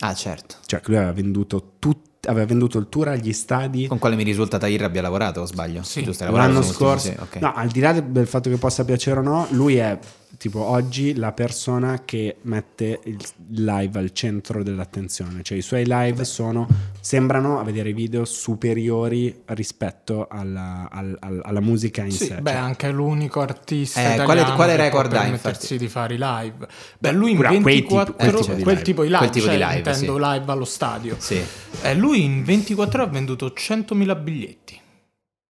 Ah, 0.06 0.14
certo. 0.14 0.56
Cioè, 0.66 0.80
che 0.82 0.88
lui 0.90 0.98
aveva 0.98 1.14
venduto 1.14 1.76
tut- 1.80 2.28
aveva 2.28 2.46
venduto 2.46 2.78
il 2.78 2.88
tour 2.90 3.08
agli 3.10 3.34
stadi 3.34 3.88
Con 3.88 4.00
quale 4.00 4.16
mi 4.16 4.24
risulta 4.24 4.58
Tahir 4.58 4.84
abbia 4.84 5.02
lavorato, 5.02 5.42
o 5.42 5.46
sbaglio? 5.46 5.82
Sì. 5.84 6.04
Giusto, 6.04 6.24
hai 6.24 6.30
lavorato 6.32 6.54
l'anno 6.60 6.72
scorso. 6.72 7.08
sì, 7.12 7.16
ok. 7.20 7.36
No, 7.38 7.54
al 7.54 7.68
di 7.70 7.80
là 7.80 7.92
de- 7.94 8.12
del 8.12 8.28
fatto 8.28 8.50
che 8.50 8.58
possa 8.58 8.84
piacere 8.86 9.20
o 9.20 9.24
no, 9.24 9.48
lui 9.52 9.76
è 9.78 9.98
tipo 10.44 10.60
oggi 10.60 11.16
la 11.16 11.32
persona 11.32 12.02
che 12.04 12.36
mette 12.42 13.00
il 13.06 13.18
live 13.52 13.98
al 13.98 14.12
centro 14.12 14.62
dell'attenzione. 14.62 15.42
Cioè, 15.42 15.58
i 15.58 15.62
suoi 15.62 15.86
live 15.88 16.26
sono 16.26 16.68
sembrano 17.00 17.60
a 17.62 17.64
vedere 17.64 17.90
i 17.90 17.94
video 17.94 18.26
superiori 18.26 19.44
rispetto 19.46 20.28
alla, 20.30 20.90
al- 20.92 21.16
al- 21.22 21.40
alla 21.46 21.62
musica 21.62 22.04
in 22.04 22.12
Sì, 22.12 22.26
sé. 22.26 22.42
beh, 22.42 22.52
Cioè, 22.52 22.60
anche 22.60 22.92
l'unico 22.92 23.40
artista 23.40 24.02
Eh, 24.02 24.14
italiano 24.16 24.26
quale- 24.26 24.56
quale 24.56 24.76
che 24.76 24.82
record 24.82 25.10
può 25.12 25.18
ha, 25.18 25.22
permettersi 25.22 25.62
infatti? 25.62 25.78
di 25.78 25.88
fare 25.88 26.14
i 26.16 26.18
live. 26.20 26.68
Beh, 27.00 27.12
lui 27.14 27.30
in 27.30 27.36
Pure 27.38 27.48
a 27.48 27.52
quei 27.62 27.64
24 27.64 28.14
tipi- 28.14 28.24
quel 28.24 28.34
tipo 28.34 28.54
di 28.56 28.64
quel 28.64 28.74
live. 28.74 28.84
tipo 28.84 29.02
di 29.02 29.08
live, 29.08 29.18
Quel 29.20 29.30
tipo 29.30 29.46
cioè, 29.46 29.56
di 29.56 29.62
live, 29.64 29.78
intendo 29.78 30.14
sì. 30.18 30.20
live 30.32 30.52
allo 30.52 30.66
stadio. 30.66 31.16
Sì. 31.20 31.42
Eh, 31.84 31.96
lui 31.96 32.22
in 32.26 32.44
24 32.44 33.02
ore 33.02 33.10
ha 33.10 33.14
venduto 33.14 33.54
100.000 33.54 34.14
biglietti. 34.16 34.78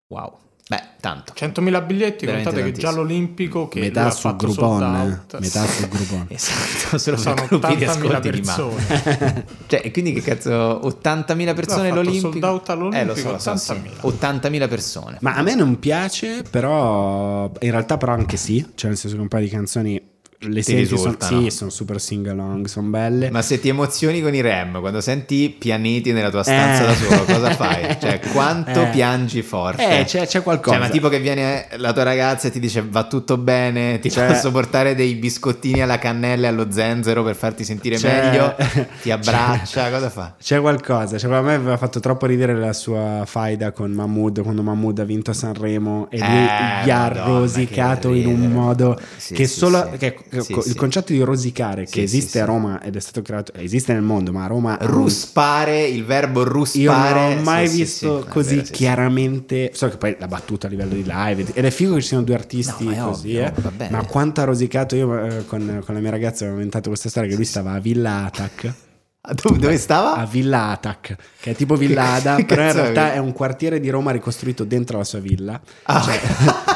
Wow. 0.09 0.37
Beh, 0.75 0.83
tanto. 0.99 1.33
100.000 1.37 1.85
biglietti, 1.85 2.25
Veramente 2.25 2.49
contate 2.49 2.71
che 2.71 2.79
già 2.79 2.91
l'Olimpico 2.91 3.67
che 3.67 3.79
metà 3.79 4.05
ha 4.07 4.11
su 4.11 4.21
fatto 4.21 4.47
Groupon, 4.47 4.79
sold 4.79 4.81
eh. 4.81 4.97
out. 4.97 5.39
metà 5.39 5.65
su 5.65 5.87
Groupon. 5.87 6.25
Esatto, 6.33 6.97
solo 6.97 7.17
Sono 7.17 7.35
per 7.35 7.45
gruppi 7.47 7.75
di 7.75 7.83
80.000 7.85 7.87
ascolti 7.89 8.29
di 8.31 8.41
ma- 8.41 8.53
persone. 8.55 9.45
Cioè, 9.67 9.81
e 9.83 9.91
quindi 9.91 10.13
che 10.13 10.21
cazzo, 10.21 10.49
80.000 10.51 11.53
persone 11.53 11.89
fatto 11.89 11.99
all'Olimpico? 11.99 12.31
sold 12.31 12.43
out 12.43 12.69
all'Olimpico, 12.69 13.01
Eh, 13.01 13.05
lo 13.05 13.15
so, 13.15 13.31
lo 13.31 13.37
so, 13.39 13.55
sì. 13.57 13.73
80.000. 13.73 14.49
80.000 14.49 14.67
persone. 14.69 15.17
Ma 15.21 15.35
a 15.35 15.41
me 15.43 15.55
non 15.55 15.77
piace, 15.79 16.43
però 16.49 17.51
in 17.59 17.71
realtà 17.71 17.97
però 17.97 18.13
anche 18.13 18.37
sì, 18.37 18.65
cioè 18.75 18.89
nel 18.89 18.97
senso 18.97 19.15
che 19.15 19.21
un 19.21 19.27
paio 19.27 19.43
di 19.45 19.49
canzoni 19.51 20.11
le 20.45 20.61
senti, 20.61 20.85
son- 20.85 20.95
risultano. 20.97 21.41
sì, 21.41 21.49
sono 21.49 21.69
super 21.69 21.99
sing 22.01 22.27
along, 22.27 22.65
sono 22.67 22.89
belle. 22.89 23.29
Ma 23.31 23.41
se 23.41 23.59
ti 23.59 23.69
emozioni 23.69 24.21
con 24.21 24.33
i 24.35 24.41
Rem, 24.41 24.79
quando 24.79 25.01
senti 25.01 25.55
pianeti 25.57 26.11
nella 26.11 26.29
tua 26.29 26.43
stanza 26.43 26.83
Eh. 26.83 26.85
da 26.87 26.93
solo, 26.95 27.23
cosa 27.23 27.51
fai? 27.51 27.97
Cioè, 28.03 28.19
quanto 28.31 28.83
Eh. 28.83 28.87
piangi 28.89 29.41
forte? 29.41 29.99
Eh, 29.99 30.03
c'è, 30.05 30.25
c'è 30.27 30.41
qualcosa. 30.43 30.75
Cioè, 30.77 30.85
ma 30.85 30.91
tipo 30.91 31.07
che 31.09 31.19
viene 31.19 31.67
la 31.77 31.93
tua 31.93 32.03
ragazza 32.03 32.47
e 32.47 32.51
ti 32.51 32.59
dice 32.59 32.83
va 32.87 33.03
tutto 33.05 33.37
bene, 33.37 33.99
ti 33.99 34.09
Cioè- 34.11 34.27
posso 34.27 34.51
portare 34.51 34.95
dei 34.95 35.15
biscottini 35.15 35.81
alla 35.81 35.97
cannella 35.99 36.45
e 36.47 36.49
allo 36.49 36.67
zenzero 36.71 37.23
per 37.23 37.35
farti 37.35 37.63
sentire 37.63 37.95
C'è- 37.97 38.21
meglio, 38.29 38.55
ti 39.01 39.09
C'è- 39.09 39.11
abbraccia, 39.11 39.89
cosa 39.89 40.09
fa? 40.09 40.35
C'è 40.39 40.59
qualcosa, 40.59 41.17
cioè, 41.17 41.33
a 41.33 41.41
me 41.41 41.53
aveva 41.55 41.77
fatto 41.77 41.99
troppo 41.99 42.25
ridere 42.25 42.55
la 42.55 42.73
sua 42.73 43.23
faida 43.25 43.71
con 43.71 43.91
Mahmood 43.91 44.41
quando 44.41 44.61
Mahmood 44.63 44.99
ha 44.99 45.03
vinto 45.03 45.31
a 45.31 45.33
Sanremo 45.33 46.07
e 46.09 46.17
lui 46.17 46.27
Eh, 46.27 46.85
gli 46.85 46.89
ha 46.89 47.07
Madonna, 47.07 47.23
rosicato 47.39 48.13
in 48.13 48.27
un 48.27 48.51
modo 48.51 48.99
Sì, 49.17 49.33
che 49.33 49.45
sì, 49.47 49.57
solo 49.57 49.89
che- 49.97 50.17
Sì, 50.41 50.53
il 50.53 50.61
sì. 50.63 50.75
concetto 50.75 51.13
di 51.13 51.21
rosicare 51.21 51.85
Sì, 51.85 51.93
che 51.93 52.01
esiste 52.03 52.39
a 52.41 52.45
Roma 52.45 52.81
ed 52.81 52.95
è 52.95 52.99
stato 52.99 53.21
creato 53.21 53.51
esiste 53.55 53.93
nel 53.93 54.01
mondo, 54.01 54.31
ma 54.31 54.43
a 54.43 54.47
Roma 54.47 54.77
Ruspare, 54.81 55.83
il 55.85 56.03
verbo 56.05 56.41
Io 56.41 56.47
ruspare. 56.49 57.19
non 57.29 57.37
ho 57.37 57.41
mai 57.41 57.67
visto 57.69 58.25
così 58.29 58.55
vero, 58.57 58.67
chiaramente. 58.71 59.71
So 59.73 59.89
che 59.89 59.97
poi 59.97 60.15
l'ha 60.19 60.27
battuta 60.27 60.67
a 60.67 60.69
livello 60.69 60.93
di 60.93 61.03
live. 61.05 61.45
Ed 61.53 61.65
è 61.65 61.69
figo 61.69 61.95
che 61.95 62.01
ci 62.01 62.07
siano 62.07 62.23
due 62.23 62.35
artisti 62.35 62.85
No, 62.85 63.09
così. 63.09 63.37
ovvio, 63.37 63.53
eh. 63.77 63.89
Ma 63.89 64.05
quanto 64.05 64.41
ha 64.41 64.43
rosicato 64.45 64.95
io 64.95 65.25
eh, 65.25 65.45
con, 65.45 65.81
con 65.85 65.93
la 65.93 66.01
mia 66.01 66.09
ragazza 66.11 66.43
avevo 66.43 66.57
inventato 66.57 66.89
questa 66.89 67.09
storia 67.09 67.29
che 67.29 67.35
lui 67.35 67.45
stava 67.45 67.71
a 67.73 67.79
Villa 67.79 68.25
Atac. 68.25 68.73
Ah, 69.25 69.33
Dove, 69.41 69.57
dove 69.57 69.77
stava? 69.77 70.15
A 70.15 70.25
Villa 70.25 70.67
Atac, 70.71 71.15
che 71.39 71.51
è 71.51 71.55
tipo 71.55 71.77
Villada, 71.77 72.35
Che 72.43 72.43
però 72.43 72.63
in 72.65 72.73
realtà 72.73 73.13
è 73.13 73.19
un 73.19 73.31
quartiere 73.31 73.79
di 73.79 73.87
Roma 73.89 74.11
ricostruito 74.11 74.65
dentro 74.65 74.97
la 74.97 75.05
sua 75.05 75.19
villa. 75.19 75.61
Ah. 75.83 76.01
Cioè, 76.01 76.19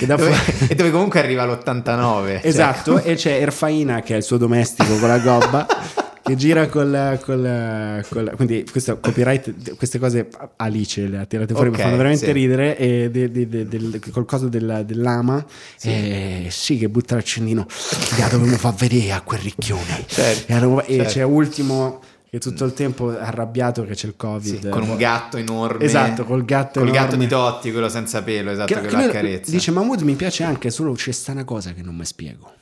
Dove- 0.00 0.32
e 0.68 0.74
dove 0.74 0.90
comunque 0.90 1.20
arriva 1.20 1.44
l'89. 1.44 1.94
cioè. 1.94 2.40
Esatto, 2.42 3.02
e 3.02 3.14
c'è 3.14 3.40
Erfaina 3.40 4.00
che 4.02 4.14
è 4.14 4.16
il 4.16 4.22
suo 4.22 4.36
domestico 4.36 4.96
con 4.98 5.08
la 5.08 5.18
gobba. 5.18 5.66
che 6.24 6.36
gira 6.36 6.68
col, 6.68 7.18
col, 7.22 8.02
col- 8.08 8.32
quindi 8.34 8.64
questo 8.70 8.98
copyright 8.98 9.76
queste 9.76 9.98
cose 9.98 10.28
Alice 10.56 11.06
le 11.06 11.18
ha 11.18 11.24
tirate 11.26 11.52
fuori 11.52 11.68
Ok, 11.68 11.76
mi 11.76 11.82
fanno 11.82 11.96
veramente 11.98 12.24
sì. 12.24 12.32
ridere 12.32 12.78
e 12.78 13.10
de- 13.10 13.30
de- 13.30 13.46
de- 13.46 13.68
del, 13.68 14.00
col 14.10 14.24
coso 14.24 14.48
della- 14.48 14.82
dell'ama 14.82 15.44
eh, 15.82 16.46
sì 16.48 16.78
che 16.78 16.88
butta 16.88 17.14
l'accendino 17.16 17.66
la 18.18 18.28
dovevamo 18.28 18.56
far 18.56 18.72
vedere 18.72 19.12
a 19.12 19.20
quel 19.20 19.40
ricchione 19.40 20.02
Certo, 20.06 20.50
e, 20.50 20.54
allora- 20.54 20.84
e 20.86 20.94
certo. 20.96 21.10
c'è 21.12 21.22
ultimo 21.24 22.00
che 22.34 22.40
tutto 22.40 22.64
il 22.64 22.72
tempo 22.72 23.16
è 23.16 23.22
arrabbiato 23.22 23.84
che 23.84 23.94
c'è 23.94 24.08
il 24.08 24.14
covid 24.16 24.62
Sì, 24.62 24.68
con 24.68 24.82
un 24.82 24.96
gatto 24.96 25.36
enorme. 25.36 25.84
Esatto, 25.84 26.24
col 26.24 26.44
gatto 26.44 26.80
Col 26.80 26.88
enorme. 26.88 27.06
gatto 27.06 27.16
di 27.16 27.28
Totti, 27.28 27.70
quello 27.70 27.88
senza 27.88 28.24
pelo, 28.24 28.50
esatto, 28.50 28.74
che, 28.74 28.80
che, 28.80 28.90
lo 28.90 28.98
accarezza. 29.02 29.52
dice 29.52 29.70
Mahmood 29.70 30.00
mi 30.00 30.16
piace 30.16 30.42
anche 30.42 30.72
solo 30.72 30.94
c'è 30.94 31.12
sta 31.12 31.30
una 31.30 31.44
cosa 31.44 31.72
che 31.72 31.82
non 31.82 31.94
mi 31.94 32.04
spiego 32.04 32.52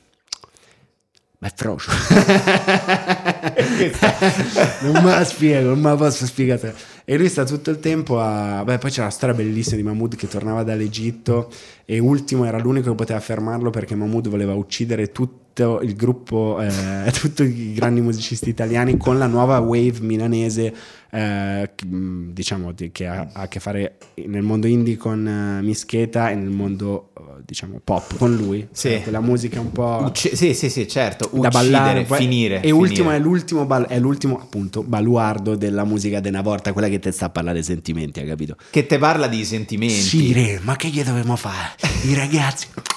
ma 1.39 1.47
è 1.47 1.53
frocio 1.55 1.89
non 4.81 5.03
me 5.03 5.09
la 5.09 5.23
spiego 5.25 5.69
non 5.69 5.79
me 5.79 5.89
la 5.89 5.95
posso 5.95 6.25
spiegare 6.27 6.73
e 7.03 7.17
lui 7.17 7.27
sta 7.27 7.43
tutto 7.43 7.71
il 7.71 7.79
tempo 7.79 8.21
a 8.21 8.63
beh 8.63 8.77
poi 8.77 8.91
c'è 8.91 9.01
la 9.01 9.09
storia 9.09 9.33
bellissima 9.35 9.77
di 9.77 9.83
Mahmood 9.83 10.15
che 10.15 10.27
tornava 10.27 10.61
dall'Egitto 10.63 11.51
e 11.83 11.97
ultimo 11.99 12.45
era 12.45 12.59
l'unico 12.59 12.91
che 12.91 12.95
poteva 12.95 13.19
fermarlo 13.19 13.71
perché 13.71 13.95
Mahmood 13.95 14.29
voleva 14.29 14.53
uccidere 14.53 15.11
tutto 15.53 15.81
il 15.81 15.95
gruppo 15.95 16.57
eh, 16.59 17.11
tutti 17.13 17.43
i 17.43 17.73
grandi 17.73 18.01
musicisti 18.01 18.49
italiani 18.49 18.97
con 18.97 19.17
la 19.19 19.27
nuova 19.27 19.59
wave 19.59 19.99
milanese 20.01 20.73
eh, 21.11 21.69
mh, 21.85 22.31
diciamo 22.31 22.71
di- 22.71 22.91
che 22.91 23.05
ha, 23.05 23.27
ha 23.31 23.41
a 23.41 23.47
che 23.47 23.59
fare 23.59 23.97
nel 24.25 24.41
mondo 24.41 24.65
indie 24.65 24.97
con 24.97 25.27
eh, 25.27 25.61
Mischeta 25.61 26.31
e 26.31 26.35
nel 26.35 26.49
mondo 26.49 27.11
eh, 27.15 27.21
diciamo 27.45 27.79
pop 27.83 28.17
con 28.17 28.35
lui 28.35 28.67
Sì. 28.71 28.89
Cioè, 28.89 29.03
quella 29.03 29.21
musica 29.21 29.59
un 29.59 29.71
po' 29.71 30.01
Ucci- 30.07 30.35
sì, 30.35 30.55
sì, 30.55 30.69
sì, 30.71 30.87
certo. 30.87 31.29
da 31.31 31.37
Uccidere, 31.49 31.49
ballare 31.71 32.03
poi- 32.03 32.17
finire. 32.17 32.61
e 32.61 32.71
ultimo 32.71 33.09
finire. 33.09 33.15
è 33.17 33.19
l'ultimo, 33.19 33.65
bal- 33.65 33.85
è 33.85 33.99
l'ultimo 33.99 34.39
appunto 34.39 34.81
baluardo 34.81 35.55
della 35.55 35.83
musica 35.85 36.19
di 36.19 36.29
una 36.29 36.41
volta 36.41 36.73
quella 36.73 36.87
che 36.87 36.97
ti 36.99 37.11
sta 37.11 37.25
a 37.25 37.29
parlare 37.29 37.57
dei 37.57 37.63
sentimenti 37.63 38.19
hai 38.19 38.27
capito 38.27 38.55
Che 38.71 38.85
te 38.87 38.97
parla 38.97 39.27
di 39.27 39.45
sentimenti. 39.45 39.93
sì 39.93 40.33
re 40.33 40.59
ma 40.63 40.75
che 40.75 40.87
gli 40.87 41.03
dovevamo 41.03 41.35
fare 41.35 41.75
i 42.07 42.15
ragazzi 42.15 42.67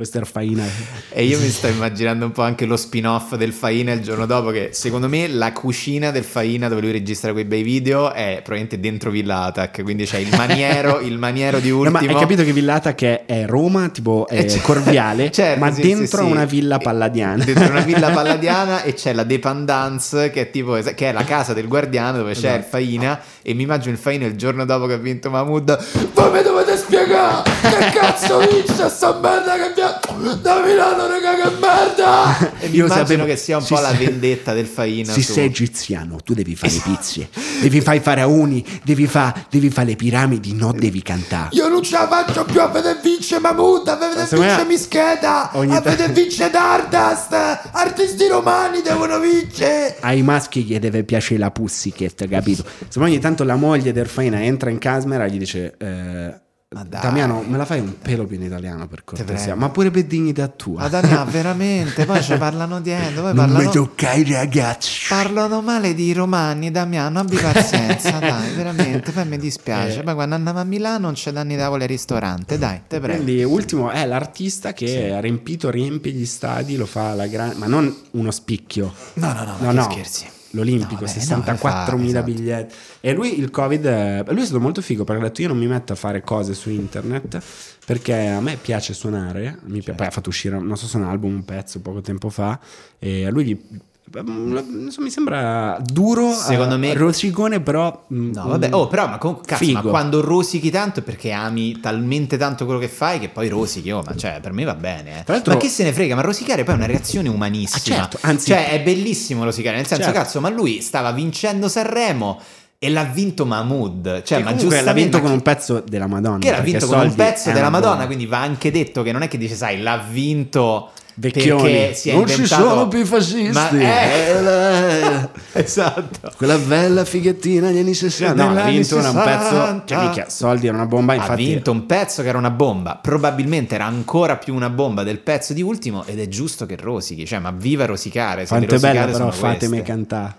questa 0.00 0.16
era 0.16 0.26
faina 0.26 0.64
E 1.10 1.24
io 1.24 1.38
mi 1.38 1.48
sto 1.50 1.66
immaginando 1.66 2.24
un 2.24 2.32
po' 2.32 2.40
anche 2.40 2.64
lo 2.64 2.78
spin-off 2.78 3.34
del 3.34 3.52
Faina 3.52 3.92
il 3.92 4.00
giorno 4.00 4.24
dopo, 4.24 4.48
che 4.50 4.70
secondo 4.72 5.10
me 5.10 5.28
la 5.28 5.52
cucina 5.52 6.10
del 6.10 6.24
Faina 6.24 6.68
dove 6.68 6.80
lui 6.80 6.90
registra 6.90 7.32
quei 7.32 7.44
bei 7.44 7.62
video 7.62 8.10
è 8.10 8.36
probabilmente 8.42 8.80
dentro 8.80 9.10
Villa 9.10 9.42
Atac, 9.42 9.82
quindi 9.82 10.06
c'è 10.06 10.16
il 10.16 10.34
maniero, 10.34 11.00
il 11.00 11.18
maniero 11.18 11.58
di 11.58 11.68
No, 11.70 11.76
ultimo. 11.80 12.00
ma 12.00 12.08
hai 12.08 12.14
capito 12.18 12.42
che 12.44 12.52
Villata 12.54 12.94
che 12.94 13.26
è 13.26 13.44
Roma, 13.44 13.90
tipo 13.90 14.26
è 14.26 14.38
Eh, 14.38 14.44
c- 14.46 14.62
Corviale, 14.62 15.28
certo, 15.32 15.60
ma 15.60 15.70
sì, 15.70 15.82
dentro 15.82 16.20
sì, 16.20 16.24
sì. 16.24 16.30
una 16.30 16.44
villa 16.46 16.78
palladiana. 16.78 17.44
Dentro 17.44 17.68
una 17.68 17.80
villa 17.80 18.08
palladiana 18.10 18.82
e 18.82 18.94
c'è 18.94 19.12
la 19.12 19.24
Dependance 19.24 20.30
che 20.30 20.40
è 20.42 20.50
tipo 20.50 20.72
che 20.80 21.08
è 21.10 21.12
la 21.12 21.24
casa 21.24 21.52
del 21.52 21.68
guardiano 21.68 22.16
dove 22.18 22.32
c'è 22.32 22.56
il. 22.56 22.62
Faina 22.62 23.20
e 23.42 23.54
mi 23.54 23.62
immagino 23.62 23.92
il 23.92 23.98
Faina 23.98 24.26
il 24.26 24.36
giorno 24.36 24.64
dopo 24.64 24.86
che 24.86 24.94
ha 24.94 24.98
vinto 24.98 25.30
Mahmood 25.30 25.78
voi 26.14 26.30
mi 26.32 26.42
dovete 26.42 26.76
spiegare 26.76 27.42
che 27.60 27.90
cazzo 27.98 28.38
vince 28.38 28.88
sta 28.88 29.18
merda 29.20 29.54
che 29.56 29.72
vi 29.74 29.80
ha 29.80 30.00
da 30.42 30.62
Milano 30.64 31.06
raga 31.06 31.34
che 31.34 31.50
merda 31.58 32.38
e 32.60 32.68
mi 32.68 32.76
Io 32.76 32.86
immagino 32.86 33.24
che 33.24 33.36
sia 33.36 33.56
un 33.56 33.62
sì, 33.62 33.74
po' 33.74 33.80
la 33.80 33.92
vendetta 33.92 34.52
del 34.52 34.66
Faina 34.66 35.12
Se 35.12 35.22
su- 35.22 35.32
sei 35.32 35.46
egiziano, 35.46 36.18
tu 36.22 36.34
devi 36.34 36.54
fare 36.56 36.72
le 36.72 36.80
pizze, 36.84 37.28
devi 37.60 37.80
fare 37.80 37.96
i 37.98 38.00
faraoni, 38.00 38.64
devi 38.82 39.06
fare 39.06 39.44
fare 39.70 39.86
le 39.86 39.96
piramidi, 39.96 40.52
no 40.54 40.72
devi 40.72 41.02
cantare. 41.02 41.48
io 41.52 41.68
non 41.68 41.82
ce 41.82 41.92
la 41.92 42.06
faccio 42.08 42.44
più 42.44 42.60
a 42.60 42.66
vedere 42.68 42.98
vince 43.02 43.38
Mahmood, 43.38 43.88
a 43.88 43.96
vedere 43.96 44.26
Secondo 44.26 44.44
me- 44.44 44.56
vince 44.56 44.66
Mischeta, 44.68 45.50
ogni 45.54 45.74
a 45.76 45.80
vedere 45.80 46.12
vince 46.12 46.50
Dardust, 46.50 47.32
artisti 47.72 48.26
romani 48.28 48.82
devono 48.82 49.18
vincere. 49.18 49.96
Ai 50.00 50.22
maschi 50.22 50.62
gli 50.62 50.78
deve 50.78 51.04
piacere 51.04 51.38
la 51.38 51.50
pussycat, 51.50 52.28
capito? 52.28 52.64
Se 52.88 52.98
ogni 52.98 53.18
tanto 53.18 53.28
la 53.44 53.56
moglie 53.56 53.92
del 53.92 54.06
Faina 54.06 54.42
entra 54.42 54.70
in 54.70 54.78
camera 54.78 55.24
e 55.24 55.30
gli 55.30 55.38
dice... 55.38 55.74
eh, 55.78 56.40
Ma 56.72 56.84
dai. 56.84 57.00
Damiano, 57.02 57.42
me 57.44 57.56
la 57.56 57.64
fai 57.64 57.80
un 57.80 57.98
pelo 57.98 58.26
più 58.26 58.36
in 58.36 58.44
italiano 58.44 58.86
per 58.86 59.02
cortesia, 59.02 59.56
ma 59.56 59.70
pure 59.70 59.90
per 59.90 60.04
dignità 60.04 60.46
tua. 60.46 60.82
Ma 60.82 60.88
Damiano, 60.88 61.28
veramente, 61.28 62.04
poi 62.06 62.22
ci 62.22 62.36
parlano 62.36 62.80
dietro, 62.80 63.22
poi 63.22 63.34
non 63.34 63.46
mi 63.46 63.52
parlano, 63.54 63.70
toccare 63.72 64.20
i 64.20 64.32
ragazzi. 64.32 65.06
parlano 65.08 65.62
male 65.62 65.94
di 65.94 66.12
romani, 66.12 66.70
Damiano, 66.70 67.18
abbi 67.18 67.36
pazienza, 67.38 68.18
dai, 68.20 68.54
veramente, 68.54 69.10
poi 69.10 69.26
mi 69.26 69.36
dispiace. 69.36 69.98
Eh. 69.98 70.02
Poi 70.04 70.14
quando 70.14 70.36
andiamo 70.36 70.60
a 70.60 70.64
Milano 70.64 70.98
non 71.06 71.14
c'è 71.14 71.32
danni 71.32 71.56
tavole 71.56 71.82
al 71.82 71.88
ristorante, 71.88 72.56
dai, 72.56 72.82
te 72.86 73.00
prego. 73.00 73.20
Quindi, 73.20 73.42
ultimo 73.42 73.90
è 73.90 74.06
l'artista 74.06 74.72
che 74.72 75.12
ha 75.12 75.18
riempito, 75.18 75.70
riempie 75.70 76.12
gli 76.12 76.24
stadi, 76.26 76.76
lo 76.76 76.86
fa 76.86 77.10
alla 77.10 77.26
grande, 77.26 77.56
ma 77.56 77.66
non 77.66 77.92
uno 78.12 78.30
spicchio. 78.30 78.92
No, 79.14 79.32
no, 79.32 79.42
no, 79.44 79.56
No, 79.58 79.72
no, 79.72 79.82
scherzi. 79.90 80.26
L'Olimpico, 80.52 81.04
No, 81.04 81.06
beh, 81.06 81.12
no, 81.12 81.20
64.000 81.20 81.56
fa- 81.56 81.86
esatto. 82.04 82.22
biglietti. 82.24 82.74
E 83.00 83.12
lui 83.12 83.38
il 83.38 83.50
Covid, 83.50 83.84
eh, 83.84 84.24
lui 84.28 84.42
è 84.42 84.44
stato 84.44 84.60
molto 84.60 84.82
figo 84.82 85.04
perché 85.04 85.22
ha 85.22 85.26
detto 85.28 85.42
io 85.42 85.48
non 85.48 85.58
mi 85.58 85.66
metto 85.66 85.92
a 85.92 85.96
fare 85.96 86.22
cose 86.22 86.54
su 86.54 86.70
internet 86.70 87.40
perché 87.86 88.26
a 88.28 88.40
me 88.40 88.56
piace 88.56 88.92
suonare, 88.92 89.58
mi 89.64 89.74
pi- 89.78 89.82
Certo. 89.82 89.94
poi 89.94 90.06
ha 90.06 90.10
fatto 90.10 90.28
uscire, 90.28 90.58
non 90.58 90.76
so 90.76 90.86
se 90.86 90.96
un 90.96 91.04
album, 91.04 91.34
un 91.34 91.44
pezzo 91.44 91.80
poco 91.80 92.00
tempo 92.00 92.28
fa 92.30 92.58
e 92.98 93.26
a 93.26 93.30
lui 93.30 93.44
gli- 93.44 93.80
mi 94.12 95.10
sembra 95.10 95.78
duro, 95.80 96.32
Secondo 96.32 96.74
eh, 96.74 96.78
me- 96.78 96.94
rosicone 96.94 97.60
però... 97.60 98.06
mm, 98.12 98.32
No, 98.32 98.48
vabbè, 98.48 98.68
oh, 98.72 98.88
però, 98.88 99.06
ma 99.08 99.18
comunque, 99.18 99.46
cazzo, 99.46 99.70
ma 99.72 99.82
quando 99.82 100.20
rosichi 100.20 100.70
tanto 100.70 100.98
è 101.00 101.02
perché 101.02 101.30
ami 101.30 101.78
talmente 101.80 102.36
tanto 102.36 102.64
quello 102.64 102.80
che 102.80 102.88
fai 102.88 103.20
che 103.20 103.28
poi 103.28 103.48
rosichi, 103.48 103.90
oh, 103.92 104.02
ma 104.04 104.16
cioè, 104.16 104.40
per 104.42 104.52
me 104.52 104.64
va 104.64 104.74
bene. 104.74 105.24
eh. 105.26 105.40
Ma 105.46 105.56
che 105.56 105.68
se 105.68 105.84
ne 105.84 105.92
frega, 105.92 106.16
ma 106.16 106.22
rosicare 106.22 106.64
poi 106.64 106.74
è 106.74 106.76
una 106.76 106.86
reazione 106.86 107.28
umanissima. 107.28 107.96
Ah, 107.96 107.98
certo, 108.00 108.18
anzi- 108.22 108.46
Cioè, 108.48 108.70
è 108.70 108.82
bellissimo 108.82 109.44
rosicare, 109.44 109.76
nel 109.76 109.86
senso, 109.86 110.04
Certo. 110.04 110.18
cazzo, 110.18 110.40
ma 110.40 110.48
lui 110.48 110.80
stava 110.80 111.12
vincendo 111.12 111.68
Sanremo 111.68 112.40
e 112.80 112.90
l'ha 112.90 113.04
vinto 113.04 113.46
Mahmood. 113.46 114.22
Cioè, 114.22 114.38
che 114.38 114.44
ma 114.44 114.50
giustamente... 114.56 114.84
l'ha 114.84 114.92
vinto 114.92 115.20
con 115.20 115.30
un 115.30 115.42
pezzo 115.42 115.84
della 115.86 116.06
Madonna. 116.08 116.38
che 116.38 116.50
l'ha 116.50 116.60
vinto 116.60 116.86
con 116.86 116.98
un 116.98 117.14
pezzo 117.14 117.52
della 117.52 117.70
Madonna, 117.70 117.90
bomba. 117.90 118.06
quindi 118.06 118.26
va 118.26 118.40
anche 118.40 118.70
detto 118.72 119.02
che 119.02 119.12
non 119.12 119.22
è 119.22 119.28
che 119.28 119.38
dice, 119.38 119.54
sai, 119.54 119.80
l'ha 119.80 120.02
vinto 120.10 120.90
Vecchioni. 121.20 121.72
è 121.72 121.92
Non 122.12 122.26
ci 122.26 122.32
inventato- 122.40 122.68
sono 122.68 122.88
più 122.88 123.04
fascisti. 123.04 123.50
Ma 123.52 123.70
eh, 123.70 123.84
Eh, 124.30 124.40
la- 124.40 125.28
esatto. 125.52 126.32
Quella 126.36 126.56
bella 126.56 127.04
fighettina 127.04 127.68
degli 127.68 127.78
anni 127.80 127.94
60. 127.94 128.42
No, 128.42 128.58
ha 128.58 128.64
vinto 128.64 128.96
un 128.96 129.02
60. 129.02 129.22
pezzo. 129.22 129.82
Cioè, 129.84 130.08
mica, 130.08 130.28
soldi 130.30 130.66
era 130.66 130.76
una 130.76 130.86
bomba. 130.86 131.12
ha 131.12 131.16
Infatti, 131.16 131.44
vinto 131.44 131.70
un 131.70 131.86
pezzo 131.86 132.22
che 132.22 132.28
era 132.28 132.38
una 132.38 132.50
bomba, 132.50 132.98
probabilmente 133.00 133.74
era 133.74 133.84
ancora 133.84 134.36
più 134.36 134.54
una 134.54 134.70
bomba 134.70 135.02
del 135.02 135.18
pezzo 135.18 135.52
di 135.52 135.62
ultimo 135.62 136.04
ed 136.06 136.18
è 136.18 136.28
giusto 136.28 136.64
che 136.66 136.76
rosichi, 136.76 137.26
cioè 137.26 137.38
ma 137.38 137.50
viva 137.50 137.84
rosicare, 137.84 138.46
Quanto 138.46 138.74
è 138.74 138.78
bella, 138.78 139.04
però, 139.06 139.30
fatemi 139.30 139.82
cantare. 139.82 140.34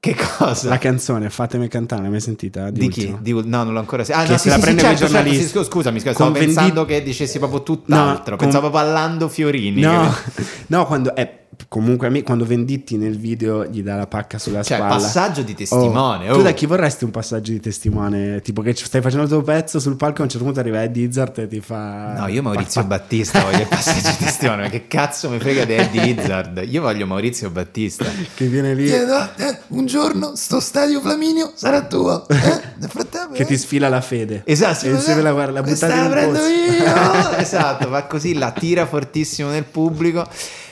Che 0.00 0.14
cosa? 0.38 0.68
La 0.68 0.78
canzone, 0.78 1.28
fatemi 1.28 1.66
cantare, 1.66 2.02
l'hai 2.02 2.10
mai 2.12 2.20
sentita? 2.20 2.70
di 2.70 2.86
chi? 2.88 3.00
Ultimo? 3.10 3.18
Di- 3.42 3.48
no, 3.48 3.64
non 3.64 3.72
l'ho 3.72 3.80
ancora 3.80 4.04
sentita. 4.04 4.24
Ah, 4.24 4.26
Che 4.26 4.32
no, 4.32 4.38
sì, 4.38 4.48
la 4.48 4.54
sì, 4.54 4.60
prende 4.60 4.80
certo, 4.82 4.96
certo, 4.98 5.12
giornalisti. 5.12 5.42
sì, 5.44 5.48
scu- 5.50 5.64
scusami, 5.64 5.98
scusa, 5.98 6.14
stavo 6.14 6.30
pensando 6.30 6.84
vendi- 6.84 7.00
che 7.00 7.02
dicessi 7.02 7.38
proprio 7.38 7.62
tutt'altro. 7.64 8.30
No, 8.32 8.36
Pensavo 8.36 8.70
con- 8.70 8.80
ballando 8.80 9.28
Fiorini. 9.28 9.80
No, 9.80 10.08
capito? 10.08 10.48
no, 10.68 10.86
quando 10.86 11.14
è 11.16 11.46
comunque 11.68 12.06
a 12.06 12.10
me, 12.10 12.22
quando 12.22 12.44
Venditti 12.44 12.96
nel 12.96 13.18
video 13.18 13.64
gli 13.66 13.82
dà 13.82 13.96
la 13.96 14.06
pacca 14.06 14.38
sulla 14.38 14.62
Cioè, 14.62 14.76
spalla. 14.78 14.94
passaggio 14.94 15.42
di 15.42 15.54
testimone. 15.54 16.28
Oh, 16.28 16.34
oh. 16.34 16.36
Tu 16.36 16.42
da 16.42 16.52
chi 16.52 16.66
vorresti 16.66 17.04
un 17.04 17.10
passaggio 17.10 17.52
di 17.52 17.60
testimone? 17.60 18.40
Tipo 18.42 18.62
che 18.62 18.74
stai 18.74 19.00
facendo 19.00 19.24
il 19.24 19.30
tuo 19.30 19.42
pezzo 19.42 19.80
sul 19.80 19.96
palco 19.96 20.18
e 20.18 20.20
a 20.20 20.22
un 20.24 20.28
certo 20.28 20.44
punto 20.44 20.60
arriva 20.60 20.82
Eddie 20.82 21.06
Izzard 21.06 21.36
e 21.38 21.48
ti 21.48 21.60
fa... 21.60 22.12
No, 22.18 22.26
io 22.28 22.42
Maurizio 22.42 22.84
Battista 22.84 23.42
voglio 23.42 23.60
il 23.62 23.66
passaggio 23.68 24.08
di 24.10 24.16
testimone. 24.24 24.62
ma 24.62 24.68
Che 24.68 24.86
cazzo 24.86 25.28
mi 25.30 25.38
frega 25.38 25.64
di 25.64 25.74
Eddie 25.74 26.04
Izzard? 26.06 26.64
Io 26.68 26.80
voglio 26.82 27.06
Maurizio 27.06 27.50
Battista. 27.50 28.04
Che 28.34 28.46
viene 28.46 28.74
lì... 28.74 28.88
eh, 28.90 29.58
un 29.68 29.86
giorno 29.86 30.34
sto 30.36 30.60
stadio 30.60 31.00
Flaminio 31.00 31.52
sarà 31.54 31.82
tuo. 31.86 32.26
Eh? 32.28 32.60
Nel 32.78 32.88
frattempo, 32.88 33.34
Che 33.34 33.44
ti 33.44 33.56
sfila 33.58 33.88
la 33.88 34.00
fede. 34.00 34.42
Esatto, 34.44 34.86
E 34.86 34.90
insieme 34.90 35.22
la 35.22 35.32
guarda, 35.32 35.52
la 35.52 35.62
buttata 35.62 35.94
in 35.94 36.00
la 36.00 36.04
un 36.06 36.10
prendo 36.12 36.38
pozzo. 36.38 36.48
io. 36.48 37.36
esatto, 37.38 37.88
va 37.88 38.04
così, 38.04 38.34
la 38.34 38.52
tira 38.52 38.86
fortissimo 38.86 39.50
nel 39.50 39.64
pubblico. 39.64 40.26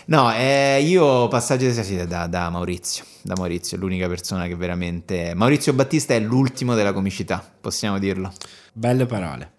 No, 0.09 0.33
eh, 0.33 0.83
io 0.83 1.27
passaggio 1.29 1.67
di 1.67 1.73
sì, 1.83 2.07
da, 2.07 2.27
da 2.27 2.49
Maurizio. 2.49 3.05
Da 3.23 3.35
Maurizio, 3.37 3.77
l'unica 3.77 4.07
persona 4.07 4.47
che 4.47 4.55
veramente. 4.55 5.33
Maurizio 5.35 5.73
Battista 5.73 6.15
è 6.15 6.21
l'ultimo 6.21 6.75
della 6.75 6.93
comicità, 6.93 7.45
possiamo 7.61 7.99
dirlo. 7.99 8.33
Belle 8.73 9.07
parole. 9.07 9.51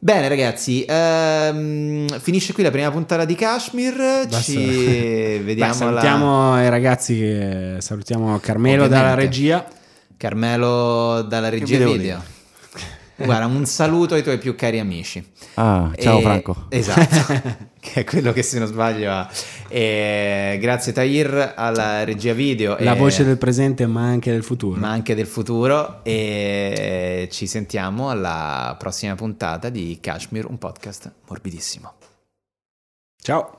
Bene, 0.00 0.28
ragazzi, 0.28 0.84
ehm, 0.86 2.20
finisce 2.20 2.52
qui 2.52 2.62
la 2.62 2.70
prima 2.70 2.88
puntata 2.92 3.24
di 3.24 3.34
Kashmir. 3.34 3.96
Basta. 3.96 4.40
Ci 4.40 5.38
vediamo 5.42 5.72
Beh, 5.72 5.76
salutiamo 5.76 6.62
i 6.62 6.68
ragazzi, 6.68 7.16
che- 7.16 7.76
salutiamo 7.80 8.38
Carmelo 8.38 8.86
dalla 8.86 9.12
Ovviamente. 9.12 9.24
regia. 9.24 9.66
Carmelo 10.16 11.22
dalla 11.22 11.48
regia 11.48 11.64
vi 11.64 11.78
devo 11.78 11.92
video. 11.92 12.22
Guarda, 13.24 13.46
un 13.46 13.66
saluto 13.66 14.14
ai 14.14 14.22
tuoi 14.22 14.38
più 14.38 14.54
cari 14.54 14.78
amici. 14.78 15.24
Ah, 15.54 15.90
ciao 15.98 16.18
E- 16.18 16.22
Franco. 16.22 16.66
Esatto, 16.68 17.66
che 17.80 18.00
è 18.00 18.04
quello 18.04 18.32
che 18.32 18.42
se 18.42 18.58
non 18.58 18.68
sbaglio 18.68 19.10
ha. 19.10 19.28
E 19.68 20.56
grazie 20.60 20.92
Tahir 20.92 21.54
alla 21.56 22.04
regia 22.04 22.32
video. 22.32 22.76
La 22.78 22.94
e- 22.94 22.96
voce 22.98 23.24
del 23.24 23.36
presente 23.38 23.86
ma 23.86 24.02
anche 24.02 24.30
del 24.30 24.44
futuro. 24.44 24.78
Ma 24.78 24.90
anche 24.90 25.14
del 25.16 25.26
futuro. 25.26 26.00
E 26.04 27.28
ci 27.32 27.46
sentiamo 27.46 28.08
alla 28.10 28.76
prossima 28.78 29.14
puntata 29.16 29.68
di 29.68 29.98
Kashmir, 30.00 30.46
un 30.46 30.58
podcast 30.58 31.12
morbidissimo. 31.28 31.92
Ciao. 33.20 33.52